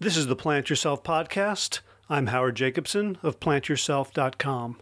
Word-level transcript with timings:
This 0.00 0.16
is 0.16 0.26
the 0.26 0.34
Plant 0.36 0.70
Yourself 0.70 1.04
Podcast. 1.04 1.78
I'm 2.10 2.26
Howard 2.26 2.56
Jacobson 2.56 3.16
of 3.22 3.38
plantyourself.com. 3.38 4.76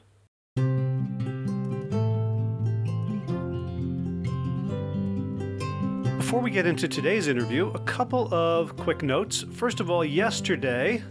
Before 6.16 6.40
we 6.40 6.50
get 6.50 6.64
into 6.66 6.88
today's 6.88 7.28
interview, 7.28 7.68
a 7.74 7.78
couple 7.80 8.32
of 8.32 8.74
quick 8.78 9.02
notes. 9.02 9.44
First 9.52 9.80
of 9.80 9.90
all, 9.90 10.02
yesterday, 10.02 11.02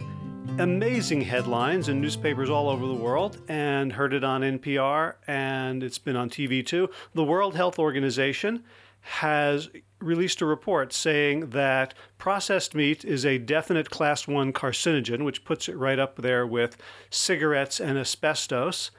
amazing 0.58 1.20
headlines 1.20 1.88
in 1.88 2.00
newspapers 2.00 2.50
all 2.50 2.68
over 2.68 2.84
the 2.86 2.94
world 2.94 3.40
and 3.48 3.92
heard 3.92 4.14
it 4.14 4.24
on 4.24 4.40
NPR 4.40 5.14
and 5.28 5.84
it's 5.84 5.98
been 5.98 6.16
on 6.16 6.28
TV 6.28 6.66
too. 6.66 6.90
The 7.14 7.22
World 7.22 7.54
Health 7.54 7.78
Organization 7.78 8.64
has 9.00 9.70
released 10.02 10.40
a 10.40 10.46
report 10.46 10.92
saying 10.92 11.50
that 11.50 11.94
processed 12.18 12.74
meat 12.74 13.04
is 13.04 13.24
a 13.24 13.38
definite 13.38 13.90
class 13.90 14.26
1 14.26 14.52
carcinogen, 14.52 15.24
which 15.24 15.44
puts 15.44 15.68
it 15.68 15.76
right 15.76 15.98
up 15.98 16.16
there 16.16 16.46
with 16.46 16.76
cigarettes 17.10 17.80
and 17.80 17.98
asbestos. 17.98 18.90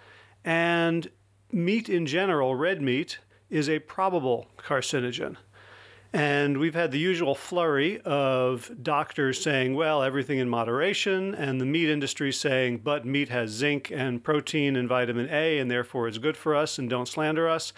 And 0.44 1.10
meat 1.52 1.90
in 1.90 2.06
general, 2.06 2.56
red 2.56 2.82
meat, 2.82 3.20
is 3.50 3.70
a 3.70 3.80
probable 3.80 4.48
carcinogen. 4.58 5.38
And 6.16 6.60
we've 6.60 6.76
had 6.76 6.92
the 6.92 7.00
usual 7.00 7.34
flurry 7.34 8.00
of 8.02 8.72
doctors 8.84 9.42
saying, 9.42 9.74
well, 9.74 10.04
everything 10.04 10.38
in 10.38 10.48
moderation, 10.48 11.34
and 11.34 11.60
the 11.60 11.66
meat 11.66 11.90
industry 11.90 12.32
saying, 12.32 12.82
but 12.84 13.04
meat 13.04 13.30
has 13.30 13.50
zinc 13.50 13.92
and 13.92 14.24
protein 14.24 14.76
and 14.76 14.88
vitamin 14.88 15.28
A, 15.32 15.58
and 15.58 15.72
therefore 15.72 16.08
it's 16.08 16.20
good 16.20 16.38
for 16.38 16.56
us, 16.56 16.78
and 16.78 16.88
don't 16.88 17.08
slander 17.08 17.50
us. 17.50 17.74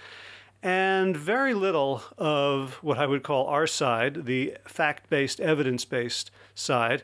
And 0.65 1.15
very 1.15 1.53
little 1.53 2.01
of 2.17 2.79
what 2.81 2.97
I 2.97 3.05
would 3.05 3.21
call 3.21 3.45
our 3.45 3.67
side, 3.67 4.25
the 4.25 4.57
fact 4.65 5.11
based, 5.11 5.39
evidence 5.39 5.85
based 5.85 6.31
side. 6.55 7.03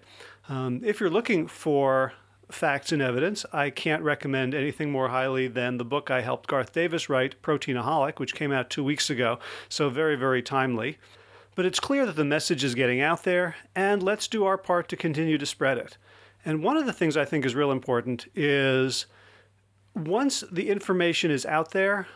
Um, 0.50 0.82
if 0.84 1.00
you're 1.00 1.12
looking 1.12 1.46
for 1.46 2.14
facts 2.50 2.92
and 2.92 3.04
evidence, 3.04 3.46
I 3.54 3.70
can't 3.70 4.02
recommend 4.02 4.56
anything 4.56 4.92
more 4.92 5.10
highly 5.10 5.48
than 5.48 5.78
the 5.78 5.86
book 5.86 6.10
I 6.10 6.22
helped 6.22 6.50
Garth 6.50 6.74
Davis 6.74 7.08
write, 7.08 7.40
Proteinaholic, 7.44 8.18
which 8.18 8.34
came 8.34 8.52
out 8.52 8.72
two 8.72 8.84
weeks 8.84 9.12
ago. 9.12 9.38
So, 9.70 9.92
very, 9.92 10.16
very 10.16 10.42
timely. 10.42 10.98
But 11.54 11.68
it's 11.68 11.80
clear 11.80 12.08
that 12.08 12.16
the 12.16 12.26
message 12.26 12.64
is 12.64 12.74
getting 12.74 13.00
out 13.00 13.26
there, 13.26 13.58
and 13.76 14.02
let's 14.02 14.28
do 14.28 14.44
our 14.44 14.58
part 14.58 14.90
to 14.90 14.98
continue 14.98 15.38
to 15.38 15.46
spread 15.46 15.78
it. 15.78 15.98
And 16.44 16.64
one 16.64 16.78
of 16.78 16.88
the 16.88 16.94
things 16.94 17.16
I 17.16 17.26
think 17.26 17.46
is 17.46 17.54
real 17.54 17.72
important 17.72 18.26
is 18.34 19.06
once 19.94 20.44
the 20.52 20.72
information 20.72 21.30
is 21.30 21.46
out 21.46 21.74
there, 21.74 22.08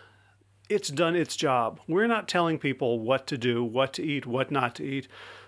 it's 0.69 0.89
done 0.89 1.15
its 1.15 1.35
job. 1.35 1.79
We're 1.87 2.07
not 2.07 2.27
telling 2.27 2.59
people 2.59 2.99
what 2.99 3.27
to 3.27 3.37
do, 3.37 3.63
what 3.63 3.93
to 3.93 4.03
eat, 4.03 4.25
what 4.25 4.51
not 4.51 4.75
to 4.75 4.83
eat. 4.83 5.07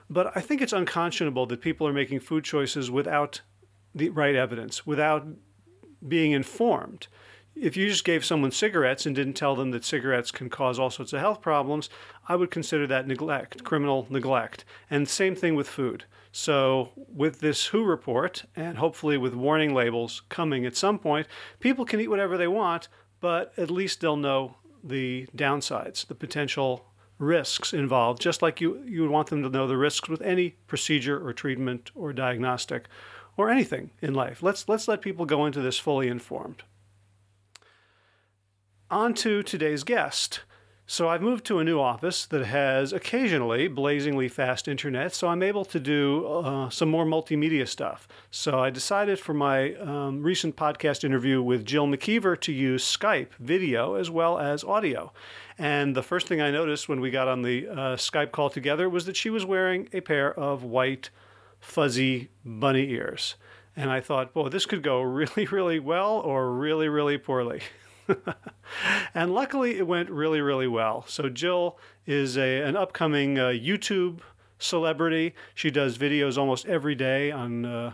But 0.09 0.36
I 0.36 0.42
think 0.42 0.62
it's 0.62 0.74
unconscionable 0.74 1.46
that 1.48 1.62
people 1.62 1.88
are 1.88 1.94
making 1.94 2.22
food 2.22 2.44
choices 2.44 2.90
without 2.90 3.42
the 3.94 4.09
right 4.09 4.36
evidence, 4.36 4.86
without 4.86 5.28
being 6.08 6.32
informed 6.32 7.08
if 7.62 7.76
you 7.76 7.90
just 7.90 8.04
gave 8.04 8.24
someone 8.24 8.52
cigarettes 8.52 9.06
and 9.06 9.16
didn't 9.16 9.34
tell 9.34 9.56
them 9.56 9.72
that 9.72 9.86
cigarettes 9.86 10.32
can 10.32 10.50
cause 10.50 10.78
all 10.78 10.90
sorts 10.90 11.14
of 11.14 11.20
health 11.20 11.42
problems, 11.42 11.90
I 12.28 12.36
would 12.36 12.52
consider 12.52 12.86
that 12.88 13.08
neglect, 13.08 13.64
criminal 13.64 14.06
neglect. 14.09 14.66
And 14.90 15.08
same 15.08 15.36
thing 15.36 15.56
with 15.56 15.68
food. 15.68 16.06
So, 16.31 16.92
with 16.96 17.40
this 17.40 17.68
WHO 17.68 17.84
report, 17.84 18.46
and 18.56 18.78
hopefully 18.78 19.18
with 19.18 19.34
warning 19.34 19.74
labels 19.74 20.22
coming 20.30 20.66
at 20.66 20.76
some 20.76 21.00
point, 21.00 21.28
people 21.59 21.86
can 21.86 22.00
eat 22.00 22.09
whatever 22.09 22.38
they 22.38 22.48
want, 22.48 22.90
but 23.20 23.54
at 23.58 23.72
least 23.72 24.02
they'll 24.02 24.18
know 24.18 24.58
the 24.88 25.28
downsides, 25.36 26.06
the 26.08 26.16
potential 26.16 26.86
risks 27.20 27.74
involved, 27.74 28.22
just 28.22 28.42
like 28.42 28.62
you, 28.62 28.84
you 28.86 29.02
would 29.02 29.10
want 29.10 29.28
them 29.28 29.42
to 29.44 29.50
know 29.50 29.68
the 29.68 29.78
risks 29.78 30.08
with 30.08 30.22
any 30.22 30.52
procedure 30.68 31.26
or 31.26 31.34
treatment 31.34 31.92
or 31.96 32.14
diagnostic 32.14 32.86
or 33.36 33.50
anything 33.50 33.92
in 34.02 34.14
life. 34.14 34.44
Let's, 34.44 34.68
let's 34.70 34.88
let 34.88 35.02
people 35.02 35.26
go 35.26 35.46
into 35.46 35.62
this 35.62 35.80
fully 35.80 36.08
informed 36.08 36.64
on 38.90 39.14
to 39.14 39.44
today's 39.44 39.84
guest. 39.84 40.42
So 40.90 41.09
I've 41.09 41.22
moved 41.22 41.44
to 41.48 41.59
a 41.59 41.66
new 41.66 41.81
office 41.81 42.25
that 42.28 42.46
has 42.46 42.94
occasionally 42.94 43.68
blazingly 43.68 44.30
fast 44.30 44.70
internet, 44.70 45.14
so 45.14 45.28
I'm 45.28 45.44
able 45.44 45.66
to 45.66 45.81
do 45.81 46.25
uh, 46.25 46.70
some 46.70 46.88
more 46.88 47.03
multimedia 47.03 47.68
stuff. 47.68 48.08
So 48.31 48.62
I 48.62 48.70
decided 48.70 49.20
for 49.20 49.34
my 49.34 49.76
um, 49.76 50.24
recent 50.24 50.56
podcast 50.56 51.03
interview 51.03 51.42
with 51.42 51.66
Jill 51.66 51.88
McKeever 51.88 52.40
to 52.40 52.53
use 52.53 52.86
Skype 52.86 53.34
video 53.38 53.96
as 53.96 54.09
well 54.09 54.40
as 54.40 54.64
audio. 54.64 55.12
And 55.58 55.94
the 55.94 56.03
first 56.03 56.26
thing 56.26 56.40
I 56.40 56.52
noticed 56.52 56.88
when 56.88 57.02
we 57.02 57.12
got 57.12 57.28
on 57.28 57.42
the 57.42 57.68
uh, 57.68 57.76
Skype 57.97 58.31
call 58.31 58.50
together 58.50 58.90
was 58.90 59.06
that 59.08 59.18
she 59.18 59.30
was 59.30 59.44
wearing 59.44 59.90
a 59.92 60.00
pair 60.00 60.34
of 60.40 60.64
white, 60.64 61.09
fuzzy 61.59 62.30
bunny 62.46 62.92
ears. 62.92 63.36
And 63.76 63.92
I 63.92 64.00
thought, 64.00 64.34
well, 64.34 64.50
this 64.50 64.66
could 64.66 64.84
go 64.84 65.02
really, 65.20 65.47
really 65.47 65.80
well 65.80 66.14
or 66.14 66.50
really, 66.53 66.88
really 66.88 67.18
poorly. 67.18 67.59
and 69.13 69.34
luckily, 69.34 69.78
it 69.78 69.88
went 69.88 70.09
really, 70.09 70.41
really 70.41 70.68
well. 70.68 71.06
So, 71.07 71.29
Jill 71.29 71.78
is 72.06 72.38
a, 72.38 72.62
an 72.62 72.75
upcoming 72.75 73.38
uh, 73.38 73.47
YouTube 73.47 74.19
celebrity. 74.59 75.34
She 75.53 75.72
does 75.72 75.97
videos 75.97 76.38
almost 76.38 76.66
every 76.66 76.96
day 76.96 77.31
on 77.31 77.66
uh, 77.66 77.94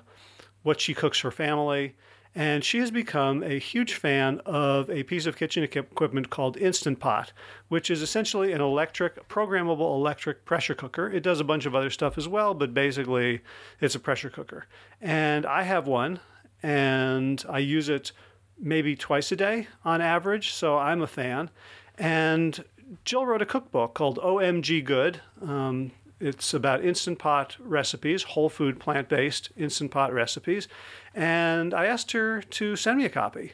what 0.63 0.81
she 0.81 0.93
cooks 0.93 1.19
for 1.19 1.31
family. 1.31 1.95
And 2.35 2.63
she 2.63 2.79
has 2.79 2.89
become 2.89 3.43
a 3.43 3.59
huge 3.59 3.93
fan 3.93 4.41
of 4.43 4.89
a 4.89 5.03
piece 5.03 5.27
of 5.27 5.37
kitchen 5.37 5.63
equipment 5.63 6.31
called 6.31 6.57
Instant 6.57 6.99
Pot, 6.99 7.31
which 7.67 7.91
is 7.91 8.01
essentially 8.01 8.53
an 8.53 8.61
electric, 8.61 9.29
programmable 9.29 9.93
electric 9.93 10.43
pressure 10.43 10.73
cooker. 10.73 11.11
It 11.11 11.21
does 11.21 11.39
a 11.39 11.43
bunch 11.43 11.67
of 11.67 11.75
other 11.75 11.91
stuff 11.91 12.17
as 12.17 12.27
well, 12.27 12.55
but 12.55 12.73
basically 12.73 13.41
it's 13.79 13.93
a 13.93 13.99
pressure 13.99 14.31
cooker. 14.31 14.65
And 14.99 15.45
I 15.45 15.61
have 15.61 15.85
one, 15.85 16.21
and 16.63 17.43
I 17.47 17.59
use 17.59 17.87
it 17.87 18.11
maybe 18.59 18.95
twice 18.95 19.31
a 19.31 19.35
day 19.35 19.67
on 19.83 20.01
average, 20.01 20.51
so 20.51 20.77
I'm 20.77 21.01
a 21.01 21.07
fan. 21.07 21.49
And 21.97 22.63
Jill 23.05 23.25
wrote 23.25 23.41
a 23.41 23.45
cookbook 23.45 23.93
called 23.93 24.17
OMG 24.19 24.83
Good. 24.83 25.21
Um, 25.41 25.91
it's 26.19 26.53
about 26.53 26.83
Instant 26.83 27.19
Pot 27.19 27.57
recipes, 27.59 28.23
whole 28.23 28.49
food, 28.49 28.79
plant 28.79 29.09
based 29.09 29.51
Instant 29.57 29.91
Pot 29.91 30.13
recipes. 30.13 30.67
And 31.13 31.73
I 31.73 31.85
asked 31.85 32.11
her 32.13 32.41
to 32.41 32.75
send 32.75 32.97
me 32.97 33.05
a 33.05 33.09
copy. 33.09 33.53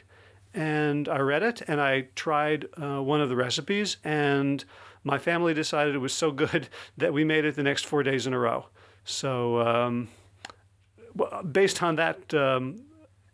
And 0.54 1.08
I 1.08 1.18
read 1.18 1.42
it 1.42 1.62
and 1.68 1.80
I 1.80 2.08
tried 2.14 2.66
uh, 2.80 3.02
one 3.02 3.20
of 3.20 3.28
the 3.28 3.36
recipes, 3.36 3.98
and 4.02 4.64
my 5.04 5.16
family 5.16 5.54
decided 5.54 5.94
it 5.94 5.98
was 5.98 6.12
so 6.12 6.32
good 6.32 6.68
that 6.96 7.12
we 7.12 7.24
made 7.24 7.44
it 7.44 7.56
the 7.56 7.62
next 7.62 7.86
four 7.86 8.02
days 8.02 8.26
in 8.26 8.34
a 8.34 8.38
row. 8.38 8.66
So, 9.04 9.60
um, 9.60 10.08
based 11.50 11.82
on 11.82 11.96
that 11.96 12.32
um, 12.34 12.82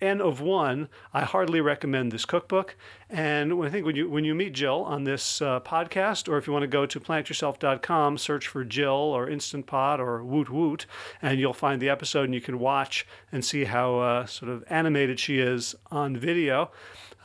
N 0.01 0.21
of 0.21 0.41
one, 0.41 0.89
I 1.15 1.23
hardly 1.23 1.61
recommend 1.61 2.13
this 2.13 2.25
cookbook. 2.25 2.77
And 3.09 3.65
I 3.65 3.71
think 3.71 3.87
when 3.87 3.97
you 3.97 4.11
when 4.11 4.25
you 4.25 4.35
meet 4.35 4.53
Jill 4.53 4.83
on 4.83 5.05
this 5.05 5.41
uh, 5.41 5.61
podcast, 5.61 6.29
or 6.29 6.37
if 6.37 6.47
you 6.47 6.53
want 6.53 6.65
to 6.65 6.69
go 6.69 6.87
to 6.87 7.01
plantyourself.com, 7.01 8.19
search 8.19 8.49
for 8.49 8.65
Jill 8.65 8.91
or 8.91 9.29
Instant 9.29 9.67
Pot 9.67 10.01
or 10.01 10.23
Woot 10.23 10.51
Woot, 10.51 10.87
and 11.23 11.41
you'll 11.41 11.55
find 11.55 11.81
the 11.81 11.89
episode, 11.89 12.25
and 12.25 12.35
you 12.35 12.41
can 12.41 12.59
watch 12.59 13.07
and 13.33 13.45
see 13.45 13.65
how 13.65 13.99
uh, 14.01 14.27
sort 14.27 14.51
of 14.51 14.65
animated 14.69 15.19
she 15.19 15.39
is 15.39 15.75
on 15.91 16.17
video. 16.17 16.71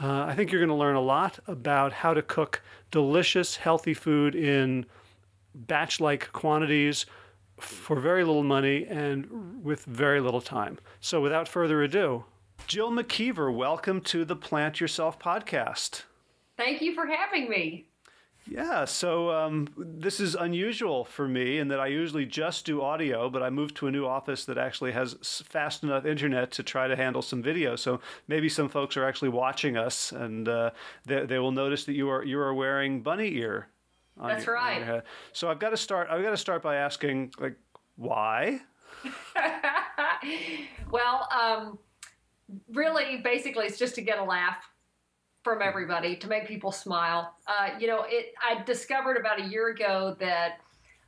Uh, 0.02 0.24
I 0.24 0.34
think 0.36 0.52
you're 0.52 0.62
going 0.62 0.70
to 0.70 0.76
learn 0.76 0.96
a 0.96 1.02
lot 1.02 1.40
about 1.48 1.94
how 1.94 2.14
to 2.14 2.22
cook 2.22 2.62
delicious, 2.90 3.58
healthy 3.58 3.94
food 3.94 4.34
in 4.34 4.86
batch-like 5.54 6.32
quantities 6.32 7.06
for 7.60 8.00
very 8.00 8.24
little 8.24 8.44
money 8.44 8.86
and 8.88 9.64
with 9.64 9.86
very 9.86 10.20
little 10.20 10.42
time. 10.42 10.80
So, 11.00 11.22
without 11.22 11.48
further 11.48 11.84
ado, 11.84 12.26
Jill 12.68 12.92
McKeever, 12.92 13.54
welcome 13.54 14.02
to 14.02 14.24
the 14.24 14.36
Plant 14.36 14.80
Yourself 14.80 15.20
podcast. 15.20 16.04
Thank 16.58 16.82
you 16.82 16.94
for 16.94 17.06
having 17.06 17.50
me. 17.50 17.88
Yeah, 18.48 18.86
so 18.86 19.30
um, 19.30 19.68
this 19.78 20.20
is 20.20 20.36
unusual 20.36 21.06
for 21.06 21.28
me 21.28 21.60
in 21.60 21.68
that 21.68 21.80
I 21.80 21.88
usually 21.88 22.26
just 22.26 22.66
do 22.66 22.82
audio, 22.82 23.30
but 23.30 23.44
I 23.44 23.50
moved 23.50 23.76
to 23.78 23.88
a 23.88 23.92
new 23.92 24.06
office 24.06 24.46
that 24.46 24.58
actually 24.58 24.94
has 24.94 25.44
fast 25.46 25.84
enough 25.84 26.06
internet 26.06 26.52
to 26.52 26.64
try 26.64 26.88
to 26.88 26.96
handle 26.96 27.22
some 27.22 27.44
video. 27.44 27.76
So 27.76 28.00
maybe 28.28 28.50
some 28.50 28.68
folks 28.68 28.98
are 28.98 29.06
actually 29.06 29.30
watching 29.30 29.78
us, 29.78 30.12
and 30.12 30.48
uh, 30.48 30.72
they, 31.06 31.26
they 31.26 31.40
will 31.40 31.52
notice 31.52 31.86
that 31.86 31.94
you 31.94 32.10
are 32.10 32.24
you 32.24 32.40
are 32.40 32.54
wearing 32.54 33.02
bunny 33.02 33.36
ear. 33.36 33.68
That's 34.22 34.46
your, 34.46 34.56
right. 34.56 35.04
So 35.34 35.50
I've 35.50 35.60
got 35.60 35.70
to 35.70 35.78
start. 35.78 36.08
I've 36.10 36.24
got 36.24 36.32
to 36.32 36.38
start 36.38 36.62
by 36.62 36.78
asking, 36.78 37.34
like, 37.40 37.56
why? 37.96 38.62
well. 40.92 41.28
Um, 41.32 41.80
really, 42.74 43.18
basically, 43.18 43.66
it's 43.66 43.80
just 43.80 43.96
to 43.96 44.02
get 44.02 44.20
a 44.20 44.24
laugh 44.24 44.58
from 45.44 45.62
everybody 45.62 46.16
to 46.16 46.28
make 46.28 46.48
people 46.48 46.72
smile. 46.72 47.34
Uh, 47.48 47.70
you 47.80 47.88
know, 47.88 48.06
it. 48.08 48.34
I 48.42 48.62
discovered 48.64 49.18
about 49.18 49.40
a 49.40 49.44
year 49.44 49.70
ago 49.70 50.16
that 50.20 50.60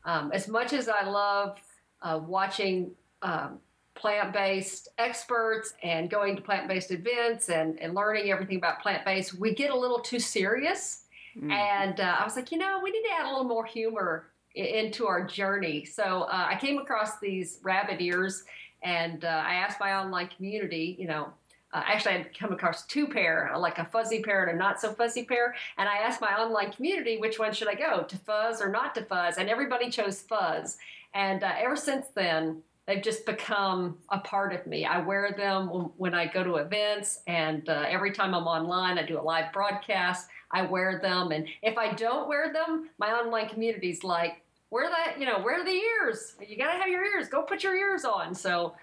um, 0.06 0.32
as 0.32 0.48
much 0.48 0.74
as 0.74 0.90
I 0.90 1.04
love 1.04 1.60
uh, 2.02 2.20
watching 2.26 2.92
um, 3.22 3.60
plant-based 3.96 4.90
experts 4.98 5.76
and 5.84 6.10
going 6.10 6.36
to 6.36 6.42
plant-based 6.42 6.92
events 6.92 7.50
and, 7.50 7.80
and 7.80 7.94
learning 7.94 8.32
everything 8.32 8.58
about 8.58 8.82
plant-based, 8.82 9.36
we 9.36 9.54
get 9.54 9.70
a 9.70 9.78
little 9.78 10.00
too 10.00 10.20
serious. 10.20 11.06
Mm. 11.40 11.52
And 11.52 12.00
uh, 12.00 12.18
I 12.20 12.24
was 12.24 12.36
like, 12.36 12.52
you 12.52 12.58
know, 12.58 12.80
we 12.84 12.92
need 12.92 13.04
to 13.04 13.14
add 13.20 13.26
a 13.28 13.30
little 13.30 13.44
more 13.44 13.66
humor 13.66 14.28
into 14.56 15.08
our 15.08 15.26
journey. 15.26 15.86
So 15.86 16.24
uh, 16.24 16.48
I 16.50 16.58
came 16.60 16.78
across 16.78 17.20
these 17.20 17.60
rabbit 17.64 18.02
ears 18.02 18.44
And 18.84 19.26
uh, 19.26 19.44
I 19.46 19.56
asked 19.56 19.80
my 19.80 19.94
online 19.96 20.28
community, 20.28 20.96
you 21.00 21.08
know, 21.08 21.34
uh, 21.74 21.82
actually, 21.88 22.14
I'd 22.14 22.38
come 22.38 22.52
across 22.52 22.86
two 22.86 23.08
pair, 23.08 23.52
like 23.58 23.80
a 23.80 23.86
fuzzy 23.86 24.22
pair 24.22 24.44
and 24.44 24.56
a 24.56 24.60
not 24.60 24.80
so 24.80 24.94
fuzzy 24.94 25.24
pair. 25.24 25.56
And 25.78 25.90
I 25.90 25.98
asked 25.98 26.22
my 26.22 26.34
online 26.34 26.72
community, 26.72 27.18
which 27.18 27.40
one 27.40 27.52
should 27.52 27.68
I 27.68 27.74
go 27.74 28.04
to 28.04 28.18
fuzz 28.20 28.62
or 28.62 28.70
not 28.70 28.94
to 28.96 29.04
fuzz? 29.04 29.38
And 29.38 29.50
everybody 29.50 29.90
chose 29.90 30.22
fuzz. 30.22 30.78
And 31.16 31.44
uh, 31.44 31.52
ever 31.58 31.76
since 31.76 32.08
then, 32.14 32.62
they've 32.86 33.02
just 33.02 33.26
become 33.26 33.98
a 34.10 34.20
part 34.20 34.54
of 34.54 34.68
me. 34.68 34.86
I 34.86 35.00
wear 35.00 35.34
them 35.36 35.68
when 35.98 36.14
I 36.14 36.28
go 36.28 36.44
to 36.44 36.56
events, 36.58 37.22
and 37.28 37.68
uh, 37.70 37.86
every 37.88 38.12
time 38.12 38.36
I'm 38.36 38.46
online, 38.46 39.00
I 39.00 39.04
do 39.04 39.20
a 39.20 39.22
live 39.22 39.52
broadcast. 39.52 40.28
I 40.52 40.64
wear 40.64 41.00
them, 41.02 41.32
and 41.32 41.48
if 41.64 41.78
I 41.78 41.94
don't 41.94 42.28
wear 42.28 42.54
them, 42.54 42.90
my 43.00 43.12
online 43.12 43.50
community's 43.50 44.04
like, 44.04 44.43
"Where 44.74 44.90
that? 44.90 45.20
You 45.20 45.28
know, 45.28 45.40
where 45.40 45.62
are 45.62 45.64
the 45.64 45.72
ears? 45.72 46.34
You 46.46 46.58
gotta 46.58 46.80
have 46.80 46.88
your 46.88 47.06
ears. 47.06 47.28
Go 47.30 47.44
put 47.44 47.64
your 47.64 47.76
ears 47.76 48.06
on." 48.06 48.34
So 48.34 48.74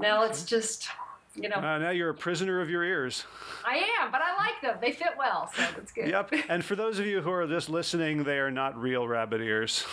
now 0.00 0.22
it's 0.22 0.44
just. 0.44 0.88
You 1.34 1.48
know, 1.48 1.56
uh, 1.56 1.78
now 1.78 1.88
you're 1.88 2.10
a 2.10 2.14
prisoner 2.14 2.60
of 2.60 2.68
your 2.68 2.84
ears. 2.84 3.24
I 3.64 3.76
am, 4.00 4.12
but 4.12 4.20
I 4.20 4.36
like 4.36 4.60
them. 4.60 4.76
They 4.82 4.92
fit 4.92 5.14
well, 5.16 5.50
so 5.54 5.62
that's 5.62 5.90
good. 5.90 6.08
Yep. 6.08 6.34
And 6.50 6.62
for 6.62 6.76
those 6.76 6.98
of 6.98 7.06
you 7.06 7.22
who 7.22 7.30
are 7.30 7.46
just 7.46 7.70
listening, 7.70 8.24
they 8.24 8.38
are 8.38 8.50
not 8.50 8.76
real 8.76 9.08
rabbit 9.08 9.40
ears. 9.40 9.86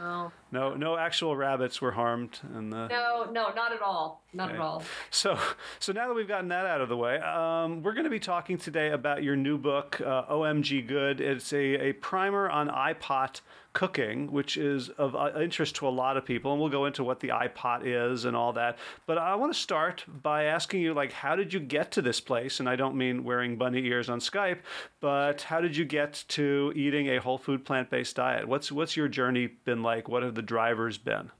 Oh. 0.00 0.30
No, 0.54 0.72
no 0.74 0.96
actual 0.96 1.34
rabbits 1.34 1.80
were 1.80 1.90
harmed. 1.90 2.38
And 2.54 2.72
the... 2.72 2.86
no, 2.86 3.26
no, 3.32 3.52
not 3.54 3.72
at 3.72 3.82
all, 3.82 4.22
not 4.32 4.50
okay. 4.50 4.54
at 4.54 4.60
all. 4.60 4.84
So, 5.10 5.36
so 5.80 5.92
now 5.92 6.06
that 6.06 6.14
we've 6.14 6.28
gotten 6.28 6.48
that 6.48 6.64
out 6.64 6.80
of 6.80 6.88
the 6.88 6.96
way, 6.96 7.18
um, 7.18 7.82
we're 7.82 7.92
going 7.92 8.04
to 8.04 8.10
be 8.10 8.20
talking 8.20 8.56
today 8.56 8.90
about 8.90 9.24
your 9.24 9.34
new 9.34 9.58
book, 9.58 10.00
uh, 10.00 10.26
OMG 10.26 10.86
Good. 10.86 11.20
It's 11.20 11.52
a, 11.52 11.88
a 11.88 11.92
primer 11.94 12.48
on 12.48 12.68
iPot 12.68 13.40
cooking, 13.74 14.30
which 14.30 14.56
is 14.56 14.88
of 14.90 15.14
uh, 15.14 15.32
interest 15.38 15.76
to 15.76 15.86
a 15.86 15.90
lot 15.90 16.16
of 16.16 16.24
people, 16.24 16.52
and 16.52 16.60
we'll 16.60 16.70
go 16.70 16.86
into 16.86 17.04
what 17.04 17.20
the 17.20 17.28
iPot 17.28 17.82
is 17.84 18.24
and 18.24 18.34
all 18.34 18.52
that. 18.54 18.78
But 19.04 19.18
I 19.18 19.34
want 19.34 19.52
to 19.52 19.58
start 19.58 20.04
by 20.22 20.44
asking 20.44 20.80
you, 20.80 20.94
like, 20.94 21.12
how 21.12 21.36
did 21.36 21.52
you 21.52 21.60
get 21.60 21.90
to 21.92 22.02
this 22.02 22.20
place? 22.20 22.60
And 22.60 22.68
I 22.68 22.76
don't 22.76 22.96
mean 22.96 23.24
wearing 23.24 23.56
bunny 23.56 23.84
ears 23.84 24.08
on 24.08 24.20
Skype, 24.20 24.60
but 25.00 25.42
how 25.42 25.60
did 25.60 25.76
you 25.76 25.84
get 25.84 26.24
to 26.28 26.72
eating 26.74 27.08
a 27.08 27.20
whole 27.20 27.36
food 27.36 27.64
plant 27.64 27.90
based 27.90 28.16
diet? 28.16 28.48
What's 28.48 28.72
what's 28.72 28.96
your 28.96 29.08
journey 29.08 29.48
been 29.48 29.82
like? 29.82 30.08
What 30.08 30.22
have 30.22 30.36
the 30.36 30.42
drivers 30.44 30.98
been? 30.98 31.30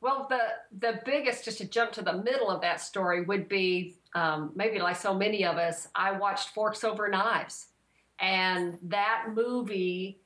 Well, 0.00 0.26
the 0.28 0.40
the 0.78 1.00
biggest, 1.04 1.44
just 1.44 1.58
to 1.58 1.68
jump 1.68 1.92
to 1.92 2.02
the 2.02 2.12
middle 2.12 2.50
of 2.50 2.60
that 2.60 2.80
story, 2.80 3.22
would 3.22 3.48
be 3.48 3.96
um, 4.14 4.52
maybe 4.54 4.78
like 4.78 4.96
so 4.96 5.14
many 5.14 5.44
of 5.44 5.56
us. 5.56 5.88
I 5.94 6.12
watched 6.12 6.50
Forks 6.50 6.84
Over 6.84 7.08
Knives, 7.08 7.68
and 8.18 8.78
that 8.82 9.28
movie 9.34 10.20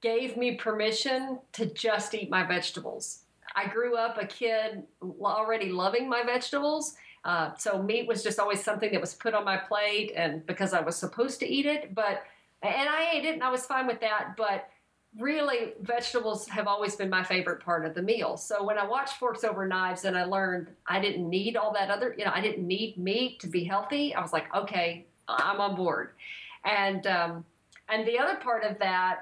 gave 0.00 0.36
me 0.36 0.56
permission 0.56 1.38
to 1.52 1.66
just 1.66 2.14
eat 2.14 2.28
my 2.28 2.42
vegetables. 2.42 3.20
I 3.54 3.68
grew 3.68 3.96
up 3.96 4.20
a 4.20 4.26
kid 4.26 4.82
already 5.20 5.70
loving 5.70 6.08
my 6.08 6.22
vegetables. 6.24 6.94
Uh, 7.24 7.54
so 7.56 7.80
meat 7.82 8.08
was 8.08 8.22
just 8.22 8.40
always 8.40 8.62
something 8.62 8.90
that 8.90 9.00
was 9.00 9.14
put 9.14 9.32
on 9.32 9.44
my 9.44 9.56
plate, 9.56 10.12
and 10.16 10.44
because 10.46 10.72
I 10.72 10.80
was 10.80 10.96
supposed 10.96 11.38
to 11.40 11.46
eat 11.46 11.66
it, 11.66 11.94
but 11.94 12.24
and 12.62 12.88
I 12.88 13.10
ate 13.14 13.24
it, 13.24 13.34
and 13.34 13.44
I 13.44 13.50
was 13.50 13.64
fine 13.64 13.86
with 13.86 14.00
that. 14.00 14.34
But 14.36 14.68
really, 15.18 15.74
vegetables 15.80 16.48
have 16.48 16.66
always 16.66 16.96
been 16.96 17.10
my 17.10 17.22
favorite 17.22 17.62
part 17.62 17.84
of 17.84 17.94
the 17.94 18.02
meal. 18.02 18.36
So 18.36 18.64
when 18.64 18.78
I 18.78 18.86
watched 18.86 19.18
Forks 19.18 19.44
Over 19.44 19.66
Knives, 19.66 20.04
and 20.04 20.16
I 20.16 20.24
learned 20.24 20.68
I 20.86 21.00
didn't 21.00 21.28
need 21.28 21.56
all 21.56 21.72
that 21.74 21.90
other, 21.90 22.14
you 22.16 22.24
know, 22.24 22.32
I 22.34 22.40
didn't 22.40 22.66
need 22.66 22.96
meat 22.96 23.40
to 23.40 23.46
be 23.46 23.64
healthy. 23.64 24.14
I 24.14 24.22
was 24.22 24.32
like, 24.32 24.54
okay, 24.54 25.06
I'm 25.28 25.60
on 25.60 25.76
board. 25.76 26.10
And 26.64 27.06
um, 27.06 27.44
and 27.88 28.06
the 28.06 28.18
other 28.18 28.36
part 28.36 28.64
of 28.64 28.78
that 28.78 29.20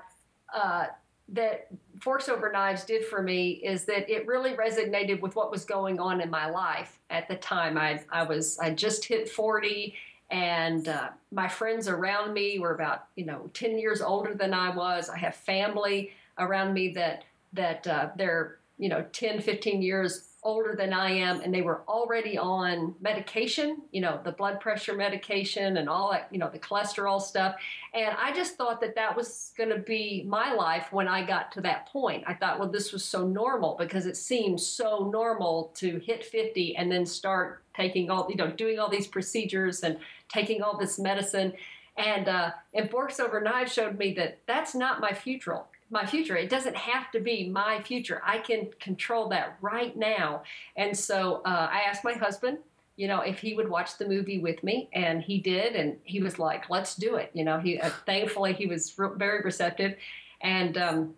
uh, 0.54 0.86
that 1.30 1.68
Forks 2.00 2.28
Over 2.28 2.50
Knives 2.50 2.84
did 2.84 3.04
for 3.04 3.22
me 3.22 3.52
is 3.52 3.84
that 3.84 4.08
it 4.10 4.26
really 4.26 4.52
resonated 4.52 5.20
with 5.20 5.36
what 5.36 5.50
was 5.50 5.64
going 5.64 6.00
on 6.00 6.20
in 6.20 6.30
my 6.30 6.48
life 6.48 6.98
at 7.10 7.28
the 7.28 7.36
time. 7.36 7.78
I, 7.78 8.02
I 8.10 8.22
was 8.22 8.58
I 8.58 8.70
just 8.70 9.04
hit 9.04 9.28
40 9.28 9.94
and 10.30 10.88
uh, 10.88 11.10
my 11.32 11.48
friends 11.48 11.88
around 11.88 12.32
me 12.32 12.58
were 12.58 12.74
about 12.74 13.06
you 13.16 13.24
know 13.24 13.50
10 13.54 13.78
years 13.78 14.00
older 14.00 14.34
than 14.34 14.54
I 14.54 14.74
was. 14.74 15.08
I 15.08 15.18
have 15.18 15.34
family 15.34 16.12
around 16.38 16.72
me 16.74 16.92
that 16.94 17.24
that 17.52 17.86
uh, 17.86 18.10
they're 18.16 18.58
you 18.78 18.88
know 18.88 19.04
10 19.12 19.40
15 19.40 19.82
years 19.82 20.30
older 20.42 20.74
than 20.76 20.92
I 20.92 21.10
am, 21.10 21.40
and 21.40 21.52
they 21.52 21.62
were 21.62 21.82
already 21.86 22.38
on 22.38 22.94
medication, 23.00 23.82
you 23.92 24.00
know, 24.00 24.20
the 24.24 24.32
blood 24.32 24.60
pressure 24.60 24.94
medication 24.94 25.76
and 25.76 25.88
all 25.88 26.12
that, 26.12 26.28
you 26.30 26.38
know, 26.38 26.48
the 26.48 26.58
cholesterol 26.58 27.20
stuff. 27.20 27.56
And 27.92 28.14
I 28.18 28.32
just 28.32 28.56
thought 28.56 28.80
that 28.80 28.94
that 28.94 29.14
was 29.14 29.52
going 29.56 29.70
to 29.70 29.78
be 29.78 30.24
my 30.26 30.52
life 30.54 30.92
when 30.92 31.08
I 31.08 31.24
got 31.24 31.52
to 31.52 31.60
that 31.62 31.86
point. 31.86 32.24
I 32.26 32.34
thought, 32.34 32.58
well, 32.58 32.68
this 32.68 32.92
was 32.92 33.04
so 33.04 33.26
normal 33.26 33.76
because 33.78 34.06
it 34.06 34.16
seemed 34.16 34.60
so 34.60 35.10
normal 35.12 35.72
to 35.76 35.98
hit 35.98 36.24
50 36.24 36.76
and 36.76 36.90
then 36.90 37.04
start 37.04 37.62
taking 37.74 38.10
all, 38.10 38.26
you 38.30 38.36
know, 38.36 38.50
doing 38.50 38.78
all 38.78 38.88
these 38.88 39.06
procedures 39.06 39.82
and 39.82 39.98
taking 40.32 40.62
all 40.62 40.78
this 40.78 40.98
medicine. 40.98 41.52
And 41.96 42.28
uh, 42.28 42.50
and 42.72 42.90
Forks 42.90 43.20
Over 43.20 43.40
Knives 43.40 43.72
showed 43.72 43.98
me 43.98 44.14
that 44.14 44.38
that's 44.46 44.74
not 44.74 45.00
my 45.00 45.12
future 45.12 45.62
my 45.90 46.06
future. 46.06 46.36
It 46.36 46.48
doesn't 46.48 46.76
have 46.76 47.10
to 47.12 47.20
be 47.20 47.48
my 47.48 47.82
future. 47.82 48.22
I 48.24 48.38
can 48.38 48.68
control 48.78 49.28
that 49.30 49.56
right 49.60 49.96
now. 49.96 50.44
And 50.76 50.96
so 50.96 51.42
uh, 51.44 51.68
I 51.70 51.82
asked 51.88 52.04
my 52.04 52.12
husband, 52.12 52.58
you 52.96 53.08
know, 53.08 53.20
if 53.20 53.40
he 53.40 53.54
would 53.54 53.68
watch 53.68 53.98
the 53.98 54.06
movie 54.06 54.38
with 54.38 54.62
me, 54.62 54.88
and 54.92 55.22
he 55.22 55.38
did, 55.38 55.74
and 55.74 55.96
he 56.04 56.20
was 56.20 56.38
like, 56.38 56.68
"Let's 56.68 56.94
do 56.94 57.16
it." 57.16 57.30
You 57.32 57.44
know, 57.44 57.58
he 57.58 57.80
uh, 57.80 57.88
thankfully 58.04 58.52
he 58.52 58.66
was 58.66 58.92
re- 58.98 59.16
very 59.16 59.40
receptive, 59.40 59.96
and 60.42 60.76
um, 60.76 61.14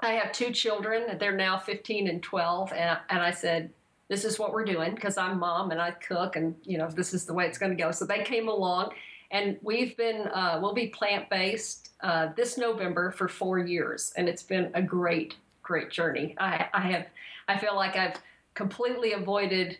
I 0.00 0.14
have 0.14 0.32
two 0.32 0.50
children. 0.50 1.16
They're 1.20 1.36
now 1.36 1.58
15 1.58 2.08
and 2.08 2.22
12, 2.22 2.72
and 2.72 2.98
and 3.08 3.22
I 3.22 3.30
said, 3.30 3.70
"This 4.12 4.24
is 4.26 4.38
what 4.38 4.52
we're 4.52 4.66
doing," 4.66 4.94
because 4.94 5.16
I'm 5.16 5.38
mom 5.38 5.70
and 5.70 5.80
I 5.80 5.92
cook, 5.92 6.36
and 6.36 6.54
you 6.64 6.76
know, 6.76 6.88
this 6.88 7.14
is 7.14 7.24
the 7.24 7.32
way 7.32 7.46
it's 7.46 7.56
going 7.56 7.74
to 7.76 7.82
go. 7.82 7.90
So 7.90 8.04
they 8.04 8.22
came 8.22 8.48
along, 8.48 8.92
and 9.30 9.56
we've 9.62 9.96
been 9.96 10.28
uh, 10.28 10.58
we'll 10.60 10.74
be 10.74 10.88
plant 10.88 11.30
based 11.30 11.90
uh, 12.02 12.28
this 12.36 12.58
November 12.58 13.10
for 13.10 13.26
four 13.26 13.58
years, 13.58 14.12
and 14.16 14.28
it's 14.28 14.42
been 14.42 14.70
a 14.74 14.82
great 14.82 15.36
great 15.62 15.90
journey. 15.90 16.36
I, 16.38 16.66
I 16.74 16.80
have 16.92 17.06
I 17.48 17.58
feel 17.58 17.74
like 17.74 17.96
I've 17.96 18.16
completely 18.52 19.14
avoided 19.14 19.78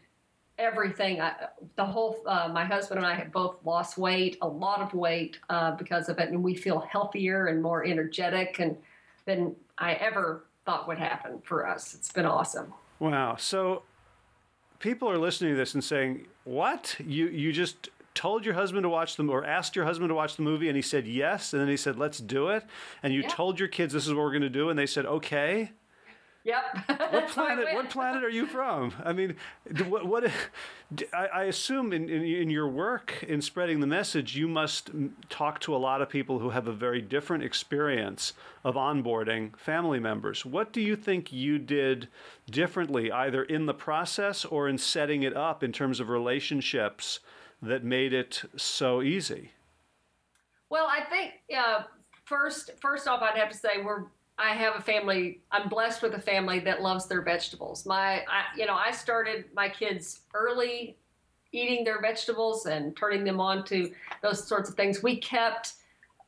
everything. 0.58 1.20
I, 1.20 1.34
the 1.76 1.84
whole 1.84 2.22
uh, 2.26 2.48
my 2.52 2.64
husband 2.64 2.98
and 2.98 3.06
I 3.06 3.14
have 3.14 3.30
both 3.32 3.56
lost 3.64 3.98
weight, 3.98 4.38
a 4.40 4.48
lot 4.48 4.80
of 4.80 4.94
weight 4.94 5.38
uh, 5.50 5.72
because 5.72 6.08
of 6.08 6.18
it, 6.18 6.30
and 6.30 6.42
we 6.42 6.54
feel 6.54 6.80
healthier 6.80 7.48
and 7.48 7.62
more 7.62 7.84
energetic 7.84 8.60
and 8.60 8.76
than 9.26 9.54
I 9.78 9.92
ever 9.94 10.44
thought 10.64 10.88
would 10.88 10.98
happen 10.98 11.40
for 11.44 11.66
us. 11.66 11.94
It's 11.94 12.12
been 12.12 12.26
awesome. 12.26 12.72
Wow. 12.98 13.36
So 13.36 13.82
people 14.82 15.08
are 15.08 15.16
listening 15.16 15.52
to 15.52 15.56
this 15.56 15.72
and 15.72 15.82
saying, 15.82 16.26
"What? 16.44 16.96
You 16.98 17.28
you 17.28 17.52
just 17.52 17.88
told 18.14 18.44
your 18.44 18.54
husband 18.54 18.82
to 18.82 18.88
watch 18.90 19.16
them 19.16 19.30
or 19.30 19.44
asked 19.44 19.74
your 19.74 19.86
husband 19.86 20.10
to 20.10 20.14
watch 20.14 20.36
the 20.36 20.42
movie 20.42 20.68
and 20.68 20.76
he 20.76 20.82
said 20.82 21.06
yes 21.06 21.54
and 21.54 21.62
then 21.62 21.68
he 21.68 21.78
said 21.78 21.98
let's 21.98 22.18
do 22.18 22.48
it 22.48 22.62
and 23.02 23.14
you 23.14 23.22
yeah. 23.22 23.28
told 23.28 23.58
your 23.58 23.68
kids 23.68 23.94
this 23.94 24.06
is 24.06 24.12
what 24.12 24.22
we're 24.22 24.30
going 24.30 24.42
to 24.42 24.50
do 24.50 24.68
and 24.68 24.78
they 24.78 24.84
said 24.84 25.06
okay 25.06 25.72
Yep. 26.44 26.62
what 27.10 27.28
planet? 27.28 27.74
what 27.74 27.90
planet 27.90 28.24
are 28.24 28.30
you 28.30 28.46
from? 28.46 28.92
I 29.04 29.12
mean, 29.12 29.36
what? 29.88 30.06
what 30.06 30.30
I, 31.12 31.26
I 31.26 31.42
assume 31.44 31.92
in, 31.92 32.08
in, 32.08 32.22
in 32.22 32.50
your 32.50 32.68
work 32.68 33.22
in 33.22 33.40
spreading 33.40 33.80
the 33.80 33.86
message, 33.86 34.36
you 34.36 34.48
must 34.48 34.90
talk 35.28 35.60
to 35.60 35.74
a 35.74 35.78
lot 35.78 36.02
of 36.02 36.08
people 36.08 36.40
who 36.40 36.50
have 36.50 36.66
a 36.66 36.72
very 36.72 37.00
different 37.00 37.44
experience 37.44 38.32
of 38.64 38.74
onboarding 38.74 39.56
family 39.56 40.00
members. 40.00 40.44
What 40.44 40.72
do 40.72 40.80
you 40.80 40.96
think 40.96 41.32
you 41.32 41.58
did 41.58 42.08
differently, 42.50 43.12
either 43.12 43.44
in 43.44 43.66
the 43.66 43.74
process 43.74 44.44
or 44.44 44.68
in 44.68 44.78
setting 44.78 45.22
it 45.22 45.36
up 45.36 45.62
in 45.62 45.72
terms 45.72 46.00
of 46.00 46.08
relationships? 46.08 47.20
that 47.62 47.84
made 47.84 48.12
it 48.12 48.42
so 48.56 49.00
easy? 49.00 49.52
Well, 50.68 50.86
I 50.86 51.04
think 51.08 51.34
uh, 51.56 51.84
first 52.24 52.72
first 52.80 53.06
off, 53.06 53.22
I'd 53.22 53.38
have 53.38 53.50
to 53.50 53.56
say 53.56 53.82
we're 53.82 54.04
I 54.38 54.54
have 54.54 54.76
a 54.76 54.80
family. 54.80 55.40
I'm 55.50 55.68
blessed 55.68 56.02
with 56.02 56.14
a 56.14 56.20
family 56.20 56.58
that 56.60 56.82
loves 56.82 57.06
their 57.06 57.22
vegetables. 57.22 57.86
My, 57.86 58.24
I, 58.28 58.44
you 58.56 58.66
know, 58.66 58.74
I 58.74 58.90
started 58.90 59.44
my 59.54 59.68
kids 59.68 60.20
early 60.34 60.96
eating 61.52 61.84
their 61.84 62.00
vegetables 62.00 62.66
and 62.66 62.96
turning 62.96 63.24
them 63.24 63.40
on 63.40 63.64
to 63.66 63.92
those 64.22 64.46
sorts 64.46 64.70
of 64.70 64.74
things. 64.74 65.02
We 65.02 65.16
kept 65.16 65.74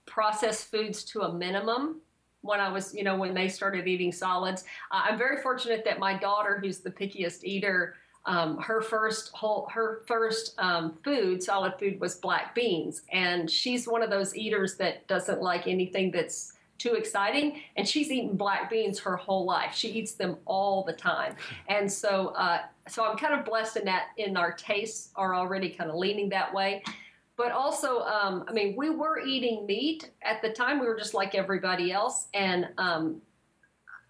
processed 0.07 0.71
foods 0.71 1.03
to 1.05 1.23
a 1.23 1.33
minimum 1.33 2.01
when 2.43 2.61
I 2.61 2.71
was, 2.71 2.95
you 2.95 3.05
know, 3.05 3.17
when 3.17 3.33
they 3.33 3.49
started 3.49 3.87
eating 3.87 4.13
solids. 4.13 4.65
Uh, 4.93 5.03
I'm 5.05 5.19
very 5.19 5.41
fortunate 5.41 5.83
that 5.87 5.99
my 5.99 6.17
daughter, 6.17 6.59
who's 6.63 6.81
the 6.81 6.91
pickiest 6.91 7.43
eater, 7.43 7.97
um, 8.27 8.59
her 8.59 8.81
first 8.81 9.33
whole 9.33 9.69
her 9.71 10.03
first 10.07 10.55
um, 10.59 10.97
food 11.05 11.43
solid 11.43 11.75
food 11.79 12.01
was 12.01 12.15
black 12.15 12.55
beans 12.55 13.03
and 13.13 13.51
she's 13.51 13.87
one 13.87 14.03
of 14.03 14.09
those 14.09 14.35
eaters 14.35 14.77
that 14.77 15.07
doesn't 15.09 15.43
like 15.43 15.67
anything 15.67 16.11
that's 16.11 16.55
too 16.79 16.95
exciting 16.95 17.61
and 17.77 17.89
she's 17.89 18.11
eaten 18.11 18.37
black 18.37 18.71
beans 18.71 18.99
her 18.99 19.17
whole 19.17 19.45
life. 19.45 19.75
She 19.75 19.89
eats 19.89 20.13
them 20.13 20.37
all 20.45 20.83
the 20.85 20.93
time. 20.93 21.37
And 21.69 21.91
so 21.91 22.29
uh, 22.29 22.61
so 22.89 23.05
i'm 23.05 23.17
kind 23.17 23.33
of 23.33 23.45
blessed 23.45 23.79
in 23.79 23.85
that 23.87 24.09
in 24.19 24.37
our 24.37 24.53
tastes 24.53 25.11
are 25.17 25.35
already 25.35 25.71
kind 25.71 25.91
of 25.91 25.97
leaning 25.97 26.29
that 26.31 26.53
way. 26.53 26.83
But 27.37 27.53
also 27.53 28.01
um, 28.01 28.45
i 28.49 28.53
mean 28.53 28.75
we 28.77 28.91
were 28.91 29.19
eating 29.21 29.67
meat 29.67 30.11
at 30.23 30.43
the 30.43 30.51
time 30.51 30.79
we 30.79 30.87
were 30.87 30.99
just 30.99 31.15
like 31.15 31.35
everybody 31.35 31.93
else 31.93 32.29
and 32.35 32.69
um, 32.79 33.21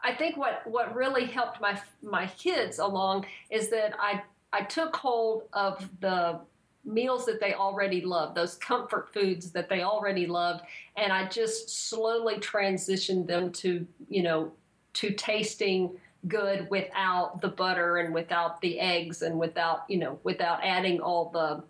I 0.05 0.15
think 0.15 0.37
what 0.37 0.63
what 0.67 0.95
really 0.95 1.25
helped 1.25 1.61
my 1.61 1.81
my 2.03 2.27
kids 2.27 2.79
along 2.79 3.25
is 3.51 3.71
that 3.71 3.95
I 3.99 4.23
I 4.53 4.63
took 4.63 4.95
hold 4.95 5.45
of 5.53 5.89
the 6.01 6.41
meals 6.85 7.27
that 7.27 7.41
they 7.41 7.55
already 7.55 8.01
loved, 8.01 8.35
those 8.35 8.57
comfort 8.57 9.13
foods 9.13 9.51
that 9.53 9.69
they 9.69 9.83
already 9.83 10.27
loved, 10.27 10.65
and 10.97 11.13
I 11.13 11.29
just 11.29 11.89
slowly 11.89 12.37
transitioned 12.37 13.27
them 13.27 13.53
to, 13.53 13.87
you 14.09 14.23
know, 14.23 14.53
to 14.95 15.11
tasting 15.11 15.91
good 16.29 16.69
without 16.71 17.41
the 17.41 17.49
butter 17.49 17.99
and 17.99 18.15
without 18.15 18.61
the 18.61 18.81
eggs 18.81 19.23
and 19.23 19.39
without, 19.39 19.85
you 19.89 19.99
know, 19.99 20.19
without 20.25 20.61
adding 20.63 21.01
all 21.01 21.31
the 21.31 21.63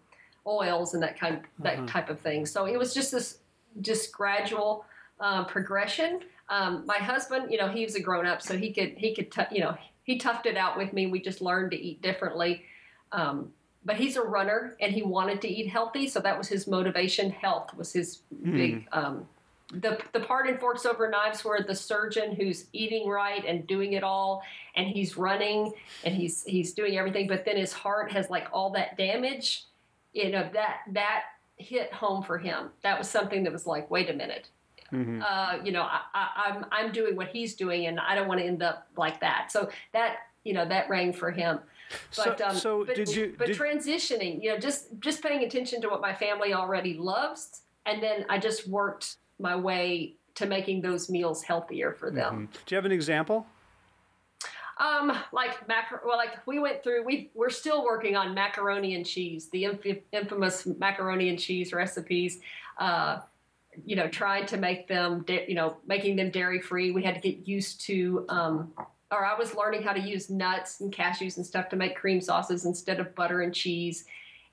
oils 0.47 0.95
and 0.95 1.03
that 1.03 1.19
kind 1.19 1.41
that 1.61 1.79
uh-huh. 1.79 1.87
type 1.87 2.11
of 2.11 2.21
thing. 2.21 2.47
So 2.47 2.67
it 2.67 2.79
was 2.79 2.95
just 2.95 3.13
this 3.13 3.39
just 3.81 4.13
gradual 4.13 4.85
um, 5.21 5.47
progression. 5.47 6.21
Um, 6.49 6.85
my 6.87 6.99
husband, 6.99 7.51
you 7.51 7.59
know, 7.59 7.69
he 7.69 7.85
was 7.85 7.95
a 7.95 8.01
grown 8.01 8.27
up, 8.27 8.43
so 8.43 8.57
he 8.57 8.73
could 8.73 8.95
he 8.97 9.15
could 9.15 9.33
t- 9.33 9.43
you 9.51 9.61
know 9.61 9.77
he 10.03 10.19
toughed 10.19 10.47
it 10.47 10.57
out 10.57 10.77
with 10.77 10.93
me. 10.93 11.07
We 11.07 11.21
just 11.21 11.41
learned 11.41 11.71
to 11.73 11.77
eat 11.77 12.03
differently. 12.03 12.65
Um, 13.13 13.53
but 13.85 13.97
he's 13.97 14.17
a 14.17 14.23
runner 14.23 14.77
and 14.81 14.93
he 14.93 15.03
wanted 15.03 15.41
to 15.43 15.49
eat 15.49 15.69
healthy, 15.69 16.09
so 16.09 16.21
that 16.21 16.37
was 16.37 16.49
his 16.49 16.67
motivation. 16.67 17.31
Health 17.31 17.75
was 17.77 17.93
his 17.93 18.21
mm. 18.35 18.53
big. 18.53 18.89
Um, 18.93 19.27
the 19.73 19.99
the 20.13 20.21
part 20.21 20.47
in 20.47 20.59
Forks 20.59 20.87
Over 20.87 21.09
Knives 21.09 21.45
where 21.45 21.63
the 21.63 21.75
surgeon 21.75 22.35
who's 22.35 22.67
eating 22.73 23.09
right 23.09 23.45
and 23.45 23.67
doing 23.67 23.95
it 23.95 24.05
all, 24.05 24.43
and 24.77 24.87
he's 24.87 25.17
running 25.17 25.73
and 26.05 26.15
he's 26.15 26.45
he's 26.45 26.73
doing 26.73 26.97
everything, 26.97 27.27
but 27.27 27.45
then 27.45 27.57
his 27.57 27.73
heart 27.73 28.13
has 28.13 28.31
like 28.31 28.47
all 28.53 28.71
that 28.71 28.97
damage. 28.97 29.65
You 30.13 30.31
know 30.31 30.49
that 30.53 30.81
that 30.93 31.25
hit 31.57 31.93
home 31.93 32.23
for 32.23 32.39
him. 32.39 32.71
That 32.83 32.99
was 32.99 33.09
something 33.09 33.45
that 33.45 33.53
was 33.53 33.67
like, 33.67 33.91
wait 33.91 34.11
a 34.11 34.13
minute. 34.13 34.49
Mm-hmm. 34.93 35.23
Uh, 35.27 35.65
you 35.65 35.73
know, 35.73 35.83
I, 35.83 36.01
I, 36.15 36.29
I'm 36.47 36.67
I'm 36.71 36.93
doing 36.93 37.17
what 37.17 37.29
he's 37.29 37.55
doing, 37.55 37.87
and 37.87 37.99
I 37.99 38.15
don't 38.15 38.29
want 38.29 38.41
to 38.41 38.47
end 38.47 38.63
up 38.63 38.87
like 38.97 39.21
that. 39.21 39.51
So 39.51 39.71
that 39.93 40.19
you 40.45 40.53
know 40.53 40.67
that 40.67 40.89
rang 40.89 41.13
for 41.13 41.31
him. 41.31 41.59
But, 42.17 42.39
so, 42.39 42.47
um, 42.47 42.57
so 42.57 42.85
but, 42.85 42.97
did 42.97 43.09
you? 43.09 43.35
But 43.39 43.49
did, 43.49 43.59
transitioning, 43.59 44.43
you 44.43 44.51
know, 44.53 44.59
just 44.59 44.89
just 45.01 45.23
paying 45.23 45.45
attention 45.45 45.81
to 45.83 45.89
what 45.89 46.01
my 46.01 46.15
family 46.15 46.55
already 46.55 46.95
loves, 46.95 47.63
and 47.87 48.03
then 48.03 48.25
I 48.29 48.39
just 48.39 48.69
worked 48.69 49.17
my 49.39 49.57
way 49.57 50.15
to 50.37 50.47
making 50.47 50.83
those 50.83 51.09
meals 51.09 51.43
healthier 51.43 51.93
for 51.93 52.11
them. 52.11 52.35
Mm-hmm. 52.35 52.45
Do 52.67 52.75
you 52.75 52.77
have 52.77 52.85
an 52.85 52.93
example? 52.93 53.47
Um, 54.79 55.17
like 55.33 55.69
macar- 55.69 56.05
well, 56.05 56.17
like 56.17 56.45
we 56.47 56.59
went 56.59 56.83
through. 56.83 57.05
We 57.05 57.31
we're 57.35 57.51
still 57.51 57.85
working 57.85 58.17
on 58.17 58.35
macaroni 58.35 58.97
and 58.97 59.07
cheese, 59.07 59.49
the 59.51 59.65
inf- 59.65 60.03
infamous 60.13 60.67
macaroni 60.67 61.29
and 61.29 61.39
cheese 61.39 61.73
recipes. 61.73 62.41
Uh, 62.79 63.21
you 63.85 63.97
know, 63.97 64.09
trying 64.09 64.47
to 64.47 64.57
make 64.57 64.87
them, 64.87 65.23
da- 65.27 65.47
you 65.49 65.55
know, 65.55 65.77
making 65.87 66.17
them 66.17 66.31
dairy 66.31 66.61
free. 66.61 66.93
We 66.93 67.03
had 67.03 67.15
to 67.15 67.21
get 67.21 67.47
used 67.47 67.81
to 67.83 68.25
um, 68.29 68.73
or 69.11 69.25
I 69.25 69.39
was 69.39 69.55
learning 69.55 69.83
how 69.83 69.93
to 69.93 70.01
use 70.01 70.31
nuts 70.31 70.81
and 70.81 70.93
cashews 70.93 71.37
and 71.37 71.47
stuff 71.47 71.69
to 71.71 71.77
make 71.77 71.97
cream 71.97 72.21
sauces 72.21 72.65
instead 72.65 73.01
of 73.01 73.15
butter 73.15 73.43
and 73.43 73.55
cheese. 73.55 74.05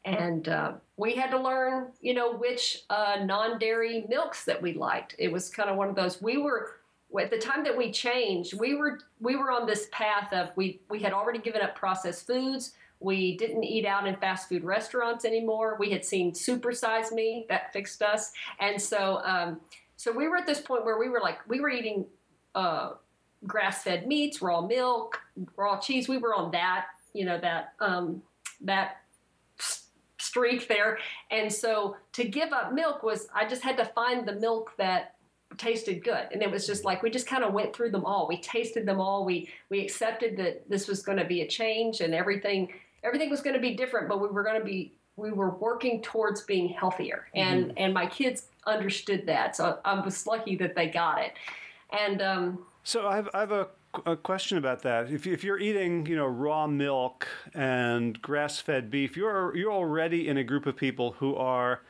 And 0.03 0.49
uh, 0.49 0.73
we 0.97 1.13
had 1.13 1.29
to 1.31 1.39
learn, 1.39 1.91
you 2.01 2.13
know, 2.13 2.33
which 2.33 2.83
uh, 2.89 3.17
non-dairy 3.23 4.05
milks 4.09 4.45
that 4.45 4.61
we 4.61 4.73
liked. 4.73 5.15
It 5.19 5.31
was 5.31 5.49
kind 5.49 5.69
of 5.69 5.77
one 5.77 5.89
of 5.89 5.95
those. 5.95 6.21
We 6.21 6.37
were 6.37 6.71
at 7.19 7.29
the 7.29 7.37
time 7.37 7.63
that 7.63 7.77
we 7.77 7.91
changed. 7.91 8.59
We 8.59 8.75
were 8.75 8.99
we 9.19 9.35
were 9.35 9.51
on 9.51 9.67
this 9.67 9.87
path 9.91 10.31
of 10.33 10.49
we 10.55 10.79
we 10.89 10.99
had 10.99 11.13
already 11.13 11.39
given 11.39 11.61
up 11.61 11.75
processed 11.75 12.25
foods. 12.25 12.73
We 12.99 13.35
didn't 13.37 13.63
eat 13.63 13.85
out 13.85 14.07
in 14.07 14.15
fast 14.17 14.47
food 14.47 14.63
restaurants 14.63 15.25
anymore. 15.25 15.75
We 15.79 15.89
had 15.89 16.05
seen 16.05 16.33
Supersize 16.33 17.11
Me 17.11 17.45
that 17.49 17.73
fixed 17.73 18.01
us, 18.01 18.31
and 18.59 18.81
so 18.81 19.21
um, 19.23 19.59
so 19.97 20.11
we 20.11 20.27
were 20.27 20.37
at 20.37 20.47
this 20.47 20.61
point 20.61 20.85
where 20.85 20.97
we 20.97 21.09
were 21.09 21.19
like 21.21 21.47
we 21.47 21.59
were 21.59 21.69
eating. 21.69 22.05
Uh, 22.55 22.93
grass-fed 23.47 24.07
meats, 24.07 24.41
raw 24.41 24.61
milk, 24.61 25.19
raw 25.55 25.79
cheese. 25.79 26.07
We 26.07 26.17
were 26.17 26.35
on 26.35 26.51
that, 26.51 26.87
you 27.13 27.25
know, 27.25 27.39
that 27.39 27.73
um, 27.79 28.21
that 28.61 29.01
streak 30.19 30.67
there. 30.67 30.99
And 31.31 31.51
so 31.51 31.97
to 32.13 32.23
give 32.23 32.53
up 32.53 32.73
milk 32.73 33.03
was 33.03 33.27
I 33.33 33.47
just 33.47 33.63
had 33.63 33.77
to 33.77 33.85
find 33.85 34.27
the 34.27 34.35
milk 34.35 34.71
that 34.77 35.15
tasted 35.57 36.03
good 36.03 36.27
and 36.31 36.41
it 36.41 36.49
was 36.49 36.65
just 36.65 36.85
like 36.85 37.03
we 37.03 37.09
just 37.09 37.27
kind 37.27 37.43
of 37.43 37.53
went 37.53 37.75
through 37.75 37.91
them 37.91 38.05
all 38.05 38.27
we 38.27 38.37
tasted 38.37 38.85
them 38.85 39.01
all 39.01 39.25
we 39.25 39.49
we 39.69 39.81
accepted 39.81 40.37
that 40.37 40.67
this 40.69 40.87
was 40.87 41.01
going 41.01 41.17
to 41.17 41.25
be 41.25 41.41
a 41.41 41.47
change 41.47 41.99
and 41.99 42.13
everything 42.13 42.71
everything 43.03 43.29
was 43.29 43.41
going 43.41 43.53
to 43.53 43.59
be 43.61 43.75
different 43.75 44.07
but 44.07 44.21
we 44.21 44.27
were 44.29 44.43
going 44.43 44.57
to 44.57 44.65
be 44.65 44.93
we 45.17 45.31
were 45.31 45.51
working 45.57 46.01
towards 46.01 46.41
being 46.43 46.69
healthier 46.69 47.27
and 47.35 47.65
mm-hmm. 47.65 47.77
and 47.77 47.93
my 47.93 48.05
kids 48.05 48.47
understood 48.65 49.25
that 49.25 49.55
so 49.55 49.77
i 49.83 49.99
was 49.99 50.25
lucky 50.25 50.55
that 50.55 50.73
they 50.73 50.87
got 50.87 51.19
it 51.19 51.33
and 51.91 52.21
um, 52.21 52.65
so 52.83 53.07
I 53.07 53.15
have, 53.15 53.29
I 53.33 53.39
have 53.39 53.51
a, 53.51 53.67
a 54.05 54.15
question 54.15 54.57
about 54.57 54.81
that. 54.83 55.11
If, 55.11 55.27
if 55.27 55.43
you're 55.43 55.59
eating, 55.59 56.05
you 56.05 56.15
know, 56.15 56.25
raw 56.25 56.67
milk 56.67 57.27
and 57.53 58.21
grass-fed 58.21 58.89
beef, 58.89 59.15
you're 59.15 59.55
you're 59.55 59.71
already 59.71 60.27
in 60.27 60.37
a 60.37 60.43
group 60.43 60.65
of 60.65 60.75
people 60.75 61.13
who 61.13 61.35
are 61.35 61.81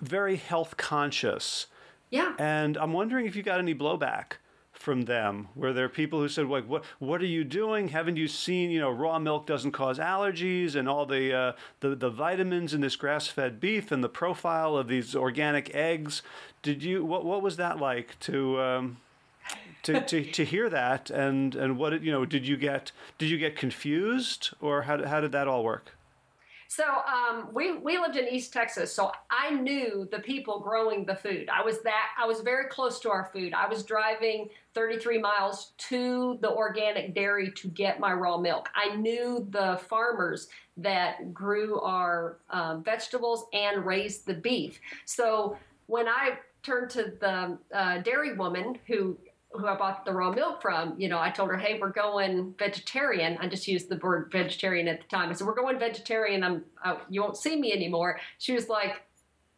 very 0.00 0.36
health 0.36 0.76
conscious. 0.76 1.66
Yeah. 2.10 2.34
And 2.38 2.76
I'm 2.76 2.92
wondering 2.92 3.26
if 3.26 3.36
you 3.36 3.42
got 3.42 3.58
any 3.58 3.74
blowback 3.74 4.34
from 4.72 5.02
them 5.02 5.48
where 5.54 5.72
there 5.72 5.84
are 5.84 5.88
people 5.88 6.18
who 6.18 6.28
said 6.28 6.46
like 6.46 6.66
what 6.68 6.82
what 6.98 7.20
are 7.20 7.26
you 7.26 7.44
doing 7.44 7.88
haven't 7.88 8.16
you 8.16 8.26
seen 8.26 8.70
you 8.70 8.80
know 8.80 8.90
raw 8.90 9.18
milk 9.18 9.46
doesn't 9.46 9.70
cause 9.70 9.98
allergies 9.98 10.74
and 10.74 10.88
all 10.88 11.06
the 11.06 11.32
uh, 11.32 11.52
the, 11.80 11.94
the 11.94 12.10
vitamins 12.10 12.72
in 12.74 12.80
this 12.80 12.96
grass-fed 12.96 13.60
beef 13.60 13.92
and 13.92 14.02
the 14.02 14.08
profile 14.08 14.76
of 14.76 14.88
these 14.88 15.14
organic 15.14 15.72
eggs 15.74 16.22
did 16.62 16.82
you 16.82 17.04
what 17.04 17.24
what 17.24 17.42
was 17.42 17.56
that 17.58 17.78
like 17.78 18.18
to 18.18 18.58
um, 18.60 18.96
to, 19.82 20.00
to, 20.00 20.24
to 20.24 20.44
hear 20.44 20.68
that 20.68 21.10
and 21.10 21.54
and 21.54 21.76
what 21.78 22.02
you 22.02 22.12
know 22.12 22.24
did 22.24 22.46
you 22.46 22.56
get 22.56 22.92
did 23.18 23.28
you 23.28 23.38
get 23.38 23.56
confused 23.56 24.50
or 24.60 24.82
how, 24.82 25.04
how 25.06 25.20
did 25.20 25.32
that 25.32 25.48
all 25.48 25.64
work 25.64 25.92
so 26.72 26.84
um, 26.84 27.48
we 27.52 27.76
we 27.76 27.98
lived 27.98 28.16
in 28.16 28.26
East 28.28 28.50
Texas, 28.50 28.94
so 28.94 29.12
I 29.30 29.50
knew 29.50 30.08
the 30.10 30.20
people 30.20 30.58
growing 30.58 31.04
the 31.04 31.14
food. 31.14 31.50
I 31.50 31.62
was 31.62 31.82
that 31.82 32.12
I 32.18 32.24
was 32.24 32.40
very 32.40 32.64
close 32.70 32.98
to 33.00 33.10
our 33.10 33.28
food. 33.30 33.52
I 33.52 33.68
was 33.68 33.82
driving 33.82 34.48
33 34.72 35.18
miles 35.18 35.72
to 35.90 36.38
the 36.40 36.50
organic 36.50 37.14
dairy 37.14 37.50
to 37.56 37.68
get 37.68 38.00
my 38.00 38.14
raw 38.14 38.38
milk. 38.38 38.70
I 38.74 38.96
knew 38.96 39.46
the 39.50 39.82
farmers 39.86 40.48
that 40.78 41.34
grew 41.34 41.78
our 41.80 42.38
um, 42.48 42.82
vegetables 42.82 43.44
and 43.52 43.84
raised 43.84 44.24
the 44.24 44.32
beef. 44.32 44.80
So 45.04 45.58
when 45.88 46.08
I 46.08 46.38
turned 46.62 46.88
to 46.92 47.12
the 47.20 47.58
uh, 47.74 47.98
dairy 47.98 48.32
woman 48.32 48.78
who 48.86 49.18
who 49.54 49.66
I 49.66 49.76
bought 49.76 50.04
the 50.04 50.12
raw 50.12 50.30
milk 50.30 50.62
from, 50.62 50.94
you 50.98 51.08
know, 51.08 51.18
I 51.18 51.30
told 51.30 51.50
her, 51.50 51.56
"Hey, 51.56 51.78
we're 51.78 51.90
going 51.90 52.54
vegetarian." 52.58 53.36
I 53.40 53.48
just 53.48 53.68
used 53.68 53.88
the 53.88 53.96
word 53.96 54.30
vegetarian 54.32 54.88
at 54.88 55.00
the 55.00 55.08
time. 55.08 55.28
I 55.28 55.32
said, 55.32 55.46
"We're 55.46 55.54
going 55.54 55.78
vegetarian. 55.78 56.42
I'm 56.42 56.64
uh, 56.84 56.96
you 57.08 57.22
won't 57.22 57.36
see 57.36 57.56
me 57.56 57.72
anymore." 57.72 58.20
She 58.38 58.52
was 58.52 58.68
like, 58.68 59.02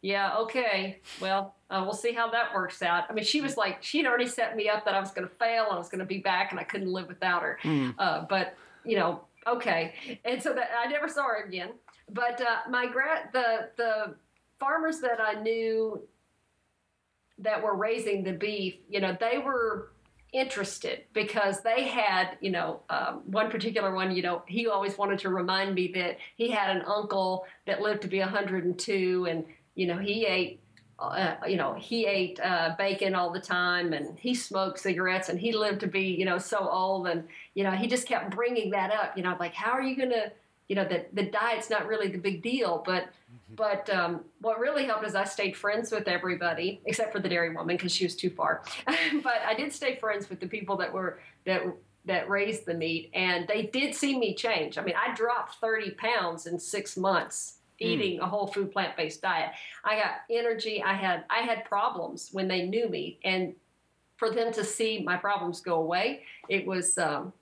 "Yeah, 0.01 0.37
okay. 0.39 0.99
Well, 1.21 1.55
uh, 1.69 1.81
we'll 1.83 1.93
see 1.93 2.11
how 2.11 2.29
that 2.31 2.53
works 2.53 2.81
out." 2.81 3.05
I 3.09 3.13
mean, 3.13 3.25
she 3.25 3.41
was 3.41 3.57
like, 3.57 3.81
she'd 3.81 4.05
already 4.05 4.27
set 4.27 4.55
me 4.55 4.69
up 4.69 4.85
that 4.85 4.93
I 4.93 4.99
was 4.99 5.11
going 5.11 5.27
to 5.27 5.33
fail, 5.35 5.65
and 5.65 5.73
I 5.73 5.77
was 5.77 5.89
going 5.89 5.99
to 5.99 6.05
be 6.05 6.19
back, 6.19 6.51
and 6.51 6.59
I 6.59 6.63
couldn't 6.63 6.91
live 6.91 7.07
without 7.07 7.41
her. 7.41 7.59
Mm. 7.63 7.95
Uh, 7.97 8.25
but 8.29 8.55
you 8.83 8.97
know, 8.97 9.21
okay. 9.47 10.19
And 10.25 10.41
so 10.41 10.53
that 10.53 10.69
I 10.77 10.87
never 10.87 11.07
saw 11.07 11.23
her 11.23 11.43
again. 11.43 11.69
But 12.11 12.41
uh, 12.41 12.69
my 12.69 12.87
gra- 12.87 13.29
the 13.31 13.69
the 13.77 14.15
farmers 14.59 14.99
that 14.99 15.19
I 15.19 15.41
knew 15.41 16.01
that 17.39 17.61
were 17.61 17.75
raising 17.75 18.23
the 18.23 18.33
beef, 18.33 18.75
you 18.89 19.01
know, 19.01 19.15
they 19.19 19.37
were 19.37 19.89
interested 20.35 21.03
because 21.13 21.61
they 21.61 21.83
had, 21.83 22.37
you 22.41 22.51
know, 22.51 22.81
um, 22.89 23.21
one 23.25 23.49
particular 23.49 23.93
one, 23.93 24.15
you 24.15 24.21
know, 24.21 24.43
he 24.47 24.67
always 24.67 24.97
wanted 24.97 25.19
to 25.19 25.29
remind 25.29 25.73
me 25.73 25.91
that 25.93 26.17
he 26.35 26.49
had 26.49 26.75
an 26.75 26.83
uncle 26.85 27.45
that 27.65 27.81
lived 27.81 28.01
to 28.01 28.07
be 28.07 28.19
102 28.19 29.27
and, 29.29 29.45
you 29.75 29.87
know, 29.87 29.97
he 29.97 30.25
ate. 30.25 30.59
Uh, 30.97 31.35
you 31.45 31.57
know, 31.57 31.73
he 31.73 32.05
ate 32.05 32.39
uh, 32.39 32.73
bacon 32.77 33.13
all 33.15 33.29
the 33.29 33.37
time, 33.37 33.91
and 33.91 34.17
he 34.17 34.33
smoked 34.33 34.79
cigarettes, 34.79 35.27
and 35.27 35.37
he 35.37 35.51
lived 35.51 35.81
to 35.81 35.87
be, 35.87 36.03
you 36.03 36.23
know, 36.23 36.37
so 36.37 36.69
old, 36.69 37.05
and 37.07 37.27
you 37.53 37.65
know, 37.65 37.71
he 37.71 37.85
just 37.85 38.07
kept 38.07 38.33
bringing 38.33 38.71
that 38.71 38.93
up. 38.93 39.11
You 39.17 39.23
know, 39.23 39.35
like, 39.37 39.53
how 39.53 39.71
are 39.71 39.81
you 39.81 39.97
going 39.97 40.11
to, 40.11 40.31
you 40.69 40.75
know, 40.77 40.85
the 40.85 41.05
the 41.11 41.23
diet's 41.23 41.69
not 41.69 41.85
really 41.85 42.07
the 42.07 42.17
big 42.17 42.41
deal, 42.41 42.81
but 42.85 43.09
but 43.49 43.89
um, 43.89 44.21
what 44.41 44.59
really 44.59 44.85
helped 44.85 45.05
is 45.05 45.13
I 45.13 45.23
stayed 45.23 45.55
friends 45.55 45.91
with 45.91 46.07
everybody 46.07 46.81
except 46.85 47.11
for 47.11 47.19
the 47.19 47.29
dairy 47.29 47.55
woman 47.55 47.75
because 47.77 47.93
she 47.93 48.03
was 48.03 48.15
too 48.15 48.29
far. 48.29 48.63
but 49.23 49.41
I 49.45 49.53
did 49.53 49.71
stay 49.71 49.97
friends 49.97 50.29
with 50.29 50.39
the 50.39 50.47
people 50.47 50.77
that 50.77 50.91
were 50.91 51.19
that 51.45 51.63
that 52.05 52.29
raised 52.29 52.65
the 52.65 52.73
meat, 52.73 53.09
and 53.13 53.47
they 53.47 53.63
did 53.63 53.95
see 53.95 54.17
me 54.17 54.35
change. 54.35 54.77
I 54.77 54.83
mean, 54.83 54.95
I 54.95 55.13
dropped 55.13 55.55
thirty 55.55 55.91
pounds 55.91 56.47
in 56.47 56.59
six 56.59 56.97
months 56.97 57.57
hmm. 57.79 57.87
eating 57.87 58.19
mm. 58.19 58.23
a 58.23 58.25
whole 58.25 58.47
food 58.47 58.71
plant 58.71 58.97
based 58.97 59.21
diet. 59.21 59.51
I 59.83 59.95
got 59.95 60.11
energy. 60.29 60.81
I 60.83 60.93
had 60.93 61.25
I 61.29 61.39
had 61.39 61.65
problems 61.65 62.29
when 62.31 62.47
they 62.47 62.63
knew 62.63 62.89
me, 62.89 63.19
and 63.23 63.53
for 64.17 64.31
them 64.31 64.51
to 64.53 64.63
see 64.63 65.03
my 65.03 65.17
problems 65.17 65.61
go 65.61 65.75
away, 65.75 66.23
it 66.49 66.65
was. 66.65 66.97
Um, 66.97 67.33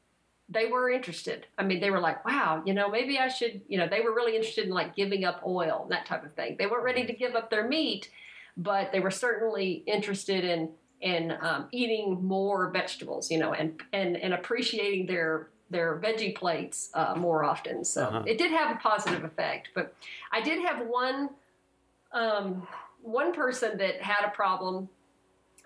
they 0.54 0.68
were 0.68 0.90
interested. 0.90 1.48
I 1.58 1.64
mean, 1.64 1.80
they 1.80 1.90
were 1.90 2.00
like, 2.00 2.24
wow, 2.26 2.62
you 2.66 2.74
know, 2.74 2.90
maybe 2.90 3.18
I 3.18 3.28
should, 3.28 3.62
you 3.68 3.78
know, 3.78 3.88
they 3.88 4.02
were 4.02 4.14
really 4.14 4.36
interested 4.36 4.66
in 4.66 4.72
like 4.72 4.96
giving 4.96 5.26
up 5.26 5.42
oil 5.46 5.88
that 5.90 6.06
type 6.06 6.24
of 6.24 6.34
thing. 6.34 6.56
They 6.58 6.68
weren't 6.68 6.84
ready 6.84 7.06
to 7.06 7.14
give 7.14 7.36
up 7.36 7.50
their 7.50 7.68
meat, 7.68 8.10
but 8.56 8.92
they 8.92 9.00
were 9.00 9.12
certainly 9.12 9.84
interested 9.86 10.44
in 10.44 10.70
in 11.02 11.38
um, 11.42 11.68
eating 11.72 12.24
more 12.26 12.70
vegetables, 12.70 13.30
you 13.30 13.38
know, 13.38 13.54
and 13.54 13.82
and 13.92 14.16
and 14.16 14.34
appreciating 14.34 15.06
their 15.08 15.50
their 15.70 16.00
veggie 16.00 16.36
plates 16.36 16.90
uh, 16.94 17.16
more 17.18 17.44
often. 17.44 17.84
So 17.84 18.06
uh-huh. 18.06 18.24
it 18.26 18.38
did 18.38 18.52
have 18.52 18.76
a 18.76 18.80
positive 18.80 19.24
effect. 19.24 19.70
But 19.74 19.96
I 20.32 20.42
did 20.42 20.64
have 20.66 20.86
one 20.88 21.30
um, 22.12 22.68
one 23.02 23.34
person 23.34 23.78
that 23.80 24.02
had 24.02 24.26
a 24.26 24.32
problem 24.32 24.88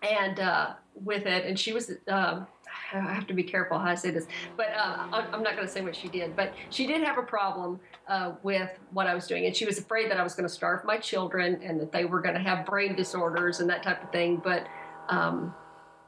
and 0.01 0.39
uh, 0.39 0.73
with 0.95 1.25
it, 1.25 1.45
and 1.45 1.59
she 1.59 1.73
was. 1.73 1.91
Um, 2.07 2.47
I 2.93 3.13
have 3.13 3.27
to 3.27 3.33
be 3.33 3.43
careful 3.43 3.77
how 3.77 3.89
I 3.89 3.95
say 3.95 4.11
this, 4.11 4.27
but 4.55 4.67
uh, 4.77 5.07
I'm 5.11 5.43
not 5.43 5.55
going 5.55 5.67
to 5.67 5.71
say 5.71 5.81
what 5.81 5.95
she 5.95 6.07
did. 6.07 6.35
But 6.35 6.53
she 6.69 6.87
did 6.87 7.03
have 7.03 7.17
a 7.17 7.23
problem 7.23 7.79
uh, 8.07 8.33
with 8.43 8.69
what 8.91 9.07
I 9.07 9.13
was 9.13 9.27
doing, 9.27 9.45
and 9.45 9.55
she 9.55 9.65
was 9.65 9.77
afraid 9.77 10.09
that 10.11 10.19
I 10.19 10.23
was 10.23 10.33
going 10.33 10.47
to 10.47 10.53
starve 10.53 10.83
my 10.85 10.97
children 10.97 11.61
and 11.63 11.79
that 11.79 11.91
they 11.91 12.05
were 12.05 12.21
going 12.21 12.35
to 12.35 12.41
have 12.41 12.65
brain 12.65 12.95
disorders 12.95 13.59
and 13.59 13.69
that 13.69 13.83
type 13.83 14.03
of 14.03 14.11
thing. 14.11 14.41
But 14.43 14.67
um, 15.09 15.53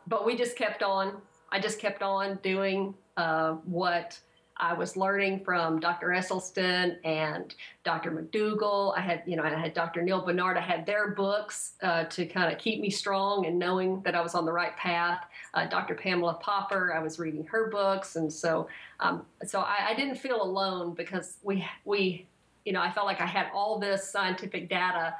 but 0.07 0.25
we 0.25 0.35
just 0.35 0.57
kept 0.57 0.83
on. 0.83 1.21
I 1.51 1.59
just 1.59 1.79
kept 1.79 2.01
on 2.01 2.39
doing 2.43 2.93
uh, 3.17 3.53
what 3.65 4.19
I 4.59 4.73
was 4.73 4.97
learning 4.97 5.43
from 5.43 5.79
Dr. 5.79 6.07
Esselstyn 6.07 6.97
and 7.05 7.55
Dr. 7.83 8.11
McDougall. 8.11 8.97
I 8.97 9.01
had, 9.01 9.23
you 9.25 9.35
know, 9.35 9.43
I 9.43 9.49
had 9.49 9.73
Dr. 9.73 10.01
Neal 10.01 10.21
Barnard. 10.21 10.57
I 10.57 10.61
had 10.61 10.85
their 10.85 11.11
books 11.11 11.73
uh, 11.81 12.03
to 12.05 12.25
kind 12.25 12.51
of 12.51 12.59
keep 12.59 12.81
me 12.81 12.89
strong 12.89 13.45
and 13.45 13.57
knowing 13.57 14.01
that 14.01 14.15
I 14.15 14.21
was 14.21 14.35
on 14.35 14.45
the 14.45 14.51
right 14.51 14.75
path. 14.75 15.25
Uh, 15.53 15.65
Dr. 15.67 15.95
Pamela 15.95 16.35
Popper, 16.35 16.93
I 16.93 16.99
was 16.99 17.19
reading 17.19 17.45
her 17.45 17.69
books, 17.69 18.17
and 18.17 18.31
so, 18.31 18.67
um, 18.99 19.25
so 19.45 19.61
I, 19.61 19.89
I 19.89 19.93
didn't 19.93 20.15
feel 20.15 20.41
alone 20.41 20.93
because 20.93 21.37
we, 21.41 21.65
we, 21.85 22.27
you 22.65 22.73
know, 22.73 22.81
I 22.81 22.91
felt 22.91 23.05
like 23.05 23.21
I 23.21 23.25
had 23.25 23.47
all 23.53 23.79
this 23.79 24.09
scientific 24.09 24.69
data 24.69 25.15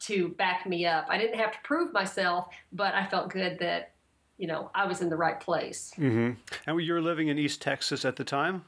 to 0.00 0.28
back 0.30 0.66
me 0.66 0.84
up. 0.84 1.06
I 1.08 1.16
didn't 1.16 1.38
have 1.38 1.52
to 1.52 1.58
prove 1.62 1.92
myself, 1.92 2.48
but 2.72 2.94
I 2.94 3.06
felt 3.06 3.30
good 3.30 3.58
that 3.60 3.92
you 4.36 4.46
know 4.46 4.70
I 4.74 4.86
was 4.86 5.00
in 5.00 5.08
the 5.08 5.16
right 5.16 5.40
place. 5.40 5.92
Mm-hmm. 5.96 6.32
And 6.66 6.80
you 6.80 6.92
were 6.92 7.00
living 7.00 7.28
in 7.28 7.38
East 7.38 7.62
Texas 7.62 8.04
at 8.04 8.16
the 8.16 8.24
time. 8.24 8.64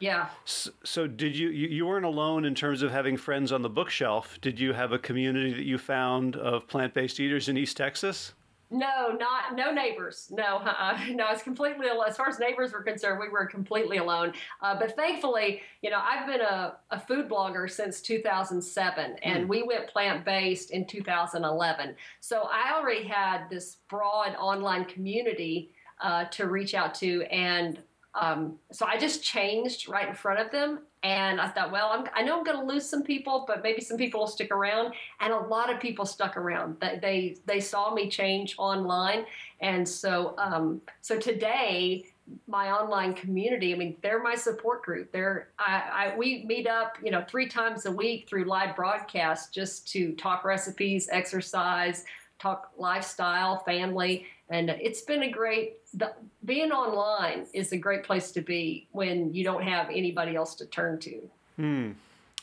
Yeah. 0.00 0.28
So, 0.46 0.70
so, 0.82 1.06
did 1.06 1.36
you, 1.36 1.50
you 1.50 1.68
you 1.68 1.86
weren't 1.86 2.06
alone 2.06 2.46
in 2.46 2.54
terms 2.54 2.82
of 2.82 2.90
having 2.90 3.18
friends 3.18 3.52
on 3.52 3.60
the 3.62 3.68
bookshelf? 3.68 4.38
Did 4.40 4.58
you 4.58 4.72
have 4.72 4.92
a 4.92 4.98
community 4.98 5.52
that 5.52 5.64
you 5.64 5.76
found 5.76 6.36
of 6.36 6.66
plant-based 6.66 7.20
eaters 7.20 7.48
in 7.48 7.58
East 7.58 7.76
Texas? 7.76 8.32
No, 8.72 9.10
not 9.18 9.56
no 9.56 9.72
neighbors. 9.72 10.28
No, 10.30 10.58
uh, 10.58 10.98
no, 11.10 11.26
it's 11.30 11.42
completely 11.42 11.88
as 12.06 12.16
far 12.16 12.28
as 12.28 12.38
neighbors 12.38 12.72
were 12.72 12.82
concerned, 12.82 13.20
we 13.20 13.28
were 13.28 13.46
completely 13.46 13.96
alone. 13.96 14.32
Uh, 14.62 14.78
but 14.78 14.94
thankfully, 14.94 15.60
you 15.82 15.90
know, 15.90 16.00
I've 16.00 16.26
been 16.26 16.40
a, 16.40 16.76
a 16.90 17.00
food 17.00 17.28
blogger 17.28 17.68
since 17.68 18.00
2007, 18.00 19.16
and 19.22 19.44
mm. 19.44 19.48
we 19.48 19.64
went 19.64 19.88
plant 19.88 20.24
based 20.24 20.70
in 20.70 20.86
2011. 20.86 21.96
So 22.20 22.48
I 22.50 22.72
already 22.78 23.02
had 23.02 23.50
this 23.50 23.78
broad 23.88 24.36
online 24.36 24.84
community 24.84 25.72
uh, 26.00 26.26
to 26.26 26.46
reach 26.46 26.74
out 26.74 26.94
to, 26.94 27.22
and 27.24 27.82
um, 28.14 28.58
so 28.72 28.86
I 28.86 28.98
just 28.98 29.22
changed 29.22 29.88
right 29.88 30.08
in 30.08 30.14
front 30.14 30.40
of 30.40 30.50
them. 30.50 30.80
And 31.02 31.40
I 31.40 31.48
thought, 31.48 31.72
well, 31.72 31.90
I'm, 31.92 32.06
i 32.14 32.22
know 32.22 32.36
I'm 32.36 32.44
going 32.44 32.58
to 32.58 32.64
lose 32.64 32.86
some 32.86 33.02
people, 33.02 33.44
but 33.46 33.62
maybe 33.62 33.80
some 33.80 33.96
people 33.96 34.20
will 34.20 34.26
stick 34.26 34.50
around. 34.50 34.92
And 35.20 35.32
a 35.32 35.38
lot 35.38 35.72
of 35.72 35.80
people 35.80 36.04
stuck 36.04 36.36
around. 36.36 36.76
They 36.80 36.98
they, 37.00 37.36
they 37.46 37.60
saw 37.60 37.94
me 37.94 38.10
change 38.10 38.54
online, 38.58 39.24
and 39.60 39.88
so 39.88 40.34
um, 40.36 40.82
so 41.00 41.18
today 41.18 42.04
my 42.46 42.70
online 42.70 43.14
community. 43.14 43.74
I 43.74 43.76
mean, 43.76 43.96
they're 44.02 44.22
my 44.22 44.34
support 44.34 44.82
group. 44.82 45.10
They're 45.12 45.48
I, 45.58 46.12
I 46.12 46.16
we 46.16 46.44
meet 46.46 46.66
up, 46.66 46.96
you 47.02 47.10
know, 47.10 47.24
three 47.28 47.48
times 47.48 47.86
a 47.86 47.92
week 47.92 48.28
through 48.28 48.44
live 48.44 48.76
broadcast 48.76 49.52
just 49.52 49.88
to 49.92 50.12
talk 50.12 50.44
recipes, 50.44 51.08
exercise, 51.10 52.04
talk 52.38 52.70
lifestyle, 52.76 53.58
family, 53.64 54.26
and 54.48 54.70
it's 54.70 55.02
been 55.02 55.22
a 55.24 55.30
great. 55.30 55.78
The, 55.94 56.12
being 56.44 56.70
online 56.72 57.46
is 57.52 57.72
a 57.72 57.76
great 57.76 58.04
place 58.04 58.30
to 58.32 58.40
be 58.40 58.86
when 58.92 59.34
you 59.34 59.44
don't 59.44 59.62
have 59.62 59.88
anybody 59.90 60.36
else 60.36 60.54
to 60.56 60.66
turn 60.66 60.98
to. 61.00 61.30
Hmm. 61.56 61.90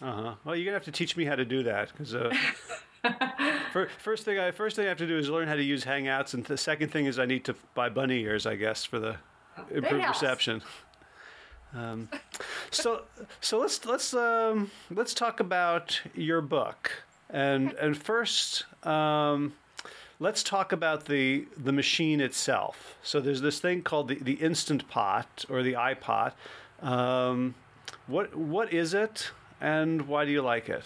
Uh 0.01 0.11
huh. 0.11 0.35
Well, 0.43 0.55
you're 0.55 0.65
gonna 0.65 0.75
have 0.75 0.83
to 0.85 0.91
teach 0.91 1.17
me 1.17 1.25
how 1.25 1.35
to 1.35 1.45
do 1.45 1.63
that 1.63 1.91
because. 1.91 2.13
Uh, 2.13 2.33
first 3.99 4.25
thing 4.25 4.37
I 4.39 4.51
first 4.51 4.75
thing 4.75 4.85
I 4.85 4.89
have 4.89 4.97
to 4.97 5.07
do 5.07 5.17
is 5.17 5.29
learn 5.29 5.47
how 5.47 5.55
to 5.55 5.63
use 5.63 5.85
Hangouts, 5.85 6.33
and 6.33 6.43
the 6.45 6.57
second 6.57 6.91
thing 6.91 7.05
is 7.05 7.19
I 7.19 7.25
need 7.25 7.45
to 7.45 7.55
buy 7.73 7.89
bunny 7.89 8.21
ears, 8.21 8.45
I 8.45 8.55
guess, 8.55 8.83
for 8.83 8.99
the 8.99 9.17
improved 9.71 10.07
reception. 10.07 10.61
Um, 11.73 12.09
so 12.71 13.03
so 13.41 13.59
let's 13.59 13.85
let's 13.85 14.13
um, 14.13 14.71
let's 14.91 15.13
talk 15.13 15.39
about 15.39 15.99
your 16.15 16.41
book, 16.41 16.91
and 17.29 17.73
and 17.73 17.97
first. 17.97 18.65
Um, 18.85 19.53
let's 20.19 20.43
talk 20.43 20.71
about 20.71 21.05
the 21.05 21.47
the 21.57 21.71
machine 21.71 22.21
itself. 22.21 22.97
So 23.03 23.19
there's 23.19 23.41
this 23.41 23.59
thing 23.59 23.81
called 23.81 24.07
the, 24.07 24.15
the 24.15 24.33
Instant 24.33 24.87
Pot 24.87 25.45
or 25.49 25.63
the 25.63 25.73
iPot. 25.73 26.33
Um, 26.81 27.55
what 28.07 28.35
what 28.35 28.73
is 28.73 28.93
it, 28.93 29.31
and 29.61 30.07
why 30.07 30.25
do 30.25 30.31
you 30.31 30.41
like 30.41 30.69
it? 30.69 30.83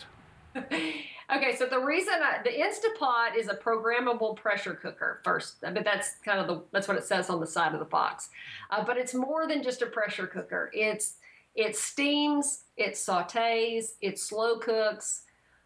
okay, 0.56 1.56
so 1.56 1.66
the 1.66 1.80
reason 1.80 2.14
I, 2.22 2.42
the 2.44 2.50
Instapot 2.50 3.38
is 3.38 3.48
a 3.48 3.56
programmable 3.56 4.36
pressure 4.36 4.74
cooker 4.74 5.22
first, 5.24 5.62
but 5.62 5.84
that's 5.86 6.16
kind 6.26 6.40
of 6.40 6.48
the 6.48 6.64
that's 6.72 6.88
what 6.88 6.98
it 6.98 7.06
says 7.06 7.30
on 7.30 7.40
the 7.40 7.48
side 7.48 7.74
of 7.74 7.80
the 7.80 7.86
box. 7.86 8.30
Uh, 8.70 8.84
but 8.84 8.98
it's 8.98 9.14
more 9.14 9.48
than 9.48 9.64
just 9.64 9.82
a 9.82 9.86
pressure 9.86 10.28
cooker. 10.28 10.70
It's 10.74 11.16
it 11.56 11.76
steams, 11.76 12.64
it 12.78 12.94
sautés, 12.94 13.94
it 14.02 14.20
slow 14.20 14.58
cooks. 14.60 15.24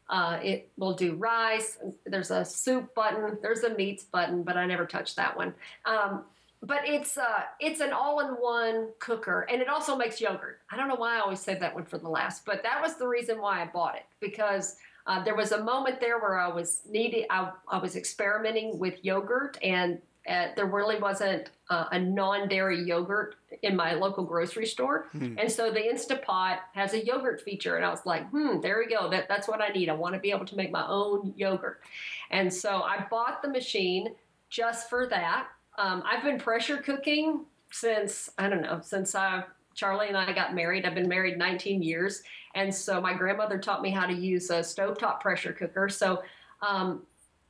Uh, 0.10 0.40
it 0.44 0.70
will 0.78 0.94
do 0.94 1.16
rice. 1.16 1.78
There's 2.06 2.32
a 2.32 2.46
soup 2.46 2.94
button. 2.94 3.38
There's 3.42 3.64
a 3.64 3.74
meats 3.76 4.04
button, 4.04 4.44
but 4.44 4.56
I 4.58 4.66
never 4.66 4.86
touched 4.86 5.16
that 5.16 5.36
one. 5.36 5.54
Um, 5.86 6.26
but 6.62 6.82
it's 6.86 7.18
uh, 7.18 7.44
it's 7.60 7.80
an 7.80 7.94
all-in-one 7.94 8.90
cooker, 9.00 9.48
and 9.50 9.62
it 9.62 9.70
also 9.70 9.96
makes 9.96 10.20
yogurt. 10.20 10.62
I 10.72 10.78
don't 10.78 10.88
know 10.88 10.96
why 10.96 11.18
I 11.18 11.20
always 11.20 11.40
save 11.40 11.60
that 11.60 11.74
one 11.74 11.86
for 11.86 11.98
the 11.98 12.10
last, 12.10 12.46
but 12.46 12.64
that 12.64 12.82
was 12.82 12.96
the 12.96 13.08
reason 13.08 13.40
why 13.40 13.62
I 13.62 13.66
bought 13.66 13.96
it 13.96 14.06
because 14.20 14.78
uh, 15.08 15.24
there 15.24 15.36
was 15.36 15.52
a 15.52 15.64
moment 15.64 16.00
there 16.00 16.20
where 16.20 16.40
I 16.40 16.48
was 16.48 16.82
needing, 16.90 17.26
I, 17.30 17.52
I 17.68 17.78
was 17.78 17.96
experimenting 17.96 18.80
with 18.80 19.04
yogurt, 19.04 19.58
and 19.62 20.00
uh, 20.30 20.48
there 20.56 20.66
really 20.66 21.00
wasn't 21.00 21.50
uh, 21.70 21.86
a 21.92 22.00
non-dairy 22.00 22.82
yogurt 22.82 23.36
in 23.62 23.76
my 23.76 23.94
local 23.94 24.24
grocery 24.24 24.66
store, 24.66 25.08
hmm. 25.12 25.38
and 25.38 25.52
so 25.52 25.72
the 25.72 25.80
Instapot 25.80 26.60
has 26.74 26.94
a 26.94 27.06
yogurt 27.06 27.42
feature, 27.42 27.76
and 27.76 27.86
I 27.86 27.90
was 27.90 28.06
like, 28.06 28.28
hmm, 28.30 28.60
there 28.62 28.80
we 28.80 28.88
go. 28.94 29.10
That 29.10 29.28
that's 29.28 29.48
what 29.48 29.62
I 29.62 29.70
need. 29.70 29.90
I 29.90 29.94
want 29.94 30.16
to 30.16 30.20
be 30.20 30.32
able 30.32 30.46
to 30.46 30.56
make 30.56 30.72
my 30.72 30.86
own 30.88 31.34
yogurt, 31.38 31.82
and 32.32 32.52
so 32.52 32.82
I 32.82 33.06
bought 33.10 33.42
the 33.42 33.50
machine 33.50 34.16
just 34.50 34.90
for 34.90 35.08
that. 35.08 35.48
Um, 35.78 36.04
I've 36.06 36.24
been 36.24 36.40
pressure 36.40 36.78
cooking 36.78 37.46
since 37.72 38.30
I 38.38 38.50
don't 38.50 38.62
know 38.62 38.80
since 38.82 39.14
I 39.14 39.44
Charlie 39.76 40.08
and 40.08 40.18
I 40.18 40.32
got 40.34 40.56
married. 40.56 40.86
I've 40.86 40.96
been 40.96 41.10
married 41.10 41.38
19 41.38 41.84
years, 41.84 42.24
and 42.56 42.74
so 42.74 43.00
my 43.00 43.14
grandmother 43.14 43.60
taught 43.60 43.82
me 43.82 43.92
how 43.92 44.08
to 44.08 44.14
use 44.14 44.50
a 44.50 44.60
stovetop 44.60 45.20
pressure 45.20 45.54
cooker. 45.54 45.90
So 45.90 46.24
um, 46.66 47.04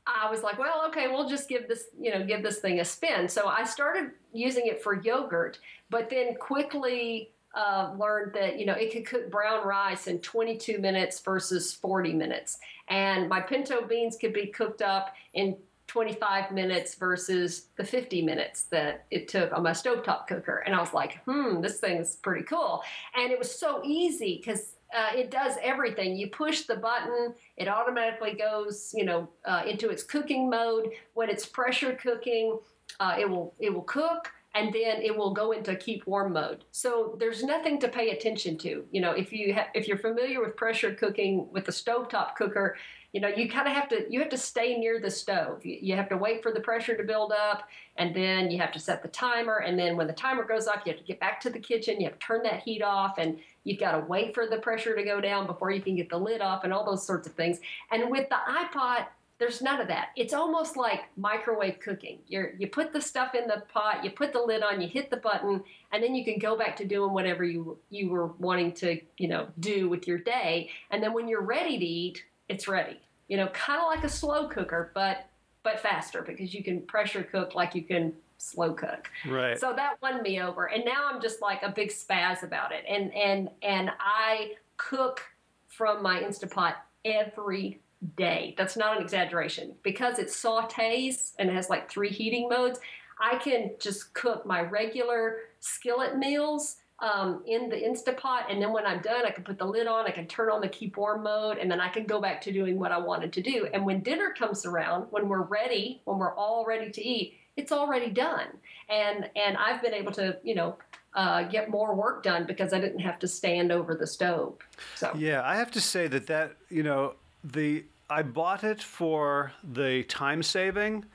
I 0.07 0.29
was 0.29 0.43
like, 0.43 0.59
well, 0.59 0.85
okay, 0.87 1.07
we'll 1.07 1.27
just 1.27 1.49
give 1.49 1.67
this, 1.67 1.85
you 1.99 2.11
know, 2.11 2.23
give 2.23 2.43
this 2.43 2.59
thing 2.59 2.79
a 2.79 2.85
spin. 2.85 3.27
So 3.27 3.47
I 3.47 3.63
started 3.63 4.11
using 4.33 4.67
it 4.67 4.83
for 4.83 5.01
yogurt, 5.01 5.59
but 5.89 6.09
then 6.09 6.35
quickly 6.35 7.31
uh, 7.55 7.93
learned 7.97 8.33
that 8.33 8.59
you 8.59 8.65
know 8.65 8.73
it 8.73 8.91
could 8.91 9.05
cook 9.05 9.31
brown 9.31 9.65
rice 9.65 10.07
in 10.07 10.19
22 10.19 10.77
minutes 10.79 11.21
versus 11.21 11.73
40 11.73 12.13
minutes, 12.13 12.59
and 12.89 13.29
my 13.29 13.39
pinto 13.39 13.85
beans 13.87 14.17
could 14.17 14.33
be 14.33 14.47
cooked 14.47 14.81
up 14.81 15.13
in 15.33 15.55
25 15.87 16.51
minutes 16.51 16.95
versus 16.95 17.67
the 17.77 17.83
50 17.83 18.21
minutes 18.23 18.63
that 18.63 19.05
it 19.11 19.27
took 19.27 19.53
on 19.53 19.63
my 19.63 19.71
stovetop 19.71 20.27
cooker. 20.27 20.63
And 20.65 20.75
I 20.75 20.79
was 20.79 20.93
like, 20.93 21.23
hmm, 21.25 21.61
this 21.61 21.79
thing's 21.79 22.15
pretty 22.15 22.43
cool. 22.43 22.83
And 23.15 23.31
it 23.31 23.37
was 23.37 23.53
so 23.53 23.81
easy 23.85 24.41
because 24.43 24.74
uh, 24.95 25.09
it 25.15 25.29
does 25.29 25.55
everything. 25.61 26.15
You 26.15 26.29
push 26.29 26.61
the 26.61 26.77
button, 26.77 27.33
it 27.57 27.67
automatically 27.67 28.33
goes, 28.33 28.91
you 28.95 29.05
know, 29.05 29.27
uh, 29.45 29.63
into 29.67 29.89
its 29.89 30.03
cooking 30.03 30.49
mode. 30.49 30.89
When 31.13 31.29
it's 31.29 31.45
pressure 31.45 31.93
cooking, 32.01 32.59
uh, 32.99 33.15
it 33.19 33.29
will 33.29 33.53
it 33.59 33.73
will 33.73 33.83
cook, 33.83 34.31
and 34.53 34.73
then 34.73 35.01
it 35.01 35.15
will 35.15 35.33
go 35.33 35.51
into 35.51 35.75
keep 35.75 36.07
warm 36.07 36.33
mode. 36.33 36.63
So 36.71 37.17
there's 37.19 37.43
nothing 37.43 37.79
to 37.81 37.89
pay 37.89 38.11
attention 38.11 38.57
to. 38.59 38.85
You 38.91 39.01
know, 39.01 39.11
if 39.11 39.33
you 39.33 39.53
ha- 39.53 39.67
if 39.73 39.87
you're 39.87 39.97
familiar 39.97 40.39
with 40.41 40.55
pressure 40.55 40.93
cooking 40.93 41.47
with 41.51 41.67
a 41.67 41.71
stovetop 41.71 42.35
cooker, 42.35 42.77
you 43.15 43.21
know 43.21 43.29
you 43.29 43.49
kind 43.49 43.65
of 43.65 43.73
have 43.73 43.87
to 43.87 44.05
you 44.09 44.19
have 44.19 44.29
to 44.29 44.37
stay 44.37 44.77
near 44.77 44.99
the 44.99 45.09
stove 45.09 45.65
you, 45.65 45.77
you, 45.81 45.95
have 45.95 46.09
to 46.09 46.17
wait 46.17 46.43
for 46.43 46.51
the 46.51 46.59
pressure 46.59 46.97
to 46.97 47.03
build 47.03 47.31
up 47.31 47.69
and 47.95 48.13
then 48.13 48.51
you 48.51 48.59
have 48.59 48.73
to 48.73 48.79
set 48.79 49.01
the 49.01 49.07
timer 49.07 49.59
and 49.59 49.79
then 49.79 49.95
when 49.95 50.05
the 50.05 50.13
timer 50.13 50.43
goes 50.43 50.67
off 50.67 50.81
you 50.85 50.91
have 50.91 50.99
to 50.99 51.07
get 51.07 51.17
back 51.17 51.39
to 51.39 51.49
the 51.49 51.57
kitchen 51.57 51.97
you 51.97 52.07
have 52.07 52.19
to 52.19 52.25
turn 52.25 52.43
that 52.43 52.61
heat 52.61 52.81
off 52.81 53.17
and 53.17 53.39
you've 53.63 53.79
got 53.79 53.93
to 53.93 54.05
wait 54.07 54.33
for 54.33 54.45
the 54.45 54.57
pressure 54.57 54.93
to 54.97 55.03
go 55.03 55.21
down 55.21 55.47
before 55.47 55.71
you 55.71 55.81
can 55.81 55.95
get 55.95 56.09
the 56.09 56.17
lid 56.17 56.41
off 56.41 56.65
and 56.65 56.73
all 56.73 56.85
those 56.85 57.07
sorts 57.07 57.25
of 57.25 57.33
things 57.35 57.59
and 57.89 58.11
with 58.11 58.27
the 58.27 58.35
iPot 58.49 59.05
there's 59.37 59.61
none 59.61 59.81
of 59.81 59.89
that. 59.89 60.11
It's 60.15 60.33
almost 60.33 60.77
like 60.77 61.09
microwave 61.17 61.81
cooking. 61.81 62.19
You 62.25 62.51
you 62.57 62.67
put 62.67 62.93
the 62.93 63.01
stuff 63.01 63.35
in 63.35 63.47
the 63.47 63.63
pot, 63.73 64.01
you 64.01 64.11
put 64.11 64.31
the 64.31 64.39
lid 64.39 64.63
on, 64.63 64.79
you 64.79 64.87
hit 64.87 65.09
the 65.09 65.17
button, 65.17 65.61
and 65.91 66.01
then 66.01 66.15
you 66.15 66.23
can 66.23 66.39
go 66.39 66.57
back 66.57 66.77
to 66.77 66.85
doing 66.85 67.11
whatever 67.11 67.43
you 67.43 67.77
you 67.89 68.07
were 68.07 68.27
wanting 68.39 68.71
to 68.75 68.97
you 69.17 69.27
know 69.27 69.49
do 69.59 69.89
with 69.89 70.07
your 70.07 70.19
day. 70.19 70.69
And 70.89 71.03
then 71.03 71.11
when 71.11 71.27
you're 71.27 71.41
ready 71.41 71.77
to 71.77 71.85
eat, 71.85 72.23
it's 72.49 72.67
ready 72.67 72.99
you 73.27 73.37
know, 73.37 73.47
kind 73.47 73.81
of 73.81 73.87
like 73.87 74.03
a 74.03 74.09
slow 74.09 74.47
cooker, 74.47 74.91
but 74.93 75.27
but 75.63 75.79
faster 75.79 76.21
because 76.21 76.53
you 76.53 76.63
can 76.63 76.81
pressure 76.81 77.23
cook 77.23 77.55
like 77.55 77.73
you 77.73 77.83
can 77.83 78.13
slow 78.37 78.73
cook. 78.73 79.09
Right. 79.27 79.59
So 79.59 79.73
that 79.75 79.95
won 80.01 80.21
me 80.21 80.41
over, 80.41 80.65
and 80.67 80.85
now 80.85 81.09
I'm 81.11 81.21
just 81.21 81.41
like 81.41 81.63
a 81.63 81.69
big 81.69 81.89
spaz 81.89 82.43
about 82.43 82.71
it. 82.71 82.85
And 82.87 83.13
and 83.13 83.49
and 83.61 83.89
I 83.99 84.53
cook 84.77 85.21
from 85.67 86.03
my 86.03 86.21
Instapot 86.21 86.75
every 87.03 87.81
day. 88.15 88.53
That's 88.57 88.77
not 88.77 88.97
an 88.97 89.03
exaggeration 89.03 89.73
because 89.81 90.19
it 90.19 90.27
sautés 90.27 91.33
and 91.39 91.49
it 91.49 91.53
has 91.53 91.69
like 91.69 91.89
three 91.89 92.09
heating 92.09 92.47
modes. 92.47 92.79
I 93.19 93.37
can 93.37 93.71
just 93.79 94.13
cook 94.13 94.45
my 94.45 94.61
regular 94.61 95.37
skillet 95.61 96.17
meals 96.17 96.77
um, 96.99 97.43
in 97.45 97.69
the 97.69 97.75
Instapot, 97.75 98.49
and 98.49 98.61
then 98.61 98.71
when 98.71 98.85
I'm 98.85 99.01
done, 99.01 99.25
I 99.25 99.31
can 99.31 99.43
put 99.43 99.57
the 99.57 99.65
lid 99.65 99.85
on. 99.85 100.05
I 100.05 100.11
can 100.11 100.27
turn 100.27 100.49
on 100.49 100.61
the 100.61 100.69
keep 100.69 100.95
warm 100.95 101.23
mode, 101.23 101.57
and 101.57 101.69
then 101.69 101.81
I 101.81 101.89
can 101.89 102.05
go 102.05 102.21
back 102.21 102.41
to 102.41 102.51
doing 102.51 102.79
what 102.79 102.91
I 102.91 102.97
wanted 102.97 103.33
to 103.33 103.41
do. 103.41 103.67
And 103.73 103.85
when 103.85 103.99
dinner 104.01 104.33
comes 104.37 104.65
around, 104.65 105.07
when 105.09 105.27
we're 105.27 105.41
ready, 105.41 106.01
when 106.05 106.17
we're 106.19 106.35
all 106.35 106.65
ready 106.65 106.89
to 106.91 107.05
eat, 107.05 107.37
it's 107.57 107.71
already 107.71 108.09
done. 108.09 108.47
And 108.89 109.29
and 109.35 109.57
I've 109.57 109.81
been 109.81 109.93
able 109.93 110.13
to, 110.13 110.37
you 110.43 110.55
know, 110.55 110.77
uh, 111.15 111.43
get 111.43 111.69
more 111.69 111.95
work 111.95 112.23
done 112.23 112.45
because 112.45 112.73
I 112.73 112.79
didn't 112.79 112.99
have 112.99 113.19
to 113.19 113.27
stand 113.27 113.71
over 113.71 113.95
the 113.95 114.07
stove. 114.07 114.57
So 114.95 115.11
yeah, 115.17 115.41
I 115.43 115.55
have 115.55 115.71
to 115.71 115.81
say 115.81 116.07
that 116.07 116.27
that 116.27 116.55
you 116.69 116.83
know 116.83 117.15
the 117.43 117.83
I 118.09 118.21
bought 118.21 118.63
it 118.63 118.81
for 118.81 119.51
the 119.63 120.03
time 120.03 120.43
saving, 120.43 121.05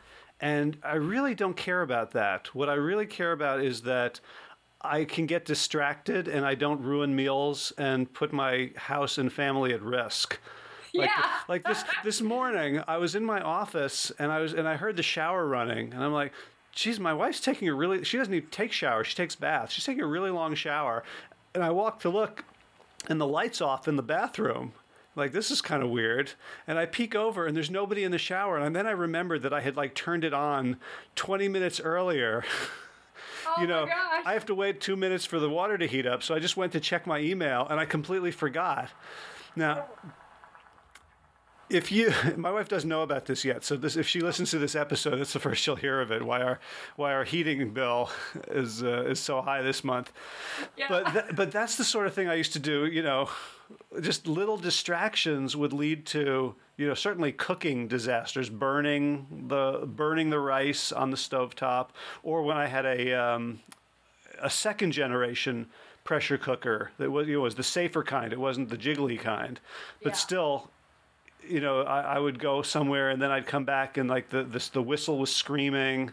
and 0.40 0.76
I 0.82 0.96
really 0.96 1.34
don't 1.34 1.56
care 1.56 1.82
about 1.82 2.10
that. 2.12 2.54
What 2.54 2.68
I 2.68 2.74
really 2.74 3.06
care 3.06 3.32
about 3.32 3.62
is 3.62 3.82
that 3.82 4.20
I 4.82 5.04
can 5.04 5.26
get 5.26 5.44
distracted 5.44 6.26
and 6.28 6.44
I 6.44 6.54
don't 6.54 6.80
ruin 6.80 7.14
meals 7.14 7.72
and 7.76 8.12
put 8.12 8.32
my 8.32 8.70
house 8.76 9.18
and 9.18 9.32
family 9.32 9.72
at 9.72 9.82
risk. 9.82 10.38
Like, 10.94 11.08
yeah. 11.08 11.30
like 11.48 11.62
this 11.64 11.84
this 12.02 12.20
morning, 12.20 12.82
I 12.88 12.96
was 12.96 13.14
in 13.14 13.24
my 13.24 13.40
office 13.40 14.10
and 14.18 14.32
I 14.32 14.40
was 14.40 14.52
and 14.54 14.66
I 14.66 14.76
heard 14.76 14.96
the 14.96 15.02
shower 15.02 15.46
running, 15.46 15.92
and 15.92 16.02
I'm 16.02 16.12
like, 16.12 16.32
"Geez, 16.72 16.98
my 16.98 17.14
wife's 17.14 17.40
taking 17.40 17.68
a 17.68 17.74
really. 17.74 18.02
She 18.02 18.18
doesn't 18.18 18.34
even 18.34 18.48
take 18.50 18.72
showers. 18.72 19.06
She 19.06 19.14
takes 19.14 19.36
baths. 19.36 19.72
She's 19.72 19.84
taking 19.84 20.02
a 20.02 20.06
really 20.08 20.30
long 20.30 20.54
shower." 20.56 21.04
And 21.54 21.62
I 21.62 21.70
walk 21.70 22.00
to 22.00 22.08
look, 22.08 22.44
and 23.08 23.20
the 23.20 23.26
lights 23.26 23.60
off 23.60 23.86
in 23.86 23.94
the 23.96 24.02
bathroom. 24.02 24.72
Like 25.14 25.32
this 25.32 25.50
is 25.50 25.60
kind 25.60 25.82
of 25.82 25.90
weird, 25.90 26.32
and 26.66 26.78
I 26.78 26.86
peek 26.86 27.14
over 27.14 27.46
and 27.46 27.56
there's 27.56 27.70
nobody 27.70 28.04
in 28.04 28.10
the 28.10 28.18
shower, 28.18 28.58
and 28.58 28.74
then 28.74 28.86
I 28.86 28.92
remembered 28.92 29.42
that 29.42 29.52
I 29.52 29.60
had 29.60 29.76
like 29.76 29.94
turned 29.94 30.24
it 30.24 30.32
on 30.34 30.76
20 31.16 31.48
minutes 31.48 31.78
earlier. 31.80 32.44
Oh 33.56 33.60
you 33.60 33.66
know. 33.66 33.86
I 34.24 34.32
have 34.32 34.46
to 34.46 34.54
wait 34.54 34.80
two 34.80 34.96
minutes 34.96 35.24
for 35.24 35.38
the 35.38 35.48
water 35.48 35.78
to 35.78 35.86
heat 35.86 36.06
up, 36.06 36.22
so 36.22 36.34
I 36.34 36.38
just 36.38 36.56
went 36.56 36.72
to 36.72 36.80
check 36.80 37.06
my 37.06 37.18
email 37.20 37.66
and 37.68 37.80
I 37.80 37.84
completely 37.84 38.30
forgot. 38.30 38.90
Now, 39.56 39.86
if 41.70 41.92
you, 41.92 42.12
my 42.36 42.50
wife 42.50 42.68
doesn't 42.68 42.88
know 42.88 43.02
about 43.02 43.26
this 43.26 43.44
yet, 43.44 43.64
so 43.64 43.76
this, 43.76 43.96
if 43.96 44.06
she 44.06 44.20
listens 44.20 44.50
to 44.50 44.58
this 44.58 44.74
episode, 44.74 45.16
that's 45.16 45.32
the 45.32 45.38
first 45.38 45.62
she'll 45.62 45.76
hear 45.76 46.00
of 46.00 46.10
it. 46.10 46.22
Why 46.22 46.42
our, 46.42 46.60
why 46.96 47.12
our 47.12 47.24
heating 47.24 47.70
bill 47.70 48.10
is 48.50 48.82
uh, 48.82 49.04
is 49.06 49.20
so 49.20 49.40
high 49.40 49.62
this 49.62 49.82
month. 49.84 50.12
Yeah. 50.76 50.86
But 50.88 51.12
th- 51.12 51.24
but 51.36 51.52
that's 51.52 51.76
the 51.76 51.84
sort 51.84 52.06
of 52.06 52.14
thing 52.14 52.28
I 52.28 52.34
used 52.34 52.52
to 52.54 52.58
do. 52.58 52.86
You 52.86 53.02
know, 53.02 53.30
just 54.00 54.26
little 54.26 54.56
distractions 54.56 55.56
would 55.56 55.72
lead 55.72 56.06
to 56.06 56.54
you 56.76 56.86
know 56.88 56.94
certainly 56.94 57.32
cooking 57.32 57.88
disasters, 57.88 58.48
burning 58.50 59.26
the 59.48 59.86
burning 59.86 60.30
the 60.30 60.38
rice 60.40 60.92
on 60.92 61.10
the 61.10 61.16
stovetop, 61.16 61.88
or 62.22 62.42
when 62.42 62.56
I 62.56 62.66
had 62.66 62.86
a 62.86 63.12
um, 63.12 63.60
a 64.40 64.50
second 64.50 64.92
generation 64.92 65.66
pressure 66.04 66.38
cooker 66.38 66.90
that 66.98 67.10
was, 67.10 67.28
you 67.28 67.34
know, 67.34 67.42
was 67.42 67.54
the 67.54 67.62
safer 67.62 68.02
kind. 68.02 68.32
It 68.32 68.40
wasn't 68.40 68.70
the 68.70 68.76
jiggly 68.78 69.18
kind, 69.20 69.60
but 70.02 70.10
Yeah. 70.10 70.16
still, 70.16 70.70
you 71.46 71.60
know, 71.60 71.82
I, 71.82 72.16
I 72.16 72.18
would 72.18 72.38
go 72.38 72.62
somewhere 72.62 73.10
and 73.10 73.20
then 73.20 73.30
I'd 73.30 73.46
come 73.46 73.64
back 73.64 73.96
and 73.98 74.08
like 74.08 74.30
the 74.30 74.42
this, 74.42 74.68
the 74.68 74.82
whistle 74.82 75.18
was 75.18 75.34
screaming. 75.34 76.12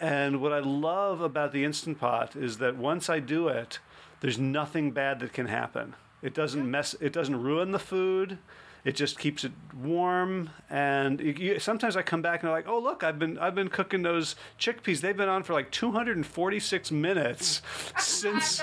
And 0.00 0.40
what 0.40 0.52
I 0.52 0.58
love 0.58 1.20
about 1.20 1.52
the 1.52 1.62
Instant 1.64 2.00
Pot 2.00 2.34
is 2.34 2.58
that 2.58 2.76
once 2.76 3.08
I 3.08 3.20
do 3.20 3.48
it, 3.48 3.78
there's 4.20 4.38
nothing 4.38 4.90
bad 4.90 5.20
that 5.20 5.32
can 5.32 5.46
happen. 5.46 5.94
It 6.22 6.34
doesn't 6.34 6.70
mess. 6.70 6.94
It 7.00 7.12
doesn't 7.12 7.42
ruin 7.42 7.72
the 7.72 7.78
food. 7.78 8.38
It 8.84 8.96
just 8.96 9.18
keeps 9.18 9.44
it 9.44 9.52
warm. 9.80 10.50
And 10.70 11.20
you, 11.20 11.32
you- 11.32 11.58
sometimes 11.58 11.96
I 11.96 12.02
come 12.02 12.22
back 12.22 12.40
and 12.42 12.48
I'm 12.50 12.54
like, 12.54 12.68
oh 12.68 12.78
look, 12.78 13.02
I've 13.04 13.18
been 13.18 13.38
I've 13.38 13.54
been 13.54 13.68
cooking 13.68 14.02
those 14.02 14.34
chickpeas. 14.58 15.00
They've 15.00 15.16
been 15.16 15.28
on 15.28 15.42
for 15.42 15.52
like 15.52 15.70
246 15.70 16.90
minutes 16.90 17.62
since 17.98 18.62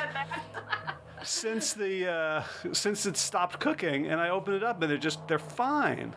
since 1.23 1.73
the 1.73 2.09
uh, 2.11 2.43
since 2.73 3.05
it 3.05 3.17
stopped 3.17 3.59
cooking. 3.59 4.07
And 4.07 4.19
I 4.19 4.29
open 4.29 4.53
it 4.53 4.63
up 4.63 4.81
and 4.81 4.89
they're 4.89 4.97
just 4.97 5.27
they're 5.27 5.39
fine. 5.39 6.13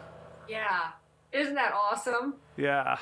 yeah. 0.48 0.90
Isn't 1.32 1.54
that 1.54 1.72
awesome? 1.72 2.34
Yeah. 2.58 2.98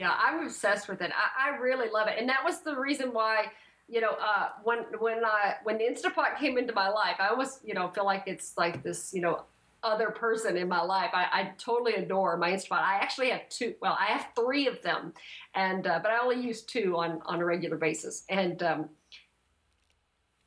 Yeah, 0.00 0.12
I'm 0.18 0.44
obsessed 0.44 0.88
with 0.88 1.02
it. 1.02 1.12
I, 1.14 1.50
I 1.52 1.56
really 1.58 1.88
love 1.88 2.08
it, 2.08 2.16
and 2.18 2.28
that 2.28 2.42
was 2.44 2.62
the 2.62 2.74
reason 2.74 3.10
why, 3.12 3.52
you 3.90 4.00
know, 4.00 4.12
uh, 4.12 4.50
when 4.62 4.78
when 5.00 5.24
I 5.24 5.56
when 5.64 5.78
the 5.78 5.84
Instapot 5.84 6.38
came 6.38 6.56
into 6.56 6.72
my 6.72 6.88
life, 6.88 7.16
I 7.18 7.28
almost 7.28 7.60
you 7.64 7.74
know 7.74 7.88
feel 7.88 8.04
like 8.04 8.24
it's 8.26 8.56
like 8.56 8.82
this 8.84 9.12
you 9.12 9.20
know 9.20 9.44
other 9.82 10.10
person 10.10 10.56
in 10.56 10.68
my 10.68 10.82
life. 10.82 11.10
I, 11.12 11.26
I 11.32 11.52
totally 11.58 11.94
adore 11.94 12.36
my 12.36 12.52
Instapot. 12.52 12.82
I 12.82 12.96
actually 12.96 13.30
have 13.30 13.48
two. 13.48 13.74
Well, 13.82 13.96
I 13.98 14.12
have 14.12 14.28
three 14.36 14.68
of 14.68 14.80
them, 14.82 15.12
and 15.54 15.86
uh, 15.86 15.98
but 16.02 16.12
I 16.12 16.18
only 16.18 16.40
use 16.40 16.62
two 16.62 16.96
on 16.96 17.20
on 17.26 17.40
a 17.40 17.44
regular 17.44 17.76
basis, 17.76 18.24
and. 18.28 18.62
Um, 18.62 18.88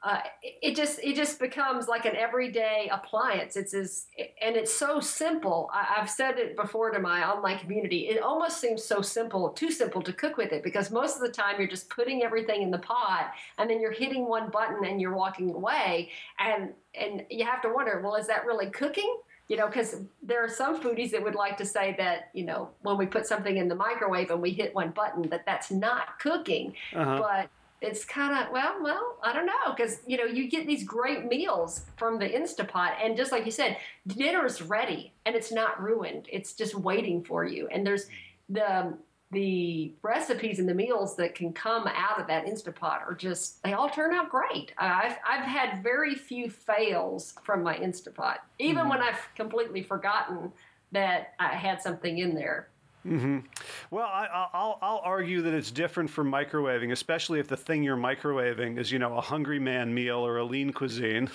uh, 0.03 0.19
it- 0.41 0.75
just 0.75 0.99
it 1.03 1.15
just 1.15 1.39
becomes 1.39 1.87
like 1.87 2.05
an 2.05 2.15
everyday 2.15 2.89
appliance. 2.91 3.55
It's 3.55 3.73
as 3.73 4.07
and 4.41 4.55
it's 4.55 4.73
so 4.73 4.99
simple. 4.99 5.69
I, 5.73 5.95
I've 5.97 6.09
said 6.09 6.37
it 6.39 6.55
before 6.57 6.91
to 6.91 6.99
my 6.99 7.25
online 7.29 7.59
community. 7.59 8.07
It 8.09 8.21
almost 8.21 8.59
seems 8.59 8.83
so 8.83 9.01
simple, 9.01 9.49
too 9.49 9.71
simple 9.71 10.01
to 10.01 10.11
cook 10.13 10.35
with 10.37 10.51
it 10.51 10.61
because 10.63 10.91
most 10.91 11.15
of 11.15 11.21
the 11.21 11.29
time 11.29 11.55
you're 11.57 11.67
just 11.69 11.89
putting 11.89 12.23
everything 12.23 12.61
in 12.63 12.71
the 12.71 12.79
pot 12.79 13.31
and 13.57 13.69
then 13.69 13.79
you're 13.79 13.91
hitting 13.93 14.27
one 14.27 14.49
button 14.49 14.83
and 14.85 14.99
you're 14.99 15.13
walking 15.15 15.51
away 15.53 16.09
and 16.39 16.73
and 16.95 17.25
you 17.29 17.45
have 17.45 17.61
to 17.61 17.69
wonder, 17.69 18.01
well, 18.03 18.15
is 18.15 18.27
that 18.27 18.45
really 18.45 18.69
cooking? 18.69 19.17
You 19.47 19.57
know, 19.57 19.67
because 19.67 19.95
there 20.21 20.43
are 20.43 20.49
some 20.49 20.81
foodies 20.81 21.11
that 21.11 21.21
would 21.23 21.35
like 21.35 21.57
to 21.57 21.65
say 21.65 21.95
that 21.97 22.29
you 22.33 22.45
know 22.45 22.69
when 22.81 22.97
we 22.97 23.05
put 23.05 23.25
something 23.27 23.55
in 23.57 23.67
the 23.67 23.75
microwave 23.75 24.31
and 24.31 24.41
we 24.41 24.51
hit 24.51 24.73
one 24.75 24.89
button 24.91 25.29
that 25.29 25.45
that's 25.45 25.69
not 25.71 26.17
cooking 26.19 26.73
Uh-huh. 26.95 27.19
but 27.19 27.49
it's 27.83 28.05
kind 28.05 28.35
of 28.35 28.51
well 28.51 28.75
well 28.81 29.17
i 29.23 29.33
don't 29.33 29.45
know 29.45 29.73
because 29.75 29.99
you 30.07 30.17
know 30.17 30.23
you 30.23 30.49
get 30.49 30.65
these 30.65 30.83
great 30.83 31.25
meals 31.25 31.85
from 31.97 32.17
the 32.17 32.27
instapot 32.27 32.93
and 33.03 33.17
just 33.17 33.31
like 33.31 33.45
you 33.45 33.51
said 33.51 33.77
dinner's 34.07 34.61
ready 34.61 35.11
and 35.25 35.35
it's 35.35 35.51
not 35.51 35.81
ruined 35.81 36.27
it's 36.31 36.53
just 36.53 36.75
waiting 36.75 37.23
for 37.23 37.45
you 37.45 37.67
and 37.71 37.85
there's 37.85 38.07
the 38.49 38.79
um, 38.79 38.97
the 39.31 39.91
recipes 40.03 40.59
and 40.59 40.69
the 40.69 40.73
meals 40.75 41.15
that 41.15 41.33
can 41.33 41.51
come 41.51 41.87
out 41.87 42.21
of 42.21 42.27
that 42.27 42.45
instapot 42.45 43.01
are 43.01 43.15
just 43.15 43.63
they 43.63 43.73
all 43.73 43.89
turn 43.89 44.13
out 44.13 44.29
great. 44.29 44.71
I've, 44.77 45.17
I've 45.27 45.43
had 45.43 45.81
very 45.81 46.13
few 46.13 46.51
fails 46.51 47.33
from 47.43 47.63
my 47.63 47.75
instapot 47.75 48.37
even 48.59 48.81
mm-hmm. 48.81 48.89
when 48.89 49.01
i've 49.01 49.27
completely 49.35 49.81
forgotten 49.81 50.51
that 50.91 51.33
i 51.39 51.55
had 51.55 51.81
something 51.81 52.19
in 52.19 52.35
there 52.35 52.67
Well, 53.05 54.05
I, 54.05 54.25
I- 54.25 54.49
I'll 54.53 54.79
I'll 54.81 55.01
argue 55.03 55.41
that 55.41 55.53
it's 55.53 55.71
different 55.71 56.09
from 56.09 56.31
microwaving, 56.31 56.91
especially 56.91 57.39
if 57.39 57.47
the 57.47 57.57
thing 57.57 57.83
you're 57.83 57.97
microwaving 57.97 58.77
is 58.77 58.91
you 58.91 58.99
know 58.99 59.17
a 59.17 59.21
hungry 59.21 59.59
man 59.59 59.93
meal 59.93 60.19
or 60.25 60.37
a 60.37 60.43
lean 60.43 60.71
cuisine. 60.71 61.29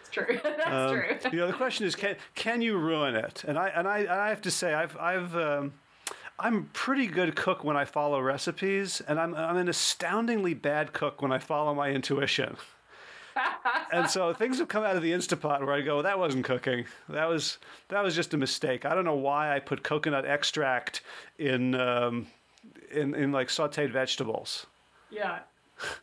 it's 0.00 0.10
true 0.10 0.38
that's 0.42 0.66
Um, 0.66 0.90
true 1.20 1.30
you 1.32 1.38
know, 1.38 1.46
the 1.46 1.52
question 1.54 1.86
is, 1.86 1.94
can 1.96 2.16
can 2.34 2.60
you 2.62 2.76
ruin 2.76 3.14
it? 3.14 3.44
And 3.46 3.58
I 3.58 3.68
and 3.68 3.88
I 3.88 3.98
and 4.00 4.10
I 4.10 4.28
have 4.28 4.42
to 4.42 4.50
say, 4.50 4.74
I've 4.74 4.96
I've 4.98 5.34
um, 5.36 5.72
I'm 6.38 6.56
a 6.56 6.62
pretty 6.72 7.06
good 7.06 7.36
cook 7.36 7.64
when 7.64 7.76
I 7.76 7.84
follow 7.84 8.20
recipes, 8.20 9.00
and 9.08 9.18
I'm 9.18 9.34
I'm 9.34 9.56
an 9.56 9.68
astoundingly 9.68 10.52
bad 10.54 10.92
cook 10.92 11.22
when 11.22 11.32
I 11.32 11.38
follow 11.38 11.74
my 11.74 11.90
intuition. 11.90 12.56
And 13.92 14.08
so 14.08 14.32
things 14.32 14.58
have 14.58 14.68
come 14.68 14.84
out 14.84 14.96
of 14.96 15.02
the 15.02 15.12
Instapot 15.12 15.60
where 15.60 15.72
I 15.74 15.80
go, 15.80 16.02
that 16.02 16.18
wasn't 16.18 16.44
cooking. 16.44 16.84
That 17.08 17.28
was 17.28 17.58
that 17.88 18.02
was 18.02 18.14
just 18.14 18.34
a 18.34 18.36
mistake. 18.36 18.84
I 18.84 18.94
don't 18.94 19.04
know 19.04 19.14
why 19.16 19.54
I 19.54 19.60
put 19.60 19.82
coconut 19.82 20.24
extract 20.26 21.02
in 21.38 21.74
um, 21.74 22.26
in 22.92 23.14
in 23.14 23.32
like 23.32 23.48
sautéed 23.48 23.90
vegetables. 23.90 24.66
Yeah. 25.10 25.40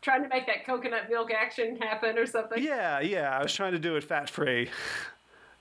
Trying 0.01 0.23
to 0.23 0.29
make 0.29 0.47
that 0.47 0.65
coconut 0.65 1.09
milk 1.09 1.31
action 1.31 1.77
happen 1.77 2.17
or 2.17 2.25
something. 2.25 2.61
Yeah, 2.61 2.99
yeah. 2.99 3.37
I 3.37 3.41
was 3.41 3.53
trying 3.53 3.71
to 3.71 3.79
do 3.79 3.95
it 3.95 4.03
fat 4.03 4.29
free. 4.29 4.69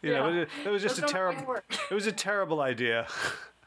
You 0.03 0.15
know, 0.15 0.29
Yeah. 0.31 0.41
it, 0.41 0.49
it 0.65 0.69
was 0.71 0.81
just 0.81 0.97
a 0.97 1.03
Those 1.03 1.11
don't 1.11 1.35
terrible. 1.35 1.57
It 1.91 1.95
was 1.95 2.07
a 2.07 2.13
terrible 2.13 2.63
idea. 2.63 3.07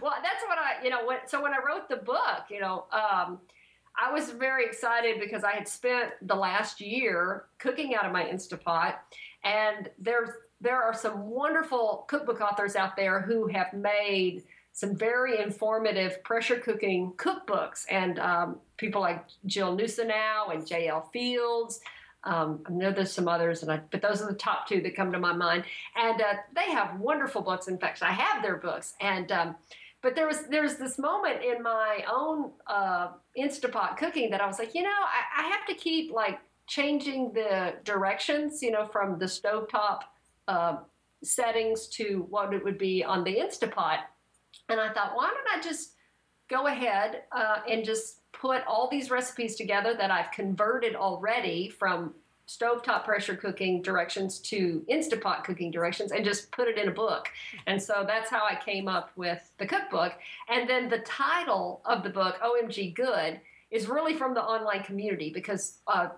Well, 0.00 0.12
that's 0.22 0.44
what 0.46 0.58
I, 0.58 0.82
you 0.84 0.90
know, 0.90 1.04
when, 1.06 1.18
so 1.26 1.42
when 1.42 1.52
I 1.52 1.58
wrote 1.66 1.88
the 1.88 1.96
book, 1.96 2.44
you 2.50 2.60
know, 2.60 2.84
um, 2.92 3.40
I 3.98 4.12
was 4.12 4.30
very 4.30 4.64
excited 4.64 5.18
because 5.18 5.42
I 5.42 5.52
had 5.52 5.66
spent 5.66 6.12
the 6.22 6.36
last 6.36 6.80
year 6.80 7.46
cooking 7.58 7.94
out 7.94 8.06
of 8.06 8.12
my 8.12 8.24
Instapot, 8.24 8.94
and 9.42 9.90
there's 9.98 10.30
there 10.60 10.82
are 10.82 10.94
some 10.94 11.28
wonderful 11.28 12.04
cookbook 12.08 12.40
authors 12.40 12.74
out 12.74 12.96
there 12.96 13.20
who 13.20 13.46
have 13.46 13.72
made 13.72 14.42
some 14.72 14.94
very 14.94 15.40
informative 15.40 16.22
pressure 16.22 16.58
cooking 16.58 17.12
cookbooks, 17.16 17.84
and 17.90 18.18
um, 18.20 18.58
people 18.76 19.00
like 19.00 19.24
Jill 19.46 19.76
Nussinow 19.76 20.52
and 20.52 20.66
J.L. 20.66 21.08
Fields. 21.12 21.80
Um, 22.24 22.60
I 22.66 22.70
know 22.70 22.92
there's 22.92 23.12
some 23.12 23.28
others, 23.28 23.62
and 23.62 23.72
I, 23.72 23.80
but 23.90 24.02
those 24.02 24.20
are 24.22 24.28
the 24.28 24.38
top 24.38 24.68
two 24.68 24.80
that 24.82 24.94
come 24.94 25.12
to 25.12 25.18
my 25.18 25.32
mind. 25.32 25.64
And 25.96 26.20
uh, 26.20 26.34
they 26.54 26.70
have 26.70 27.00
wonderful 27.00 27.42
books. 27.42 27.68
In 27.68 27.78
fact, 27.78 28.02
I 28.02 28.12
have 28.12 28.42
their 28.42 28.56
books, 28.56 28.94
and 29.00 29.30
um, 29.32 29.56
but 30.02 30.14
there 30.14 30.26
was 30.26 30.46
there 30.46 30.62
was 30.62 30.76
this 30.76 30.98
moment 30.98 31.42
in 31.42 31.62
my 31.62 32.04
own 32.10 32.52
uh, 32.66 33.08
Instapot 33.36 33.96
cooking 33.96 34.30
that 34.30 34.40
I 34.40 34.46
was 34.46 34.58
like, 34.58 34.74
you 34.74 34.82
know, 34.82 34.88
I, 34.90 35.42
I 35.42 35.48
have 35.48 35.66
to 35.66 35.74
keep 35.74 36.12
like 36.12 36.38
changing 36.68 37.32
the 37.32 37.74
directions, 37.84 38.62
you 38.62 38.70
know, 38.70 38.86
from 38.86 39.18
the 39.18 39.24
stovetop 39.24 40.00
uh, 40.46 40.76
settings 41.24 41.88
to 41.88 42.26
what 42.30 42.54
it 42.54 42.62
would 42.62 42.78
be 42.78 43.02
on 43.02 43.24
the 43.24 43.34
Instapot. 43.34 43.98
And 44.68 44.80
I 44.80 44.92
thought, 44.92 45.16
why 45.16 45.32
don't 45.32 45.58
I 45.58 45.62
just 45.62 45.94
go 46.48 46.66
ahead 46.66 47.22
uh, 47.32 47.58
and 47.68 47.84
just 47.84 48.20
put 48.32 48.62
all 48.66 48.88
these 48.88 49.10
recipes 49.10 49.56
together 49.56 49.94
that 49.94 50.10
I've 50.10 50.30
converted 50.30 50.94
already 50.94 51.68
from 51.68 52.14
stovetop 52.48 53.04
pressure 53.04 53.36
cooking 53.36 53.82
directions 53.82 54.38
to 54.38 54.82
Instapot 54.90 55.44
cooking 55.44 55.70
directions 55.70 56.12
and 56.12 56.24
just 56.24 56.50
put 56.50 56.66
it 56.66 56.78
in 56.78 56.88
a 56.88 56.92
book. 56.92 57.28
And 57.66 57.80
so 57.80 58.04
that's 58.06 58.30
how 58.30 58.44
I 58.44 58.58
came 58.64 58.88
up 58.88 59.10
with 59.16 59.50
the 59.58 59.66
cookbook. 59.66 60.14
And 60.48 60.68
then 60.68 60.88
the 60.88 61.00
title 61.00 61.82
of 61.84 62.02
the 62.02 62.08
book, 62.08 62.36
OMG 62.40 62.94
Good, 62.94 63.40
is 63.70 63.86
really 63.86 64.14
from 64.14 64.32
the 64.32 64.42
online 64.42 64.82
community 64.82 65.30
because 65.30 65.78
uh, 65.86 66.08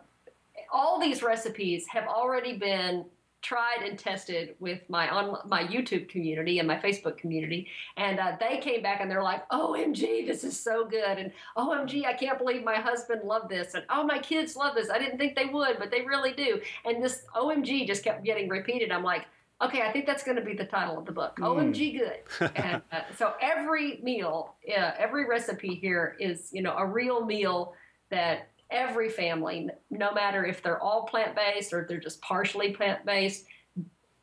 all 0.73 1.01
these 1.01 1.21
recipes 1.23 1.87
have 1.89 2.07
already 2.07 2.57
been 2.57 3.05
tried 3.43 3.83
and 3.85 3.99
tested 3.99 4.55
with 4.59 4.81
my 4.89 5.09
on 5.09 5.37
my 5.49 5.65
YouTube 5.65 6.09
community 6.09 6.59
and 6.59 6.69
my 6.69 6.77
Facebook 6.77 7.17
community, 7.17 7.69
and 7.97 8.19
uh, 8.19 8.37
they 8.39 8.59
came 8.59 8.83
back 8.83 9.01
and 9.01 9.11
they're 9.11 9.23
like, 9.23 9.49
"OMG, 9.51 10.27
this 10.27 10.45
is 10.45 10.59
so 10.59 10.87
good!" 10.87 11.19
and 11.19 11.33
"OMG, 11.57 12.05
I 12.05 12.13
can't 12.13 12.39
believe 12.39 12.63
my 12.65 12.77
husband 12.77 13.23
loved 13.25 13.49
this," 13.49 13.75
and 13.75 13.85
"Oh, 13.91 14.05
my 14.05 14.19
kids 14.19 14.57
love 14.57 14.75
this. 14.75 14.91
I 14.91 14.99
didn't 14.99 15.19
think 15.19 15.37
they 15.37 15.47
would, 15.47 15.79
but 15.79 15.91
they 15.91 16.03
really 16.03 16.33
do." 16.33 16.61
And 16.85 17.03
this 17.03 17.25
"OMG" 17.35 17.87
just 17.87 18.05
kept 18.05 18.25
getting 18.25 18.49
repeated. 18.49 18.91
I'm 18.91 19.05
like. 19.05 19.27
Okay, 19.63 19.83
I 19.83 19.93
think 19.93 20.07
that's 20.07 20.23
going 20.23 20.39
to 20.39 20.43
be 20.43 20.55
the 20.55 20.65
title 20.65 20.97
of 20.97 21.05
the 21.05 21.13
book. 21.13 21.37
Mm. 21.37 21.75
OMG, 21.75 21.99
good. 21.99 22.51
and 22.57 22.81
uh, 22.91 23.01
so 23.19 23.35
every 23.43 24.01
meal, 24.03 24.55
uh, 24.67 24.93
every 24.99 25.29
recipe 25.29 25.75
here 25.75 26.17
is, 26.19 26.49
you 26.51 26.63
know, 26.63 26.75
a 26.79 26.87
real 26.87 27.27
meal 27.27 27.75
that 28.09 28.49
every 28.71 29.09
family, 29.09 29.69
no 29.91 30.13
matter 30.13 30.45
if 30.45 30.63
they're 30.63 30.81
all 30.81 31.05
plant 31.05 31.35
based 31.35 31.73
or 31.73 31.83
if 31.83 31.89
they're 31.89 31.99
just 31.99 32.21
partially 32.21 32.73
plant 32.73 33.05
based, 33.05 33.47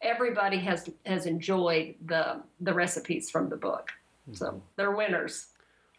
everybody 0.02 0.58
has 0.58 0.90
has 1.06 1.26
enjoyed 1.26 1.96
the 2.06 2.42
the 2.62 2.74
recipes 2.74 3.30
from 3.30 3.50
the 3.50 3.58
book. 3.58 3.92
So 4.34 4.48
mm-hmm. 4.48 4.58
they're 4.76 4.92
winners. 4.92 5.48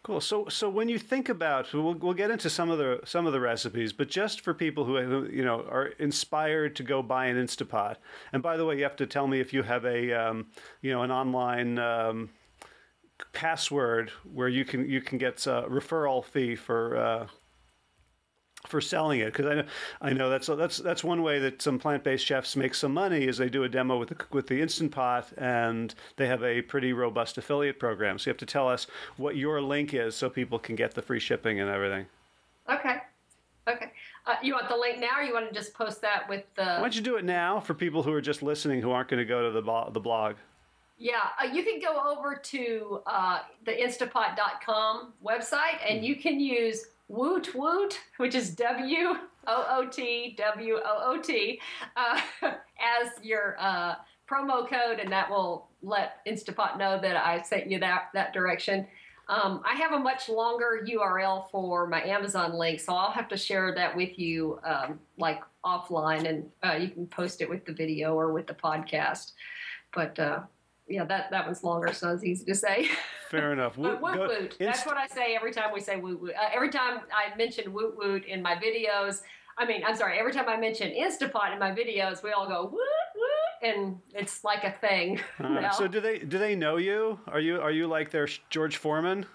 Cool. 0.01 0.21
So, 0.21 0.47
so 0.47 0.69
when 0.69 0.87
you 0.87 0.97
think 0.97 1.27
about, 1.27 1.73
we'll, 1.73 1.93
we'll 1.93 2.13
get 2.13 2.31
into 2.31 2.49
some 2.49 2.69
of 2.69 2.77
the 2.77 3.01
some 3.03 3.27
of 3.27 3.33
the 3.33 3.39
recipes, 3.41 3.91
but 3.91 4.07
just 4.07 4.41
for 4.41 4.53
people 4.53 4.85
who, 4.85 4.97
who 5.01 5.27
you 5.29 5.43
know 5.43 5.65
are 5.69 5.87
inspired 5.99 6.75
to 6.77 6.83
go 6.83 7.01
buy 7.03 7.25
an 7.25 7.35
Instapot. 7.35 7.97
And 8.31 8.41
by 8.41 8.55
the 8.55 8.65
way, 8.65 8.77
you 8.77 8.83
have 8.83 8.95
to 8.97 9.05
tell 9.05 9.27
me 9.27 9.41
if 9.41 9.51
you 9.53 9.61
have 9.63 9.83
a 9.85 10.13
um, 10.13 10.47
you 10.81 10.91
know 10.91 11.03
an 11.03 11.11
online 11.11 11.77
um, 11.79 12.29
password 13.33 14.11
where 14.31 14.47
you 14.47 14.63
can 14.63 14.89
you 14.89 15.01
can 15.01 15.17
get 15.17 15.45
a 15.47 15.65
referral 15.69 16.23
fee 16.23 16.55
for 16.55 16.95
uh, 16.95 17.27
for 18.69 18.79
selling 18.79 19.19
it 19.19 19.33
because 19.33 19.47
I 19.47 19.55
know 19.55 19.63
I 20.01 20.13
know 20.13 20.29
that's 20.29 20.47
that's 20.47 20.77
that's 20.77 21.03
one 21.03 21.23
way 21.23 21.39
that 21.39 21.61
some 21.61 21.79
plant-based 21.79 22.25
chefs 22.25 22.55
make 22.55 22.75
some 22.75 22.93
money 22.93 23.27
is 23.27 23.37
they 23.37 23.49
do 23.49 23.63
a 23.63 23.69
demo 23.69 23.97
with 23.97 24.09
the 24.09 24.17
with 24.31 24.47
the 24.47 24.61
instant 24.61 24.91
pot 24.91 25.27
and 25.37 25.93
they 26.15 26.27
have 26.27 26.43
a 26.43 26.61
pretty 26.61 26.93
robust 26.93 27.37
affiliate 27.37 27.79
program. 27.79 28.19
So 28.19 28.29
you 28.29 28.31
have 28.31 28.37
to 28.37 28.45
tell 28.45 28.69
us 28.69 28.87
what 29.17 29.35
your 29.35 29.61
link 29.61 29.93
is 29.93 30.15
so 30.15 30.29
people 30.29 30.59
can 30.59 30.75
get 30.75 30.93
the 30.93 31.01
free 31.01 31.19
shipping 31.19 31.59
and 31.59 31.69
everything. 31.69 32.05
Okay. 32.69 32.97
Okay. 33.67 33.91
Uh, 34.25 34.35
you 34.41 34.53
want 34.53 34.69
the 34.69 34.75
link 34.75 34.99
now, 34.99 35.17
or 35.17 35.23
you 35.23 35.33
want 35.33 35.47
to 35.47 35.53
just 35.53 35.73
post 35.73 36.01
that 36.01 36.27
with 36.29 36.43
the? 36.55 36.63
Why 36.63 36.81
don't 36.81 36.95
you 36.95 37.01
do 37.01 37.17
it 37.17 37.25
now 37.25 37.59
for 37.59 37.73
people 37.73 38.03
who 38.03 38.13
are 38.13 38.21
just 38.21 38.41
listening 38.41 38.81
who 38.81 38.91
aren't 38.91 39.09
going 39.09 39.19
to 39.19 39.25
go 39.25 39.43
to 39.43 39.51
the 39.51 39.91
the 39.91 39.99
blog? 39.99 40.35
Yeah, 40.97 41.13
uh, 41.41 41.45
you 41.45 41.63
can 41.63 41.79
go 41.79 42.01
over 42.05 42.35
to 42.35 43.01
uh, 43.07 43.39
the 43.65 43.71
Instapot.com 43.71 45.13
website 45.25 45.79
and 45.87 45.99
hmm. 45.99 46.05
you 46.05 46.15
can 46.17 46.39
use 46.39 46.87
Woot 47.09 47.53
Woot, 47.55 47.99
which 48.17 48.35
is 48.35 48.51
W 48.51 49.15
O 49.47 49.65
O 49.69 49.87
T 49.87 50.35
W 50.37 50.75
O 50.75 51.13
O 51.13 51.21
T, 51.21 51.59
uh, 51.97 52.21
as 52.41 53.23
your 53.23 53.57
uh, 53.59 53.95
promo 54.29 54.67
code, 54.67 54.99
and 54.99 55.11
that 55.11 55.29
will 55.29 55.67
let 55.81 56.25
Instapot 56.25 56.77
know 56.77 56.99
that 57.01 57.17
I 57.17 57.41
sent 57.41 57.69
you 57.69 57.79
that 57.79 58.09
that 58.13 58.31
direction. 58.31 58.87
Um, 59.27 59.61
I 59.63 59.75
have 59.75 59.93
a 59.93 59.99
much 59.99 60.27
longer 60.27 60.83
URL 60.87 61.51
for 61.51 61.85
my 61.85 62.03
Amazon 62.03 62.53
link, 62.53 62.79
so 62.79 62.93
I'll 62.95 63.11
have 63.11 63.27
to 63.29 63.37
share 63.37 63.75
that 63.75 63.95
with 63.95 64.17
you, 64.17 64.59
um, 64.63 64.99
like 65.19 65.41
offline, 65.63 66.27
and 66.27 66.49
uh, 66.63 66.77
you 66.77 66.89
can 66.89 67.05
post 67.05 67.41
it 67.41 67.49
with 67.49 67.63
the 67.65 67.73
video 67.73 68.15
or 68.15 68.33
with 68.33 68.47
the 68.47 68.55
podcast. 68.55 69.33
But 69.93 70.17
uh, 70.17 70.41
yeah, 70.89 71.05
that 71.05 71.31
that 71.31 71.45
one's 71.45 71.63
longer, 71.63 71.93
so 71.93 72.11
it's 72.13 72.23
easy 72.23 72.45
to 72.45 72.55
say. 72.55 72.89
Fair 73.29 73.53
enough. 73.53 73.77
woot 73.77 74.01
woot. 74.01 74.55
That's 74.59 74.85
what 74.85 74.97
I 74.97 75.07
say 75.07 75.35
every 75.35 75.51
time 75.51 75.71
we 75.73 75.79
say 75.79 75.97
woot 75.97 76.19
woot. 76.19 76.33
Uh, 76.35 76.49
every 76.53 76.69
time 76.69 77.01
I 77.15 77.35
mention 77.37 77.71
woot 77.71 77.95
woot 77.97 78.25
in 78.25 78.41
my 78.41 78.55
videos, 78.55 79.21
I 79.57 79.65
mean, 79.65 79.83
I'm 79.85 79.95
sorry. 79.95 80.17
Every 80.17 80.33
time 80.33 80.49
I 80.49 80.57
mention 80.57 80.91
Instapot 80.91 81.53
in 81.53 81.59
my 81.59 81.71
videos, 81.71 82.23
we 82.23 82.31
all 82.31 82.47
go 82.47 82.63
woot 82.63 82.71
woot, 82.71 83.69
and 83.69 83.99
it's 84.13 84.43
like 84.43 84.63
a 84.63 84.71
thing. 84.71 85.19
Uh, 85.39 85.71
so 85.71 85.87
do 85.87 85.99
they 85.99 86.19
do 86.19 86.37
they 86.37 86.55
know 86.55 86.77
you? 86.77 87.19
Are 87.27 87.39
you 87.39 87.59
are 87.61 87.71
you 87.71 87.87
like 87.87 88.11
their 88.11 88.27
George 88.49 88.77
Foreman? 88.77 89.25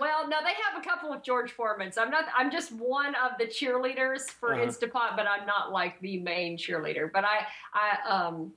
Well, 0.00 0.28
no, 0.28 0.38
they 0.42 0.52
have 0.70 0.82
a 0.82 0.84
couple 0.84 1.12
of 1.12 1.22
George 1.22 1.56
Foremans. 1.56 1.96
I'm 1.98 2.10
not. 2.10 2.24
I'm 2.36 2.50
just 2.50 2.72
one 2.72 3.14
of 3.14 3.32
the 3.38 3.46
cheerleaders 3.46 4.28
for 4.28 4.54
uh-huh. 4.54 4.64
Instapot, 4.64 5.16
but 5.16 5.26
I'm 5.26 5.46
not 5.46 5.70
like 5.70 6.00
the 6.00 6.18
main 6.18 6.58
cheerleader. 6.58 7.10
But 7.12 7.24
I, 7.24 7.46
I, 7.72 8.10
um, 8.10 8.52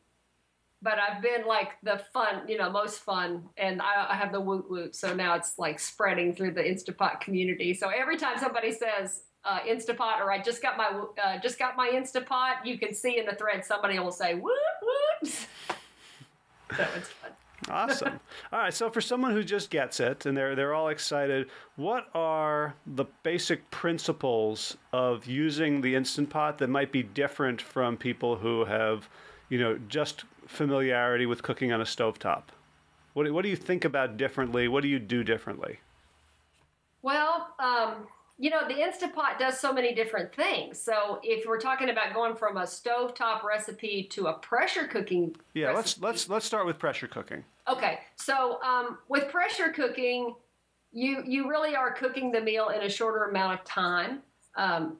but 0.82 1.00
I've 1.00 1.22
been 1.22 1.46
like 1.48 1.72
the 1.82 2.02
fun, 2.14 2.48
you 2.48 2.58
know, 2.58 2.70
most 2.70 3.00
fun, 3.00 3.44
and 3.58 3.82
I, 3.82 4.08
I, 4.12 4.16
have 4.16 4.32
the 4.32 4.40
woot 4.40 4.70
woot. 4.70 4.96
So 4.96 5.14
now 5.14 5.34
it's 5.34 5.58
like 5.58 5.80
spreading 5.80 6.36
through 6.36 6.52
the 6.52 6.62
Instapot 6.62 7.20
community. 7.20 7.74
So 7.74 7.90
every 7.90 8.18
time 8.18 8.38
somebody 8.38 8.72
says 8.72 9.24
uh, 9.44 9.60
Instapot 9.62 10.20
or 10.20 10.32
I 10.32 10.42
just 10.42 10.62
got 10.62 10.78
my 10.78 11.06
uh, 11.24 11.40
just 11.40 11.58
got 11.58 11.76
my 11.76 11.90
Instapot, 11.90 12.66
you 12.66 12.78
can 12.78 12.94
see 12.94 13.18
in 13.18 13.26
the 13.26 13.34
thread 13.34 13.66
somebody 13.66 13.98
will 13.98 14.12
say 14.12 14.36
woot 14.36 14.54
woot. 14.82 15.32
so 16.78 16.88
it's 16.96 17.10
fun. 17.10 17.32
awesome. 17.70 18.20
All 18.54 18.60
right. 18.60 18.74
So 18.74 18.92
for 18.92 19.02
someone 19.02 19.32
who 19.32 19.44
just 19.44 19.72
gets 19.72 20.00
it 20.00 20.28
and 20.28 20.38
they're 20.38 20.56
they're 20.56 20.76
all 20.76 20.90
excited, 20.90 21.50
what 21.76 22.08
are 22.14 22.76
the 22.86 23.06
basic 23.24 23.70
principles 23.72 24.78
of 24.94 25.26
using 25.26 25.82
the 25.82 25.96
Instant 25.96 26.30
Pot 26.30 26.60
that 26.60 26.70
might 26.70 26.92
be 26.92 27.02
different 27.02 27.62
from 27.62 27.98
people 27.98 28.36
who 28.36 28.66
have, 28.66 29.10
you 29.50 29.60
know, 29.60 29.80
just 29.88 30.26
familiarity 30.48 31.26
with 31.26 31.44
cooking 31.44 31.72
on 31.72 31.82
a 31.82 31.86
stovetop? 31.86 32.44
What, 33.14 33.32
what 33.32 33.44
do 33.44 33.50
you 33.50 33.56
think 33.56 33.86
about 33.86 34.18
differently? 34.18 34.68
What 34.68 34.84
do 34.84 34.90
you 34.90 35.00
do 35.00 35.24
differently? 35.24 35.80
Well, 37.02 37.54
um, 37.60 38.08
you 38.38 38.50
know, 38.50 38.68
the 38.68 38.76
Instapot 38.76 39.40
does 39.40 39.60
so 39.60 39.74
many 39.74 39.96
different 39.96 40.34
things. 40.34 40.80
So 40.80 41.20
if 41.24 41.48
we're 41.48 41.60
talking 41.60 41.90
about 41.90 42.14
going 42.14 42.36
from 42.36 42.58
a 42.58 42.64
stovetop 42.64 43.44
recipe 43.44 44.04
to 44.12 44.28
a 44.28 44.34
pressure 44.34 44.88
cooking, 44.88 45.36
yeah, 45.54 45.68
recipe, 45.68 45.78
let's 45.78 46.00
let's 46.02 46.30
let's 46.30 46.46
start 46.46 46.66
with 46.66 46.78
pressure 46.78 47.08
cooking. 47.08 47.44
Okay, 47.68 48.00
so 48.16 48.62
um, 48.62 49.00
with 49.10 49.30
pressure 49.32 49.70
cooking, 49.70 50.36
you 50.92 51.24
you 51.26 51.50
really 51.50 51.76
are 51.76 51.92
cooking 51.92 52.32
the 52.32 52.42
meal 52.42 52.70
in 52.70 52.84
a 52.84 52.90
shorter 52.90 53.26
amount 53.26 53.60
of 53.60 53.66
time. 53.66 54.20
Um, 54.56 54.98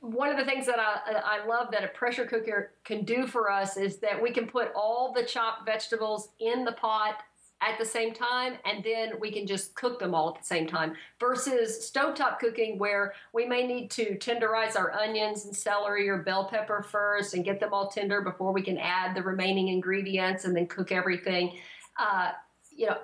one 0.00 0.30
of 0.30 0.38
the 0.38 0.44
things 0.44 0.66
that 0.66 0.78
I, 0.78 1.40
I 1.42 1.46
love 1.46 1.70
that 1.72 1.84
a 1.84 1.88
pressure 1.88 2.24
cooker 2.24 2.72
can 2.84 3.04
do 3.04 3.26
for 3.26 3.50
us 3.50 3.76
is 3.76 3.98
that 3.98 4.20
we 4.20 4.30
can 4.30 4.46
put 4.46 4.72
all 4.74 5.12
the 5.14 5.22
chopped 5.22 5.66
vegetables 5.66 6.30
in 6.40 6.64
the 6.64 6.72
pot 6.72 7.22
at 7.62 7.78
the 7.78 7.84
same 7.84 8.14
time 8.14 8.54
and 8.64 8.82
then 8.82 9.20
we 9.20 9.30
can 9.30 9.46
just 9.46 9.74
cook 9.74 9.98
them 9.98 10.14
all 10.14 10.30
at 10.30 10.40
the 10.40 10.46
same 10.46 10.66
time 10.66 10.94
versus 11.18 11.92
stovetop 11.94 12.38
cooking 12.38 12.78
where 12.78 13.12
we 13.34 13.44
may 13.44 13.66
need 13.66 13.90
to 13.90 14.16
tenderize 14.16 14.76
our 14.76 14.92
onions 14.92 15.44
and 15.44 15.54
celery 15.54 16.08
or 16.08 16.22
bell 16.22 16.48
pepper 16.48 16.82
first 16.82 17.34
and 17.34 17.44
get 17.44 17.60
them 17.60 17.74
all 17.74 17.88
tender 17.90 18.22
before 18.22 18.52
we 18.52 18.62
can 18.62 18.78
add 18.78 19.14
the 19.14 19.22
remaining 19.22 19.68
ingredients 19.68 20.46
and 20.46 20.56
then 20.56 20.66
cook 20.66 20.90
everything. 20.90 21.58
Uh, 21.98 22.30
you 22.74 22.86
know 22.86 22.96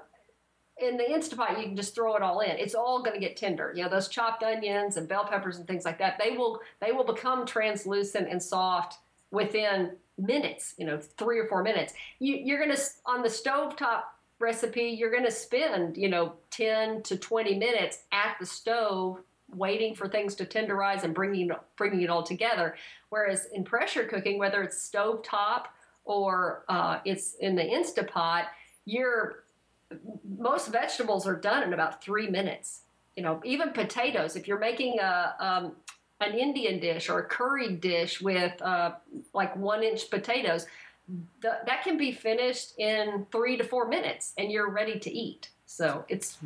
in 0.79 0.97
the 0.97 1.05
Instapot, 1.05 1.59
you 1.59 1.65
can 1.65 1.77
just 1.77 1.95
throw 1.95 2.17
it 2.17 2.23
all 2.23 2.41
in. 2.41 2.51
It's 2.51 2.75
all 2.75 3.03
going 3.03 3.15
to 3.15 3.21
get 3.21 3.37
tender. 3.37 3.73
You 3.75 3.85
know, 3.85 3.89
those 3.89 4.09
chopped 4.09 4.43
onions 4.43 4.97
and 4.97 5.09
bell 5.09 5.25
peppers 5.25 5.57
and 5.57 5.67
things 5.67 5.85
like 5.85 5.99
that. 5.99 6.19
They 6.23 6.37
will 6.37 6.61
they 6.81 6.93
will 6.93 7.05
become 7.05 7.47
translucent 7.47 8.29
and 8.29 8.43
soft 8.43 8.99
within 9.31 9.93
minutes. 10.19 10.75
You 10.77 10.87
know, 10.87 10.99
three 10.99 11.39
or 11.39 11.47
four 11.47 11.63
minutes. 11.63 11.95
You, 12.19 12.37
you're 12.37 12.63
going 12.63 12.77
to 12.77 12.83
on 13.07 13.23
the 13.23 13.29
stovetop 13.29 14.03
recipe, 14.39 14.85
you're 14.85 15.11
going 15.11 15.25
to 15.25 15.31
spend 15.31 15.97
you 15.97 16.11
know 16.11 16.35
ten 16.51 17.03
to 17.05 17.17
twenty 17.17 17.59
minutes 17.59 18.03
at 18.13 18.37
the 18.39 18.47
stove 18.47 19.21
waiting 19.55 19.95
for 19.95 20.09
things 20.09 20.35
to 20.35 20.45
tenderize 20.45 21.05
and 21.05 21.15
bringing 21.15 21.51
bringing 21.77 22.03
it 22.03 22.11
all 22.11 22.23
together. 22.23 22.77
Whereas 23.09 23.49
in 23.55 23.65
pressure 23.65 24.05
cooking, 24.05 24.39
whether 24.39 24.63
it's 24.63 24.91
stovetop 24.91 25.67
or 26.05 26.65
uh, 26.69 26.99
it's 27.07 27.35
in 27.41 27.55
the 27.55 27.63
Instapot, 27.63 28.47
you're 28.85 29.45
most 30.39 30.69
vegetables 30.69 31.27
are 31.27 31.37
done 31.37 31.63
in 31.63 31.73
about 31.73 32.03
three 32.03 32.29
minutes. 32.29 32.83
You 33.17 33.23
know, 33.23 33.41
even 33.45 33.71
potatoes. 33.71 34.37
If 34.37 34.47
you're 34.47 34.59
making 34.59 34.99
a 35.01 35.35
um, 35.41 35.73
an 36.21 36.35
Indian 36.39 36.81
dish 36.81 37.09
or 37.09 37.21
a 37.21 37.25
curry 37.25 37.75
dish 37.75 38.21
with 38.21 38.61
uh, 38.63 38.93
like 39.35 39.55
one 39.57 39.83
inch 39.83 40.11
potatoes, 40.11 40.67
the, 41.41 41.59
that 41.67 41.83
can 41.85 41.97
be 41.97 42.13
finished 42.13 42.79
in 42.79 43.27
three 43.31 43.57
to 43.57 43.65
four 43.65 43.87
minutes, 43.87 44.33
and 44.39 44.51
you're 44.51 44.71
ready 44.71 44.99
to 44.99 45.11
eat. 45.11 45.51
So 45.67 46.05
it's, 46.09 46.39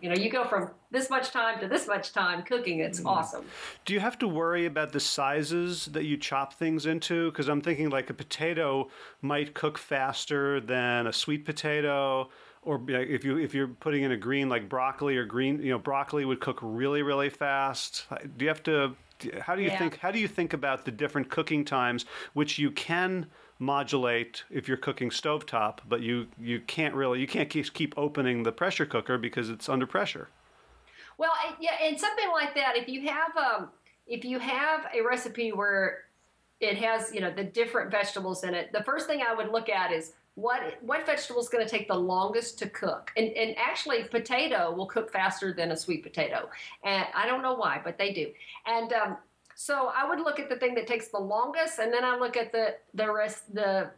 you 0.00 0.10
know, 0.10 0.14
you 0.14 0.30
go 0.30 0.44
from 0.44 0.70
this 0.90 1.08
much 1.08 1.30
time 1.30 1.58
to 1.60 1.68
this 1.68 1.86
much 1.86 2.12
time 2.12 2.42
cooking. 2.42 2.80
It's 2.80 3.00
mm. 3.00 3.06
awesome. 3.06 3.44
Do 3.84 3.94
you 3.94 4.00
have 4.00 4.18
to 4.18 4.28
worry 4.28 4.66
about 4.66 4.92
the 4.92 5.00
sizes 5.00 5.86
that 5.86 6.04
you 6.04 6.16
chop 6.16 6.54
things 6.54 6.86
into? 6.86 7.30
Because 7.30 7.48
I'm 7.48 7.60
thinking 7.60 7.88
like 7.88 8.10
a 8.10 8.14
potato 8.14 8.90
might 9.22 9.54
cook 9.54 9.78
faster 9.78 10.60
than 10.60 11.06
a 11.06 11.12
sweet 11.12 11.44
potato. 11.44 12.28
Or 12.62 12.82
you 12.86 12.92
know, 12.92 13.00
if 13.00 13.24
you 13.24 13.38
if 13.38 13.54
you're 13.54 13.68
putting 13.68 14.02
in 14.02 14.12
a 14.12 14.16
green 14.16 14.48
like 14.48 14.68
broccoli 14.68 15.16
or 15.16 15.24
green, 15.24 15.62
you 15.62 15.70
know, 15.70 15.78
broccoli 15.78 16.24
would 16.24 16.40
cook 16.40 16.58
really 16.60 17.02
really 17.02 17.30
fast. 17.30 18.06
Do 18.36 18.44
you 18.44 18.48
have 18.48 18.62
to? 18.64 18.94
How 19.40 19.56
do 19.56 19.62
you 19.62 19.68
Yeah. 19.68 19.78
think? 19.78 19.98
How 19.98 20.10
do 20.10 20.18
you 20.18 20.28
think 20.28 20.52
about 20.52 20.84
the 20.84 20.90
different 20.90 21.30
cooking 21.30 21.64
times, 21.64 22.04
which 22.34 22.58
you 22.58 22.70
can 22.70 23.26
modulate 23.58 24.44
if 24.50 24.68
you're 24.68 24.76
cooking 24.76 25.10
stovetop, 25.10 25.78
but 25.88 26.02
you 26.02 26.28
you 26.40 26.60
can't 26.60 26.94
really 26.94 27.20
you 27.20 27.26
can't 27.26 27.48
keep 27.48 27.72
keep 27.72 27.94
opening 27.96 28.42
the 28.42 28.52
pressure 28.52 28.86
cooker 28.86 29.18
because 29.18 29.50
it's 29.50 29.68
under 29.68 29.86
pressure. 29.86 30.28
Well, 31.18 31.32
yeah, 31.60 31.76
and 31.82 31.98
something 31.98 32.30
like 32.30 32.54
that. 32.54 32.76
If 32.76 32.88
you 32.88 33.08
have 33.08 33.36
um, 33.36 33.68
if 34.06 34.24
you 34.24 34.38
have 34.38 34.86
a 34.94 35.02
recipe 35.02 35.52
where 35.52 36.04
it 36.60 36.76
has 36.76 37.14
you 37.14 37.20
know 37.20 37.30
the 37.30 37.44
different 37.44 37.90
vegetables 37.90 38.44
in 38.44 38.54
it, 38.54 38.72
the 38.72 38.82
first 38.84 39.06
thing 39.06 39.22
I 39.26 39.34
would 39.34 39.48
look 39.48 39.68
at 39.68 39.92
is 39.92 40.12
what 40.34 40.60
what 40.82 41.06
vegetable 41.06 41.40
is 41.40 41.48
going 41.48 41.64
to 41.64 41.70
take 41.70 41.88
the 41.88 41.96
longest 41.96 42.58
to 42.58 42.68
cook. 42.68 43.10
And 43.16 43.28
and 43.32 43.56
actually, 43.58 44.04
potato 44.04 44.70
will 44.72 44.86
cook 44.86 45.10
faster 45.10 45.52
than 45.52 45.70
a 45.70 45.76
sweet 45.76 46.02
potato, 46.02 46.50
and 46.84 47.06
I 47.14 47.26
don't 47.26 47.42
know 47.42 47.54
why, 47.54 47.80
but 47.82 47.96
they 47.96 48.12
do. 48.12 48.30
And 48.66 48.92
um, 48.92 49.16
so 49.56 49.90
I 49.96 50.06
would 50.06 50.20
look 50.20 50.38
at 50.38 50.50
the 50.50 50.56
thing 50.56 50.74
that 50.74 50.86
takes 50.86 51.08
the 51.08 51.18
longest, 51.18 51.78
and 51.78 51.90
then 51.90 52.04
I 52.04 52.16
look 52.16 52.36
at 52.36 52.52
the 52.52 52.76
the 52.92 53.10
rest 53.10 53.52
the 53.54 53.90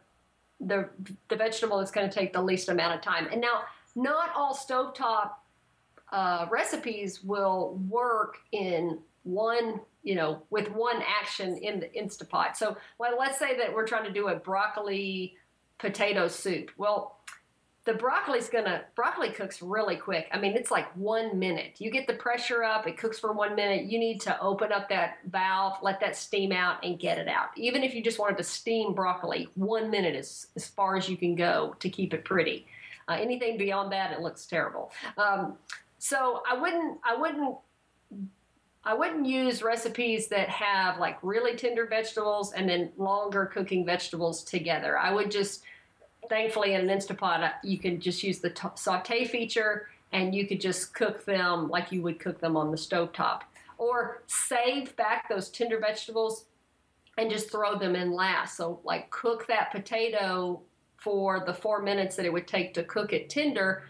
the 0.61 0.89
the 1.27 1.35
vegetable 1.35 1.79
that's 1.79 1.91
going 1.91 2.09
to 2.09 2.13
take 2.13 2.31
the 2.31 2.41
least 2.41 2.69
amount 2.69 2.95
of 2.95 3.01
time. 3.01 3.27
And 3.29 3.41
now, 3.41 3.63
not 3.93 4.29
all 4.35 4.55
stovetop 4.55 5.31
uh, 6.13 6.47
recipes 6.49 7.21
will 7.23 7.77
work 7.89 8.37
in 8.53 8.99
one, 9.23 9.81
you 10.01 10.15
know, 10.15 10.41
with 10.49 10.71
one 10.71 11.03
action 11.05 11.57
in 11.57 11.81
the 11.81 11.87
Instapot. 11.87 12.55
So, 12.55 12.77
well, 12.97 13.17
let's 13.19 13.37
say 13.37 13.57
that 13.57 13.73
we're 13.73 13.85
trying 13.85 14.05
to 14.05 14.13
do 14.13 14.29
a 14.29 14.35
broccoli 14.35 15.35
potato 15.77 16.29
soup. 16.29 16.71
Well, 16.77 17.18
the 17.85 17.93
broccoli's 17.93 18.49
gonna 18.49 18.83
broccoli 18.95 19.31
cooks 19.31 19.61
really 19.61 19.95
quick. 19.95 20.27
I 20.33 20.39
mean, 20.39 20.55
it's 20.55 20.69
like 20.69 20.95
one 20.95 21.39
minute. 21.39 21.75
You 21.79 21.89
get 21.89 22.07
the 22.07 22.13
pressure 22.13 22.63
up, 22.63 22.87
it 22.87 22.97
cooks 22.97 23.17
for 23.17 23.31
one 23.31 23.55
minute. 23.55 23.85
You 23.85 23.99
need 23.99 24.19
to 24.21 24.39
open 24.41 24.71
up 24.71 24.89
that 24.89 25.19
valve, 25.25 25.77
let 25.81 25.99
that 26.01 26.15
steam 26.15 26.51
out, 26.51 26.83
and 26.83 26.99
get 26.99 27.17
it 27.17 27.27
out. 27.27 27.49
Even 27.55 27.83
if 27.83 27.95
you 27.95 28.03
just 28.03 28.19
wanted 28.19 28.37
to 28.37 28.43
steam 28.43 28.93
broccoli, 28.93 29.47
one 29.55 29.89
minute 29.89 30.15
is 30.15 30.47
as 30.55 30.67
far 30.67 30.97
as 30.97 31.09
you 31.09 31.15
can 31.15 31.35
go 31.35 31.75
to 31.79 31.89
keep 31.89 32.13
it 32.13 32.25
pretty. 32.25 32.67
Uh, 33.07 33.13
anything 33.13 33.57
beyond 33.57 33.91
that, 33.91 34.11
it 34.11 34.19
looks 34.19 34.45
terrible. 34.45 34.91
Um, 35.17 35.55
so 35.97 36.43
I 36.49 36.57
wouldn't, 36.59 36.99
I 37.03 37.15
wouldn't, 37.15 37.55
I 38.83 38.93
wouldn't 38.93 39.25
use 39.25 39.63
recipes 39.63 40.27
that 40.27 40.47
have 40.49 40.99
like 40.99 41.17
really 41.21 41.55
tender 41.55 41.85
vegetables 41.85 42.53
and 42.53 42.69
then 42.69 42.91
longer 42.97 43.45
cooking 43.45 43.85
vegetables 43.85 44.43
together. 44.43 44.97
I 44.97 45.11
would 45.11 45.31
just, 45.31 45.63
thankfully, 46.29 46.73
in 46.73 46.89
an 46.89 46.97
Instapot, 46.97 47.43
uh, 47.43 47.49
you 47.63 47.77
can 47.77 47.99
just 47.99 48.23
use 48.23 48.39
the 48.39 48.51
t- 48.51 48.67
saute 48.75 49.25
feature 49.25 49.87
and 50.11 50.33
you 50.33 50.47
could 50.47 50.61
just 50.61 50.93
cook 50.93 51.25
them 51.25 51.69
like 51.69 51.91
you 51.91 52.01
would 52.01 52.19
cook 52.19 52.39
them 52.39 52.55
on 52.55 52.71
the 52.71 52.77
stovetop. 52.77 53.41
Or 53.77 54.23
save 54.27 54.95
back 54.95 55.29
those 55.29 55.49
tender 55.49 55.79
vegetables 55.79 56.45
and 57.17 57.29
just 57.29 57.51
throw 57.51 57.77
them 57.77 57.95
in 57.95 58.11
last. 58.11 58.57
So, 58.57 58.79
like, 58.83 59.09
cook 59.09 59.47
that 59.47 59.71
potato 59.71 60.61
for 60.97 61.43
the 61.45 61.53
four 61.53 61.81
minutes 61.81 62.15
that 62.15 62.25
it 62.25 62.33
would 62.33 62.47
take 62.47 62.73
to 62.73 62.83
cook 62.83 63.13
it 63.13 63.29
tender. 63.29 63.83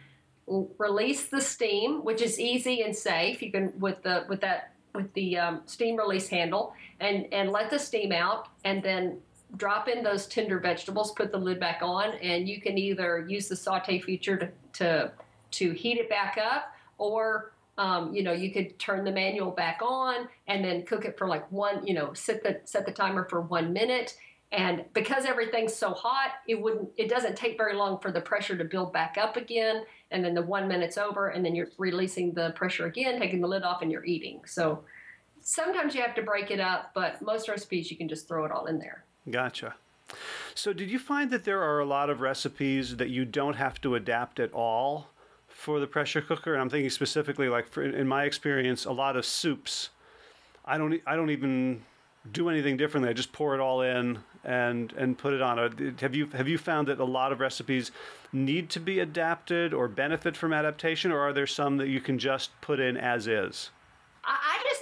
Release 0.48 1.28
the 1.28 1.42
steam, 1.42 2.04
which 2.04 2.22
is 2.22 2.40
easy 2.40 2.82
and 2.82 2.96
safe. 2.96 3.42
You 3.42 3.52
can 3.52 3.80
with 3.80 4.02
the 4.02 4.26
with 4.28 4.42
that 4.42 4.74
with 4.96 5.14
the 5.14 5.38
um, 5.38 5.62
steam 5.68 5.96
release 5.96 6.28
handle, 6.28 6.74
and 7.00 7.28
and 7.32 7.52
let 7.52 7.70
the 7.70 7.78
steam 7.78 8.12
out, 8.12 8.48
and 8.64 8.82
then 8.82 9.20
drop 9.58 9.88
in 9.88 10.04
those 10.04 10.28
tender 10.28 10.60
vegetables. 10.60 11.12
Put 11.12 11.32
the 11.32 11.38
lid 11.38 11.60
back 11.60 11.80
on, 11.82 12.14
and 12.16 12.48
you 12.48 12.62
can 12.62 12.78
either 12.78 13.26
use 13.28 13.48
the 13.48 13.56
saute 13.56 14.00
feature 14.00 14.38
to 14.38 14.50
to, 14.74 15.12
to 15.52 15.72
heat 15.72 15.98
it 15.98 16.10
back 16.10 16.38
up, 16.38 16.74
or 16.98 17.52
um, 17.80 18.14
you 18.14 18.24
know, 18.24 18.34
you 18.34 18.52
could 18.52 18.78
turn 18.78 19.06
the 19.06 19.12
manual 19.12 19.52
back 19.52 19.80
on 19.82 20.28
and 20.48 20.64
then 20.64 20.86
cook 20.86 21.06
it 21.06 21.18
for 21.18 21.30
like 21.30 21.50
one, 21.50 21.88
you 21.88 21.94
know, 21.94 22.14
set 22.14 22.44
the 22.44 22.60
set 22.66 22.86
the 22.86 22.92
timer 22.92 23.26
for 23.30 23.40
one 23.40 23.72
minute. 23.72 24.18
And 24.52 24.84
because 24.94 25.26
everything's 25.26 25.76
so 25.76 25.94
hot, 25.94 26.32
it 26.46 26.62
wouldn't 26.62 26.90
it 26.98 27.08
doesn't 27.08 27.38
take 27.38 27.56
very 27.56 27.76
long 27.76 28.00
for 28.00 28.12
the 28.12 28.20
pressure 28.20 28.58
to 28.58 28.66
build 28.66 28.92
back 28.92 29.18
up 29.18 29.38
again. 29.38 29.84
And 30.12 30.26
then 30.26 30.34
the 30.34 30.42
one 30.42 30.68
minute's 30.68 30.98
over, 30.98 31.30
and 31.30 31.46
then 31.46 31.56
you're 31.56 31.70
releasing 31.78 32.34
the 32.34 32.52
pressure 32.52 32.86
again, 32.86 33.18
taking 33.18 33.40
the 33.40 33.48
lid 33.48 33.64
off, 33.64 33.82
and 33.82 33.92
you're 33.92 34.06
eating. 34.06 34.42
So 34.46 34.84
sometimes 35.40 35.96
you 35.96 36.02
have 36.02 36.16
to 36.16 36.22
break 36.22 36.52
it 36.52 36.60
up, 36.60 36.92
but 36.94 37.22
most 37.22 37.48
recipes 37.48 37.90
you 37.90 37.96
can 37.96 38.10
just 38.10 38.28
throw 38.28 38.44
it 38.44 38.52
all 38.52 38.66
in 38.66 38.78
there. 38.78 39.06
Gotcha. 39.30 39.76
So, 40.56 40.74
did 40.74 40.90
you 40.90 41.00
find 41.00 41.30
that 41.32 41.44
there 41.44 41.62
are 41.62 41.80
a 41.80 41.86
lot 41.86 42.10
of 42.10 42.22
recipes 42.22 42.98
that 42.98 43.10
you 43.10 43.26
don't 43.26 43.56
have 43.56 43.80
to 43.82 43.96
adapt 43.96 44.40
at 44.40 44.52
all 44.54 45.10
for 45.48 45.80
the 45.80 45.88
pressure 45.88 46.22
cooker? 46.22 46.54
And 46.54 46.62
I'm 46.62 46.70
thinking 46.70 46.90
specifically, 46.90 47.48
like 47.48 47.68
for, 47.68 47.84
in 47.84 48.08
my 48.08 48.24
experience, 48.24 48.86
a 48.86 48.92
lot 48.92 49.16
of 49.16 49.26
soups. 49.26 49.90
I 50.66 50.78
don't. 50.78 51.00
I 51.06 51.16
don't 51.16 51.30
even 51.30 51.84
do 52.32 52.50
anything 52.50 52.78
differently. 52.78 53.10
I 53.10 53.14
just 53.14 53.32
pour 53.32 53.54
it 53.54 53.60
all 53.60 53.82
in 53.82 54.20
and 54.44 54.94
and 54.94 55.18
put 55.18 55.34
it 55.34 55.42
on. 55.42 55.60
Uh, 55.60 55.70
have 56.00 56.16
you 56.16 56.28
have 56.28 56.48
you 56.48 56.58
found 56.58 56.88
that 56.88 57.00
a 57.00 57.06
lot 57.06 57.32
of 57.32 57.40
recipes 57.40 57.92
need 58.34 58.70
to 58.72 58.80
be 58.80 59.00
adapted 59.00 59.74
or 59.74 59.88
benefit 59.88 60.36
from 60.36 60.54
adaptation, 60.54 61.12
or 61.12 61.20
are 61.20 61.34
there 61.34 61.48
some 61.48 61.78
that 61.78 61.88
you 61.88 62.02
can 62.02 62.18
just 62.18 62.50
put 62.62 62.80
in 62.80 62.98
as 62.98 63.28
is? 63.28 63.70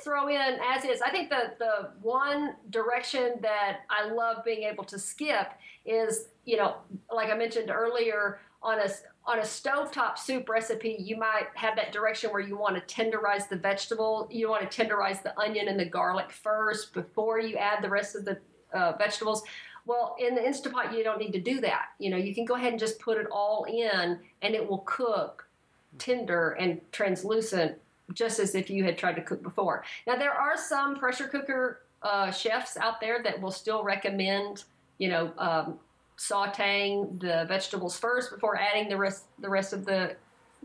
Throw 0.08 0.30
in 0.30 0.58
as 0.64 0.86
is. 0.86 1.02
I 1.02 1.10
think 1.10 1.30
the 1.30 1.52
the 1.60 1.90
one 2.02 2.56
direction 2.70 3.34
that 3.42 3.80
I 3.90 4.10
love 4.10 4.46
being 4.46 4.64
able 4.64 4.86
to 4.86 4.98
skip 4.98 5.52
is, 5.86 6.30
you 6.46 6.56
know, 6.56 6.78
like 7.14 7.30
I 7.30 7.36
mentioned 7.36 7.70
earlier, 7.70 8.40
on 8.64 8.80
a 8.80 8.88
on 9.26 9.40
a 9.40 9.42
stovetop 9.42 10.18
soup 10.18 10.48
recipe, 10.48 10.96
you 10.98 11.18
might 11.18 11.48
have 11.56 11.76
that 11.76 11.92
direction 11.92 12.32
where 12.32 12.40
you 12.40 12.56
want 12.56 12.76
to 12.78 12.96
tenderize 12.96 13.50
the 13.50 13.58
vegetable. 13.58 14.30
You 14.32 14.50
want 14.50 14.72
to 14.72 14.82
tenderize 14.82 15.22
the 15.22 15.38
onion 15.38 15.68
and 15.68 15.78
the 15.78 15.84
garlic 15.84 16.32
first 16.32 16.94
before 16.94 17.42
you 17.42 17.58
add 17.58 17.84
the 17.84 17.90
rest 17.90 18.16
of 18.16 18.24
the 18.24 18.40
uh, 18.72 18.94
vegetables. 18.98 19.44
Well, 19.86 20.16
in 20.20 20.36
the 20.36 20.42
Instapot, 20.42 20.98
you 20.98 21.04
don't 21.04 21.20
need 21.20 21.34
to 21.34 21.42
do 21.42 21.60
that. 21.60 21.88
You 22.00 22.12
know, 22.12 22.18
you 22.18 22.34
can 22.34 22.46
go 22.46 22.56
ahead 22.56 22.72
and 22.72 22.80
just 22.80 22.98
put 23.00 23.18
it 23.18 23.28
all 23.30 23.66
in, 23.66 24.20
and 24.42 24.56
it 24.56 24.66
will 24.66 24.86
cook 24.86 25.50
tender 25.98 26.52
and 26.52 26.80
translucent 26.94 27.78
just 28.14 28.40
as 28.40 28.56
if 28.56 28.70
you 28.70 28.84
had 28.84 28.98
tried 28.98 29.16
to 29.16 29.22
cook 29.22 29.42
before. 29.44 29.84
Now, 30.06 30.16
there 30.16 30.32
are 30.34 30.58
some 30.58 30.96
pressure 30.96 31.28
cooker 31.28 31.82
uh, 32.04 32.32
chefs 32.32 32.78
out 32.78 33.02
there 33.02 33.22
that 33.24 33.42
will 33.42 33.52
still 33.52 33.84
recommend, 33.84 34.64
you 34.98 35.10
know, 35.10 35.32
um, 35.38 35.80
sautéing 36.18 37.20
the 37.20 37.46
vegetables 37.48 37.98
first 38.00 38.32
before 38.32 38.58
adding 38.58 38.90
the 38.90 38.98
rest 38.98 39.26
the 39.40 39.50
rest 39.50 39.74
of 39.74 39.86
the 39.86 40.16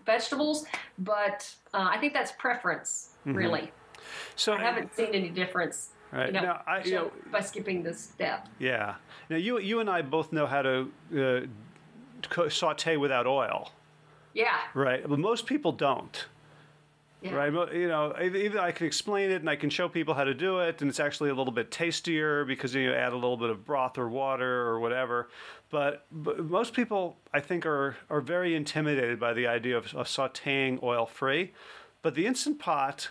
vegetables. 0.07 0.65
But 0.99 1.53
uh, 1.75 1.89
I 1.91 1.99
think 1.99 2.13
that's 2.15 2.33
preference, 2.33 3.11
really. 3.25 3.71
So 4.37 4.55
I 4.55 4.61
haven't 4.61 4.95
seen 4.95 5.11
any 5.13 5.29
difference. 5.29 5.91
Right. 6.13 6.27
You 6.27 6.33
know, 6.35 6.43
Now, 6.43 6.63
I- 6.67 6.83
you 6.85 6.95
know- 6.95 7.13
by 7.31 7.41
skipping 7.41 7.83
this 7.83 7.99
step. 8.01 8.49
Yeah. 8.59 8.97
Now 9.31 9.37
you 9.37 9.59
you 9.59 9.81
and 9.81 9.89
I 9.91 10.03
both 10.03 10.33
know 10.33 10.47
how 10.47 10.63
to 10.63 10.93
uh, 11.17 12.49
saute 12.49 12.97
without 12.97 13.27
oil, 13.27 13.73
Yeah. 14.35 14.59
right? 14.75 15.07
But 15.09 15.19
most 15.19 15.47
people 15.47 15.73
don't, 15.73 16.27
yeah. 17.23 17.35
right? 17.35 17.53
You 17.75 17.89
know, 17.89 18.15
e- 18.21 18.45
either 18.47 18.61
I 18.61 18.73
can 18.73 18.87
explain 18.87 19.31
it 19.31 19.37
and 19.41 19.49
I 19.49 19.57
can 19.57 19.71
show 19.71 19.89
people 19.89 20.15
how 20.15 20.25
to 20.25 20.35
do 20.35 20.59
it, 20.59 20.81
and 20.81 20.91
it's 20.91 21.01
actually 21.01 21.31
a 21.31 21.35
little 21.35 21.53
bit 21.53 21.71
tastier 21.71 22.45
because 22.45 22.75
you 22.75 22.93
add 22.93 23.13
a 23.13 23.17
little 23.17 23.37
bit 23.37 23.51
of 23.51 23.65
broth 23.65 23.99
or 23.99 24.09
water 24.09 24.63
or 24.69 24.81
whatever. 24.81 25.29
But, 25.71 26.05
but 26.11 26.45
most 26.45 26.75
people, 26.75 27.17
I 27.33 27.41
think, 27.41 27.65
are 27.65 27.97
are 28.11 28.21
very 28.21 28.55
intimidated 28.55 29.19
by 29.19 29.33
the 29.33 29.47
idea 29.47 29.77
of, 29.77 29.95
of 29.95 30.07
sautéing 30.07 30.83
oil 30.83 31.07
free. 31.07 31.53
But 32.03 32.15
the 32.15 32.27
instant 32.27 32.59
pot 32.59 33.11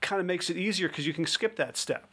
kind 0.00 0.20
of 0.20 0.26
makes 0.26 0.48
it 0.50 0.56
easier 0.56 0.88
because 0.88 1.06
you 1.06 1.12
can 1.12 1.26
skip 1.26 1.56
that 1.56 1.76
step. 1.76 2.10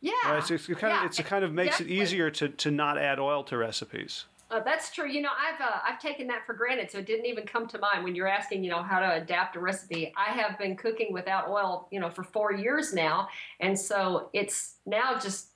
Yeah. 0.00 0.12
Right? 0.26 0.44
So 0.44 0.54
it's 0.54 0.68
it 0.68 0.78
kind 0.78 0.92
Yeah, 0.92 1.00
of 1.00 1.06
it's, 1.06 1.18
it 1.18 1.26
kind 1.26 1.44
of 1.44 1.52
makes 1.52 1.78
definitely. 1.78 1.98
it 1.98 2.02
easier 2.02 2.30
to, 2.30 2.48
to 2.48 2.70
not 2.70 2.98
add 2.98 3.18
oil 3.18 3.42
to 3.44 3.56
recipes. 3.56 4.26
Uh, 4.52 4.60
that's 4.60 4.90
true. 4.90 5.08
You 5.08 5.22
know, 5.22 5.30
I've 5.30 5.60
uh, 5.62 5.78
I've 5.82 5.98
taken 5.98 6.26
that 6.26 6.44
for 6.44 6.52
granted, 6.52 6.90
so 6.90 6.98
it 6.98 7.06
didn't 7.06 7.24
even 7.24 7.46
come 7.46 7.66
to 7.68 7.78
mind 7.78 8.04
when 8.04 8.14
you're 8.14 8.28
asking, 8.28 8.62
you 8.62 8.70
know, 8.70 8.82
how 8.82 9.00
to 9.00 9.14
adapt 9.14 9.56
a 9.56 9.60
recipe. 9.60 10.12
I 10.14 10.30
have 10.32 10.58
been 10.58 10.76
cooking 10.76 11.10
without 11.10 11.48
oil, 11.48 11.88
you 11.90 11.98
know, 11.98 12.10
for 12.10 12.22
four 12.22 12.52
years 12.52 12.92
now, 12.92 13.28
and 13.60 13.78
so 13.78 14.28
it's 14.34 14.74
now 14.84 15.18
just 15.18 15.52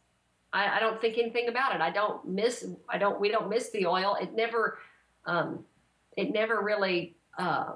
I, 0.50 0.76
I 0.76 0.80
don't 0.80 0.98
think 0.98 1.18
anything 1.18 1.48
about 1.48 1.74
it. 1.74 1.82
I 1.82 1.90
don't 1.90 2.26
miss. 2.26 2.64
I 2.88 2.96
don't. 2.96 3.20
We 3.20 3.28
don't 3.28 3.50
miss 3.50 3.68
the 3.70 3.84
oil. 3.84 4.16
It 4.18 4.34
never. 4.34 4.78
Um, 5.26 5.64
it 6.16 6.32
never 6.32 6.62
really. 6.62 7.16
Uh, 7.38 7.72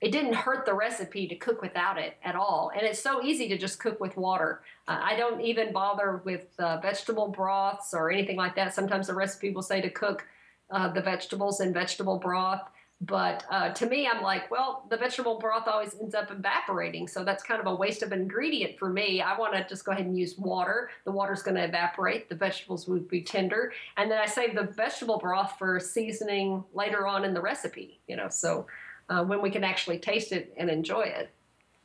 it 0.00 0.10
didn't 0.10 0.34
hurt 0.34 0.64
the 0.64 0.74
recipe 0.74 1.26
to 1.28 1.34
cook 1.36 1.60
without 1.60 1.98
it 1.98 2.16
at 2.24 2.34
all, 2.34 2.70
and 2.74 2.86
it's 2.86 3.02
so 3.02 3.22
easy 3.22 3.46
to 3.48 3.58
just 3.58 3.78
cook 3.78 4.00
with 4.00 4.16
water. 4.16 4.62
Uh, 4.88 5.00
I 5.02 5.16
don't 5.16 5.42
even 5.42 5.74
bother 5.74 6.22
with 6.24 6.46
uh, 6.58 6.78
vegetable 6.80 7.28
broths 7.28 7.92
or 7.92 8.10
anything 8.10 8.36
like 8.36 8.54
that. 8.56 8.74
Sometimes 8.74 9.08
the 9.08 9.14
recipe 9.14 9.50
will 9.50 9.62
say 9.62 9.82
to 9.82 9.90
cook 9.90 10.24
uh, 10.70 10.88
the 10.88 11.00
vegetables 11.00 11.60
and 11.60 11.72
vegetable 11.72 12.18
broth. 12.18 12.68
But 13.02 13.44
uh, 13.50 13.70
to 13.74 13.86
me, 13.86 14.08
I'm 14.08 14.22
like, 14.22 14.50
well, 14.50 14.86
the 14.88 14.96
vegetable 14.96 15.38
broth 15.38 15.68
always 15.68 15.94
ends 16.00 16.14
up 16.14 16.30
evaporating. 16.30 17.06
So 17.06 17.24
that's 17.24 17.42
kind 17.42 17.60
of 17.60 17.66
a 17.66 17.74
waste 17.74 18.02
of 18.02 18.10
ingredient 18.10 18.78
for 18.78 18.88
me. 18.88 19.20
I 19.20 19.38
want 19.38 19.54
to 19.54 19.66
just 19.68 19.84
go 19.84 19.92
ahead 19.92 20.06
and 20.06 20.18
use 20.18 20.38
water. 20.38 20.88
The 21.04 21.12
water's 21.12 21.42
going 21.42 21.56
to 21.56 21.64
evaporate, 21.64 22.30
the 22.30 22.34
vegetables 22.34 22.88
would 22.88 23.06
be 23.06 23.20
tender. 23.20 23.72
And 23.98 24.10
then 24.10 24.18
I 24.18 24.24
save 24.24 24.54
the 24.54 24.62
vegetable 24.62 25.18
broth 25.18 25.56
for 25.58 25.78
seasoning 25.78 26.64
later 26.72 27.06
on 27.06 27.24
in 27.26 27.34
the 27.34 27.40
recipe, 27.40 28.00
you 28.08 28.16
know, 28.16 28.30
so 28.30 28.66
uh, 29.10 29.22
when 29.22 29.42
we 29.42 29.50
can 29.50 29.62
actually 29.62 29.98
taste 29.98 30.32
it 30.32 30.54
and 30.56 30.70
enjoy 30.70 31.02
it. 31.02 31.30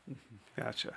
Gotcha. 0.56 0.96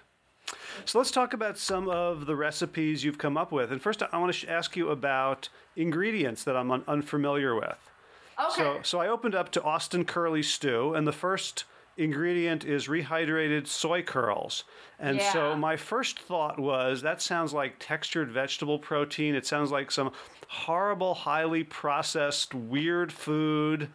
So 0.85 0.99
let's 0.99 1.11
talk 1.11 1.33
about 1.33 1.59
some 1.59 1.89
of 1.89 2.27
the 2.27 2.37
recipes 2.37 3.05
you've 3.05 3.19
come 3.19 3.37
up 3.37 3.53
with. 3.53 3.73
And 3.73 3.81
first, 3.81 4.03
I 4.03 4.19
want 4.19 4.35
to 4.35 4.51
ask 4.51 4.77
you 4.77 4.91
about 4.91 5.49
ingredients 5.77 6.45
that 6.45 6.57
I'm 6.57 6.71
un- 6.71 6.85
unfamiliar 6.87 7.55
with. 7.55 7.91
Okay. 8.39 8.55
So, 8.57 8.81
so 8.83 9.01
I 9.01 9.09
opened 9.09 9.35
up 9.35 9.51
to 9.53 9.63
Austin 9.63 10.05
Curly 10.05 10.43
Stew, 10.43 10.95
and 10.95 11.07
the 11.07 11.13
first 11.13 11.65
ingredient 11.97 12.65
is 12.65 12.89
rehydrated 12.89 13.67
soy 13.67 14.03
curls. 14.03 14.65
And 14.99 15.21
so 15.21 15.57
my 15.57 15.77
first 15.77 16.19
thought 16.19 16.59
was 16.59 17.03
that 17.03 17.21
sounds 17.21 17.53
like 17.53 17.77
textured 17.79 18.31
vegetable 18.31 18.79
protein. 18.79 19.35
It 19.35 19.47
sounds 19.47 19.71
like 19.71 19.91
some 19.91 20.13
horrible, 20.49 21.15
highly 21.15 21.65
processed, 21.65 22.55
weird 22.55 23.13
food. 23.13 23.89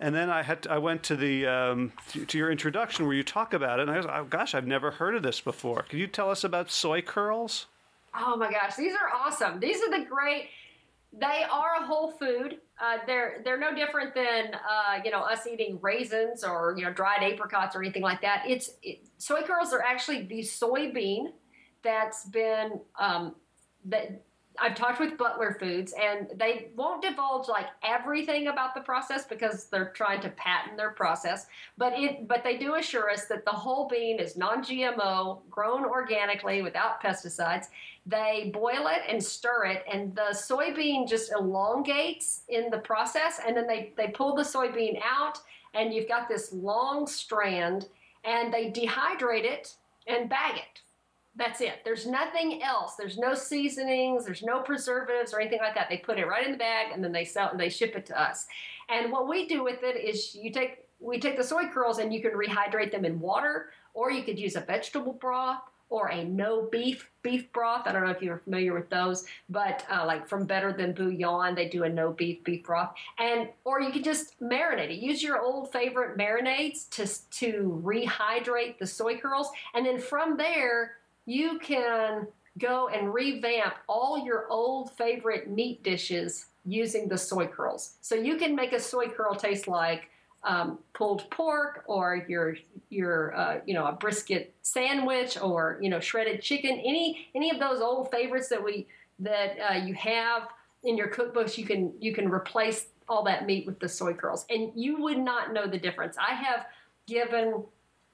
And 0.00 0.14
then 0.14 0.30
I 0.30 0.42
had 0.42 0.62
to, 0.62 0.72
I 0.72 0.78
went 0.78 1.02
to 1.04 1.16
the 1.16 1.46
um, 1.46 1.92
to, 2.12 2.24
to 2.24 2.38
your 2.38 2.50
introduction 2.50 3.06
where 3.06 3.14
you 3.14 3.22
talk 3.22 3.52
about 3.52 3.78
it, 3.78 3.82
and 3.82 3.90
I 3.90 3.98
was 3.98 4.06
oh, 4.06 4.24
gosh, 4.24 4.54
I've 4.54 4.66
never 4.66 4.90
heard 4.90 5.14
of 5.14 5.22
this 5.22 5.40
before. 5.40 5.82
Can 5.82 5.98
you 5.98 6.06
tell 6.06 6.30
us 6.30 6.42
about 6.42 6.70
soy 6.70 7.02
curls? 7.02 7.66
Oh 8.18 8.36
my 8.36 8.50
gosh, 8.50 8.76
these 8.76 8.94
are 8.94 9.14
awesome. 9.14 9.60
These 9.60 9.82
are 9.82 9.90
the 9.90 10.06
great. 10.06 10.48
They 11.12 11.44
are 11.50 11.82
a 11.82 11.86
whole 11.86 12.12
food. 12.12 12.58
Uh, 12.80 12.98
they're 13.06 13.40
they're 13.44 13.58
no 13.58 13.74
different 13.74 14.14
than 14.14 14.54
uh, 14.54 15.00
you 15.04 15.10
know 15.10 15.20
us 15.20 15.46
eating 15.46 15.78
raisins 15.82 16.44
or 16.44 16.74
you 16.76 16.84
know 16.84 16.92
dried 16.92 17.22
apricots 17.22 17.74
or 17.74 17.82
anything 17.82 18.02
like 18.02 18.20
that. 18.22 18.44
It's 18.46 18.70
it, 18.82 19.00
soy 19.18 19.42
curls 19.42 19.72
are 19.72 19.82
actually 19.82 20.22
the 20.22 20.40
soybean 20.40 21.32
that's 21.82 22.26
been 22.26 22.80
um, 22.98 23.34
that 23.86 24.22
I've 24.58 24.74
talked 24.74 25.00
with 25.00 25.16
Butler 25.16 25.56
Foods 25.58 25.94
and 26.00 26.28
they 26.36 26.68
won't 26.76 27.02
divulge 27.02 27.48
like 27.48 27.66
everything 27.82 28.48
about 28.48 28.74
the 28.74 28.80
process 28.80 29.24
because 29.24 29.66
they're 29.66 29.92
trying 29.94 30.20
to 30.20 30.28
patent 30.30 30.76
their 30.76 30.90
process. 30.90 31.46
But 31.78 31.94
it 31.98 32.28
but 32.28 32.42
they 32.44 32.56
do 32.58 32.74
assure 32.74 33.10
us 33.10 33.26
that 33.26 33.44
the 33.44 33.52
whole 33.52 33.88
bean 33.88 34.18
is 34.18 34.36
non-GMO, 34.36 35.40
grown 35.48 35.84
organically 35.84 36.62
without 36.62 37.02
pesticides. 37.02 37.66
They 38.10 38.50
boil 38.52 38.88
it 38.88 39.02
and 39.08 39.22
stir 39.22 39.66
it, 39.66 39.84
and 39.90 40.14
the 40.16 40.32
soybean 40.32 41.08
just 41.08 41.30
elongates 41.32 42.42
in 42.48 42.68
the 42.70 42.78
process, 42.78 43.40
and 43.46 43.56
then 43.56 43.68
they, 43.68 43.92
they 43.96 44.08
pull 44.08 44.34
the 44.34 44.42
soybean 44.42 45.00
out, 45.04 45.38
and 45.74 45.94
you've 45.94 46.08
got 46.08 46.28
this 46.28 46.52
long 46.52 47.06
strand, 47.06 47.86
and 48.24 48.52
they 48.52 48.72
dehydrate 48.72 49.44
it 49.44 49.76
and 50.08 50.28
bag 50.28 50.56
it. 50.56 50.80
That's 51.36 51.60
it. 51.60 51.84
There's 51.84 52.06
nothing 52.06 52.62
else. 52.62 52.96
There's 52.96 53.16
no 53.16 53.34
seasonings. 53.34 54.24
There's 54.24 54.42
no 54.42 54.60
preservatives 54.60 55.32
or 55.32 55.40
anything 55.40 55.60
like 55.60 55.76
that. 55.76 55.88
They 55.88 55.98
put 55.98 56.18
it 56.18 56.26
right 56.26 56.44
in 56.44 56.52
the 56.52 56.58
bag 56.58 56.88
and 56.92 57.02
then 57.02 57.12
they 57.12 57.24
sell 57.24 57.50
and 57.50 57.58
they 57.58 57.68
ship 57.68 57.94
it 57.94 58.04
to 58.06 58.20
us. 58.20 58.46
And 58.88 59.12
what 59.12 59.28
we 59.28 59.46
do 59.46 59.62
with 59.62 59.84
it 59.84 59.96
is 59.96 60.34
you 60.34 60.50
take 60.50 60.84
we 60.98 61.18
take 61.18 61.36
the 61.36 61.44
soy 61.44 61.68
curls 61.72 61.98
and 61.98 62.12
you 62.12 62.20
can 62.20 62.32
rehydrate 62.32 62.90
them 62.90 63.06
in 63.06 63.20
water, 63.20 63.70
or 63.94 64.10
you 64.10 64.22
could 64.22 64.38
use 64.38 64.56
a 64.56 64.60
vegetable 64.60 65.14
broth 65.14 65.62
or 65.90 66.08
a 66.08 66.24
no 66.24 66.62
beef 66.62 67.10
beef 67.22 67.52
broth. 67.52 67.86
I 67.86 67.92
don't 67.92 68.04
know 68.04 68.10
if 68.10 68.22
you're 68.22 68.38
familiar 68.38 68.72
with 68.72 68.88
those, 68.88 69.26
but 69.50 69.84
uh, 69.90 70.06
like 70.06 70.26
from 70.26 70.46
Better 70.46 70.72
Than 70.72 70.94
Bouillon, 70.94 71.54
they 71.54 71.68
do 71.68 71.84
a 71.84 71.88
no 71.88 72.12
beef 72.12 72.42
beef 72.44 72.64
broth, 72.64 72.94
and 73.18 73.48
or 73.64 73.80
you 73.80 73.92
can 73.92 74.02
just 74.02 74.40
marinate 74.40 74.90
it. 74.90 75.00
Use 75.00 75.22
your 75.22 75.40
old 75.40 75.72
favorite 75.72 76.16
marinades 76.16 76.88
to 76.90 77.06
to 77.38 77.82
rehydrate 77.84 78.78
the 78.78 78.86
soy 78.86 79.18
curls, 79.18 79.50
and 79.74 79.84
then 79.84 79.98
from 79.98 80.36
there 80.36 80.96
you 81.26 81.58
can 81.58 82.26
go 82.58 82.88
and 82.88 83.12
revamp 83.12 83.74
all 83.88 84.24
your 84.24 84.48
old 84.48 84.92
favorite 84.96 85.50
meat 85.50 85.82
dishes 85.82 86.46
using 86.64 87.08
the 87.08 87.18
soy 87.18 87.46
curls. 87.46 87.94
So 88.00 88.14
you 88.14 88.36
can 88.36 88.54
make 88.54 88.72
a 88.72 88.80
soy 88.80 89.08
curl 89.08 89.34
taste 89.34 89.66
like 89.66 90.09
um, 90.42 90.78
pulled 90.92 91.28
pork 91.30 91.84
or 91.86 92.24
your 92.28 92.56
your 92.88 93.34
uh, 93.34 93.60
you 93.66 93.74
know 93.74 93.86
a 93.86 93.92
brisket 93.92 94.54
sandwich 94.62 95.40
or 95.40 95.78
you 95.80 95.90
know 95.90 96.00
shredded 96.00 96.42
chicken. 96.42 96.70
Any 96.70 97.28
any 97.34 97.50
of 97.50 97.58
those 97.58 97.80
old 97.80 98.10
favorites 98.10 98.48
that 98.48 98.62
we 98.62 98.86
that 99.18 99.56
uh, 99.58 99.74
you 99.74 99.94
have 99.94 100.48
in 100.82 100.96
your 100.96 101.08
cookbooks, 101.08 101.58
you 101.58 101.66
can 101.66 101.92
you 102.00 102.14
can 102.14 102.30
replace 102.30 102.86
all 103.08 103.22
that 103.24 103.44
meat 103.44 103.66
with 103.66 103.78
the 103.80 103.88
soy 103.88 104.14
curls, 104.14 104.46
and 104.50 104.72
you 104.74 105.00
would 105.02 105.18
not 105.18 105.52
know 105.52 105.66
the 105.66 105.78
difference. 105.78 106.16
I 106.18 106.34
have 106.34 106.66
given 107.06 107.64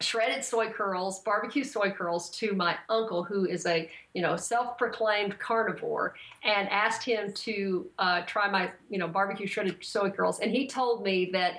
shredded 0.00 0.44
soy 0.44 0.68
curls, 0.68 1.20
barbecue 1.20 1.64
soy 1.64 1.90
curls 1.90 2.28
to 2.30 2.54
my 2.54 2.76
uncle, 2.88 3.22
who 3.22 3.46
is 3.46 3.66
a 3.66 3.88
you 4.14 4.22
know 4.22 4.36
self-proclaimed 4.36 5.38
carnivore, 5.38 6.14
and 6.42 6.68
asked 6.70 7.04
him 7.04 7.32
to 7.32 7.86
uh, 7.98 8.22
try 8.22 8.50
my 8.50 8.70
you 8.90 8.98
know 8.98 9.06
barbecue 9.06 9.46
shredded 9.46 9.76
soy 9.84 10.10
curls, 10.10 10.40
and 10.40 10.50
he 10.50 10.66
told 10.66 11.04
me 11.04 11.30
that 11.32 11.54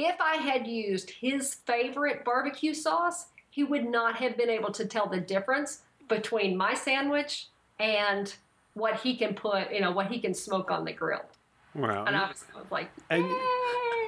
if 0.00 0.20
I 0.20 0.36
had 0.36 0.64
used 0.66 1.10
his 1.10 1.54
favorite 1.54 2.24
barbecue 2.24 2.72
sauce, 2.72 3.26
he 3.50 3.64
would 3.64 3.84
not 3.84 4.14
have 4.16 4.36
been 4.36 4.48
able 4.48 4.70
to 4.72 4.86
tell 4.86 5.08
the 5.08 5.20
difference 5.20 5.82
between 6.08 6.56
my 6.56 6.72
sandwich 6.74 7.48
and 7.80 8.32
what 8.74 9.00
he 9.00 9.16
can 9.16 9.34
put, 9.34 9.72
you 9.72 9.80
know, 9.80 9.90
what 9.90 10.06
he 10.06 10.20
can 10.20 10.32
smoke 10.34 10.70
on 10.70 10.84
the 10.84 10.92
grill. 10.92 11.24
Wow. 11.74 12.04
And 12.04 12.16
I 12.16 12.28
was, 12.28 12.44
I 12.56 12.60
was 12.60 12.70
like, 12.70 12.90
And- 13.10 13.24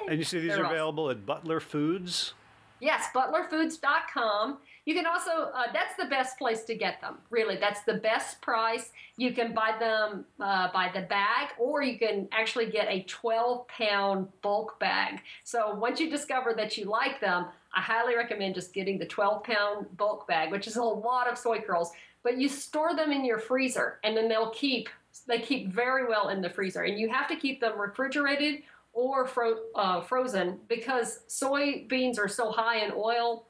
And 0.08 0.18
you 0.18 0.24
see 0.24 0.38
these 0.40 0.50
They're 0.50 0.60
are 0.60 0.64
awesome. 0.66 0.74
available 0.74 1.10
at 1.10 1.26
Butler 1.26 1.58
Foods. 1.60 2.34
Yes, 2.80 3.06
butlerfoods.com. 3.14 4.58
You 4.86 4.94
can 4.94 5.06
also, 5.06 5.50
uh, 5.54 5.72
that's 5.72 5.94
the 5.96 6.06
best 6.06 6.38
place 6.38 6.64
to 6.64 6.74
get 6.74 7.00
them. 7.00 7.18
Really, 7.28 7.56
that's 7.56 7.82
the 7.82 7.94
best 7.94 8.40
price. 8.40 8.90
You 9.16 9.32
can 9.32 9.52
buy 9.52 9.76
them 9.78 10.24
uh, 10.40 10.72
by 10.72 10.90
the 10.92 11.02
bag, 11.02 11.48
or 11.58 11.82
you 11.82 11.98
can 11.98 12.28
actually 12.32 12.66
get 12.66 12.88
a 12.88 13.02
12 13.02 13.68
pound 13.68 14.28
bulk 14.42 14.80
bag. 14.80 15.20
So 15.44 15.74
once 15.74 16.00
you 16.00 16.10
discover 16.10 16.54
that 16.56 16.78
you 16.78 16.86
like 16.86 17.20
them, 17.20 17.46
I 17.74 17.80
highly 17.80 18.16
recommend 18.16 18.54
just 18.54 18.72
getting 18.72 18.98
the 18.98 19.06
12 19.06 19.44
pound 19.44 19.96
bulk 19.96 20.26
bag, 20.26 20.50
which 20.50 20.66
is 20.66 20.76
a 20.76 20.82
lot 20.82 21.28
of 21.28 21.36
soy 21.36 21.60
curls. 21.60 21.92
But 22.22 22.38
you 22.38 22.48
store 22.48 22.94
them 22.94 23.12
in 23.12 23.24
your 23.24 23.38
freezer, 23.38 23.98
and 24.02 24.16
then 24.16 24.28
they'll 24.28 24.50
keep, 24.50 24.88
they 25.26 25.38
keep 25.40 25.72
very 25.72 26.06
well 26.06 26.28
in 26.30 26.40
the 26.40 26.50
freezer. 26.50 26.82
And 26.82 26.98
you 26.98 27.08
have 27.10 27.28
to 27.28 27.36
keep 27.36 27.60
them 27.60 27.78
refrigerated 27.78 28.62
or 28.92 29.26
fro- 29.26 29.60
uh, 29.74 30.00
frozen 30.00 30.58
because 30.68 31.20
soybeans 31.28 32.18
are 32.18 32.28
so 32.28 32.50
high 32.50 32.84
in 32.84 32.92
oil 32.94 33.46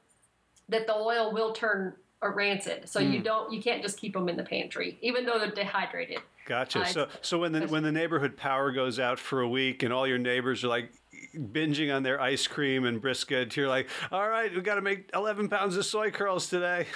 that 0.71 0.87
the 0.87 0.95
oil 0.95 1.31
will 1.31 1.53
turn 1.53 1.93
rancid. 2.29 2.87
So 2.87 2.99
you 2.99 3.21
don't 3.21 3.51
you 3.51 3.61
can't 3.61 3.81
just 3.81 3.97
keep 3.97 4.13
them 4.13 4.29
in 4.29 4.37
the 4.37 4.43
pantry 4.43 4.97
even 5.01 5.25
though 5.25 5.39
they're 5.39 5.51
dehydrated. 5.51 6.19
Gotcha. 6.45 6.81
Uh, 6.81 6.85
so, 6.85 7.07
so 7.21 7.39
when 7.39 7.51
the 7.51 7.61
when 7.67 7.83
the 7.83 7.91
neighborhood 7.91 8.37
power 8.37 8.71
goes 8.71 8.99
out 8.99 9.19
for 9.19 9.41
a 9.41 9.49
week 9.49 9.83
and 9.83 9.93
all 9.93 10.05
your 10.07 10.17
neighbors 10.17 10.63
are 10.63 10.67
like 10.67 10.91
binging 11.35 11.95
on 11.95 12.03
their 12.03 12.19
ice 12.19 12.47
cream 12.47 12.85
and 12.85 13.01
brisket, 13.01 13.55
you're 13.55 13.67
like, 13.67 13.89
all 14.11 14.27
right, 14.27 14.53
we 14.53 14.61
got 14.61 14.75
to 14.75 14.81
make 14.81 15.09
11 15.13 15.49
pounds 15.49 15.77
of 15.77 15.85
soy 15.85 16.11
curls 16.11 16.49
today. 16.49 16.87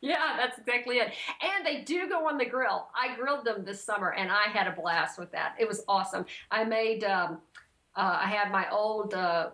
Yeah, 0.00 0.36
that's 0.36 0.58
exactly 0.58 0.98
it. 0.98 1.12
And 1.42 1.66
they 1.66 1.82
do 1.82 2.08
go 2.08 2.28
on 2.28 2.38
the 2.38 2.44
grill. 2.44 2.88
I 2.94 3.16
grilled 3.16 3.44
them 3.44 3.64
this 3.64 3.82
summer 3.82 4.12
and 4.12 4.30
I 4.30 4.44
had 4.44 4.68
a 4.68 4.72
blast 4.72 5.18
with 5.18 5.32
that. 5.32 5.56
It 5.58 5.66
was 5.66 5.82
awesome. 5.88 6.24
I 6.50 6.64
made 6.64 7.02
um, 7.04 7.38
uh, 7.96 8.18
I 8.22 8.28
had 8.28 8.52
my 8.52 8.70
old 8.70 9.14
uh, 9.14 9.50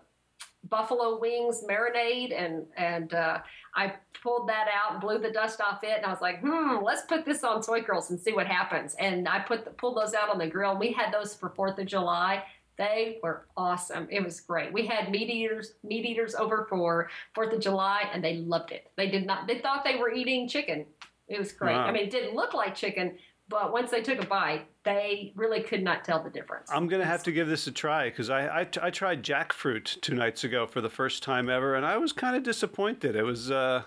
buffalo 0.69 1.19
wings 1.19 1.63
marinade 1.69 2.33
and 2.37 2.65
and 2.77 3.13
uh, 3.13 3.39
I 3.75 3.93
pulled 4.23 4.49
that 4.49 4.67
out 4.73 4.93
and 4.93 5.01
blew 5.01 5.19
the 5.19 5.31
dust 5.31 5.61
off 5.61 5.83
it 5.83 5.97
and 5.97 6.05
I 6.05 6.09
was 6.09 6.21
like, 6.21 6.41
hmm, 6.41 6.77
let's 6.83 7.03
put 7.03 7.25
this 7.25 7.43
on 7.43 7.61
soy 7.61 7.81
curls 7.81 8.09
and 8.09 8.19
see 8.19 8.33
what 8.33 8.47
happens. 8.47 8.95
And 8.95 9.27
I 9.27 9.39
put 9.39 9.65
the, 9.65 9.71
pulled 9.71 9.97
those 9.97 10.13
out 10.13 10.29
on 10.29 10.39
the 10.39 10.47
grill. 10.47 10.77
We 10.77 10.91
had 10.91 11.13
those 11.13 11.35
for 11.35 11.49
Fourth 11.49 11.77
of 11.77 11.85
July. 11.85 12.43
They 12.77 13.19
were 13.21 13.45
awesome. 13.55 14.07
It 14.09 14.23
was 14.23 14.39
great. 14.41 14.73
We 14.73 14.85
had 14.85 15.11
meat 15.11 15.29
eaters 15.29 15.73
meat 15.83 16.05
eaters 16.05 16.35
over 16.35 16.65
for 16.69 17.09
Fourth 17.33 17.53
of 17.53 17.59
July 17.59 18.09
and 18.11 18.23
they 18.23 18.37
loved 18.37 18.71
it. 18.71 18.91
They 18.97 19.09
did 19.09 19.25
not 19.25 19.47
they 19.47 19.59
thought 19.59 19.83
they 19.83 19.97
were 19.97 20.11
eating 20.11 20.47
chicken. 20.47 20.85
It 21.27 21.39
was 21.39 21.51
great. 21.51 21.75
Wow. 21.75 21.85
I 21.85 21.91
mean 21.91 22.03
it 22.03 22.11
didn't 22.11 22.35
look 22.35 22.53
like 22.53 22.75
chicken, 22.75 23.17
but 23.47 23.71
once 23.71 23.91
they 23.91 24.01
took 24.01 24.21
a 24.23 24.25
bite, 24.25 24.65
they 24.83 25.31
really 25.35 25.61
could 25.61 25.83
not 25.83 26.03
tell 26.03 26.23
the 26.23 26.29
difference. 26.29 26.69
I'm 26.71 26.87
going 26.87 27.01
to 27.01 27.07
have 27.07 27.23
to 27.23 27.31
give 27.31 27.47
this 27.47 27.67
a 27.67 27.71
try 27.71 28.09
because 28.09 28.29
I, 28.29 28.61
I, 28.61 28.67
I 28.81 28.89
tried 28.89 29.23
jackfruit 29.23 30.01
two 30.01 30.15
nights 30.15 30.43
ago 30.43 30.65
for 30.65 30.81
the 30.81 30.89
first 30.89 31.21
time 31.21 31.49
ever, 31.49 31.75
and 31.75 31.85
I 31.85 31.97
was 31.97 32.11
kind 32.11 32.35
of 32.35 32.43
disappointed. 32.43 33.15
It 33.15 33.23
was 33.23 33.51
uh, 33.51 33.83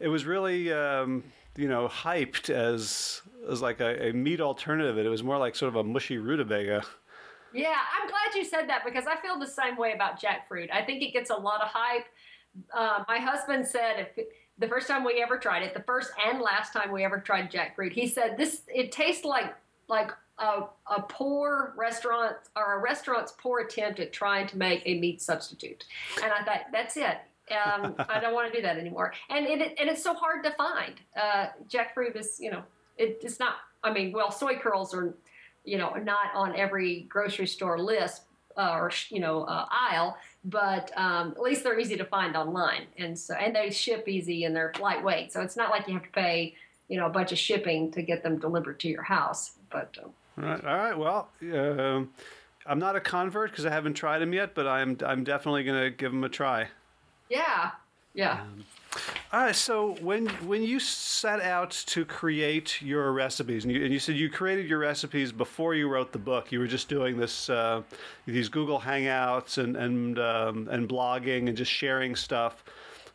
it 0.00 0.08
was 0.08 0.26
really 0.26 0.72
um, 0.72 1.24
you 1.56 1.68
know 1.68 1.88
hyped 1.88 2.50
as 2.50 3.22
as 3.48 3.62
like 3.62 3.80
a, 3.80 4.10
a 4.10 4.12
meat 4.12 4.40
alternative. 4.40 4.98
It 4.98 5.08
was 5.08 5.22
more 5.22 5.38
like 5.38 5.56
sort 5.56 5.68
of 5.70 5.76
a 5.76 5.84
mushy 5.84 6.18
rutabaga. 6.18 6.84
Yeah, 7.54 7.76
I'm 8.00 8.08
glad 8.08 8.34
you 8.34 8.44
said 8.44 8.68
that 8.68 8.82
because 8.84 9.04
I 9.06 9.16
feel 9.16 9.38
the 9.38 9.46
same 9.46 9.76
way 9.76 9.92
about 9.92 10.20
jackfruit. 10.20 10.70
I 10.72 10.82
think 10.82 11.02
it 11.02 11.12
gets 11.12 11.30
a 11.30 11.36
lot 11.36 11.62
of 11.62 11.68
hype. 11.68 12.06
Uh, 12.72 13.04
my 13.08 13.18
husband 13.18 13.66
said 13.66 14.08
if 14.16 14.26
the 14.58 14.68
first 14.68 14.86
time 14.86 15.04
we 15.04 15.22
ever 15.22 15.36
tried 15.36 15.62
it, 15.62 15.74
the 15.74 15.82
first 15.82 16.12
and 16.26 16.40
last 16.40 16.72
time 16.72 16.92
we 16.92 17.04
ever 17.04 17.18
tried 17.18 17.50
jackfruit, 17.50 17.92
he 17.92 18.06
said 18.06 18.36
this 18.36 18.62
it 18.68 18.92
tastes 18.92 19.24
like 19.24 19.54
like 19.88 20.12
a, 20.38 20.62
a 20.90 21.02
poor 21.02 21.74
restaurant 21.76 22.36
or 22.56 22.74
a 22.74 22.78
restaurant's 22.78 23.32
poor 23.38 23.60
attempt 23.60 24.00
at 24.00 24.12
trying 24.12 24.46
to 24.48 24.58
make 24.58 24.82
a 24.84 24.98
meat 24.98 25.22
substitute. 25.22 25.84
And 26.22 26.32
I 26.32 26.42
thought, 26.42 26.62
that's 26.72 26.96
it. 26.96 27.18
Um, 27.52 27.94
I 28.08 28.18
don't 28.20 28.34
want 28.34 28.50
to 28.50 28.56
do 28.56 28.62
that 28.62 28.76
anymore. 28.76 29.12
And 29.30 29.46
it, 29.46 29.76
and 29.78 29.88
it's 29.88 30.02
so 30.02 30.14
hard 30.14 30.42
to 30.44 30.50
find. 30.52 30.94
Uh, 31.16 31.48
jackfruit 31.68 32.16
is, 32.16 32.38
you 32.40 32.50
know, 32.50 32.62
it, 32.98 33.20
it's 33.22 33.38
not. 33.38 33.56
I 33.82 33.92
mean, 33.92 34.12
well, 34.12 34.32
soy 34.32 34.56
curls 34.56 34.94
are, 34.94 35.14
you 35.64 35.78
know, 35.78 35.94
not 35.94 36.34
on 36.34 36.56
every 36.56 37.02
grocery 37.02 37.46
store 37.46 37.78
list 37.78 38.22
uh, 38.56 38.72
or 38.72 38.90
you 39.10 39.20
know 39.20 39.42
uh, 39.44 39.66
aisle, 39.70 40.16
but 40.44 40.90
um, 40.96 41.32
at 41.32 41.40
least 41.40 41.64
they're 41.64 41.78
easy 41.78 41.96
to 41.96 42.04
find 42.04 42.36
online, 42.36 42.86
and 42.98 43.18
so 43.18 43.34
and 43.34 43.54
they 43.56 43.70
ship 43.70 44.08
easy 44.08 44.44
and 44.44 44.54
they're 44.54 44.72
lightweight. 44.78 45.32
So 45.32 45.40
it's 45.40 45.56
not 45.56 45.70
like 45.70 45.88
you 45.88 45.94
have 45.94 46.02
to 46.02 46.10
pay, 46.10 46.54
you 46.88 46.98
know, 46.98 47.06
a 47.06 47.10
bunch 47.10 47.32
of 47.32 47.38
shipping 47.38 47.90
to 47.92 48.02
get 48.02 48.22
them 48.22 48.38
delivered 48.38 48.78
to 48.80 48.88
your 48.88 49.02
house. 49.02 49.52
But 49.70 49.96
um, 50.02 50.10
all 50.42 50.50
right, 50.50 50.64
all 50.64 50.76
right. 50.76 50.98
Well, 50.98 51.28
uh, 51.52 52.04
I'm 52.66 52.78
not 52.78 52.96
a 52.96 53.00
convert 53.00 53.50
because 53.50 53.66
I 53.66 53.70
haven't 53.70 53.94
tried 53.94 54.18
them 54.18 54.32
yet, 54.32 54.54
but 54.54 54.66
I'm 54.66 54.98
I'm 55.04 55.24
definitely 55.24 55.64
going 55.64 55.82
to 55.82 55.90
give 55.90 56.12
them 56.12 56.24
a 56.24 56.28
try. 56.28 56.68
Yeah, 57.30 57.70
yeah. 58.12 58.42
Um, 58.42 58.64
all 59.32 59.40
right. 59.40 59.56
So 59.56 59.96
when 60.00 60.26
when 60.46 60.62
you 60.62 60.78
set 60.78 61.40
out 61.40 61.70
to 61.86 62.04
create 62.04 62.80
your 62.80 63.12
recipes, 63.12 63.64
and 63.64 63.72
you, 63.72 63.84
and 63.84 63.92
you 63.92 63.98
said 63.98 64.16
you 64.16 64.30
created 64.30 64.68
your 64.68 64.78
recipes 64.78 65.32
before 65.32 65.74
you 65.74 65.88
wrote 65.88 66.12
the 66.12 66.18
book, 66.18 66.52
you 66.52 66.58
were 66.58 66.66
just 66.66 66.88
doing 66.88 67.16
this 67.16 67.50
uh, 67.50 67.82
these 68.26 68.48
Google 68.48 68.80
Hangouts 68.80 69.58
and 69.58 69.76
and 69.76 70.18
um, 70.18 70.68
and 70.70 70.88
blogging 70.88 71.48
and 71.48 71.56
just 71.56 71.72
sharing 71.72 72.14
stuff. 72.14 72.64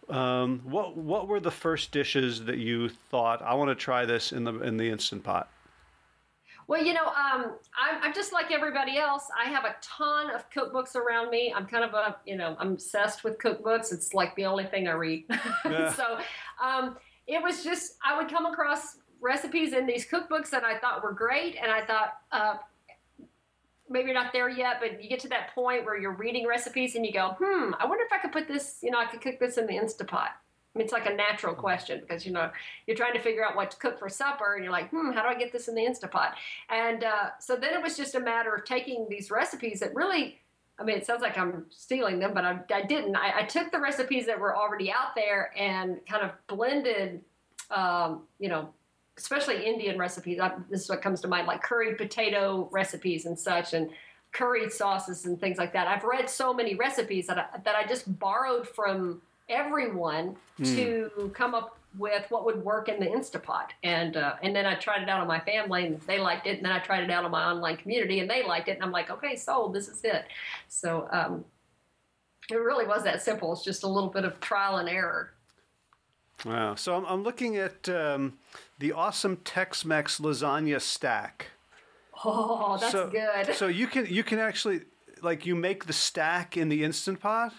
Um, 0.09 0.61
what 0.63 0.97
what 0.97 1.27
were 1.27 1.39
the 1.39 1.51
first 1.51 1.91
dishes 1.91 2.43
that 2.45 2.57
you 2.57 2.89
thought 2.89 3.41
I 3.41 3.53
want 3.53 3.69
to 3.69 3.75
try 3.75 4.05
this 4.05 4.31
in 4.31 4.43
the 4.43 4.59
in 4.61 4.77
the 4.77 4.89
instant 4.89 5.23
pot? 5.23 5.49
Well, 6.69 6.85
you 6.85 6.93
know, 6.93 7.07
um, 7.07 7.57
I'm, 7.75 8.03
I'm, 8.03 8.13
just 8.13 8.31
like 8.31 8.51
everybody 8.51 8.99
else. 8.99 9.23
I 9.35 9.49
have 9.49 9.65
a 9.65 9.75
ton 9.81 10.29
of 10.29 10.47
cookbooks 10.51 10.95
around 10.95 11.31
me. 11.31 11.51
I'm 11.51 11.65
kind 11.65 11.83
of 11.83 11.95
a, 11.95 12.17
you 12.27 12.37
know, 12.37 12.55
I'm 12.59 12.73
obsessed 12.73 13.23
with 13.23 13.39
cookbooks. 13.39 13.91
It's 13.91 14.13
like 14.13 14.35
the 14.35 14.45
only 14.45 14.65
thing 14.65 14.87
I 14.87 14.91
read. 14.91 15.25
Yeah. 15.65 15.91
so 15.91 16.19
um, 16.63 16.97
it 17.25 17.41
was 17.41 17.63
just, 17.63 17.97
I 18.05 18.15
would 18.15 18.29
come 18.29 18.45
across 18.45 18.97
recipes 19.19 19.73
in 19.73 19.87
these 19.87 20.07
cookbooks 20.07 20.51
that 20.51 20.63
I 20.63 20.77
thought 20.77 21.03
were 21.03 21.11
great. 21.11 21.55
And 21.59 21.71
I 21.71 21.83
thought, 21.83 22.13
uh, 22.31 22.57
maybe 23.89 24.05
you're 24.05 24.13
not 24.13 24.31
there 24.31 24.47
yet, 24.47 24.77
but 24.79 25.01
you 25.03 25.09
get 25.09 25.19
to 25.21 25.29
that 25.29 25.55
point 25.55 25.85
where 25.85 25.99
you're 25.99 26.13
reading 26.17 26.45
recipes 26.45 26.93
and 26.93 27.03
you 27.03 27.11
go, 27.11 27.35
hmm, 27.39 27.73
I 27.79 27.87
wonder 27.87 28.03
if 28.03 28.13
I 28.13 28.19
could 28.19 28.31
put 28.31 28.47
this, 28.47 28.77
you 28.83 28.91
know, 28.91 28.99
I 28.99 29.05
could 29.05 29.21
cook 29.21 29.39
this 29.39 29.57
in 29.57 29.65
the 29.65 29.73
Instapot 29.73 30.29
it's 30.75 30.93
like 30.93 31.07
a 31.07 31.13
natural 31.13 31.55
question 31.55 31.99
because 31.99 32.25
you 32.25 32.31
know 32.31 32.51
you're 32.85 32.97
trying 32.97 33.13
to 33.13 33.19
figure 33.19 33.45
out 33.45 33.55
what 33.55 33.71
to 33.71 33.77
cook 33.77 33.97
for 33.97 34.09
supper, 34.09 34.55
and 34.55 34.63
you're 34.63 34.71
like, 34.71 34.89
hmm, 34.89 35.11
how 35.11 35.23
do 35.23 35.27
I 35.27 35.35
get 35.35 35.51
this 35.51 35.67
in 35.67 35.75
the 35.75 35.81
Instapot? 35.81 36.33
And 36.69 37.03
uh, 37.03 37.29
so 37.39 37.55
then 37.55 37.73
it 37.73 37.81
was 37.81 37.97
just 37.97 38.15
a 38.15 38.19
matter 38.19 38.53
of 38.53 38.65
taking 38.65 39.07
these 39.09 39.31
recipes 39.31 39.79
that 39.79 39.95
really. 39.95 40.39
I 40.77 40.85
mean, 40.85 40.95
it 40.95 41.05
sounds 41.05 41.21
like 41.21 41.37
I'm 41.37 41.65
stealing 41.71 42.19
them, 42.19 42.33
but 42.33 42.45
I, 42.45 42.57
I 42.73 42.83
didn't. 42.83 43.13
I, 43.13 43.39
I, 43.39 43.43
took 43.43 43.69
the 43.69 43.81
recipes 43.81 44.25
that 44.27 44.39
were 44.39 44.55
already 44.55 44.89
out 44.89 45.13
there 45.13 45.51
and 45.57 45.97
kind 46.09 46.23
of 46.23 46.31
blended, 46.47 47.19
um, 47.69 48.21
you 48.39 48.47
know, 48.47 48.69
especially 49.17 49.65
Indian 49.65 49.97
recipes. 49.97 50.39
I, 50.39 50.53
this 50.69 50.83
is 50.83 50.89
what 50.89 51.01
comes 51.01 51.19
to 51.19 51.27
mind, 51.27 51.47
like 51.47 51.61
curried 51.61 51.97
potato 51.97 52.69
recipes 52.71 53.25
and 53.25 53.37
such, 53.37 53.73
and 53.73 53.89
curried 54.31 54.71
sauces 54.71 55.25
and 55.25 55.37
things 55.37 55.57
like 55.57 55.73
that. 55.73 55.87
I've 55.87 56.05
read 56.05 56.29
so 56.29 56.53
many 56.53 56.75
recipes 56.75 57.27
that 57.27 57.37
I, 57.37 57.57
that 57.65 57.75
I 57.75 57.85
just 57.85 58.17
borrowed 58.17 58.65
from 58.65 59.21
everyone 59.49 60.35
mm. 60.59 60.75
to 60.75 61.31
come 61.33 61.55
up 61.55 61.77
with 61.97 62.23
what 62.29 62.45
would 62.45 62.63
work 62.63 62.87
in 62.87 62.99
the 62.99 63.07
Instapot. 63.07 63.69
And 63.83 64.15
uh, 64.15 64.35
and 64.43 64.55
then 64.55 64.65
I 64.65 64.75
tried 64.75 65.01
it 65.01 65.09
out 65.09 65.21
on 65.21 65.27
my 65.27 65.39
family 65.39 65.87
and 65.87 66.01
they 66.01 66.19
liked 66.19 66.47
it. 66.47 66.57
And 66.57 66.65
then 66.65 66.71
I 66.71 66.79
tried 66.79 67.03
it 67.03 67.09
out 67.09 67.25
on 67.25 67.31
my 67.31 67.45
online 67.45 67.77
community 67.77 68.19
and 68.19 68.29
they 68.29 68.45
liked 68.45 68.67
it. 68.67 68.73
And 68.73 68.83
I'm 68.83 68.91
like, 68.91 69.09
okay, 69.09 69.35
sold. 69.35 69.73
This 69.73 69.87
is 69.87 70.01
it. 70.03 70.25
So 70.67 71.07
um, 71.11 71.45
it 72.49 72.55
really 72.55 72.85
was 72.85 73.03
that 73.03 73.21
simple. 73.21 73.51
It's 73.53 73.63
just 73.63 73.83
a 73.83 73.87
little 73.87 74.09
bit 74.09 74.23
of 74.23 74.39
trial 74.39 74.77
and 74.77 74.87
error. 74.87 75.31
Wow. 76.45 76.75
So 76.75 76.95
I'm, 76.95 77.05
I'm 77.05 77.23
looking 77.23 77.57
at 77.57 77.89
um, 77.89 78.37
the 78.77 78.93
awesome 78.93 79.37
Tex-Mex 79.37 80.19
lasagna 80.19 80.79
stack. 80.79 81.47
Oh, 82.23 82.77
that's 82.79 82.91
so, 82.91 83.09
good. 83.09 83.55
So 83.55 83.67
you 83.67 83.87
can 83.87 84.05
you 84.05 84.23
can 84.23 84.39
actually 84.39 84.81
like 85.21 85.45
you 85.45 85.55
make 85.55 85.85
the 85.85 85.93
stack 85.93 86.57
in 86.57 86.69
the 86.69 86.83
instant 86.83 87.19
pot. 87.19 87.53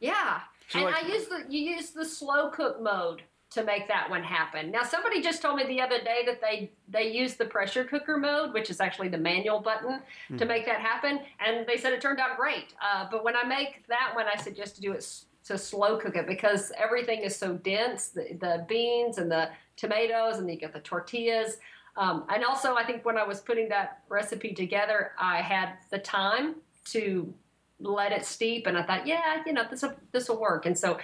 Yeah, 0.00 0.40
so 0.68 0.78
and 0.78 0.86
like, 0.86 1.04
I 1.04 1.08
use 1.08 1.26
the 1.26 1.44
you 1.48 1.60
use 1.60 1.90
the 1.90 2.04
slow 2.04 2.50
cook 2.50 2.80
mode 2.80 3.22
to 3.50 3.62
make 3.62 3.86
that 3.86 4.10
one 4.10 4.22
happen. 4.22 4.70
Now 4.70 4.82
somebody 4.82 5.22
just 5.22 5.40
told 5.40 5.56
me 5.56 5.64
the 5.64 5.80
other 5.80 6.02
day 6.02 6.22
that 6.26 6.40
they 6.40 6.72
they 6.88 7.10
use 7.12 7.34
the 7.34 7.44
pressure 7.44 7.84
cooker 7.84 8.16
mode, 8.16 8.52
which 8.52 8.70
is 8.70 8.80
actually 8.80 9.08
the 9.08 9.18
manual 9.18 9.60
button, 9.60 10.00
mm-hmm. 10.00 10.36
to 10.36 10.44
make 10.44 10.66
that 10.66 10.80
happen, 10.80 11.20
and 11.44 11.66
they 11.66 11.76
said 11.76 11.92
it 11.92 12.00
turned 12.00 12.18
out 12.18 12.36
great. 12.36 12.74
Uh, 12.82 13.06
but 13.10 13.24
when 13.24 13.36
I 13.36 13.44
make 13.44 13.86
that 13.88 14.12
one, 14.14 14.26
I 14.32 14.40
suggest 14.40 14.76
to 14.76 14.80
do 14.80 14.92
it 14.92 15.04
to 15.44 15.58
slow 15.58 15.98
cook 15.98 16.16
it 16.16 16.26
because 16.26 16.72
everything 16.76 17.20
is 17.20 17.36
so 17.36 17.54
dense 17.54 18.08
the, 18.08 18.36
the 18.40 18.64
beans 18.68 19.18
and 19.18 19.30
the 19.30 19.50
tomatoes 19.76 20.38
and 20.38 20.48
you 20.48 20.56
get 20.56 20.72
the 20.72 20.80
tortillas 20.80 21.58
um, 21.96 22.24
and 22.30 22.44
also 22.44 22.74
i 22.76 22.84
think 22.84 23.04
when 23.04 23.18
i 23.18 23.22
was 23.22 23.40
putting 23.40 23.68
that 23.68 24.02
recipe 24.08 24.54
together 24.54 25.12
i 25.18 25.42
had 25.42 25.74
the 25.90 25.98
time 25.98 26.54
to 26.84 27.32
let 27.80 28.12
it 28.12 28.24
steep, 28.24 28.66
and 28.66 28.76
I 28.78 28.82
thought, 28.82 29.06
yeah, 29.06 29.42
you 29.46 29.52
know, 29.52 29.64
this 29.68 29.82
will 29.82 29.94
this 30.12 30.28
will 30.28 30.40
work, 30.40 30.66
and 30.66 30.76
so. 30.76 30.98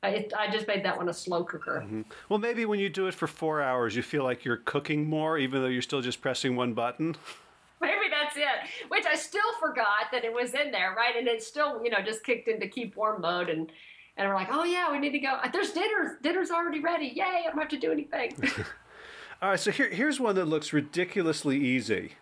I, 0.00 0.28
I 0.38 0.48
just 0.48 0.68
made 0.68 0.84
that 0.84 0.96
one 0.96 1.08
a 1.08 1.12
slow 1.12 1.42
cooker. 1.42 1.82
Mm-hmm. 1.84 2.02
Well, 2.28 2.38
maybe 2.38 2.64
when 2.64 2.78
you 2.78 2.88
do 2.88 3.08
it 3.08 3.14
for 3.14 3.26
four 3.26 3.60
hours, 3.60 3.96
you 3.96 4.02
feel 4.02 4.22
like 4.22 4.44
you're 4.44 4.58
cooking 4.58 5.10
more, 5.10 5.38
even 5.38 5.60
though 5.60 5.66
you're 5.66 5.82
still 5.82 6.00
just 6.00 6.20
pressing 6.20 6.54
one 6.54 6.72
button. 6.72 7.16
Maybe 7.80 8.06
that's 8.10 8.36
it. 8.36 8.88
Which 8.90 9.06
I 9.06 9.16
still 9.16 9.52
forgot 9.60 10.12
that 10.12 10.24
it 10.24 10.32
was 10.32 10.54
in 10.54 10.70
there, 10.70 10.94
right? 10.96 11.16
And 11.16 11.26
it 11.26 11.42
still, 11.42 11.82
you 11.82 11.90
know, 11.90 11.98
just 12.00 12.24
kicked 12.24 12.46
into 12.46 12.68
keep 12.68 12.96
warm 12.96 13.22
mode, 13.22 13.50
and 13.50 13.72
and 14.16 14.28
we're 14.28 14.34
like, 14.34 14.48
oh 14.50 14.64
yeah, 14.64 14.90
we 14.90 14.98
need 14.98 15.10
to 15.10 15.18
go. 15.18 15.38
There's 15.52 15.72
dinner. 15.72 16.18
Dinner's 16.22 16.50
already 16.50 16.80
ready. 16.80 17.12
Yay! 17.14 17.24
I 17.24 17.42
don't 17.48 17.58
have 17.58 17.68
to 17.68 17.78
do 17.78 17.92
anything. 17.92 18.34
All 19.42 19.50
right, 19.50 19.60
so 19.60 19.70
here, 19.70 19.88
here's 19.88 20.18
one 20.18 20.34
that 20.34 20.46
looks 20.46 20.72
ridiculously 20.72 21.56
easy. 21.56 22.12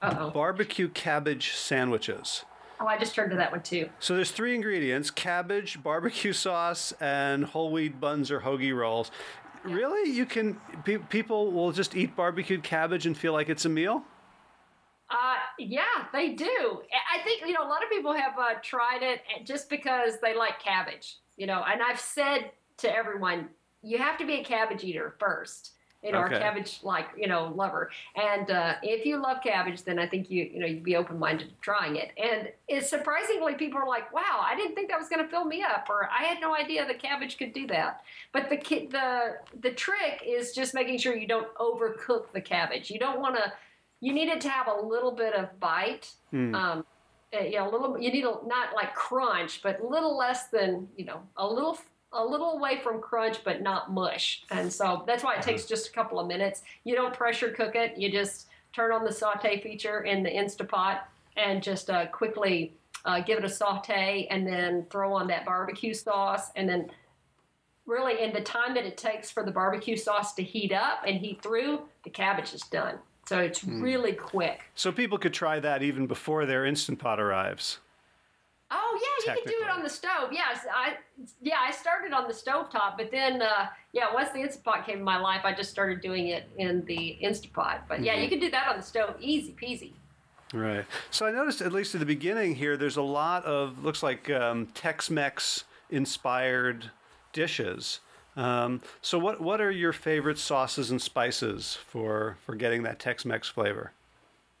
Uh-oh. 0.00 0.30
Barbecue 0.30 0.88
cabbage 0.88 1.54
sandwiches. 1.54 2.44
Oh, 2.82 2.86
I 2.86 2.98
just 2.98 3.14
turned 3.14 3.30
to 3.30 3.36
that 3.36 3.52
one 3.52 3.62
too. 3.62 3.88
So 4.00 4.16
there's 4.16 4.32
three 4.32 4.56
ingredients: 4.56 5.10
cabbage, 5.10 5.80
barbecue 5.82 6.32
sauce, 6.32 6.92
and 7.00 7.44
whole 7.44 7.70
wheat 7.70 8.00
buns 8.00 8.30
or 8.30 8.40
hoagie 8.40 8.76
rolls. 8.76 9.12
Yeah. 9.64 9.74
Really, 9.74 10.10
you 10.10 10.26
can 10.26 10.54
pe- 10.84 10.98
people 10.98 11.52
will 11.52 11.70
just 11.70 11.94
eat 11.94 12.16
barbecued 12.16 12.64
cabbage 12.64 13.06
and 13.06 13.16
feel 13.16 13.32
like 13.32 13.48
it's 13.48 13.64
a 13.64 13.68
meal. 13.68 14.02
Uh, 15.08 15.36
yeah, 15.60 16.06
they 16.12 16.30
do. 16.30 16.82
I 17.14 17.22
think 17.22 17.42
you 17.46 17.52
know 17.52 17.62
a 17.62 17.68
lot 17.68 17.84
of 17.84 17.90
people 17.90 18.12
have 18.12 18.36
uh, 18.36 18.54
tried 18.62 19.02
it 19.02 19.20
just 19.44 19.70
because 19.70 20.14
they 20.20 20.34
like 20.34 20.58
cabbage. 20.58 21.18
You 21.36 21.46
know, 21.46 21.62
and 21.64 21.80
I've 21.80 22.00
said 22.00 22.50
to 22.78 22.92
everyone, 22.92 23.48
you 23.82 23.98
have 23.98 24.18
to 24.18 24.26
be 24.26 24.40
a 24.40 24.44
cabbage 24.44 24.82
eater 24.82 25.14
first 25.20 25.74
you 26.02 26.10
know, 26.10 26.24
okay. 26.24 26.38
cabbage 26.38 26.80
like 26.82 27.06
you 27.16 27.28
know 27.28 27.52
lover. 27.54 27.90
And 28.16 28.50
uh, 28.50 28.74
if 28.82 29.06
you 29.06 29.22
love 29.22 29.38
cabbage, 29.42 29.84
then 29.84 29.98
I 29.98 30.06
think 30.06 30.30
you 30.30 30.50
you 30.52 30.58
know 30.58 30.66
you'd 30.66 30.82
be 30.82 30.96
open 30.96 31.18
minded 31.18 31.48
to 31.48 31.54
trying 31.60 31.96
it. 31.96 32.10
And 32.16 32.50
it's 32.68 32.90
surprisingly 32.90 33.54
people 33.54 33.78
are 33.78 33.86
like, 33.86 34.12
wow, 34.12 34.40
I 34.42 34.56
didn't 34.56 34.74
think 34.74 34.90
that 34.90 34.98
was 34.98 35.08
going 35.08 35.24
to 35.24 35.30
fill 35.30 35.44
me 35.44 35.62
up, 35.62 35.86
or 35.88 36.08
I 36.10 36.24
had 36.24 36.40
no 36.40 36.54
idea 36.54 36.84
that 36.86 37.00
cabbage 37.00 37.38
could 37.38 37.52
do 37.52 37.66
that. 37.68 38.02
But 38.32 38.50
the 38.50 38.56
the 38.90 39.36
the 39.60 39.70
trick 39.70 40.22
is 40.26 40.52
just 40.52 40.74
making 40.74 40.98
sure 40.98 41.16
you 41.16 41.28
don't 41.28 41.52
overcook 41.54 42.32
the 42.32 42.40
cabbage. 42.40 42.90
You 42.90 42.98
don't 42.98 43.20
want 43.20 43.36
to. 43.36 43.52
You 44.00 44.12
need 44.12 44.28
it 44.28 44.40
to 44.40 44.48
have 44.48 44.66
a 44.66 44.84
little 44.84 45.12
bit 45.12 45.34
of 45.34 45.60
bite. 45.60 46.10
Mm. 46.32 46.54
Um, 46.56 46.84
eh, 47.32 47.44
you 47.44 47.58
know, 47.58 47.70
a 47.70 47.70
little. 47.70 47.96
You 47.96 48.10
need 48.12 48.24
a 48.24 48.34
not 48.44 48.74
like 48.74 48.96
crunch, 48.96 49.62
but 49.62 49.80
a 49.80 49.86
little 49.86 50.16
less 50.16 50.48
than 50.48 50.88
you 50.96 51.04
know, 51.04 51.22
a 51.36 51.46
little 51.46 51.78
a 52.12 52.24
little 52.24 52.52
away 52.52 52.80
from 52.82 53.00
crunch, 53.00 53.42
but 53.44 53.62
not 53.62 53.92
mush. 53.92 54.42
And 54.50 54.72
so 54.72 55.04
that's 55.06 55.24
why 55.24 55.36
it 55.36 55.42
takes 55.42 55.64
just 55.64 55.88
a 55.88 55.92
couple 55.92 56.20
of 56.20 56.26
minutes. 56.26 56.62
You 56.84 56.94
don't 56.94 57.14
pressure 57.14 57.50
cook 57.50 57.74
it. 57.74 57.96
You 57.96 58.10
just 58.10 58.48
turn 58.72 58.92
on 58.92 59.04
the 59.04 59.12
saute 59.12 59.60
feature 59.60 60.02
in 60.02 60.22
the 60.22 60.30
Instapot 60.30 61.00
and 61.36 61.62
just 61.62 61.90
uh, 61.90 62.06
quickly 62.06 62.74
uh, 63.04 63.20
give 63.20 63.38
it 63.38 63.44
a 63.44 63.48
saute 63.48 64.26
and 64.30 64.46
then 64.46 64.86
throw 64.90 65.12
on 65.12 65.26
that 65.28 65.44
barbecue 65.44 65.94
sauce. 65.94 66.50
And 66.56 66.68
then, 66.68 66.90
really, 67.86 68.22
in 68.22 68.32
the 68.32 68.40
time 68.40 68.74
that 68.74 68.84
it 68.84 68.96
takes 68.96 69.30
for 69.30 69.42
the 69.42 69.50
barbecue 69.50 69.96
sauce 69.96 70.34
to 70.34 70.42
heat 70.42 70.72
up 70.72 71.04
and 71.06 71.18
heat 71.18 71.42
through, 71.42 71.80
the 72.04 72.10
cabbage 72.10 72.52
is 72.54 72.62
done. 72.62 72.98
So 73.26 73.38
it's 73.38 73.60
mm. 73.60 73.82
really 73.82 74.12
quick. 74.12 74.60
So 74.74 74.92
people 74.92 75.18
could 75.18 75.32
try 75.32 75.60
that 75.60 75.82
even 75.82 76.06
before 76.06 76.44
their 76.44 76.66
Instant 76.66 76.98
Pot 76.98 77.20
arrives. 77.20 77.78
Oh 78.74 78.98
yeah, 79.26 79.34
you 79.34 79.42
can 79.42 79.52
do 79.52 79.58
it 79.62 79.70
on 79.70 79.82
the 79.82 79.90
stove. 79.90 80.30
Yes, 80.32 80.60
I 80.74 80.96
yeah 81.42 81.58
I 81.60 81.70
started 81.70 82.12
on 82.12 82.26
the 82.26 82.34
stove 82.34 82.70
top, 82.70 82.96
but 82.96 83.10
then 83.10 83.42
uh, 83.42 83.66
yeah 83.92 84.12
once 84.12 84.30
the 84.30 84.38
Instapot 84.38 84.86
came 84.86 84.98
in 84.98 85.04
my 85.04 85.18
life, 85.18 85.42
I 85.44 85.52
just 85.52 85.70
started 85.70 86.00
doing 86.00 86.28
it 86.28 86.48
in 86.56 86.84
the 86.86 87.18
Instapot. 87.22 87.80
But 87.88 88.02
yeah, 88.02 88.14
mm-hmm. 88.14 88.22
you 88.22 88.28
can 88.28 88.38
do 88.38 88.50
that 88.50 88.68
on 88.68 88.76
the 88.78 88.82
stove, 88.82 89.16
easy 89.20 89.54
peasy. 89.60 89.92
Right. 90.54 90.84
So 91.10 91.26
I 91.26 91.30
noticed 91.30 91.60
at 91.60 91.72
least 91.72 91.94
at 91.94 92.00
the 92.00 92.06
beginning 92.06 92.54
here, 92.54 92.76
there's 92.76 92.96
a 92.96 93.02
lot 93.02 93.44
of 93.44 93.84
looks 93.84 94.02
like 94.02 94.28
um, 94.30 94.66
Tex-Mex 94.74 95.64
inspired 95.90 96.90
dishes. 97.32 98.00
Um, 98.36 98.80
so 99.02 99.18
what 99.18 99.40
what 99.40 99.60
are 99.60 99.70
your 99.70 99.92
favorite 99.92 100.38
sauces 100.38 100.90
and 100.90 101.00
spices 101.00 101.78
for 101.86 102.38
for 102.46 102.54
getting 102.54 102.82
that 102.84 102.98
Tex-Mex 102.98 103.48
flavor? 103.48 103.92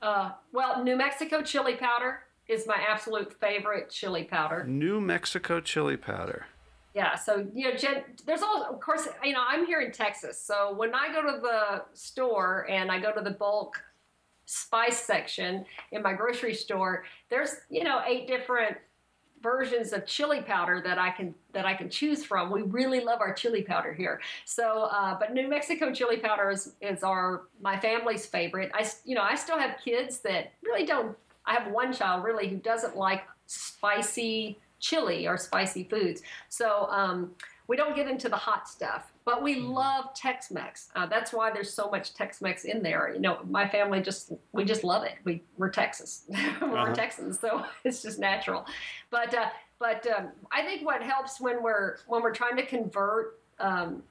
Uh, 0.02 0.32
well, 0.52 0.82
New 0.82 0.96
Mexico 0.96 1.42
chili 1.42 1.76
powder 1.76 2.20
is 2.48 2.66
my 2.66 2.78
absolute 2.88 3.32
favorite 3.40 3.90
chili 3.90 4.24
powder. 4.24 4.64
New 4.64 5.00
Mexico 5.00 5.60
chili 5.60 5.96
powder. 5.96 6.46
Yeah, 6.94 7.14
so 7.14 7.46
you 7.54 7.70
know, 7.70 7.76
Jen, 7.76 8.02
there's 8.26 8.42
all, 8.42 8.64
of 8.64 8.80
course, 8.80 9.08
you 9.24 9.32
know, 9.32 9.42
I'm 9.46 9.64
here 9.64 9.80
in 9.80 9.92
Texas, 9.92 10.38
so 10.38 10.74
when 10.74 10.94
I 10.94 11.12
go 11.12 11.22
to 11.22 11.40
the 11.40 11.84
store 11.94 12.66
and 12.68 12.90
I 12.90 13.00
go 13.00 13.12
to 13.12 13.22
the 13.22 13.30
bulk 13.30 13.82
spice 14.44 14.98
section 15.00 15.64
in 15.92 16.02
my 16.02 16.12
grocery 16.12 16.54
store, 16.54 17.04
there's 17.30 17.56
you 17.70 17.84
know 17.84 18.02
eight 18.06 18.26
different 18.26 18.76
versions 19.42 19.92
of 19.92 20.06
chili 20.06 20.40
powder 20.40 20.80
that 20.84 20.98
I 20.98 21.10
can 21.10 21.34
that 21.52 21.66
I 21.66 21.74
can 21.74 21.90
choose 21.90 22.24
from. 22.24 22.50
We 22.50 22.62
really 22.62 23.00
love 23.00 23.20
our 23.20 23.32
chili 23.34 23.62
powder 23.62 23.92
here. 23.92 24.20
So, 24.44 24.84
uh, 24.84 25.18
but 25.18 25.34
New 25.34 25.48
Mexico 25.48 25.92
chili 25.92 26.18
powder 26.18 26.50
is, 26.50 26.74
is 26.80 27.02
our 27.02 27.42
my 27.60 27.78
family's 27.78 28.26
favorite. 28.26 28.70
I 28.74 28.88
you 29.04 29.14
know 29.14 29.22
I 29.22 29.34
still 29.34 29.58
have 29.58 29.78
kids 29.84 30.20
that 30.20 30.52
really 30.62 30.86
don't. 30.86 31.16
I 31.46 31.54
have 31.54 31.72
one 31.72 31.92
child 31.92 32.24
really 32.24 32.48
who 32.48 32.56
doesn't 32.56 32.96
like 32.96 33.24
spicy 33.46 34.58
chili 34.80 35.26
or 35.26 35.36
spicy 35.38 35.84
foods. 35.84 36.22
So 36.48 36.86
um, 36.90 37.32
we 37.68 37.76
don't 37.76 37.96
get 37.96 38.08
into 38.08 38.28
the 38.28 38.36
hot 38.36 38.68
stuff, 38.68 39.12
but 39.24 39.42
we 39.42 39.56
mm-hmm. 39.56 39.70
love 39.70 40.14
Tex-Mex. 40.14 40.90
Uh, 40.94 41.06
that's 41.06 41.32
why 41.32 41.50
there's 41.50 41.72
so 41.72 41.88
much 41.90 42.14
Tex-Mex 42.14 42.64
in 42.64 42.82
there. 42.82 43.12
You 43.14 43.20
know, 43.20 43.38
my 43.48 43.68
family 43.68 44.00
just 44.02 44.32
we 44.52 44.64
just 44.64 44.84
love 44.84 45.04
it. 45.04 45.14
We 45.24 45.42
we're 45.56 45.70
Texas, 45.70 46.24
we're 46.28 46.78
uh-huh. 46.78 46.94
Texans, 46.94 47.38
so 47.40 47.64
it's 47.84 48.02
just 48.02 48.18
natural. 48.18 48.66
But 49.10 49.34
uh, 49.34 49.46
but 49.78 50.06
um, 50.06 50.28
I 50.50 50.62
think 50.62 50.84
what 50.84 51.02
helps 51.02 51.40
when 51.40 51.62
we're 51.62 51.98
when 52.06 52.22
we're 52.22 52.34
trying 52.34 52.56
to 52.56 52.66
convert, 52.66 53.38
um, 53.58 54.02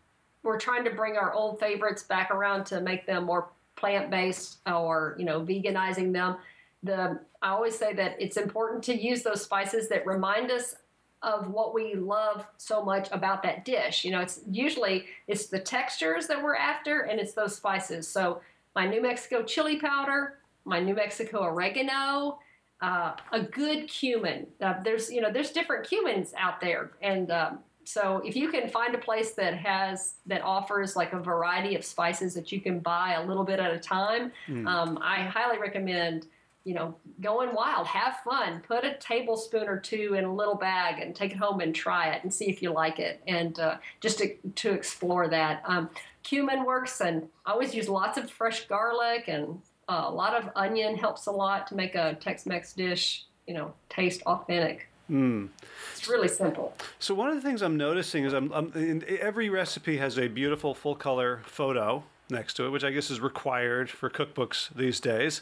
we're 0.43 0.59
trying 0.59 0.83
to 0.85 0.91
bring 0.91 1.17
our 1.17 1.33
old 1.33 1.59
favorites 1.59 2.03
back 2.03 2.31
around 2.31 2.65
to 2.67 2.81
make 2.81 3.05
them 3.05 3.25
more 3.25 3.49
plant-based 3.75 4.59
or 4.65 5.15
you 5.19 5.25
know 5.25 5.41
veganizing 5.41 6.13
them. 6.13 6.37
The 6.83 7.19
I 7.41 7.49
always 7.49 7.77
say 7.77 7.93
that 7.93 8.15
it's 8.19 8.37
important 8.37 8.83
to 8.85 8.95
use 8.95 9.23
those 9.23 9.41
spices 9.41 9.89
that 9.89 10.05
remind 10.05 10.51
us 10.51 10.75
of 11.23 11.49
what 11.49 11.73
we 11.73 11.93
love 11.95 12.47
so 12.57 12.83
much 12.83 13.07
about 13.11 13.43
that 13.43 13.63
dish. 13.63 14.03
You 14.03 14.11
know, 14.11 14.21
it's 14.21 14.41
usually 14.49 15.05
it's 15.27 15.47
the 15.47 15.59
textures 15.59 16.27
that 16.27 16.41
we're 16.41 16.55
after 16.55 17.01
and 17.01 17.19
it's 17.19 17.33
those 17.33 17.55
spices. 17.55 18.07
So 18.07 18.41
my 18.75 18.87
New 18.87 19.01
Mexico 19.01 19.43
chili 19.43 19.77
powder, 19.77 20.39
my 20.65 20.79
New 20.79 20.95
Mexico 20.95 21.43
oregano, 21.43 22.39
uh, 22.81 23.13
a 23.31 23.41
good 23.41 23.87
cumin. 23.87 24.47
Uh, 24.59 24.81
there's 24.83 25.11
you 25.11 25.21
know 25.21 25.31
there's 25.31 25.51
different 25.51 25.87
cumins 25.87 26.33
out 26.37 26.59
there, 26.59 26.91
and 27.01 27.31
um, 27.31 27.59
so 27.83 28.21
if 28.25 28.35
you 28.35 28.49
can 28.49 28.69
find 28.69 28.95
a 28.95 28.97
place 28.97 29.31
that 29.33 29.55
has 29.55 30.15
that 30.25 30.41
offers 30.41 30.95
like 30.95 31.13
a 31.13 31.19
variety 31.19 31.75
of 31.75 31.85
spices 31.85 32.33
that 32.33 32.51
you 32.51 32.59
can 32.59 32.79
buy 32.79 33.13
a 33.13 33.25
little 33.25 33.43
bit 33.43 33.59
at 33.59 33.71
a 33.71 33.79
time, 33.79 34.31
mm. 34.47 34.67
um, 34.67 34.97
I 35.01 35.21
highly 35.23 35.59
recommend 35.59 36.25
you 36.63 36.73
know, 36.73 36.95
going 37.21 37.53
wild, 37.55 37.87
have 37.87 38.17
fun, 38.23 38.61
put 38.67 38.83
a 38.83 38.93
tablespoon 38.95 39.67
or 39.67 39.79
two 39.79 40.13
in 40.15 40.25
a 40.25 40.33
little 40.33 40.55
bag 40.55 41.01
and 41.01 41.15
take 41.15 41.31
it 41.31 41.37
home 41.37 41.59
and 41.59 41.73
try 41.73 42.09
it 42.09 42.23
and 42.23 42.33
see 42.33 42.49
if 42.49 42.61
you 42.61 42.71
like 42.71 42.99
it. 42.99 43.21
And 43.27 43.59
uh, 43.59 43.77
just 43.99 44.19
to, 44.19 44.35
to 44.35 44.71
explore 44.71 45.27
that. 45.29 45.63
Um, 45.65 45.89
cumin 46.23 46.65
works, 46.65 47.01
and 47.01 47.27
I 47.45 47.51
always 47.51 47.73
use 47.73 47.89
lots 47.89 48.17
of 48.17 48.29
fresh 48.29 48.67
garlic 48.67 49.27
and 49.27 49.59
uh, 49.89 50.05
a 50.07 50.11
lot 50.11 50.35
of 50.35 50.49
onion 50.55 50.95
helps 50.95 51.25
a 51.25 51.31
lot 51.31 51.67
to 51.67 51.75
make 51.75 51.95
a 51.95 52.15
Tex 52.21 52.45
Mex 52.45 52.73
dish, 52.73 53.25
you 53.47 53.53
know, 53.53 53.73
taste 53.89 54.21
authentic. 54.23 54.87
Mm. 55.09 55.49
It's 55.91 56.07
really 56.07 56.29
simple. 56.29 56.73
So 56.99 57.13
one 57.13 57.27
of 57.29 57.35
the 57.35 57.41
things 57.41 57.61
I'm 57.61 57.75
noticing 57.75 58.23
is 58.23 58.33
I'm, 58.33 58.53
I'm 58.53 59.03
every 59.19 59.49
recipe 59.49 59.97
has 59.97 60.17
a 60.17 60.29
beautiful 60.29 60.73
full 60.73 60.95
color 60.95 61.41
photo 61.45 62.03
next 62.29 62.53
to 62.53 62.65
it, 62.65 62.69
which 62.69 62.85
I 62.85 62.91
guess 62.91 63.11
is 63.11 63.19
required 63.19 63.89
for 63.89 64.09
cookbooks 64.09 64.73
these 64.73 65.01
days. 65.01 65.41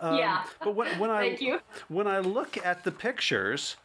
Um, 0.00 0.16
yeah. 0.16 0.44
But 0.62 0.74
when, 0.74 0.98
when 0.98 1.10
I 1.10 1.58
when 1.88 2.06
I 2.06 2.18
look 2.20 2.58
at 2.64 2.84
the 2.84 2.90
pictures, 2.90 3.76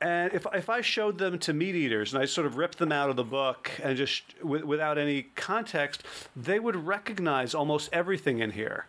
and 0.00 0.32
if 0.32 0.46
if 0.52 0.68
I 0.68 0.80
showed 0.80 1.18
them 1.18 1.38
to 1.40 1.52
meat 1.52 1.74
eaters 1.74 2.12
and 2.12 2.22
I 2.22 2.26
sort 2.26 2.46
of 2.46 2.56
ripped 2.56 2.78
them 2.78 2.92
out 2.92 3.10
of 3.10 3.16
the 3.16 3.24
book 3.24 3.70
and 3.82 3.96
just 3.96 4.38
w- 4.40 4.66
without 4.66 4.98
any 4.98 5.22
context, 5.34 6.02
they 6.34 6.58
would 6.58 6.76
recognize 6.76 7.54
almost 7.54 7.88
everything 7.92 8.40
in 8.40 8.50
here, 8.50 8.86